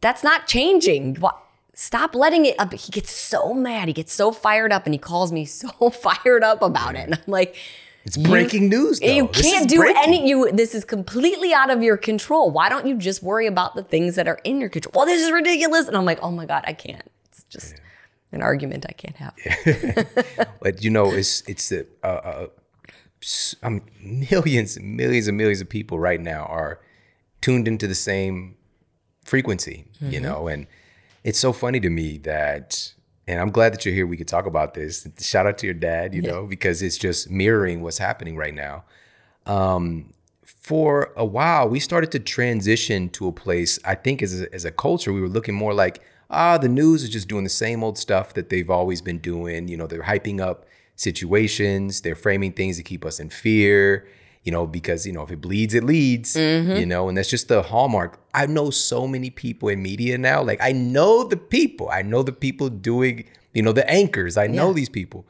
that's 0.00 0.24
not 0.24 0.48
changing. 0.48 1.14
What? 1.16 1.40
Stop 1.80 2.16
letting 2.16 2.44
it 2.44 2.56
up. 2.58 2.72
He 2.72 2.90
gets 2.90 3.12
so 3.12 3.54
mad. 3.54 3.86
He 3.86 3.94
gets 3.94 4.12
so 4.12 4.32
fired 4.32 4.72
up 4.72 4.84
and 4.84 4.92
he 4.92 4.98
calls 4.98 5.30
me 5.30 5.44
so 5.44 5.68
fired 5.90 6.42
up 6.42 6.60
about 6.60 6.96
it. 6.96 7.04
And 7.04 7.14
I'm 7.14 7.20
like, 7.28 7.54
It's 8.04 8.16
breaking 8.16 8.68
news. 8.68 8.98
Though. 8.98 9.06
you 9.06 9.28
can't 9.28 9.68
do 9.68 9.76
breaking. 9.76 10.02
any 10.02 10.28
you 10.28 10.50
this 10.50 10.74
is 10.74 10.84
completely 10.84 11.54
out 11.54 11.70
of 11.70 11.80
your 11.80 11.96
control. 11.96 12.50
Why 12.50 12.68
don't 12.68 12.88
you 12.88 12.96
just 12.96 13.22
worry 13.22 13.46
about 13.46 13.76
the 13.76 13.84
things 13.84 14.16
that 14.16 14.26
are 14.26 14.40
in 14.42 14.60
your 14.60 14.70
control? 14.70 14.90
Well, 14.92 15.06
this 15.06 15.22
is 15.22 15.30
ridiculous. 15.30 15.86
And 15.86 15.96
I'm 15.96 16.04
like, 16.04 16.18
oh 16.20 16.32
my 16.32 16.46
God, 16.46 16.64
I 16.66 16.72
can't. 16.72 17.08
It's 17.26 17.44
just 17.44 17.76
an 18.32 18.42
argument 18.42 18.84
I 18.88 18.92
can't 18.94 19.16
have. 19.16 20.48
But 20.60 20.82
you 20.82 20.90
know, 20.90 21.12
it's 21.12 21.42
it's 21.42 21.70
a, 21.70 21.86
uh, 22.02 22.48
uh, 23.62 23.68
mean, 23.70 23.82
millions 24.02 24.76
and 24.76 24.96
millions 24.96 25.28
and 25.28 25.36
millions 25.36 25.60
of 25.60 25.68
people 25.68 26.00
right 26.00 26.20
now 26.20 26.42
are 26.46 26.80
tuned 27.40 27.68
into 27.68 27.86
the 27.86 27.94
same 27.94 28.56
frequency, 29.24 29.84
you 30.00 30.18
know, 30.18 30.48
and 30.48 30.66
it's 31.28 31.38
so 31.38 31.52
funny 31.52 31.78
to 31.78 31.90
me 31.90 32.16
that, 32.16 32.94
and 33.26 33.38
I'm 33.38 33.50
glad 33.50 33.74
that 33.74 33.84
you're 33.84 33.94
here. 33.94 34.06
We 34.06 34.16
could 34.16 34.28
talk 34.28 34.46
about 34.46 34.72
this. 34.72 35.06
Shout 35.20 35.46
out 35.46 35.58
to 35.58 35.66
your 35.66 35.74
dad, 35.74 36.14
you 36.14 36.22
know, 36.22 36.46
because 36.46 36.80
it's 36.80 36.96
just 36.96 37.30
mirroring 37.30 37.82
what's 37.82 37.98
happening 37.98 38.34
right 38.34 38.54
now. 38.54 38.84
Um, 39.44 40.14
for 40.42 41.12
a 41.18 41.26
while, 41.26 41.68
we 41.68 41.80
started 41.80 42.10
to 42.12 42.18
transition 42.18 43.10
to 43.10 43.28
a 43.28 43.32
place. 43.32 43.78
I 43.84 43.94
think 43.94 44.22
as 44.22 44.40
a, 44.40 44.54
as 44.54 44.64
a 44.64 44.70
culture, 44.70 45.12
we 45.12 45.20
were 45.20 45.28
looking 45.28 45.54
more 45.54 45.74
like, 45.74 46.00
ah, 46.30 46.56
the 46.56 46.68
news 46.68 47.02
is 47.02 47.10
just 47.10 47.28
doing 47.28 47.44
the 47.44 47.50
same 47.50 47.84
old 47.84 47.98
stuff 47.98 48.32
that 48.32 48.48
they've 48.48 48.70
always 48.70 49.02
been 49.02 49.18
doing. 49.18 49.68
You 49.68 49.76
know, 49.76 49.86
they're 49.86 50.04
hyping 50.04 50.40
up 50.40 50.64
situations, 50.96 52.00
they're 52.00 52.14
framing 52.14 52.54
things 52.54 52.78
to 52.78 52.82
keep 52.82 53.04
us 53.04 53.20
in 53.20 53.28
fear. 53.28 54.08
You 54.48 54.52
know, 54.52 54.66
because 54.66 55.06
you 55.06 55.12
know 55.12 55.24
if 55.24 55.30
it 55.30 55.42
bleeds, 55.42 55.74
it 55.74 55.84
leads. 55.84 56.34
Mm-hmm. 56.34 56.76
You 56.80 56.86
know, 56.86 57.06
and 57.08 57.18
that's 57.18 57.28
just 57.28 57.48
the 57.48 57.60
hallmark. 57.60 58.18
I 58.32 58.46
know 58.46 58.70
so 58.70 59.06
many 59.06 59.28
people 59.28 59.68
in 59.68 59.82
media 59.82 60.16
now. 60.16 60.42
Like 60.42 60.58
I 60.62 60.72
know 60.72 61.22
the 61.32 61.36
people. 61.36 61.90
I 61.90 62.00
know 62.00 62.22
the 62.22 62.32
people 62.46 62.70
doing. 62.70 63.24
You 63.52 63.62
know, 63.62 63.72
the 63.72 63.86
anchors. 63.90 64.38
I 64.38 64.46
know 64.46 64.68
Yeah. 64.68 64.72
these 64.80 64.88
people, 64.88 65.26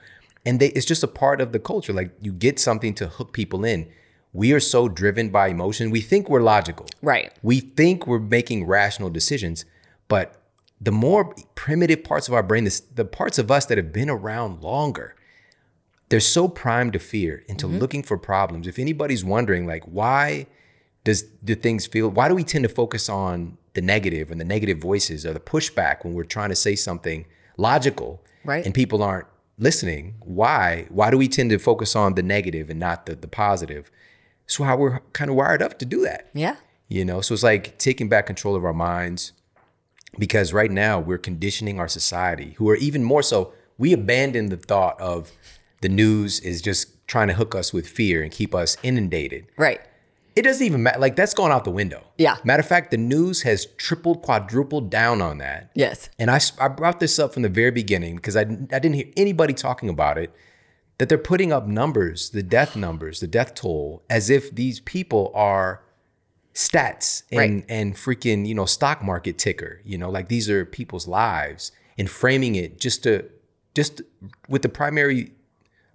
and 0.46 0.60
they. 0.60 0.68
It's 0.68 0.86
just 0.86 1.02
a 1.02 1.08
part 1.08 1.40
of 1.40 1.50
the 1.50 1.58
culture. 1.58 1.92
Like 1.92 2.12
you 2.22 2.30
get 2.30 2.60
something 2.60 2.94
to 2.94 3.08
hook 3.08 3.32
people 3.32 3.64
in. 3.64 3.88
We 4.32 4.52
are 4.52 4.60
so 4.60 4.88
driven 4.88 5.30
by 5.30 5.48
emotion. 5.48 5.90
We 5.90 6.00
think 6.00 6.28
we're 6.30 6.42
logical. 6.56 6.86
Right. 7.02 7.32
We 7.42 7.58
think 7.58 8.06
we're 8.06 8.20
making 8.38 8.66
rational 8.68 9.10
decisions, 9.10 9.64
but 10.06 10.26
the 10.80 10.92
more 10.92 11.34
primitive 11.56 12.04
parts 12.04 12.28
of 12.28 12.34
our 12.34 12.44
brain, 12.44 12.62
this, 12.62 12.78
the 12.78 13.04
parts 13.04 13.36
of 13.40 13.50
us 13.50 13.66
that 13.66 13.78
have 13.78 13.92
been 13.92 14.08
around 14.08 14.62
longer, 14.62 15.16
they're 16.08 16.20
so 16.20 16.48
primed 16.48 16.92
to 16.94 16.98
fear 16.98 17.44
into 17.48 17.66
mm-hmm. 17.66 17.78
looking 17.78 18.02
for 18.02 18.16
problems. 18.16 18.66
If 18.66 18.78
anybody's 18.78 19.24
wondering, 19.24 19.66
like, 19.66 19.84
why 19.84 20.46
does 21.04 21.24
the 21.42 21.54
things 21.54 21.86
feel? 21.86 22.08
Why 22.08 22.28
do 22.28 22.34
we 22.34 22.44
tend 22.44 22.64
to 22.64 22.68
focus 22.68 23.08
on 23.08 23.58
the 23.74 23.82
negative 23.82 24.30
and 24.30 24.40
the 24.40 24.44
negative 24.44 24.78
voices 24.78 25.24
or 25.24 25.32
the 25.32 25.40
pushback 25.40 26.04
when 26.04 26.14
we're 26.14 26.24
trying 26.24 26.48
to 26.48 26.56
say 26.56 26.74
something 26.74 27.26
logical, 27.56 28.22
Right. 28.44 28.64
And 28.64 28.72
people 28.72 29.02
aren't 29.02 29.26
listening. 29.58 30.14
Why? 30.20 30.86
Why 30.88 31.10
do 31.10 31.18
we 31.18 31.28
tend 31.28 31.50
to 31.50 31.58
focus 31.58 31.94
on 31.94 32.14
the 32.14 32.22
negative 32.22 32.70
and 32.70 32.80
not 32.80 33.04
the 33.06 33.14
the 33.14 33.28
positive? 33.28 33.90
So 34.46 34.64
how 34.64 34.76
we're 34.78 35.00
kind 35.12 35.28
of 35.30 35.36
wired 35.36 35.60
up 35.60 35.78
to 35.80 35.84
do 35.84 36.00
that 36.02 36.30
Yeah. 36.32 36.56
you 36.88 37.04
know 37.04 37.20
so 37.20 37.34
it's 37.34 37.42
like 37.42 37.76
taking 37.78 38.08
back 38.08 38.26
control 38.26 38.56
of 38.56 38.64
our 38.64 38.72
minds 38.72 39.32
because 40.18 40.52
right 40.54 40.70
now 40.70 40.98
we're 40.98 41.18
conditioning 41.18 41.78
our 41.78 41.88
society 41.88 42.54
who 42.56 42.68
are 42.70 42.76
even 42.76 43.04
more 43.04 43.22
so 43.22 43.52
we 43.76 43.92
abandon 43.92 44.48
the 44.48 44.56
thought 44.56 44.98
of 45.00 45.32
the 45.80 45.88
news 45.88 46.40
is 46.40 46.60
just 46.62 47.06
trying 47.06 47.28
to 47.28 47.34
hook 47.34 47.54
us 47.54 47.72
with 47.72 47.88
fear 47.88 48.22
and 48.22 48.30
keep 48.32 48.54
us 48.54 48.76
inundated 48.82 49.46
Right. 49.56 49.80
it 50.36 50.42
doesn't 50.42 50.64
even 50.66 50.82
matter 50.82 50.98
like 50.98 51.16
that's 51.16 51.34
gone 51.34 51.50
out 51.50 51.64
the 51.64 51.70
window 51.70 52.04
Yeah. 52.16 52.36
matter 52.44 52.60
of 52.60 52.66
fact 52.66 52.90
the 52.90 52.96
news 52.96 53.42
has 53.42 53.66
tripled 53.76 54.22
quadrupled 54.22 54.90
down 54.90 55.20
on 55.22 55.38
that 55.38 55.70
Yes. 55.74 56.08
and 56.18 56.30
I, 56.30 56.40
I 56.60 56.68
brought 56.68 57.00
this 57.00 57.18
up 57.18 57.32
from 57.34 57.42
the 57.42 57.48
very 57.48 57.70
beginning 57.70 58.16
because 58.16 58.36
I, 58.36 58.42
I 58.42 58.44
didn't 58.78 58.94
hear 58.94 59.06
anybody 59.16 59.54
talking 59.54 59.88
about 59.88 60.18
it 60.18 60.32
that 60.98 61.08
they're 61.08 61.16
putting 61.16 61.52
up 61.52 61.64
numbers, 61.68 62.30
the 62.30 62.42
death 62.42 62.74
numbers, 62.74 63.20
the 63.20 63.28
death 63.28 63.54
toll, 63.54 64.02
as 64.10 64.30
if 64.30 64.52
these 64.52 64.80
people 64.80 65.30
are 65.32 65.80
stats 66.54 67.22
and, 67.30 67.38
Right. 67.38 67.64
and 67.68 67.94
freaking, 67.94 68.46
you 68.48 68.54
know, 68.54 68.64
stock 68.64 69.02
market 69.04 69.38
ticker, 69.38 69.80
you 69.84 69.96
know, 69.96 70.10
like 70.10 70.26
these 70.28 70.50
are 70.50 70.64
people's 70.64 71.06
lives 71.06 71.70
and 71.96 72.10
framing 72.10 72.56
it 72.56 72.80
just 72.80 73.04
to, 73.04 73.24
just 73.76 74.02
with 74.48 74.62
the 74.62 74.68
primary 74.68 75.30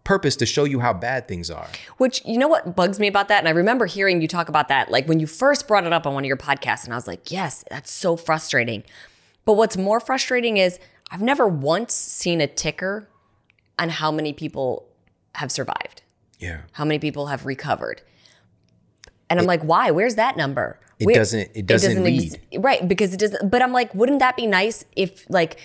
purpose 0.03 0.35
to 0.37 0.45
show 0.45 0.65
you 0.65 0.79
how 0.79 0.93
bad 0.93 1.27
things 1.27 1.49
are. 1.49 1.67
Which, 1.97 2.21
you 2.25 2.37
know 2.37 2.47
what 2.47 2.75
bugs 2.75 2.99
me 2.99 3.07
about 3.07 3.29
that? 3.29 3.39
And 3.39 3.47
I 3.47 3.51
remember 3.51 3.85
hearing 3.85 4.21
you 4.21 4.27
talk 4.27 4.49
about 4.49 4.67
that, 4.67 4.91
like 4.91 5.07
when 5.07 5.19
you 5.19 5.27
first 5.27 5.67
brought 5.67 5.85
it 5.85 5.93
up 5.93 6.05
on 6.05 6.13
one 6.13 6.23
of 6.23 6.27
your 6.27 6.37
podcasts, 6.37 6.83
and 6.83 6.93
I 6.93 6.97
was 6.97 7.07
like, 7.07 7.31
yes, 7.31 7.63
that's 7.69 7.91
so 7.91 8.17
frustrating. 8.17 8.83
But 9.45 9.53
what's 9.53 9.77
more 9.77 9.99
frustrating 9.99 10.57
is 10.57 10.79
I've 11.11 11.21
never 11.21 11.47
once 11.47 11.93
seen 11.93 12.41
a 12.41 12.47
ticker 12.47 13.07
on 13.79 13.89
how 13.89 14.11
many 14.11 14.33
people 14.33 14.87
have 15.35 15.51
survived, 15.51 16.01
Yeah. 16.39 16.61
how 16.73 16.85
many 16.85 16.99
people 16.99 17.27
have 17.27 17.45
recovered. 17.45 18.01
And 19.29 19.39
I'm 19.39 19.45
like, 19.45 19.63
why? 19.63 19.89
Where's 19.91 20.15
that 20.15 20.37
number? 20.37 20.79
It 20.99 21.05
Where- 21.05 21.15
doesn't- 21.15 21.49
it 21.55 21.65
doesn't 21.65 22.05
ex- 22.05 22.35
right, 22.57 22.87
because 22.87 23.13
it 23.13 23.19
doesn't. 23.19 23.49
But 23.49 23.61
I'm 23.61 23.73
like, 23.73 23.93
wouldn't 23.95 24.19
that 24.19 24.35
be 24.35 24.45
nice 24.47 24.85
if 24.95 25.25
like 25.29 25.59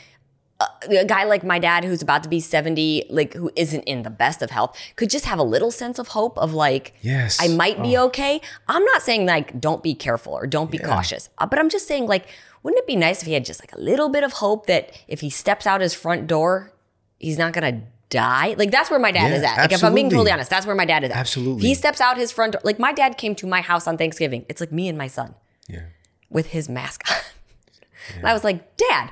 a, 0.61 1.05
guy 1.05 1.25
like 1.25 1.45
my 1.45 1.59
dad 1.59 1.85
who's 1.85 2.03
about 2.03 2.23
to 2.25 2.29
be 2.29 2.41
70, 2.41 3.05
like 3.11 3.35
who 3.35 3.51
isn't 3.55 3.83
in 3.83 4.03
the 4.03 4.11
best 4.11 4.43
of 4.43 4.51
health, 4.51 4.77
could 4.97 5.09
just 5.11 5.25
have 5.27 5.39
a 5.39 5.43
little 5.45 5.71
sense 5.71 5.99
of 5.99 6.09
hope 6.09 6.37
of 6.39 6.53
like, 6.53 6.95
Yes. 7.03 7.39
I 7.41 7.49
might 7.49 7.81
be 7.83 7.97
okay. 7.99 8.41
I'm 8.67 8.85
not 8.85 9.03
saying 9.03 9.27
like 9.27 9.61
don't 9.61 9.83
be 9.83 9.95
careful 9.95 10.33
or 10.33 10.47
don't 10.47 10.71
be 10.71 10.79
cautious, 10.79 11.29
uh, 11.39 11.47
but 11.47 11.59
I'm 11.59 11.69
just 11.69 11.87
saying 11.87 12.07
like, 12.07 12.27
wouldn't 12.65 12.81
it 12.81 12.87
be 12.89 12.97
nice 12.97 13.21
if 13.23 13.27
he 13.29 13.35
had 13.35 13.45
just 13.45 13.61
like 13.63 13.73
a 13.73 13.79
little 13.81 14.09
bit 14.09 14.25
of 14.25 14.33
hope 14.35 14.67
that 14.67 14.91
if 15.07 15.21
he 15.21 15.31
steps 15.31 15.65
out 15.67 15.81
his 15.81 15.95
front 15.95 16.27
door, 16.27 16.73
he's 17.19 17.39
not 17.39 17.53
gonna 17.53 17.83
die? 18.11 18.57
Like 18.59 18.73
that's 18.73 18.91
where 18.91 18.99
my 18.99 19.13
dad 19.13 19.31
Yeah, 19.31 19.37
is 19.37 19.43
at. 19.45 19.57
Like 19.59 19.73
if 19.73 19.85
I'm 19.85 19.95
being 19.95 20.11
totally 20.11 20.33
honest, 20.33 20.51
that's 20.51 20.67
where 20.67 20.75
my 20.75 20.85
dad 20.85 21.05
is 21.05 21.11
at. 21.11 21.17
Absolutely. 21.17 21.69
He 21.69 21.75
steps 21.75 22.01
out 22.01 22.17
his 22.17 22.33
front 22.33 22.55
door. 22.55 22.61
Like 22.65 22.81
my 22.81 22.93
dad 22.93 23.17
came 23.17 23.37
to 23.37 23.47
my 23.47 23.61
house 23.61 23.87
on 23.87 23.97
Thanksgiving. 23.97 24.45
It's 24.49 24.61
like 24.61 24.73
me 24.73 24.89
and 24.89 24.99
my 24.99 25.07
son 25.07 25.37
Yeah. 25.69 25.83
with 26.31 26.49
his 26.49 26.69
mask 26.69 27.03
on. 27.09 27.17
And 28.17 28.27
I 28.27 28.33
was 28.33 28.43
like, 28.43 28.77
Dad, 28.77 29.11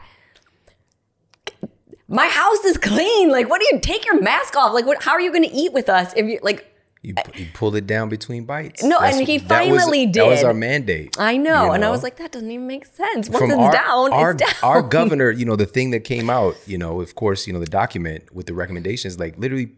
my 2.09 2.29
house 2.29 2.65
is 2.65 2.79
clean. 2.79 3.31
Like, 3.31 3.49
what 3.49 3.61
do 3.61 3.67
you 3.73 3.81
take 3.81 4.05
your 4.05 4.21
mask 4.21 4.57
off? 4.57 4.73
Like, 4.73 4.87
what? 4.87 5.03
How 5.03 5.13
are 5.13 5.21
you 5.21 5.31
going 5.33 5.45
to 5.45 5.53
eat 5.55 5.73
with 5.73 5.89
us 5.89 6.13
if 6.17 6.27
you 6.27 6.39
like? 6.43 6.73
You, 7.03 7.15
you 7.37 7.47
pull 7.55 7.73
it 7.77 7.87
down 7.87 8.09
between 8.09 8.47
bites. 8.47 8.83
No, 8.83 8.99
and 8.99 9.25
he 9.25 9.39
that 9.39 9.71
was- 9.71 9.81
finally 9.83 10.07
That 10.07 10.27
was 10.27 10.43
our 10.43 10.55
mandate. 10.55 11.15
I 11.21 11.37
know, 11.37 11.67
you 11.67 11.73
and 11.73 11.85
I 11.85 11.91
was 11.91 12.03
like, 12.03 12.17
that 12.17 12.33
doesn't 12.33 12.51
even 12.51 12.67
make 12.67 12.85
sense. 12.85 13.29
Once 13.29 13.39
from 13.39 13.51
it's 13.53 13.59
our, 13.61 13.73
down, 13.73 14.13
our, 14.13 14.31
it's 14.33 14.43
down. 14.61 14.71
our 14.71 14.83
governor, 14.83 15.31
you 15.31 15.45
know, 15.45 15.55
the 15.55 15.67
thing 15.67 15.93
that 15.93 16.01
came 16.01 16.29
out, 16.29 16.57
you 16.67 16.77
know, 16.79 17.01
of 17.01 17.15
course, 17.15 17.47
you 17.47 17.53
know, 17.53 17.61
the 17.61 17.67
document 17.67 18.35
with 18.35 18.47
the 18.47 18.55
recommendations, 18.55 19.21
like 19.21 19.39
literally 19.39 19.71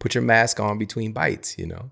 put 0.00 0.16
your 0.16 0.22
mask 0.22 0.58
on 0.58 0.76
between 0.76 1.12
bites, 1.12 1.56
you 1.56 1.66
know? 1.66 1.90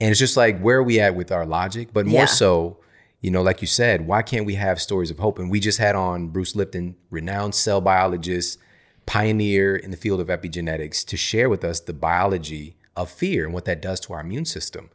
And 0.00 0.10
it's 0.10 0.18
just 0.20 0.36
like, 0.36 0.58
where 0.60 0.78
are 0.78 0.82
we 0.82 0.98
at 0.98 1.14
with 1.14 1.30
our 1.30 1.44
logic? 1.44 1.88
But 1.92 2.06
more 2.06 2.20
Yeah. 2.20 2.26
so, 2.26 2.78
you 3.20 3.30
know, 3.30 3.42
like 3.42 3.60
you 3.60 3.66
said, 3.68 4.06
why 4.06 4.22
can't 4.22 4.46
we 4.46 4.54
have 4.54 4.80
stories 4.80 5.10
of 5.10 5.18
hope? 5.18 5.38
And 5.38 5.50
we 5.50 5.60
just 5.60 5.78
had 5.78 5.94
on 5.94 6.28
Bruce 6.28 6.56
Lipton, 6.56 6.96
renowned 7.10 7.54
cell 7.54 7.82
biologist, 7.82 8.58
pioneer 9.06 9.76
in 9.76 9.90
the 9.90 9.96
field 9.96 10.20
of 10.20 10.28
epigenetics, 10.28 11.04
to 11.06 11.16
share 11.16 11.48
with 11.48 11.64
us 11.64 11.80
the 11.80 11.92
biology 11.92 12.76
of 12.96 13.10
fear 13.10 13.44
and 13.44 13.54
what 13.54 13.64
that 13.64 13.82
does 13.82 14.00
to 14.00 14.12
our 14.12 14.20
immune 14.20 14.44
system. 14.44 14.90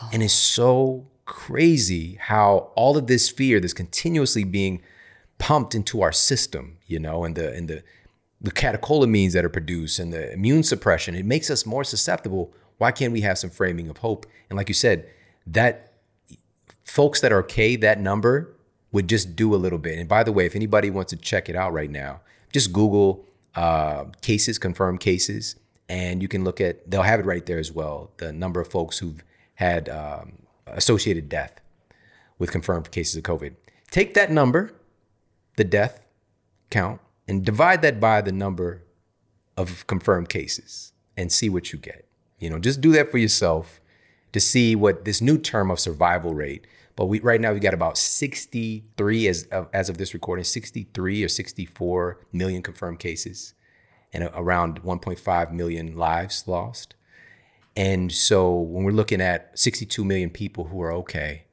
Oh. 0.00 0.10
And 0.12 0.22
it's 0.22 0.32
so 0.32 1.06
crazy 1.24 2.16
how 2.20 2.72
all 2.74 2.96
of 2.96 3.06
this 3.06 3.28
fear 3.28 3.60
that's 3.60 3.72
continuously 3.72 4.44
being 4.44 4.82
pumped 5.38 5.74
into 5.74 6.02
our 6.02 6.12
system, 6.12 6.78
you 6.86 6.98
know, 6.98 7.24
and 7.24 7.36
the 7.36 7.52
and 7.52 7.68
the 7.68 7.82
the 8.40 8.50
catecholamines 8.50 9.32
that 9.32 9.44
are 9.44 9.50
produced 9.50 9.98
and 9.98 10.12
the 10.12 10.32
immune 10.32 10.62
suppression, 10.62 11.14
it 11.14 11.26
makes 11.26 11.50
us 11.50 11.66
more 11.66 11.84
susceptible. 11.84 12.52
Why 12.78 12.90
can't 12.90 13.12
we 13.12 13.20
have 13.20 13.38
some 13.38 13.50
framing 13.50 13.88
of 13.88 13.98
hope? 13.98 14.24
And 14.48 14.56
like 14.56 14.68
you 14.68 14.74
said, 14.74 15.08
that 15.46 15.92
folks 16.84 17.20
that 17.20 17.32
are 17.32 17.40
okay, 17.40 17.76
that 17.76 18.00
number 18.00 18.56
would 18.92 19.08
just 19.08 19.36
do 19.36 19.54
a 19.54 19.56
little 19.56 19.78
bit. 19.78 19.98
And 19.98 20.08
by 20.08 20.24
the 20.24 20.32
way, 20.32 20.46
if 20.46 20.56
anybody 20.56 20.90
wants 20.90 21.10
to 21.10 21.16
check 21.16 21.48
it 21.48 21.56
out 21.56 21.72
right 21.72 21.90
now, 21.90 22.22
just 22.52 22.72
Google 22.72 23.24
uh, 23.54 24.04
cases, 24.22 24.58
confirmed 24.58 25.00
cases, 25.00 25.56
and 25.88 26.22
you 26.22 26.28
can 26.28 26.44
look 26.44 26.60
at, 26.60 26.88
they'll 26.90 27.02
have 27.02 27.20
it 27.20 27.26
right 27.26 27.44
there 27.46 27.58
as 27.58 27.72
well, 27.72 28.10
the 28.18 28.32
number 28.32 28.60
of 28.60 28.68
folks 28.68 28.98
who've 28.98 29.22
had 29.54 29.88
um, 29.88 30.38
associated 30.66 31.28
death 31.28 31.60
with 32.38 32.52
confirmed 32.52 32.90
cases 32.90 33.16
of 33.16 33.22
COVID. 33.24 33.54
Take 33.90 34.14
that 34.14 34.30
number, 34.30 34.72
the 35.56 35.64
death 35.64 36.08
count, 36.70 37.00
and 37.26 37.44
divide 37.44 37.82
that 37.82 38.00
by 38.00 38.20
the 38.20 38.32
number 38.32 38.84
of 39.56 39.86
confirmed 39.86 40.28
cases 40.28 40.92
and 41.16 41.30
see 41.30 41.48
what 41.48 41.72
you 41.72 41.78
get. 41.78 42.06
You 42.38 42.50
know, 42.50 42.58
just 42.58 42.80
do 42.80 42.92
that 42.92 43.10
for 43.10 43.18
yourself 43.18 43.80
to 44.32 44.40
see 44.40 44.74
what 44.74 45.04
this 45.04 45.20
new 45.20 45.38
term 45.38 45.70
of 45.70 45.78
survival 45.78 46.34
rate. 46.34 46.66
But 46.96 47.06
we 47.06 47.20
right 47.20 47.40
now 47.40 47.52
we 47.52 47.60
got 47.60 47.74
about 47.74 47.96
63 47.96 49.28
as 49.28 49.44
of, 49.44 49.68
as 49.72 49.88
of 49.88 49.98
this 49.98 50.12
recording, 50.12 50.44
63 50.44 51.24
or 51.24 51.28
64 51.28 52.18
million 52.32 52.62
confirmed 52.62 52.98
cases, 52.98 53.54
and 54.12 54.28
around 54.34 54.82
1.5 54.82 55.52
million 55.52 55.96
lives 55.96 56.44
lost. 56.46 56.94
And 57.76 58.12
so 58.12 58.54
when 58.54 58.84
we're 58.84 58.90
looking 58.90 59.20
at 59.20 59.58
62 59.58 60.04
million 60.04 60.30
people 60.30 60.64
who 60.64 60.82
are 60.82 60.92
okay, 60.92 61.44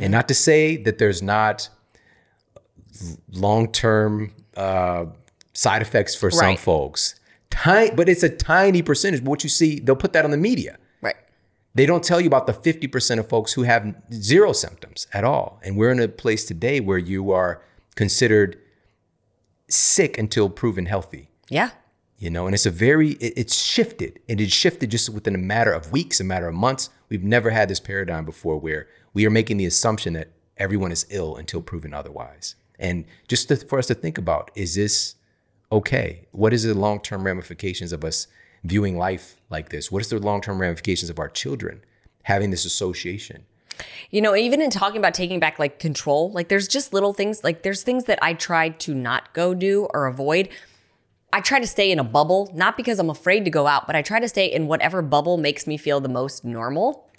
and 0.00 0.10
not 0.12 0.28
to 0.28 0.34
say 0.34 0.76
that 0.78 0.96
there's 0.96 1.20
not 1.22 1.68
long 3.32 3.70
term 3.70 4.32
uh, 4.56 5.06
side 5.52 5.82
effects 5.82 6.14
for 6.14 6.30
some 6.30 6.56
folks, 6.56 7.20
tiny, 7.50 7.90
but 7.94 8.08
it's 8.08 8.22
a 8.22 8.30
tiny 8.30 8.80
percentage. 8.80 9.22
But 9.22 9.30
what 9.30 9.44
you 9.44 9.50
see, 9.50 9.80
they'll 9.80 9.96
put 9.96 10.14
that 10.14 10.24
on 10.24 10.30
the 10.30 10.38
media. 10.38 10.78
They 11.74 11.86
don't 11.86 12.04
tell 12.04 12.20
you 12.20 12.28
about 12.28 12.46
the 12.46 12.52
50% 12.52 13.18
of 13.18 13.28
folks 13.28 13.52
who 13.54 13.62
have 13.64 13.94
zero 14.12 14.52
symptoms 14.52 15.06
at 15.12 15.24
all. 15.24 15.58
And 15.64 15.76
we're 15.76 15.90
in 15.90 15.98
a 15.98 16.06
place 16.08 16.44
today 16.44 16.78
where 16.80 16.98
you 16.98 17.32
are 17.32 17.62
considered 17.96 18.58
sick 19.68 20.18
until 20.18 20.48
proven 20.50 20.86
healthy 20.86 21.28
Yeah. 21.48 21.70
you 22.18 22.28
know 22.30 22.46
and 22.46 22.54
it's 22.54 22.66
a 22.66 22.70
very 22.70 23.10
it, 23.12 23.32
it's 23.36 23.56
shifted 23.56 24.20
and 24.28 24.40
it's 24.40 24.52
shifted 24.52 24.90
just 24.90 25.08
within 25.10 25.34
a 25.34 25.38
matter 25.38 25.72
of 25.72 25.90
weeks 25.90 26.20
a 26.20 26.24
matter 26.24 26.46
of 26.48 26.54
months 26.54 26.90
we've 27.08 27.24
never 27.24 27.50
had 27.50 27.68
this 27.68 27.80
paradigm 27.80 28.24
before 28.24 28.58
where 28.58 28.86
we 29.14 29.24
are 29.26 29.30
making 29.30 29.56
the 29.56 29.64
assumption 29.66 30.12
that 30.12 30.28
everyone 30.58 30.92
is 30.92 31.06
ill 31.10 31.34
until 31.36 31.62
proven 31.62 31.94
otherwise 31.94 32.56
and 32.78 33.04
just 33.26 33.48
to, 33.48 33.56
for 33.56 33.78
us 33.78 33.86
to 33.86 33.94
think 33.94 34.18
about 34.18 34.50
is 34.54 34.74
this 34.74 35.14
okay 35.72 36.26
what 36.30 36.52
is 36.52 36.62
the 36.64 36.74
long-term 36.74 37.24
ramifications 37.24 37.90
of 37.92 38.04
us 38.04 38.26
viewing 38.64 38.98
life 38.98 39.36
like 39.50 39.68
this 39.68 39.92
what 39.92 40.02
is 40.02 40.08
the 40.08 40.18
long-term 40.18 40.60
ramifications 40.60 41.10
of 41.10 41.18
our 41.18 41.28
children 41.28 41.84
having 42.24 42.50
this 42.50 42.64
association 42.64 43.44
You 44.10 44.20
know, 44.20 44.36
even 44.36 44.62
in 44.62 44.70
talking 44.70 44.98
about 44.98 45.14
taking 45.14 45.40
back 45.40 45.58
like 45.58 45.78
control, 45.78 46.30
like 46.30 46.48
there's 46.48 46.68
just 46.68 46.92
little 46.92 47.12
things, 47.12 47.42
like 47.42 47.62
there's 47.62 47.82
things 47.82 48.04
that 48.04 48.18
I 48.22 48.34
try 48.34 48.68
to 48.70 48.94
not 48.94 49.32
go 49.34 49.54
do 49.54 49.88
or 49.92 50.06
avoid. 50.06 50.48
I 51.32 51.40
try 51.40 51.58
to 51.58 51.66
stay 51.66 51.90
in 51.90 51.98
a 51.98 52.04
bubble, 52.04 52.50
not 52.54 52.76
because 52.76 53.00
I'm 53.00 53.10
afraid 53.10 53.44
to 53.44 53.50
go 53.50 53.66
out, 53.66 53.86
but 53.86 53.96
I 53.96 54.02
try 54.02 54.20
to 54.20 54.28
stay 54.28 54.46
in 54.46 54.68
whatever 54.68 55.02
bubble 55.02 55.36
makes 55.36 55.66
me 55.66 55.76
feel 55.76 56.00
the 56.00 56.08
most 56.08 56.44
normal. 56.44 57.10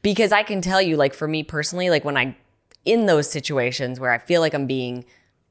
Because 0.00 0.32
I 0.32 0.42
can 0.42 0.62
tell 0.62 0.80
you, 0.80 0.96
like 0.96 1.12
for 1.12 1.28
me 1.28 1.42
personally, 1.42 1.90
like 1.90 2.04
when 2.04 2.16
I, 2.16 2.34
in 2.84 3.04
those 3.06 3.30
situations 3.30 4.00
where 4.00 4.10
I 4.10 4.18
feel 4.18 4.40
like 4.40 4.54
I'm 4.54 4.66
being 4.66 5.04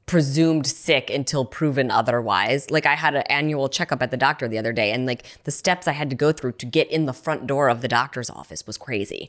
presumed 0.06 0.66
sick 0.66 1.10
until 1.10 1.44
proven 1.44 1.90
otherwise. 1.90 2.70
Like 2.70 2.86
I 2.86 2.94
had 2.94 3.14
an 3.14 3.22
annual 3.22 3.68
checkup 3.68 4.02
at 4.02 4.10
the 4.10 4.16
doctor 4.16 4.48
the 4.48 4.58
other 4.58 4.72
day, 4.72 4.92
and 4.92 5.06
like 5.06 5.24
the 5.44 5.50
steps 5.50 5.86
I 5.88 5.92
had 5.92 6.10
to 6.10 6.16
go 6.16 6.32
through 6.32 6.52
to 6.52 6.66
get 6.66 6.90
in 6.90 7.06
the 7.06 7.12
front 7.12 7.46
door 7.46 7.68
of 7.68 7.80
the 7.80 7.88
doctor's 7.88 8.30
office 8.30 8.66
was 8.66 8.76
crazy. 8.76 9.28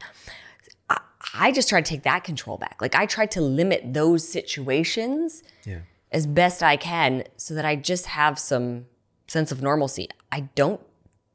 I, 0.90 1.00
I 1.34 1.52
just 1.52 1.70
tried 1.70 1.86
to 1.86 1.90
take 1.90 2.04
that 2.04 2.24
control 2.24 2.58
back. 2.58 2.78
Like 2.82 2.96
I 2.96 3.06
tried 3.06 3.32
to 3.32 3.42
limit 3.42 3.94
those 3.94 4.28
situations 4.28 5.44
yeah 5.66 5.80
as 6.14 6.28
best 6.28 6.62
I 6.62 6.78
can 6.78 7.24
so 7.36 7.56
that 7.56 7.66
I 7.66 7.76
just 7.76 8.06
have 8.06 8.38
some 8.38 8.86
sense 9.28 9.52
of 9.52 9.62
normalcy. 9.62 10.08
I 10.32 10.42
don't 10.54 10.80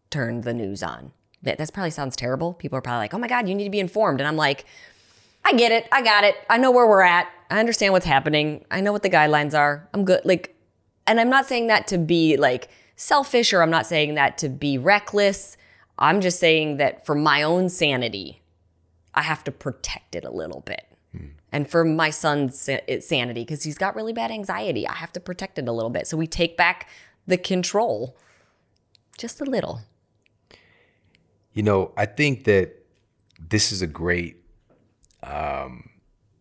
turn 0.08 0.42
the 0.42 0.54
news 0.54 0.82
on. 0.82 1.10
That 1.42 1.58
that's 1.58 1.70
probably 1.70 1.90
sounds 1.90 2.16
terrible. 2.16 2.54
People 2.54 2.78
are 2.78 2.80
probably 2.80 3.00
like, 3.00 3.14
"Oh 3.14 3.18
my 3.18 3.28
god, 3.28 3.48
you 3.48 3.54
need 3.54 3.64
to 3.64 3.70
be 3.70 3.80
informed." 3.80 4.20
And 4.20 4.28
I'm 4.28 4.36
like, 4.36 4.64
"I 5.44 5.52
get 5.52 5.72
it. 5.72 5.88
I 5.92 6.02
got 6.02 6.24
it. 6.24 6.36
I 6.48 6.58
know 6.58 6.70
where 6.70 6.86
we're 6.86 7.02
at. 7.02 7.28
I 7.50 7.60
understand 7.60 7.92
what's 7.92 8.06
happening. 8.06 8.64
I 8.70 8.80
know 8.80 8.92
what 8.92 9.02
the 9.02 9.10
guidelines 9.10 9.56
are. 9.56 9.88
I'm 9.94 10.04
good." 10.04 10.20
Like 10.24 10.54
and 11.06 11.18
I'm 11.18 11.30
not 11.30 11.46
saying 11.46 11.68
that 11.68 11.86
to 11.88 11.98
be 11.98 12.36
like 12.36 12.68
selfish 12.96 13.52
or 13.52 13.62
I'm 13.62 13.70
not 13.70 13.86
saying 13.86 14.14
that 14.14 14.38
to 14.38 14.48
be 14.48 14.76
reckless. 14.76 15.56
I'm 15.98 16.20
just 16.20 16.38
saying 16.38 16.76
that 16.76 17.06
for 17.06 17.14
my 17.14 17.42
own 17.42 17.70
sanity, 17.70 18.42
I 19.14 19.22
have 19.22 19.42
to 19.44 19.52
protect 19.52 20.14
it 20.14 20.24
a 20.24 20.30
little 20.30 20.60
bit. 20.60 20.84
And 21.50 21.68
for 21.68 21.84
my 21.84 22.10
son's 22.10 22.68
sanity, 23.00 23.40
because 23.40 23.62
he's 23.62 23.78
got 23.78 23.96
really 23.96 24.12
bad 24.12 24.30
anxiety, 24.30 24.86
I 24.86 24.92
have 24.92 25.12
to 25.14 25.20
protect 25.20 25.58
it 25.58 25.66
a 25.66 25.72
little 25.72 25.90
bit. 25.90 26.06
So 26.06 26.16
we 26.16 26.26
take 26.26 26.56
back 26.56 26.88
the 27.26 27.38
control 27.38 28.16
just 29.16 29.40
a 29.40 29.44
little. 29.44 29.80
You 31.54 31.62
know, 31.62 31.92
I 31.96 32.04
think 32.04 32.44
that 32.44 32.84
this 33.40 33.72
is 33.72 33.80
a 33.80 33.86
great 33.86 34.44
um, 35.22 35.88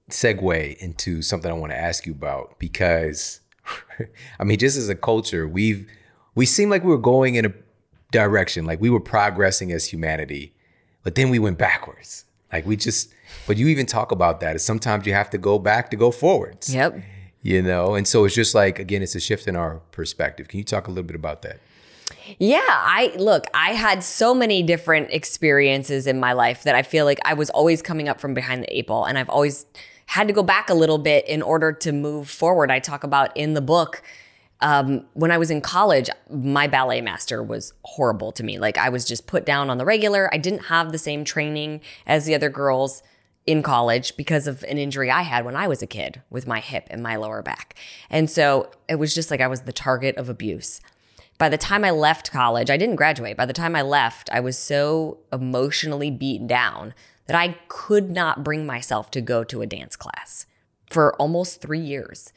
segue 0.10 0.78
into 0.78 1.22
something 1.22 1.52
I 1.52 1.54
want 1.54 1.72
to 1.72 1.78
ask 1.78 2.06
you 2.06 2.14
about 2.14 2.58
because, 2.60 3.42
I 4.40 4.44
mean, 4.44 4.58
just 4.58 4.78
as 4.78 4.90
a 4.90 4.96
culture, 4.96 5.48
we've 5.48 5.88
we 6.36 6.46
seem 6.46 6.70
like 6.70 6.84
we 6.84 6.90
were 6.90 6.98
going 6.98 7.36
in 7.36 7.46
a 7.46 7.54
direction, 8.12 8.66
like 8.66 8.80
we 8.80 8.90
were 8.90 9.00
progressing 9.00 9.72
as 9.72 9.86
humanity, 9.86 10.54
but 11.04 11.16
then 11.16 11.30
we 11.30 11.40
went 11.40 11.58
backwards. 11.58 12.26
Like 12.54 12.66
we 12.66 12.78
just, 12.78 13.14
but 13.46 13.58
you 13.58 13.68
even 13.68 13.86
talk 13.86 14.12
about 14.12 14.40
that. 14.40 14.56
Is 14.56 14.64
sometimes 14.64 15.06
you 15.06 15.14
have 15.14 15.30
to 15.32 15.38
go 15.38 15.60
back 15.60 15.90
to 15.92 15.98
go 15.98 16.12
forwards. 16.12 16.74
Yep. 16.74 17.02
You 17.42 17.62
know, 17.62 17.96
and 17.96 18.08
so 18.08 18.26
it's 18.26 18.36
just 18.36 18.56
like 18.56 18.80
again, 18.80 19.02
it's 19.02 19.16
a 19.16 19.20
shift 19.20 19.48
in 19.48 19.56
our 19.56 19.78
perspective. 19.92 20.48
Can 20.48 20.60
you 20.60 20.64
talk 20.64 20.88
a 20.88 20.92
little 20.92 21.04
bit 21.04 21.16
about 21.16 21.42
that? 21.42 21.60
Yeah, 22.40 22.62
I 22.64 23.14
look, 23.18 23.46
I 23.54 23.72
had 23.72 24.04
so 24.04 24.34
many 24.34 24.64
different 24.64 25.10
experiences 25.12 26.08
in 26.08 26.20
my 26.20 26.34
life 26.34 26.64
that 26.64 26.76
I 26.76 26.84
feel 26.84 27.06
like 27.06 27.20
I 27.26 27.34
was 27.34 27.50
always 27.50 27.82
coming 27.82 28.08
up 28.08 28.20
from 28.20 28.34
behind 28.34 28.64
the 28.64 28.78
eight 28.78 28.88
ball 28.88 29.06
and 29.06 29.18
I've 29.18 29.30
always 29.30 29.66
had 30.08 30.28
to 30.28 30.34
go 30.34 30.44
back 30.44 30.70
a 30.70 30.74
little 30.74 30.98
bit 30.98 31.28
in 31.28 31.42
order 31.42 31.72
to 31.72 31.92
move 31.92 32.30
forward. 32.30 32.72
I 32.72 32.80
talk 32.80 33.04
about 33.04 33.36
in 33.38 33.54
the 33.54 33.62
book 33.62 34.02
um, 34.62 35.06
when 35.14 35.32
I 35.32 35.38
was 35.38 35.52
in 35.52 35.62
college, 35.62 36.10
my 36.30 36.68
ballet 36.68 37.02
master 37.02 37.44
was 37.44 37.74
horrible 37.84 38.32
to 38.34 38.44
me. 38.44 38.58
Like 38.58 38.78
I 38.78 38.90
was 38.90 39.06
just 39.06 39.28
put 39.28 39.46
down 39.46 39.70
on 39.70 39.78
the 39.78 39.86
regular. 39.86 40.34
I 40.34 40.38
didn't 40.38 40.66
have 40.66 40.92
the 40.92 40.98
same 40.98 41.24
training 41.24 41.82
as 42.06 42.26
the 42.26 42.34
other 42.34 42.50
girls 42.50 43.04
in 43.46 43.62
college 43.64 44.18
because 44.18 44.48
of 44.48 44.64
an 44.64 44.78
injury 44.78 45.10
I 45.10 45.22
had 45.22 45.46
when 45.46 45.56
I 45.56 45.68
was 45.68 45.82
a 45.82 45.88
kid 45.88 46.22
with 46.30 46.48
my 46.48 46.60
hip 46.60 46.88
and 46.90 47.02
my 47.04 47.16
lower 47.16 47.42
back. 47.42 47.76
And 48.10 48.30
so 48.30 48.72
it 48.90 48.96
was 48.96 49.14
just 49.14 49.32
like 49.32 49.42
I 49.42 49.48
was 49.48 49.62
the 49.62 49.74
target 49.74 50.18
of 50.18 50.28
abuse. 50.28 50.82
By 51.38 51.50
the 51.50 51.58
time 51.58 51.86
I 51.86 51.92
left 51.92 52.32
college, 52.32 52.72
I 52.72 52.78
didn't 52.78 52.96
graduate. 52.96 53.38
By 53.38 53.46
the 53.46 53.54
time 53.54 53.76
I 53.76 53.84
left, 53.84 54.30
I 54.32 54.40
was 54.40 54.58
so 54.58 55.20
emotionally 55.32 56.10
beaten 56.10 56.48
down 56.48 56.96
that 57.28 57.36
I 57.36 57.58
could 57.68 58.10
not 58.10 58.44
bring 58.44 58.66
myself 58.66 59.12
to 59.12 59.22
go 59.22 59.44
to 59.46 59.62
a 59.62 59.68
dance 59.68 59.96
class 59.96 60.46
for 60.90 61.16
almost 61.16 61.62
three 61.62 61.80
years. 61.80 62.32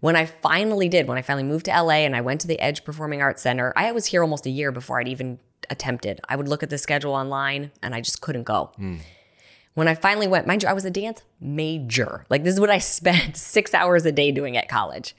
When 0.00 0.14
I 0.14 0.26
finally 0.26 0.88
did, 0.88 1.08
when 1.08 1.18
I 1.18 1.22
finally 1.22 1.44
moved 1.44 1.66
to 1.66 1.72
LA 1.72 2.04
and 2.04 2.14
I 2.14 2.20
went 2.20 2.40
to 2.42 2.46
the 2.46 2.60
Edge 2.60 2.84
Performing 2.84 3.20
Arts 3.20 3.42
Center, 3.42 3.72
I 3.76 3.90
was 3.90 4.06
here 4.06 4.22
almost 4.22 4.46
a 4.46 4.50
year 4.50 4.70
before 4.70 5.00
I'd 5.00 5.08
even 5.08 5.40
attempted. 5.70 6.20
I 6.28 6.36
would 6.36 6.48
look 6.48 6.62
at 6.62 6.70
the 6.70 6.78
schedule 6.78 7.12
online 7.12 7.72
and 7.82 7.94
I 7.94 8.00
just 8.00 8.20
couldn't 8.20 8.44
go. 8.44 8.70
Hmm. 8.76 8.96
When 9.74 9.88
I 9.88 9.94
finally 9.94 10.26
went, 10.26 10.46
mind 10.46 10.62
you, 10.62 10.68
I 10.68 10.72
was 10.72 10.84
a 10.84 10.90
dance 10.90 11.22
major. 11.40 12.24
Like, 12.30 12.44
this 12.44 12.54
is 12.54 12.60
what 12.60 12.70
I 12.70 12.78
spent 12.78 13.36
six 13.36 13.74
hours 13.74 14.04
a 14.06 14.12
day 14.12 14.30
doing 14.30 14.56
at 14.56 14.68
college. 14.68 15.14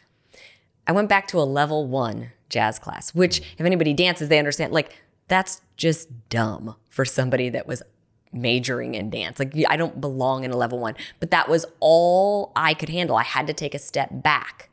I 0.88 0.92
went 0.92 1.10
back 1.10 1.28
to 1.30 1.40
a 1.40 1.44
level 1.44 1.88
one 1.88 2.32
jazz 2.50 2.80
class, 2.80 3.14
which, 3.14 3.40
if 3.40 3.62
anybody 3.62 3.94
dances, 3.94 4.28
they 4.28 4.40
understand, 4.40 4.74
like, 4.74 4.92
that's 5.28 5.62
just 5.78 6.10
dumb 6.30 6.76
for 6.90 7.06
somebody 7.06 7.50
that 7.50 7.68
was 7.68 7.84
majoring 8.32 8.96
in 8.96 9.10
dance. 9.10 9.40
Like, 9.40 9.54
I 9.68 9.76
don't 9.76 10.00
belong 10.00 10.44
in 10.44 10.52
a 10.52 10.58
level 10.58 10.80
one, 10.80 10.96
but 11.20 11.32
that 11.32 11.50
was 11.50 11.66
all 11.80 12.52
I 12.56 12.74
could 12.74 12.90
handle. 12.90 13.16
I 13.16 13.24
had 13.24 13.48
to 13.48 13.54
take 13.54 13.74
a 13.74 13.80
step 13.80 14.10
back. 14.12 14.70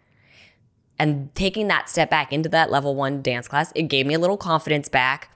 And 0.99 1.35
taking 1.35 1.69
that 1.69 1.91
step 1.91 2.09
back 2.09 2.33
into 2.33 2.49
that 2.51 2.71
level 2.71 2.95
one 2.95 3.21
dance 3.21 3.49
class, 3.49 3.73
it 3.75 3.85
gave 3.85 4.07
me 4.07 4.15
a 4.15 4.19
little 4.19 4.39
confidence 4.39 4.89
back 4.89 5.31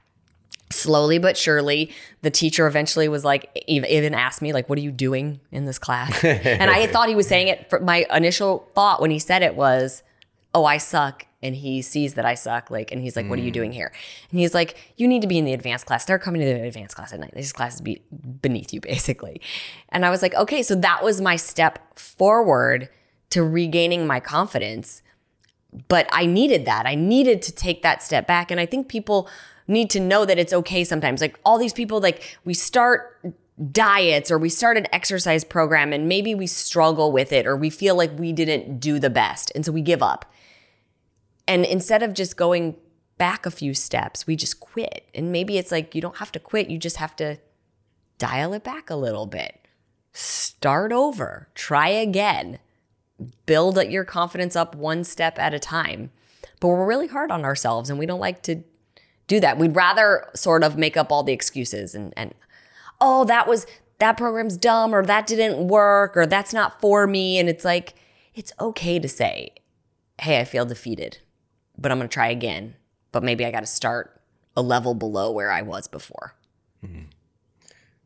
slowly 0.72 1.18
but 1.18 1.36
surely 1.36 1.90
the 2.22 2.30
teacher 2.30 2.66
eventually 2.66 3.08
was 3.08 3.24
like 3.24 3.64
even 3.66 4.14
asked 4.14 4.40
me 4.40 4.52
like 4.52 4.68
what 4.68 4.78
are 4.78 4.82
you 4.82 4.92
doing 4.92 5.40
in 5.50 5.64
this 5.64 5.80
class 5.80 6.22
and 6.24 6.70
i 6.70 6.86
thought 6.86 7.08
he 7.08 7.14
was 7.16 7.26
saying 7.26 7.48
it 7.48 7.68
for 7.68 7.80
my 7.80 8.06
initial 8.12 8.68
thought 8.74 9.00
when 9.00 9.10
he 9.10 9.18
said 9.18 9.42
it 9.42 9.56
was 9.56 10.04
oh 10.54 10.64
i 10.64 10.78
suck 10.78 11.26
and 11.42 11.56
he 11.56 11.82
sees 11.82 12.14
that 12.14 12.24
i 12.24 12.34
suck 12.34 12.70
like 12.70 12.92
and 12.92 13.02
he's 13.02 13.16
like 13.16 13.28
what 13.28 13.38
are 13.38 13.42
you 13.42 13.50
doing 13.50 13.70
mm. 13.70 13.74
here 13.74 13.92
and 14.30 14.40
he's 14.40 14.54
like 14.54 14.76
you 14.96 15.06
need 15.06 15.22
to 15.22 15.28
be 15.28 15.38
in 15.38 15.44
the 15.44 15.52
advanced 15.52 15.86
class 15.86 16.04
they're 16.04 16.18
coming 16.18 16.40
to 16.40 16.46
the 16.46 16.62
advanced 16.62 16.96
class 16.96 17.12
at 17.12 17.20
night 17.20 17.32
this 17.34 17.52
class 17.52 17.76
is 17.76 17.80
be 17.80 18.02
beneath 18.42 18.72
you 18.72 18.80
basically 18.92 19.40
and 19.90 20.04
i 20.04 20.10
was 20.10 20.22
like 20.22 20.34
okay 20.34 20.62
so 20.62 20.74
that 20.74 21.02
was 21.02 21.20
my 21.20 21.36
step 21.36 21.98
forward 21.98 22.88
to 23.30 23.42
regaining 23.44 24.06
my 24.06 24.20
confidence 24.20 25.02
but 25.88 26.08
I 26.12 26.26
needed 26.26 26.64
that. 26.66 26.86
I 26.86 26.94
needed 26.94 27.42
to 27.42 27.52
take 27.52 27.82
that 27.82 28.02
step 28.02 28.26
back. 28.26 28.50
And 28.50 28.60
I 28.60 28.66
think 28.66 28.88
people 28.88 29.28
need 29.68 29.90
to 29.90 30.00
know 30.00 30.24
that 30.24 30.38
it's 30.38 30.52
okay 30.52 30.84
sometimes. 30.84 31.20
Like 31.20 31.38
all 31.44 31.58
these 31.58 31.72
people, 31.72 32.00
like 32.00 32.38
we 32.44 32.54
start 32.54 33.18
diets 33.70 34.30
or 34.30 34.38
we 34.38 34.48
start 34.48 34.76
an 34.76 34.86
exercise 34.92 35.44
program 35.44 35.92
and 35.92 36.08
maybe 36.08 36.34
we 36.34 36.46
struggle 36.46 37.12
with 37.12 37.32
it 37.32 37.46
or 37.46 37.56
we 37.56 37.70
feel 37.70 37.94
like 37.94 38.10
we 38.18 38.32
didn't 38.32 38.80
do 38.80 38.98
the 38.98 39.10
best. 39.10 39.52
And 39.54 39.64
so 39.64 39.70
we 39.70 39.82
give 39.82 40.02
up. 40.02 40.24
And 41.50 41.64
instead 41.64 42.02
of 42.02 42.14
just 42.14 42.36
going 42.36 42.76
back 43.18 43.44
a 43.44 43.50
few 43.50 43.74
steps, 43.74 44.26
we 44.26 44.36
just 44.36 44.60
quit. 44.60 45.08
And 45.14 45.32
maybe 45.32 45.58
it's 45.58 45.72
like 45.72 45.94
you 45.94 46.00
don't 46.00 46.16
have 46.16 46.32
to 46.32 46.38
quit, 46.38 46.70
you 46.70 46.78
just 46.78 46.96
have 46.96 47.16
to 47.16 47.38
dial 48.18 48.52
it 48.52 48.64
back 48.64 48.88
a 48.88 48.96
little 48.96 49.26
bit. 49.26 49.66
Start 50.12 50.92
over, 50.92 51.48
try 51.54 51.88
again 51.88 52.58
build 53.46 53.82
your 53.84 54.04
confidence 54.04 54.56
up 54.56 54.74
one 54.74 55.04
step 55.04 55.38
at 55.38 55.54
a 55.54 55.58
time. 55.58 56.10
But 56.60 56.68
we're 56.68 56.86
really 56.86 57.08
hard 57.08 57.30
on 57.30 57.44
ourselves 57.44 57.90
and 57.90 57.98
we 57.98 58.06
don't 58.06 58.20
like 58.20 58.42
to 58.42 58.62
do 59.26 59.40
that. 59.40 59.58
We'd 59.58 59.76
rather 59.76 60.28
sort 60.34 60.64
of 60.64 60.76
make 60.76 60.96
up 60.96 61.12
all 61.12 61.22
the 61.22 61.32
excuses 61.32 61.94
and 61.94 62.12
and 62.16 62.34
oh, 63.00 63.24
that 63.24 63.46
was 63.46 63.66
that 63.98 64.16
program's 64.16 64.56
dumb 64.56 64.94
or 64.94 65.04
that 65.04 65.26
didn't 65.26 65.68
work 65.68 66.16
or 66.16 66.26
that's 66.26 66.52
not 66.52 66.80
for 66.80 67.06
me. 67.06 67.38
And 67.38 67.48
it's 67.48 67.64
like, 67.64 67.94
it's 68.34 68.52
okay 68.60 68.98
to 68.98 69.08
say, 69.08 69.54
hey, 70.20 70.40
I 70.40 70.44
feel 70.44 70.64
defeated, 70.64 71.18
but 71.80 71.90
I'm 71.90 71.98
going 71.98 72.08
to 72.08 72.12
try 72.12 72.28
again. 72.28 72.74
But 73.12 73.24
maybe 73.24 73.44
I 73.44 73.50
got 73.50 73.60
to 73.60 73.66
start 73.66 74.20
a 74.56 74.62
level 74.62 74.94
below 74.94 75.32
where 75.32 75.50
I 75.50 75.62
was 75.62 75.88
before. 75.88 76.34
Hmm. 76.84 77.04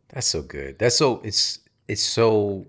That's 0.08 0.26
so 0.26 0.42
good. 0.42 0.78
That's 0.78 0.96
so 0.96 1.20
it's 1.24 1.58
it's 1.88 2.02
so 2.02 2.66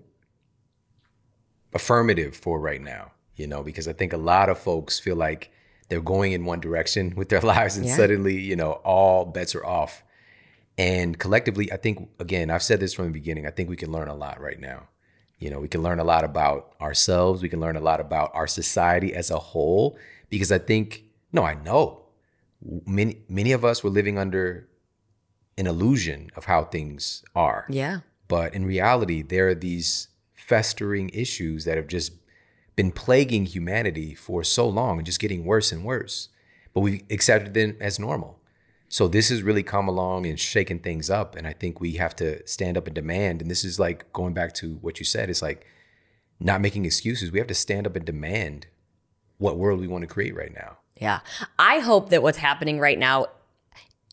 affirmative 1.72 2.36
for 2.36 2.58
right 2.60 2.80
now, 2.80 3.12
you 3.36 3.46
know, 3.46 3.62
because 3.62 3.86
I 3.88 3.92
think 3.92 4.12
a 4.12 4.16
lot 4.18 4.48
of 4.48 4.58
folks 4.58 4.98
feel 4.98 5.16
like 5.16 5.50
they're 5.88 6.00
going 6.00 6.32
in 6.32 6.44
one 6.44 6.60
direction 6.60 7.14
with 7.16 7.28
their 7.28 7.40
lives 7.40 7.76
and 7.76 7.86
Yeah. 7.86 7.96
suddenly, 7.96 8.38
you 8.40 8.56
know, 8.56 8.72
all 8.84 9.24
bets 9.24 9.54
are 9.54 9.64
off. 9.64 10.02
And 10.78 11.18
collectively, 11.18 11.72
I 11.72 11.76
think 11.76 12.10
again, 12.18 12.50
I've 12.50 12.62
said 12.62 12.80
this 12.80 12.92
from 12.94 13.06
the 13.06 13.12
beginning, 13.12 13.46
I 13.46 13.50
think 13.50 13.68
we 13.70 13.76
can 13.76 13.90
learn 13.92 14.08
a 14.08 14.14
lot 14.14 14.40
right 14.40 14.60
now. 14.60 14.88
You 15.38 15.50
know, 15.50 15.60
we 15.60 15.68
can 15.68 15.82
learn 15.82 15.98
a 16.00 16.04
lot 16.04 16.24
about 16.24 16.74
ourselves, 16.80 17.42
we 17.42 17.48
can 17.48 17.60
learn 17.60 17.76
a 17.76 17.80
lot 17.80 18.00
about 18.00 18.30
our 18.34 18.46
society 18.46 19.14
as 19.14 19.30
a 19.30 19.38
whole 19.38 19.98
because 20.28 20.50
I 20.52 20.58
think 20.58 21.04
no, 21.32 21.42
I 21.42 21.54
know 21.54 22.02
many 22.86 23.22
many 23.28 23.52
of 23.52 23.64
us 23.64 23.82
were 23.82 23.90
living 23.90 24.18
under 24.18 24.68
an 25.58 25.66
illusion 25.66 26.30
of 26.36 26.44
how 26.46 26.64
things 26.64 27.24
are. 27.34 27.66
Yeah. 27.68 28.00
But 28.28 28.54
in 28.54 28.66
reality, 28.66 29.22
there 29.22 29.48
are 29.48 29.54
these 29.54 30.08
festering 30.34 31.10
issues 31.10 31.64
that 31.64 31.76
have 31.76 31.86
just 31.86 32.12
been 32.74 32.92
plaguing 32.92 33.46
humanity 33.46 34.14
for 34.14 34.44
so 34.44 34.68
long 34.68 34.98
and 34.98 35.06
just 35.06 35.20
getting 35.20 35.44
worse 35.44 35.72
and 35.72 35.84
worse. 35.84 36.28
But 36.74 36.80
we've 36.80 37.02
accepted 37.10 37.54
them 37.54 37.76
as 37.80 37.98
normal. 37.98 38.38
So 38.88 39.08
this 39.08 39.30
has 39.30 39.42
really 39.42 39.62
come 39.62 39.88
along 39.88 40.26
and 40.26 40.38
shaken 40.38 40.78
things 40.78 41.10
up. 41.10 41.34
And 41.34 41.46
I 41.46 41.52
think 41.52 41.80
we 41.80 41.92
have 41.94 42.14
to 42.16 42.46
stand 42.46 42.76
up 42.76 42.86
and 42.86 42.94
demand. 42.94 43.40
And 43.40 43.50
this 43.50 43.64
is 43.64 43.80
like 43.80 44.12
going 44.12 44.34
back 44.34 44.52
to 44.54 44.74
what 44.76 44.98
you 44.98 45.04
said, 45.04 45.30
it's 45.30 45.42
like 45.42 45.66
not 46.38 46.60
making 46.60 46.84
excuses. 46.84 47.32
We 47.32 47.38
have 47.38 47.48
to 47.48 47.54
stand 47.54 47.86
up 47.86 47.96
and 47.96 48.04
demand 48.04 48.66
what 49.38 49.58
world 49.58 49.80
we 49.80 49.86
want 49.86 50.02
to 50.02 50.08
create 50.08 50.34
right 50.34 50.54
now. 50.54 50.78
Yeah. 51.00 51.20
I 51.58 51.80
hope 51.80 52.10
that 52.10 52.22
what's 52.22 52.38
happening 52.38 52.78
right 52.78 52.98
now 52.98 53.26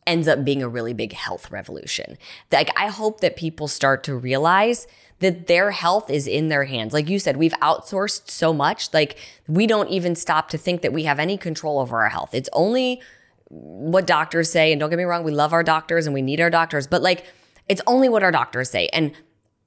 ends 0.05 0.27
up 0.27 0.43
being 0.43 0.61
a 0.61 0.67
really 0.67 0.93
big 0.93 1.13
health 1.13 1.49
revolution. 1.51 2.17
Like 2.51 2.69
I 2.77 2.87
hope 2.87 3.21
that 3.21 3.35
people 3.35 3.67
start 3.67 4.03
to 4.03 4.15
realize 4.15 4.85
that 5.19 5.47
their 5.47 5.71
health 5.71 6.09
is 6.09 6.27
in 6.27 6.49
their 6.49 6.65
hands. 6.65 6.91
Like 6.91 7.07
you 7.07 7.19
said, 7.19 7.37
we've 7.37 7.53
outsourced 7.61 8.29
so 8.29 8.53
much. 8.53 8.93
Like 8.93 9.17
we 9.47 9.65
don't 9.65 9.89
even 9.89 10.15
stop 10.15 10.49
to 10.49 10.57
think 10.57 10.81
that 10.81 10.91
we 10.91 11.03
have 11.03 11.19
any 11.19 11.37
control 11.37 11.79
over 11.79 12.01
our 12.03 12.09
health. 12.09 12.33
It's 12.33 12.49
only 12.51 13.01
what 13.47 14.05
doctors 14.05 14.51
say. 14.51 14.71
And 14.71 14.79
don't 14.79 14.89
get 14.89 14.97
me 14.97 15.03
wrong, 15.03 15.23
we 15.23 15.31
love 15.31 15.53
our 15.53 15.63
doctors 15.63 16.05
and 16.05 16.13
we 16.13 16.21
need 16.21 16.41
our 16.41 16.49
doctors, 16.49 16.87
but 16.87 17.01
like 17.01 17.25
it's 17.69 17.81
only 17.87 18.09
what 18.09 18.23
our 18.23 18.31
doctors 18.31 18.69
say. 18.69 18.89
And 18.91 19.13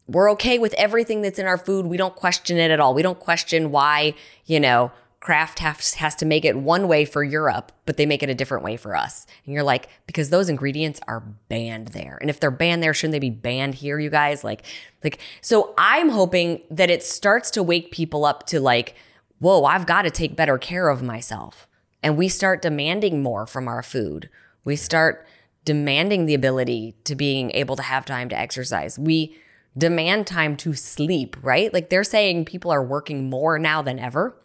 we're 0.07 0.31
okay 0.33 0.59
with 0.59 0.75
everything 0.75 1.23
that's 1.23 1.39
in 1.39 1.47
our 1.47 1.59
food. 1.59 1.87
We 1.87 1.97
don't 1.97 2.15
question 2.15 2.59
it 2.59 2.71
at 2.71 2.79
all. 2.79 2.95
We 2.95 3.03
don't 3.03 3.19
question 3.19 3.71
why, 3.71 4.15
you 4.45 4.61
know, 4.61 4.93
Kraft 5.27 5.59
has, 5.59 5.95
has 5.95 6.15
to 6.15 6.25
make 6.25 6.45
it 6.45 6.57
one 6.57 6.87
way 6.87 7.05
for 7.05 7.25
Europe, 7.25 7.73
but 7.85 7.97
they 7.97 8.07
make 8.07 8.23
it 8.23 8.31
a 8.31 8.35
different 8.35 8.63
way 8.63 8.77
for 8.77 8.95
us. 8.95 9.27
And 9.45 9.53
you're 9.53 9.65
like, 9.65 9.89
because 10.07 10.31
those 10.31 10.49
ingredients 10.49 11.01
are 11.09 11.19
banned 11.49 11.89
there. 11.89 12.17
And 12.21 12.31
if 12.31 12.39
they're 12.39 12.53
banned 12.53 12.81
there, 12.81 12.95
shouldn't 12.95 13.11
they 13.11 13.19
be 13.19 13.31
banned 13.31 13.75
here, 13.75 13.99
you 13.99 14.09
guys? 14.09 14.45
Like, 14.45 14.65
like, 15.03 15.19
so 15.41 15.75
I'm 15.77 16.11
hoping 16.11 16.61
that 16.71 16.91
it 16.91 17.03
starts 17.03 17.51
to 17.51 17.63
wake 17.65 17.91
people 17.91 18.25
up 18.25 18.47
to 18.47 18.61
like, 18.61 18.95
whoa, 19.41 19.65
I've 19.65 19.85
got 19.85 20.03
to 20.03 20.13
take 20.13 20.37
better 20.37 20.59
care 20.59 20.89
of 20.89 21.03
myself. 21.03 21.67
And 22.05 22.17
we 22.17 22.29
start 22.29 22.63
demanding 22.63 23.21
more 23.21 23.49
from 23.49 23.67
our 23.67 23.83
food. 23.83 24.31
We 24.63 24.77
start 24.77 25.27
demanding 25.65 26.27
the 26.27 26.35
ability 26.35 26.95
to 27.03 27.17
being 27.17 27.51
able 27.51 27.75
to 27.75 27.83
have 27.83 28.05
time 28.05 28.29
to 28.29 28.39
exercise. 28.39 28.97
We 28.97 29.37
demand 29.77 30.29
time 30.29 30.57
to 30.59 30.75
sleep, 30.75 31.37
right? 31.43 31.75
Like 31.75 31.91
they're 31.91 32.05
saying 32.05 32.45
people 32.45 32.71
are 32.71 32.85
working 32.85 33.29
more 33.29 33.59
now 33.59 33.83
than 33.83 33.99
ever. 33.99 34.37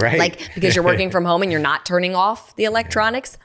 Right. 0.00 0.18
Like 0.18 0.54
because 0.54 0.74
you're 0.74 0.84
working 0.84 1.10
from 1.12 1.24
home 1.24 1.42
and 1.42 1.52
you're 1.52 1.60
not 1.60 1.84
turning 1.84 2.14
off 2.14 2.54
the 2.56 2.64
electronics. 2.64 3.38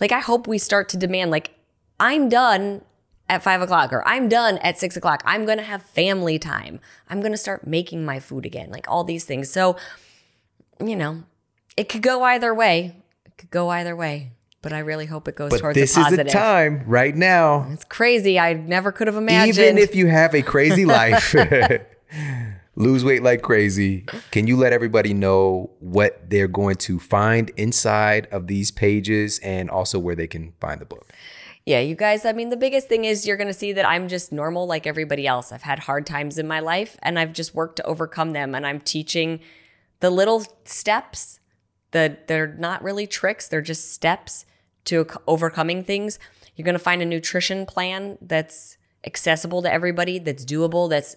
Like 0.00 0.12
I 0.12 0.20
hope 0.20 0.46
we 0.46 0.58
start 0.58 0.88
to 0.90 0.96
demand, 0.96 1.30
like, 1.30 1.52
I'm 1.98 2.28
done 2.28 2.82
at 3.28 3.42
five 3.42 3.62
o'clock 3.62 3.92
or 3.92 4.06
I'm 4.06 4.28
done 4.28 4.58
at 4.58 4.78
six 4.78 4.96
o'clock. 4.96 5.22
I'm 5.24 5.44
gonna 5.46 5.62
have 5.62 5.82
family 5.82 6.38
time. 6.38 6.80
I'm 7.08 7.20
gonna 7.20 7.36
start 7.36 7.66
making 7.66 8.04
my 8.04 8.18
food 8.18 8.44
again. 8.44 8.70
Like 8.70 8.88
all 8.88 9.04
these 9.04 9.24
things. 9.24 9.50
So, 9.50 9.76
you 10.84 10.96
know, 10.96 11.24
it 11.76 11.88
could 11.88 12.02
go 12.02 12.22
either 12.24 12.54
way. 12.54 12.96
It 13.24 13.36
could 13.38 13.50
go 13.50 13.68
either 13.68 13.94
way. 13.94 14.32
But 14.62 14.74
I 14.74 14.80
really 14.80 15.06
hope 15.06 15.26
it 15.26 15.36
goes 15.36 15.50
but 15.50 15.60
towards 15.60 15.76
this 15.76 15.96
a 15.96 16.00
is 16.00 16.16
the 16.16 16.24
time 16.24 16.82
right 16.86 17.16
now. 17.16 17.66
It's 17.70 17.84
crazy. 17.84 18.38
I 18.38 18.52
never 18.52 18.92
could 18.92 19.06
have 19.06 19.16
imagined. 19.16 19.58
Even 19.58 19.78
if 19.78 19.94
you 19.94 20.06
have 20.08 20.34
a 20.34 20.42
crazy 20.42 20.84
life, 20.84 21.34
lose 22.80 23.04
weight 23.04 23.22
like 23.22 23.42
crazy, 23.42 24.06
can 24.30 24.46
you 24.46 24.56
let 24.56 24.72
everybody 24.72 25.12
know 25.12 25.70
what 25.80 26.30
they're 26.30 26.48
going 26.48 26.76
to 26.76 26.98
find 26.98 27.50
inside 27.56 28.26
of 28.32 28.46
these 28.46 28.70
pages 28.70 29.38
and 29.40 29.70
also 29.70 29.98
where 29.98 30.16
they 30.16 30.26
can 30.26 30.52
find 30.60 30.80
the 30.80 30.86
book? 30.86 31.12
Yeah, 31.66 31.80
you 31.80 31.94
guys, 31.94 32.24
I 32.24 32.32
mean, 32.32 32.48
the 32.48 32.56
biggest 32.56 32.88
thing 32.88 33.04
is 33.04 33.26
you're 33.26 33.36
going 33.36 33.46
to 33.46 33.54
see 33.54 33.72
that 33.74 33.86
I'm 33.86 34.08
just 34.08 34.32
normal 34.32 34.66
like 34.66 34.86
everybody 34.86 35.26
else. 35.26 35.52
I've 35.52 35.62
had 35.62 35.80
hard 35.80 36.06
times 36.06 36.38
in 36.38 36.48
my 36.48 36.60
life 36.60 36.96
and 37.02 37.18
I've 37.18 37.32
just 37.32 37.54
worked 37.54 37.76
to 37.76 37.84
overcome 37.84 38.32
them. 38.32 38.54
And 38.54 38.66
I'm 38.66 38.80
teaching 38.80 39.40
the 40.00 40.10
little 40.10 40.44
steps 40.64 41.38
that 41.90 42.28
they're 42.28 42.54
not 42.54 42.82
really 42.82 43.06
tricks, 43.06 43.46
they're 43.46 43.60
just 43.60 43.92
steps 43.92 44.46
to 44.86 45.06
overcoming 45.26 45.84
things. 45.84 46.18
You're 46.56 46.64
going 46.64 46.72
to 46.72 46.78
find 46.78 47.02
a 47.02 47.06
nutrition 47.06 47.66
plan 47.66 48.16
that's 48.22 48.78
accessible 49.04 49.60
to 49.62 49.72
everybody, 49.72 50.18
that's 50.18 50.44
doable, 50.44 50.88
that's 50.88 51.16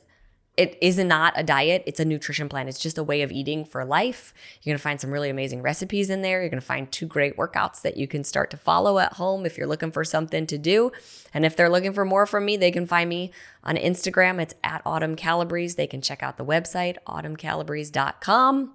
it 0.55 0.77
is 0.81 0.99
not 0.99 1.33
a 1.35 1.43
diet, 1.43 1.83
it's 1.87 1.99
a 1.99 2.05
nutrition 2.05 2.47
plan. 2.47 2.67
It's 2.67 2.79
just 2.79 2.99
a 2.99 3.03
way 3.03 3.23
of 3.23 3.31
eating 3.31 3.65
for 3.65 3.83
life. 3.83 4.33
You're 4.61 4.71
going 4.71 4.77
to 4.77 4.83
find 4.83 5.01
some 5.01 5.09
really 5.09 5.31
amazing 5.31 5.63
recipes 5.63 6.11
in 6.11 6.21
there. 6.21 6.41
You're 6.41 6.49
going 6.49 6.61
to 6.61 6.65
find 6.65 6.91
two 6.91 7.07
great 7.07 7.37
workouts 7.37 7.81
that 7.81 7.97
you 7.97 8.07
can 8.07 8.23
start 8.23 8.51
to 8.51 8.57
follow 8.57 8.99
at 8.99 9.13
home 9.13 9.47
if 9.47 9.57
you're 9.57 9.67
looking 9.67 9.91
for 9.91 10.03
something 10.03 10.45
to 10.47 10.57
do. 10.59 10.91
And 11.33 11.43
if 11.43 11.55
they're 11.55 11.69
looking 11.69 11.93
for 11.93 12.05
more 12.05 12.27
from 12.27 12.45
me, 12.45 12.55
they 12.55 12.69
can 12.69 12.85
find 12.85 13.09
me 13.09 13.31
on 13.63 13.77
Instagram. 13.77 14.39
It's 14.39 14.53
at 14.63 14.83
Autumn 14.85 15.15
Calabrese. 15.15 15.75
They 15.75 15.87
can 15.87 16.01
check 16.01 16.21
out 16.21 16.37
the 16.37 16.45
website, 16.45 16.97
autumncalabrese.com. 17.07 18.73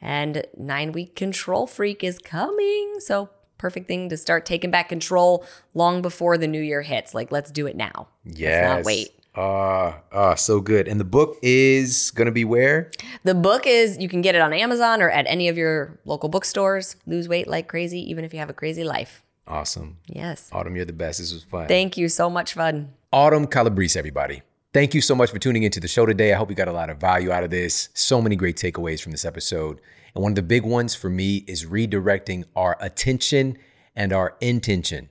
And 0.00 0.46
nine 0.56 0.92
week 0.92 1.14
control 1.14 1.66
freak 1.66 2.02
is 2.02 2.18
coming. 2.18 3.00
So, 3.00 3.28
perfect 3.58 3.88
thing 3.88 4.08
to 4.08 4.16
start 4.16 4.46
taking 4.46 4.70
back 4.70 4.88
control 4.88 5.44
long 5.74 6.00
before 6.00 6.38
the 6.38 6.46
new 6.46 6.60
year 6.60 6.82
hits. 6.82 7.14
Like, 7.14 7.32
let's 7.32 7.50
do 7.50 7.66
it 7.66 7.76
now. 7.76 8.08
Yeah. 8.24 8.76
Not 8.76 8.84
wait. 8.84 9.17
Ah, 9.38 10.00
ah, 10.12 10.34
so 10.34 10.60
good. 10.60 10.88
And 10.88 10.98
the 10.98 11.04
book 11.04 11.38
is 11.42 12.10
gonna 12.10 12.32
be 12.32 12.44
where? 12.44 12.90
The 13.22 13.36
book 13.36 13.68
is 13.68 13.96
you 13.96 14.08
can 14.08 14.20
get 14.20 14.34
it 14.34 14.40
on 14.40 14.52
Amazon 14.52 15.00
or 15.00 15.10
at 15.10 15.26
any 15.28 15.46
of 15.46 15.56
your 15.56 16.00
local 16.04 16.28
bookstores. 16.28 16.96
Lose 17.06 17.28
weight 17.28 17.46
like 17.46 17.68
crazy, 17.68 18.00
even 18.10 18.24
if 18.24 18.32
you 18.32 18.40
have 18.40 18.50
a 18.50 18.54
crazy 18.54 18.82
life. 18.82 19.22
Awesome. 19.46 19.98
Yes. 20.08 20.50
Autumn, 20.50 20.74
you're 20.74 20.84
the 20.84 20.92
best. 20.92 21.20
This 21.20 21.32
was 21.32 21.44
fun. 21.44 21.68
Thank 21.68 21.96
you. 21.96 22.08
So 22.08 22.28
much 22.28 22.54
fun. 22.54 22.94
Autumn 23.12 23.46
Calabrese, 23.46 23.96
everybody. 23.96 24.42
Thank 24.74 24.92
you 24.92 25.00
so 25.00 25.14
much 25.14 25.30
for 25.30 25.38
tuning 25.38 25.62
into 25.62 25.78
the 25.78 25.88
show 25.88 26.04
today. 26.04 26.32
I 26.34 26.36
hope 26.36 26.50
you 26.50 26.56
got 26.56 26.66
a 26.66 26.72
lot 26.72 26.90
of 26.90 26.98
value 26.98 27.30
out 27.30 27.44
of 27.44 27.50
this. 27.50 27.90
So 27.94 28.20
many 28.20 28.34
great 28.34 28.56
takeaways 28.56 29.00
from 29.00 29.12
this 29.12 29.24
episode. 29.24 29.80
And 30.16 30.22
one 30.24 30.32
of 30.32 30.36
the 30.36 30.42
big 30.42 30.64
ones 30.64 30.96
for 30.96 31.08
me 31.08 31.44
is 31.46 31.64
redirecting 31.64 32.44
our 32.56 32.76
attention 32.80 33.56
and 33.94 34.12
our 34.12 34.36
intention, 34.40 35.10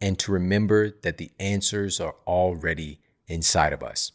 and 0.00 0.18
to 0.20 0.32
remember 0.32 0.90
that 1.02 1.18
the 1.18 1.30
answers 1.38 2.00
are 2.00 2.14
already 2.26 3.00
inside 3.26 3.72
of 3.72 3.82
us. 3.82 4.12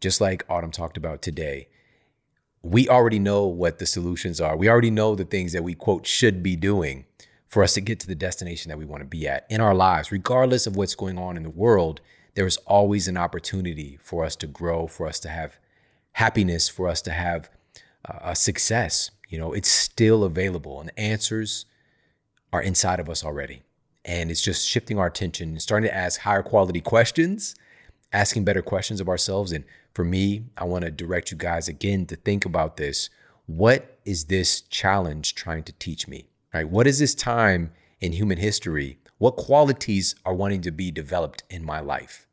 Just 0.00 0.20
like 0.20 0.44
Autumn 0.48 0.70
talked 0.70 0.96
about 0.96 1.22
today, 1.22 1.68
we 2.62 2.88
already 2.88 3.18
know 3.18 3.46
what 3.46 3.78
the 3.78 3.86
solutions 3.86 4.40
are. 4.40 4.56
We 4.56 4.68
already 4.68 4.90
know 4.90 5.14
the 5.14 5.24
things 5.24 5.52
that 5.52 5.64
we, 5.64 5.74
quote, 5.74 6.06
should 6.06 6.42
be 6.42 6.56
doing 6.56 7.04
for 7.46 7.62
us 7.62 7.74
to 7.74 7.80
get 7.80 7.98
to 8.00 8.06
the 8.06 8.14
destination 8.14 8.68
that 8.68 8.78
we 8.78 8.84
want 8.84 9.00
to 9.00 9.08
be 9.08 9.26
at 9.26 9.46
in 9.48 9.60
our 9.60 9.74
lives, 9.74 10.12
regardless 10.12 10.66
of 10.66 10.76
what's 10.76 10.94
going 10.94 11.18
on 11.18 11.36
in 11.36 11.42
the 11.42 11.50
world. 11.50 12.00
There 12.34 12.46
is 12.46 12.58
always 12.58 13.08
an 13.08 13.16
opportunity 13.16 13.98
for 14.02 14.24
us 14.24 14.36
to 14.36 14.46
grow, 14.46 14.86
for 14.86 15.06
us 15.06 15.18
to 15.20 15.28
have 15.28 15.58
happiness, 16.12 16.68
for 16.68 16.88
us 16.88 17.00
to 17.02 17.10
have 17.10 17.48
uh, 18.08 18.18
a 18.22 18.36
success. 18.36 19.10
You 19.28 19.38
know, 19.38 19.52
it's 19.52 19.68
still 19.68 20.24
available, 20.24 20.80
and 20.80 20.92
answers 20.96 21.66
are 22.52 22.62
inside 22.62 23.00
of 23.00 23.08
us 23.08 23.24
already. 23.24 23.62
And 24.04 24.30
it's 24.30 24.42
just 24.42 24.68
shifting 24.68 24.98
our 24.98 25.06
attention 25.06 25.50
and 25.50 25.62
starting 25.62 25.88
to 25.88 25.94
ask 25.94 26.20
higher 26.20 26.42
quality 26.42 26.80
questions, 26.80 27.54
asking 28.12 28.44
better 28.44 28.62
questions 28.62 29.00
of 29.00 29.08
ourselves. 29.08 29.52
And 29.52 29.64
for 29.94 30.04
me, 30.04 30.44
I 30.56 30.64
want 30.64 30.84
to 30.84 30.90
direct 30.90 31.30
you 31.30 31.36
guys 31.36 31.68
again 31.68 32.06
to 32.06 32.16
think 32.16 32.44
about 32.44 32.76
this. 32.76 33.10
What 33.46 33.98
is 34.04 34.26
this 34.26 34.62
challenge 34.62 35.34
trying 35.34 35.64
to 35.64 35.72
teach 35.74 36.08
me? 36.08 36.28
Right? 36.52 36.68
What 36.68 36.86
is 36.86 36.98
this 36.98 37.14
time 37.14 37.72
in 38.00 38.12
human 38.12 38.38
history? 38.38 38.98
What 39.18 39.36
qualities 39.36 40.14
are 40.24 40.34
wanting 40.34 40.62
to 40.62 40.70
be 40.70 40.90
developed 40.90 41.42
in 41.50 41.64
my 41.64 41.80
life? 41.80 42.26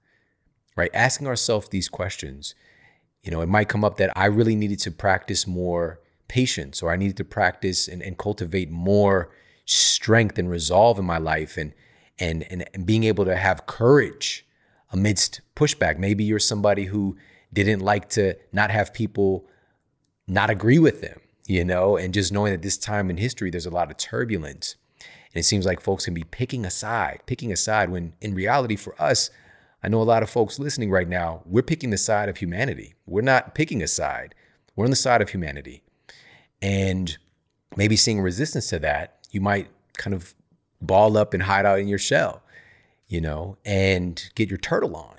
Right? 0.75 0.91
Asking 0.93 1.27
ourselves 1.27 1.69
these 1.69 1.89
questions. 1.89 2.55
You 3.23 3.31
know, 3.31 3.41
it 3.41 3.49
might 3.49 3.69
come 3.69 3.83
up 3.83 3.97
that 3.97 4.15
I 4.15 4.25
really 4.25 4.55
needed 4.55 4.79
to 4.81 4.91
practice 4.91 5.47
more 5.47 5.99
patience 6.27 6.81
or 6.81 6.91
I 6.91 6.97
needed 6.97 7.17
to 7.17 7.23
practice 7.23 7.87
and, 7.87 8.01
and 8.01 8.17
cultivate 8.17 8.69
more 8.69 9.29
strength 9.65 10.37
and 10.37 10.49
resolve 10.49 10.99
in 10.99 11.05
my 11.05 11.17
life 11.17 11.57
and 11.57 11.73
and 12.19 12.43
and, 12.49 12.65
and 12.73 12.85
being 12.85 13.03
able 13.03 13.25
to 13.25 13.35
have 13.35 13.65
courage 13.65 14.45
amidst 14.91 15.41
pushback. 15.55 15.97
Maybe 15.97 16.23
you're 16.23 16.39
somebody 16.39 16.85
who 16.85 17.17
didn't 17.53 17.81
like 17.81 18.09
to 18.09 18.35
not 18.51 18.71
have 18.71 18.93
people 18.93 19.45
not 20.27 20.49
agree 20.49 20.79
with 20.79 21.01
them, 21.01 21.19
you 21.47 21.63
know, 21.63 21.97
and 21.97 22.13
just 22.13 22.31
knowing 22.31 22.51
that 22.51 22.61
this 22.61 22.77
time 22.77 23.09
in 23.09 23.17
history, 23.17 23.49
there's 23.49 23.65
a 23.65 23.71
lot 23.71 23.91
of 23.91 23.97
turbulence. 23.97 24.75
And 24.99 25.39
it 25.39 25.43
seems 25.43 25.65
like 25.65 25.81
folks 25.81 26.05
can 26.05 26.13
be 26.13 26.23
picking 26.23 26.65
a 26.65 26.71
side, 26.71 27.21
picking 27.25 27.51
a 27.51 27.57
side 27.57 27.89
when 27.89 28.13
in 28.21 28.33
reality 28.33 28.75
for 28.75 28.99
us, 29.01 29.29
I 29.83 29.87
know 29.87 30.01
a 30.01 30.03
lot 30.03 30.23
of 30.23 30.29
folks 30.29 30.57
listening 30.57 30.89
right 30.89 31.07
now, 31.07 31.43
we're 31.45 31.61
picking 31.61 31.91
the 31.91 31.97
side 31.97 32.29
of 32.29 32.37
humanity. 32.37 32.95
We're 33.05 33.21
not 33.21 33.53
picking 33.53 33.83
a 33.83 33.87
side. 33.87 34.33
We're 34.75 34.85
on 34.85 34.89
the 34.89 34.95
side 34.95 35.21
of 35.21 35.29
humanity. 35.29 35.83
And 36.61 37.17
maybe 37.75 37.95
seeing 37.95 38.21
resistance 38.21 38.67
to 38.69 38.79
that, 38.79 39.19
you 39.29 39.41
might 39.41 39.67
kind 39.97 40.13
of 40.13 40.33
ball 40.81 41.17
up 41.17 41.33
and 41.33 41.43
hide 41.43 41.65
out 41.65 41.79
in 41.79 41.87
your 41.87 41.99
shell, 41.99 42.41
you 43.07 43.21
know, 43.21 43.57
and 43.65 44.29
get 44.35 44.49
your 44.49 44.57
turtle 44.57 44.95
on, 44.95 45.17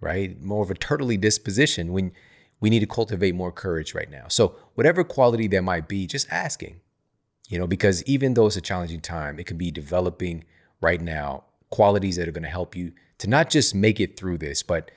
right? 0.00 0.40
More 0.40 0.62
of 0.62 0.70
a 0.70 0.74
turtley 0.74 1.20
disposition 1.20 1.92
when 1.92 2.12
we 2.60 2.70
need 2.70 2.80
to 2.80 2.86
cultivate 2.86 3.34
more 3.34 3.52
courage 3.52 3.94
right 3.94 4.10
now. 4.10 4.26
So, 4.28 4.54
whatever 4.74 5.04
quality 5.04 5.48
there 5.48 5.62
might 5.62 5.88
be, 5.88 6.06
just 6.06 6.30
asking, 6.30 6.80
you 7.48 7.58
know, 7.58 7.66
because 7.66 8.02
even 8.04 8.34
though 8.34 8.46
it's 8.46 8.56
a 8.56 8.60
challenging 8.60 9.00
time, 9.00 9.38
it 9.38 9.46
can 9.46 9.58
be 9.58 9.70
developing 9.70 10.44
right 10.80 11.00
now 11.00 11.44
qualities 11.70 12.16
that 12.16 12.28
are 12.28 12.32
going 12.32 12.42
to 12.44 12.48
help 12.48 12.76
you 12.76 12.92
to 13.18 13.28
not 13.28 13.50
just 13.50 13.74
make 13.74 13.98
it 13.98 14.16
through 14.16 14.38
this, 14.38 14.62
but 14.62 14.90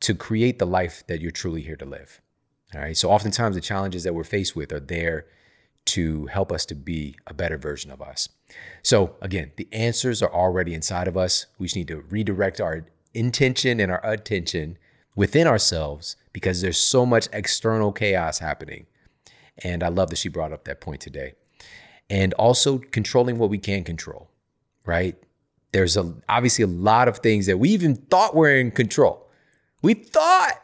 to 0.00 0.14
create 0.14 0.58
the 0.58 0.66
life 0.66 1.04
that 1.06 1.20
you're 1.20 1.30
truly 1.30 1.62
here 1.62 1.76
to 1.76 1.84
live. 1.84 2.20
All 2.74 2.80
right. 2.80 2.96
So, 2.96 3.10
oftentimes 3.10 3.56
the 3.56 3.60
challenges 3.60 4.04
that 4.04 4.14
we're 4.14 4.24
faced 4.24 4.54
with 4.54 4.72
are 4.72 4.80
there 4.80 5.26
to 5.90 6.26
help 6.26 6.52
us 6.52 6.64
to 6.66 6.74
be 6.74 7.16
a 7.26 7.34
better 7.34 7.56
version 7.56 7.90
of 7.90 8.00
us. 8.00 8.28
So, 8.82 9.16
again, 9.20 9.52
the 9.56 9.68
answers 9.72 10.22
are 10.22 10.32
already 10.32 10.74
inside 10.74 11.08
of 11.08 11.16
us. 11.16 11.46
We 11.58 11.66
just 11.66 11.76
need 11.76 11.88
to 11.88 12.02
redirect 12.08 12.60
our 12.60 12.86
intention 13.14 13.80
and 13.80 13.90
our 13.90 14.04
attention 14.04 14.78
within 15.14 15.46
ourselves 15.46 16.16
because 16.32 16.60
there's 16.60 16.78
so 16.78 17.04
much 17.04 17.28
external 17.32 17.92
chaos 17.92 18.38
happening. 18.38 18.86
And 19.62 19.82
I 19.82 19.88
love 19.88 20.10
that 20.10 20.16
she 20.16 20.28
brought 20.28 20.52
up 20.52 20.64
that 20.64 20.80
point 20.80 21.00
today. 21.00 21.34
And 22.08 22.32
also 22.34 22.78
controlling 22.78 23.38
what 23.38 23.50
we 23.50 23.58
can 23.58 23.84
control, 23.84 24.30
right? 24.84 25.16
There's 25.72 25.96
a, 25.96 26.14
obviously 26.28 26.64
a 26.64 26.68
lot 26.68 27.06
of 27.06 27.18
things 27.18 27.46
that 27.46 27.58
we 27.58 27.70
even 27.70 27.94
thought 27.94 28.34
were 28.34 28.50
in 28.50 28.70
control. 28.72 29.28
We 29.82 29.94
thought 29.94 30.60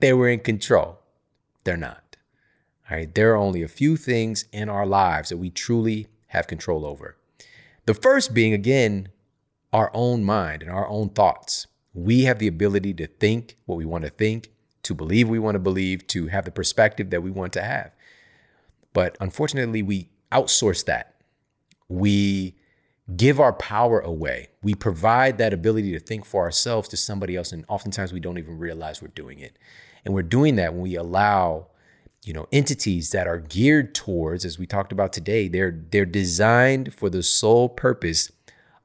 they 0.00 0.12
were 0.12 0.28
in 0.28 0.40
control. 0.40 0.98
They're 1.64 1.76
not. 1.78 2.03
All 2.90 2.96
right. 2.96 3.14
There 3.14 3.32
are 3.32 3.36
only 3.36 3.62
a 3.62 3.68
few 3.68 3.96
things 3.96 4.44
in 4.52 4.68
our 4.68 4.86
lives 4.86 5.30
that 5.30 5.38
we 5.38 5.50
truly 5.50 6.08
have 6.28 6.46
control 6.46 6.84
over. 6.84 7.16
The 7.86 7.94
first 7.94 8.34
being, 8.34 8.52
again, 8.52 9.08
our 9.72 9.90
own 9.94 10.24
mind 10.24 10.62
and 10.62 10.70
our 10.70 10.88
own 10.88 11.10
thoughts. 11.10 11.66
We 11.92 12.24
have 12.24 12.38
the 12.38 12.46
ability 12.46 12.94
to 12.94 13.06
think 13.06 13.56
what 13.66 13.76
we 13.76 13.84
want 13.84 14.04
to 14.04 14.10
think, 14.10 14.50
to 14.82 14.94
believe 14.94 15.28
we 15.28 15.38
want 15.38 15.54
to 15.54 15.60
believe, 15.60 16.06
to 16.08 16.26
have 16.26 16.44
the 16.44 16.50
perspective 16.50 17.10
that 17.10 17.22
we 17.22 17.30
want 17.30 17.52
to 17.54 17.62
have. 17.62 17.92
But 18.92 19.16
unfortunately, 19.20 19.82
we 19.82 20.08
outsource 20.30 20.84
that. 20.86 21.14
We 21.88 22.56
give 23.16 23.38
our 23.38 23.52
power 23.52 24.00
away. 24.00 24.48
We 24.62 24.74
provide 24.74 25.38
that 25.38 25.52
ability 25.52 25.92
to 25.92 26.00
think 26.00 26.24
for 26.24 26.42
ourselves 26.42 26.88
to 26.88 26.96
somebody 26.96 27.36
else. 27.36 27.52
And 27.52 27.64
oftentimes 27.68 28.12
we 28.12 28.20
don't 28.20 28.38
even 28.38 28.58
realize 28.58 29.02
we're 29.02 29.08
doing 29.08 29.38
it. 29.38 29.58
And 30.04 30.14
we're 30.14 30.22
doing 30.22 30.56
that 30.56 30.72
when 30.72 30.82
we 30.82 30.96
allow, 30.96 31.68
you 32.26 32.32
know, 32.32 32.46
entities 32.52 33.10
that 33.10 33.26
are 33.26 33.38
geared 33.38 33.94
towards, 33.94 34.44
as 34.44 34.58
we 34.58 34.66
talked 34.66 34.92
about 34.92 35.12
today, 35.12 35.48
they're 35.48 35.84
they're 35.90 36.06
designed 36.06 36.94
for 36.94 37.10
the 37.10 37.22
sole 37.22 37.68
purpose 37.68 38.30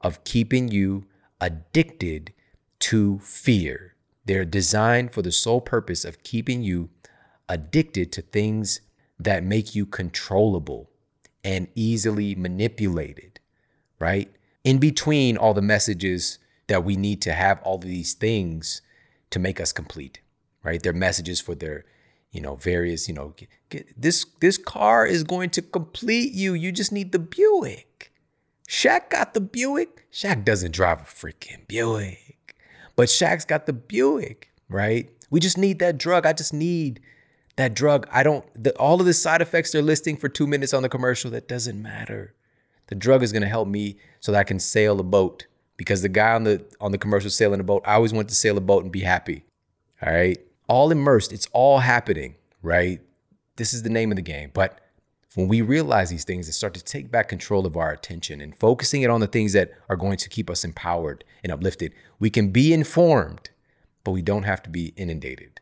of 0.00 0.22
keeping 0.24 0.68
you 0.68 1.04
addicted 1.40 2.32
to 2.80 3.18
fear. 3.20 3.94
They're 4.24 4.44
designed 4.44 5.12
for 5.12 5.22
the 5.22 5.32
sole 5.32 5.60
purpose 5.60 6.04
of 6.04 6.22
keeping 6.22 6.62
you 6.62 6.90
addicted 7.48 8.12
to 8.12 8.22
things 8.22 8.80
that 9.18 9.42
make 9.42 9.74
you 9.74 9.86
controllable 9.86 10.90
and 11.42 11.68
easily 11.74 12.34
manipulated, 12.34 13.40
right? 13.98 14.30
In 14.64 14.78
between 14.78 15.36
all 15.36 15.54
the 15.54 15.62
messages 15.62 16.38
that 16.68 16.84
we 16.84 16.96
need 16.96 17.20
to 17.22 17.32
have 17.32 17.60
all 17.62 17.78
these 17.78 18.14
things 18.14 18.82
to 19.30 19.38
make 19.38 19.60
us 19.60 19.72
complete 19.72 20.20
right? 20.62 20.82
Their 20.82 20.92
messages 20.92 21.40
for 21.40 21.54
their, 21.54 21.84
you 22.30 22.40
know, 22.40 22.54
various, 22.56 23.08
you 23.08 23.14
know, 23.14 23.34
get, 23.36 23.48
get, 23.68 24.00
this 24.00 24.24
this 24.40 24.56
car 24.56 25.06
is 25.06 25.24
going 25.24 25.50
to 25.50 25.62
complete 25.62 26.32
you. 26.32 26.54
You 26.54 26.72
just 26.72 26.92
need 26.92 27.12
the 27.12 27.18
Buick. 27.18 28.12
Shaq 28.68 29.10
got 29.10 29.34
the 29.34 29.40
Buick. 29.40 30.06
Shaq 30.12 30.44
doesn't 30.44 30.72
drive 30.72 31.00
a 31.00 31.04
freaking 31.04 31.66
Buick, 31.66 32.56
but 32.94 33.08
Shaq's 33.08 33.44
got 33.44 33.66
the 33.66 33.72
Buick, 33.72 34.50
right? 34.68 35.10
We 35.30 35.40
just 35.40 35.58
need 35.58 35.80
that 35.80 35.98
drug. 35.98 36.24
I 36.24 36.32
just 36.32 36.52
need 36.52 37.00
that 37.56 37.74
drug. 37.74 38.06
I 38.12 38.22
don't. 38.22 38.44
The, 38.62 38.76
all 38.76 39.00
of 39.00 39.06
the 39.06 39.14
side 39.14 39.42
effects 39.42 39.72
they're 39.72 39.82
listing 39.82 40.16
for 40.16 40.28
two 40.28 40.46
minutes 40.46 40.72
on 40.72 40.82
the 40.82 40.88
commercial 40.88 41.30
that 41.32 41.48
doesn't 41.48 41.80
matter. 41.80 42.34
The 42.86 42.94
drug 42.94 43.22
is 43.22 43.32
going 43.32 43.42
to 43.42 43.48
help 43.48 43.68
me 43.68 43.96
so 44.20 44.32
that 44.32 44.38
I 44.38 44.44
can 44.44 44.58
sail 44.58 44.98
a 45.00 45.04
boat 45.04 45.46
because 45.76 46.02
the 46.02 46.08
guy 46.08 46.34
on 46.34 46.44
the 46.44 46.64
on 46.80 46.92
the 46.92 46.98
commercial 46.98 47.30
sailing 47.30 47.58
a 47.58 47.64
boat, 47.64 47.82
I 47.84 47.94
always 47.94 48.12
want 48.12 48.28
to 48.28 48.36
sail 48.36 48.56
a 48.56 48.60
boat 48.60 48.84
and 48.84 48.92
be 48.92 49.00
happy. 49.00 49.44
All 50.00 50.12
right 50.12 50.38
all 50.70 50.92
immersed. 50.92 51.32
It's 51.32 51.48
all 51.52 51.80
happening, 51.80 52.36
right? 52.62 53.00
This 53.56 53.74
is 53.74 53.82
the 53.82 53.90
name 53.90 54.12
of 54.12 54.16
the 54.16 54.22
game. 54.22 54.52
But 54.54 54.80
when 55.34 55.48
we 55.48 55.62
realize 55.62 56.10
these 56.10 56.24
things 56.24 56.46
and 56.46 56.54
start 56.54 56.74
to 56.74 56.84
take 56.84 57.10
back 57.10 57.28
control 57.28 57.66
of 57.66 57.76
our 57.76 57.90
attention 57.90 58.40
and 58.40 58.56
focusing 58.56 59.02
it 59.02 59.10
on 59.10 59.20
the 59.20 59.26
things 59.26 59.52
that 59.52 59.72
are 59.88 59.96
going 59.96 60.16
to 60.18 60.28
keep 60.28 60.48
us 60.48 60.64
empowered 60.64 61.24
and 61.42 61.52
uplifted, 61.52 61.92
we 62.20 62.30
can 62.30 62.52
be 62.52 62.72
informed, 62.72 63.50
but 64.04 64.12
we 64.12 64.22
don't 64.22 64.44
have 64.44 64.62
to 64.62 64.70
be 64.70 64.94
inundated. 64.96 65.60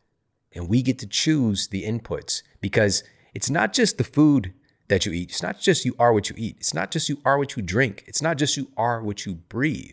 And 0.53 0.69
we 0.69 0.83
get 0.83 0.99
to 0.99 1.07
choose 1.07 1.69
the 1.69 1.85
inputs 1.85 2.43
because 2.61 3.03
it's 3.33 3.49
not 3.49 3.73
just 3.73 3.97
the 3.97 4.05
food 4.05 4.53
that 4.89 5.07
you 5.07 5.13
eat. 5.13 5.31
It's 5.31 5.43
not 5.43 5.59
just 5.59 5.87
you 5.87 5.95
are 5.99 6.13
what 6.13 6.29
you 6.29 6.37
eat. 6.39 6.57
It's 6.59 6.75
not 6.75 6.91
just 6.91 7.09
you 7.09 7.19
are 7.25 7.39
what 7.39 7.57
you 7.57 7.63
drink. 7.63 8.05
It's 8.07 8.21
not 8.21 8.37
just 8.37 8.59
you 8.59 8.71
are 8.77 9.03
what 9.03 9.25
you 9.25 9.37
breathe. 9.37 9.93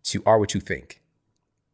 It's 0.00 0.12
you 0.12 0.24
are 0.26 0.40
what 0.40 0.54
you 0.54 0.60
think. 0.60 1.02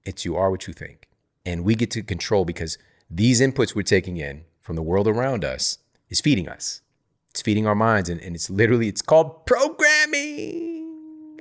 It's 0.04 0.26
you 0.26 0.36
are 0.36 0.50
what 0.50 0.66
you 0.66 0.74
think 0.74 1.05
and 1.46 1.64
we 1.64 1.76
get 1.76 1.90
to 1.92 2.02
control 2.02 2.44
because 2.44 2.76
these 3.08 3.40
inputs 3.40 3.74
we're 3.74 3.82
taking 3.82 4.16
in 4.16 4.44
from 4.60 4.74
the 4.74 4.82
world 4.82 5.06
around 5.06 5.44
us 5.44 5.78
is 6.10 6.20
feeding 6.20 6.48
us. 6.48 6.82
It's 7.30 7.40
feeding 7.40 7.66
our 7.66 7.74
minds 7.74 8.08
and, 8.08 8.20
and 8.20 8.34
it's 8.34 8.50
literally 8.50 8.88
it's 8.88 9.00
called 9.00 9.46
programming. 9.46 11.40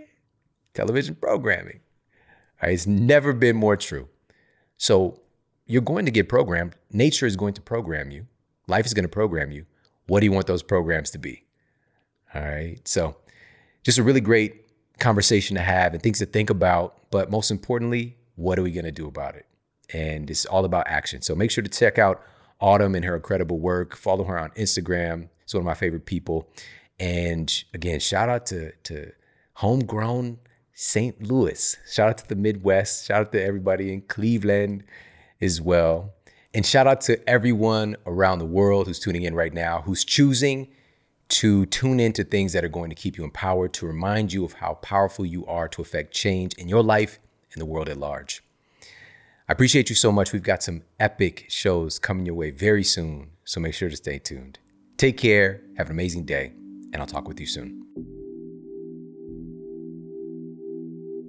Television 0.73 1.15
programming. 1.15 1.79
Right? 2.61 2.73
it's 2.73 2.85
never 2.85 3.33
been 3.33 3.55
more 3.55 3.75
true. 3.75 4.07
So 4.77 5.19
you're 5.65 5.81
going 5.81 6.05
to 6.05 6.11
get 6.11 6.29
programmed. 6.29 6.75
Nature 6.91 7.25
is 7.25 7.35
going 7.35 7.55
to 7.55 7.61
program 7.61 8.11
you. 8.11 8.27
Life 8.67 8.85
is 8.85 8.93
going 8.93 9.05
to 9.05 9.09
program 9.09 9.51
you. 9.51 9.65
What 10.07 10.19
do 10.19 10.27
you 10.27 10.31
want 10.31 10.45
those 10.45 10.61
programs 10.61 11.09
to 11.11 11.17
be? 11.17 11.45
All 12.33 12.41
right 12.41 12.79
so 12.85 13.15
just 13.83 13.97
a 13.97 14.03
really 14.03 14.21
great 14.21 14.67
conversation 14.99 15.55
to 15.55 15.61
have 15.61 15.93
and 15.93 16.03
things 16.03 16.19
to 16.19 16.25
think 16.25 16.49
about 16.49 16.97
but 17.09 17.31
most 17.31 17.49
importantly 17.49 18.17
what 18.35 18.59
are 18.59 18.63
we 18.63 18.71
going 18.71 18.85
to 18.85 18.91
do 18.91 19.07
about 19.07 19.35
it 19.35 19.45
and 19.95 20.29
it's 20.29 20.45
all 20.45 20.65
about 20.65 20.87
action. 20.87 21.21
So 21.21 21.35
make 21.35 21.51
sure 21.51 21.63
to 21.63 21.69
check 21.69 21.97
out 21.97 22.21
Autumn 22.59 22.95
and 22.95 23.05
her 23.05 23.15
incredible 23.15 23.59
work. 23.59 23.95
Follow 23.95 24.25
her 24.25 24.37
on 24.37 24.51
Instagram. 24.51 25.29
It's 25.43 25.53
one 25.53 25.61
of 25.61 25.65
my 25.65 25.73
favorite 25.73 26.05
people. 26.05 26.49
And 26.99 27.63
again, 27.73 27.99
shout 27.99 28.27
out 28.27 28.45
to 28.47 28.71
to 28.83 29.11
homegrown 29.53 30.39
St. 30.73 31.23
Louis. 31.23 31.77
Shout 31.89 32.09
out 32.09 32.17
to 32.19 32.27
the 32.27 32.35
Midwest. 32.35 33.05
Shout 33.05 33.21
out 33.21 33.31
to 33.31 33.41
everybody 33.41 33.93
in 33.93 34.01
Cleveland 34.01 34.83
as 35.39 35.61
well. 35.61 36.13
And 36.53 36.65
shout 36.65 36.87
out 36.87 37.01
to 37.01 37.29
everyone 37.29 37.95
around 38.05 38.39
the 38.39 38.45
world 38.45 38.87
who's 38.87 38.99
tuning 38.99 39.23
in 39.23 39.33
right 39.33 39.53
now, 39.53 39.81
who's 39.81 40.03
choosing 40.03 40.67
to 41.27 41.65
tune 41.67 41.99
into 41.99 42.23
things 42.23 42.53
that 42.53 42.63
are 42.63 42.69
going 42.69 42.89
to 42.89 42.95
keep 42.95 43.17
you 43.17 43.23
empowered, 43.23 43.73
to 43.73 43.85
remind 43.85 44.31
you 44.31 44.45
of 44.45 44.53
how 44.53 44.75
powerful 44.75 45.25
you 45.25 45.45
are 45.45 45.67
to 45.69 45.81
affect 45.81 46.13
change 46.13 46.53
in 46.55 46.67
your 46.69 46.83
life 46.83 47.19
and 47.53 47.61
the 47.61 47.65
world 47.65 47.89
at 47.89 47.97
large. 47.97 48.44
I 49.47 49.53
appreciate 49.53 49.91
you 49.91 49.95
so 49.95 50.11
much. 50.11 50.33
We've 50.33 50.41
got 50.41 50.63
some 50.63 50.81
epic 50.99 51.45
shows 51.49 51.99
coming 51.99 52.25
your 52.25 52.33
way 52.33 52.49
very 52.49 52.83
soon, 52.83 53.29
so 53.43 53.59
make 53.59 53.75
sure 53.75 53.91
to 53.91 53.95
stay 53.95 54.17
tuned. 54.17 54.57
Take 54.97 55.17
care, 55.17 55.61
have 55.77 55.85
an 55.85 55.91
amazing 55.91 56.25
day, 56.25 56.53
and 56.91 56.95
I'll 56.95 57.05
talk 57.05 57.27
with 57.27 57.39
you 57.39 57.45
soon. 57.45 57.83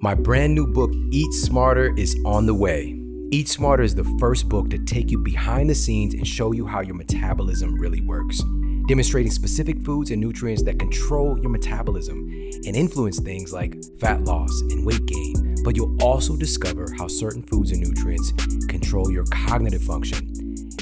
My 0.00 0.14
brand 0.14 0.54
new 0.54 0.66
book, 0.66 0.92
Eat 1.10 1.30
Smarter, 1.34 1.94
is 1.98 2.18
on 2.24 2.46
the 2.46 2.54
way. 2.54 2.98
Eat 3.32 3.48
Smarter 3.48 3.82
is 3.82 3.94
the 3.94 4.16
first 4.18 4.48
book 4.48 4.70
to 4.70 4.78
take 4.78 5.10
you 5.10 5.18
behind 5.18 5.68
the 5.68 5.74
scenes 5.74 6.14
and 6.14 6.26
show 6.26 6.52
you 6.52 6.66
how 6.66 6.80
your 6.80 6.94
metabolism 6.94 7.74
really 7.74 8.00
works, 8.00 8.40
demonstrating 8.86 9.30
specific 9.30 9.80
foods 9.82 10.10
and 10.10 10.20
nutrients 10.20 10.62
that 10.62 10.78
control 10.78 11.38
your 11.40 11.50
metabolism 11.50 12.18
and 12.66 12.76
influence 12.76 13.20
things 13.20 13.52
like 13.52 13.76
fat 14.00 14.22
loss 14.22 14.60
and 14.70 14.84
weight 14.86 15.04
gain 15.06 15.46
but 15.66 15.74
you'll 15.74 16.00
also 16.00 16.36
discover 16.36 16.86
how 16.96 17.08
certain 17.08 17.42
foods 17.42 17.72
and 17.72 17.80
nutrients 17.80 18.30
control 18.68 19.10
your 19.10 19.24
cognitive 19.24 19.82
function 19.82 20.18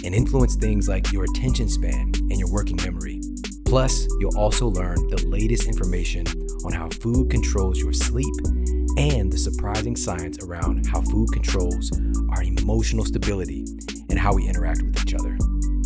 and 0.04 0.14
influence 0.14 0.56
things 0.56 0.90
like 0.90 1.10
your 1.10 1.24
attention 1.24 1.70
span 1.70 2.12
and 2.14 2.38
your 2.38 2.52
working 2.52 2.76
memory. 2.84 3.18
Plus, 3.64 4.06
you'll 4.20 4.36
also 4.36 4.66
learn 4.66 4.96
the 5.08 5.24
latest 5.26 5.66
information 5.66 6.26
on 6.66 6.72
how 6.72 6.86
food 6.90 7.30
controls 7.30 7.80
your 7.80 7.94
sleep 7.94 8.34
and 8.98 9.32
the 9.32 9.38
surprising 9.38 9.96
science 9.96 10.36
around 10.44 10.86
how 10.86 11.00
food 11.00 11.30
controls 11.32 11.90
our 12.32 12.42
emotional 12.42 13.06
stability 13.06 13.64
and 14.10 14.18
how 14.18 14.34
we 14.34 14.46
interact 14.46 14.82
with 14.82 15.00
each 15.00 15.14
other. 15.14 15.38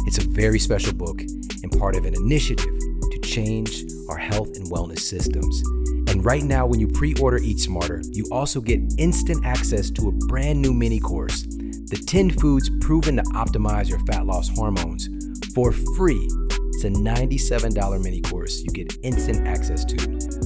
It's 0.08 0.16
a 0.16 0.26
very 0.26 0.58
special 0.58 0.94
book 0.94 1.20
and 1.20 1.70
part 1.78 1.94
of 1.94 2.06
an 2.06 2.14
initiative 2.14 2.64
to 2.64 3.18
change 3.22 3.84
our 4.08 4.16
health 4.16 4.56
and 4.56 4.64
wellness 4.70 5.00
systems. 5.00 5.60
And 6.08 6.24
right 6.24 6.42
now, 6.42 6.64
when 6.64 6.80
you 6.80 6.88
pre 6.88 7.12
order 7.20 7.36
Eat 7.36 7.58
Smarter, 7.58 8.00
you 8.12 8.24
also 8.32 8.62
get 8.62 8.80
instant 8.96 9.44
access 9.44 9.90
to 9.90 10.08
a 10.08 10.12
brand 10.12 10.62
new 10.62 10.72
mini 10.72 10.98
course 10.98 11.42
the 11.42 12.02
10 12.06 12.30
foods 12.30 12.70
proven 12.80 13.16
to 13.16 13.22
optimize 13.34 13.90
your 13.90 13.98
fat 14.06 14.24
loss 14.24 14.48
hormones 14.48 15.10
for 15.54 15.72
free. 15.72 16.26
It's 16.72 16.84
a 16.84 16.88
$97 16.88 18.02
mini 18.02 18.22
course 18.22 18.62
you 18.62 18.72
get 18.72 18.96
instant 19.02 19.46
access 19.46 19.84
to 19.84 19.96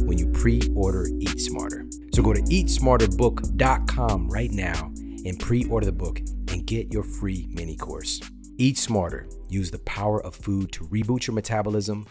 when 0.06 0.18
you 0.18 0.26
pre 0.26 0.60
order 0.74 1.06
Eat 1.20 1.38
Smarter. 1.38 1.86
So 2.12 2.20
go 2.24 2.32
to 2.32 2.42
eatsmarterbook.com 2.42 4.28
right 4.28 4.50
now 4.50 4.92
and 5.24 5.38
pre 5.38 5.66
order 5.66 5.86
the 5.86 5.92
book 5.92 6.18
and 6.50 6.66
get 6.66 6.92
your 6.92 7.04
free 7.04 7.46
mini 7.52 7.76
course. 7.76 8.20
Eat 8.62 8.78
Smarter. 8.78 9.26
Use 9.48 9.72
the 9.72 9.80
power 9.80 10.24
of 10.24 10.36
food 10.36 10.70
to 10.70 10.84
reboot 10.84 11.26
your 11.26 11.34
metabolism, 11.34 12.06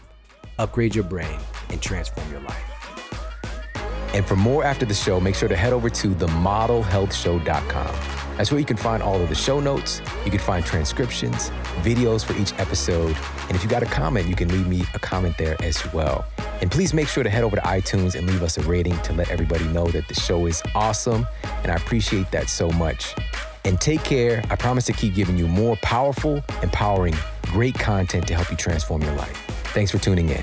upgrade 0.58 0.94
your 0.94 1.04
brain, 1.04 1.40
and 1.70 1.80
transform 1.80 2.30
your 2.30 2.40
life. 2.40 3.72
And 4.12 4.26
for 4.26 4.36
more 4.36 4.62
after 4.62 4.84
the 4.84 4.92
show, 4.92 5.18
make 5.18 5.34
sure 5.34 5.48
to 5.48 5.56
head 5.56 5.72
over 5.72 5.88
to 5.88 6.08
themodelhealthshow.com. 6.08 7.94
That's 8.36 8.50
where 8.50 8.60
you 8.60 8.66
can 8.66 8.76
find 8.76 9.02
all 9.02 9.18
of 9.18 9.30
the 9.30 9.34
show 9.34 9.60
notes. 9.60 10.02
You 10.26 10.30
can 10.30 10.40
find 10.40 10.62
transcriptions, 10.62 11.48
videos 11.80 12.22
for 12.22 12.34
each 12.34 12.52
episode. 12.60 13.16
And 13.48 13.56
if 13.56 13.62
you 13.62 13.70
got 13.70 13.82
a 13.82 13.86
comment, 13.86 14.28
you 14.28 14.36
can 14.36 14.48
leave 14.48 14.68
me 14.68 14.84
a 14.92 14.98
comment 14.98 15.38
there 15.38 15.56
as 15.62 15.90
well. 15.94 16.26
And 16.60 16.70
please 16.70 16.92
make 16.92 17.08
sure 17.08 17.24
to 17.24 17.30
head 17.30 17.44
over 17.44 17.56
to 17.56 17.62
iTunes 17.62 18.14
and 18.14 18.26
leave 18.26 18.42
us 18.42 18.58
a 18.58 18.62
rating 18.64 19.00
to 19.04 19.14
let 19.14 19.30
everybody 19.30 19.64
know 19.68 19.86
that 19.86 20.06
the 20.06 20.14
show 20.14 20.44
is 20.44 20.62
awesome. 20.74 21.26
And 21.62 21.72
I 21.72 21.76
appreciate 21.76 22.30
that 22.32 22.50
so 22.50 22.68
much. 22.72 23.14
And 23.64 23.80
take 23.80 24.02
care. 24.02 24.42
I 24.50 24.56
promise 24.56 24.84
to 24.86 24.92
keep 24.92 25.14
giving 25.14 25.38
you 25.38 25.48
more 25.48 25.76
powerful, 25.76 26.42
empowering, 26.62 27.14
great 27.46 27.74
content 27.74 28.26
to 28.28 28.34
help 28.34 28.50
you 28.50 28.56
transform 28.56 29.02
your 29.02 29.14
life. 29.14 29.36
Thanks 29.72 29.90
for 29.90 29.98
tuning 29.98 30.28
in. 30.28 30.42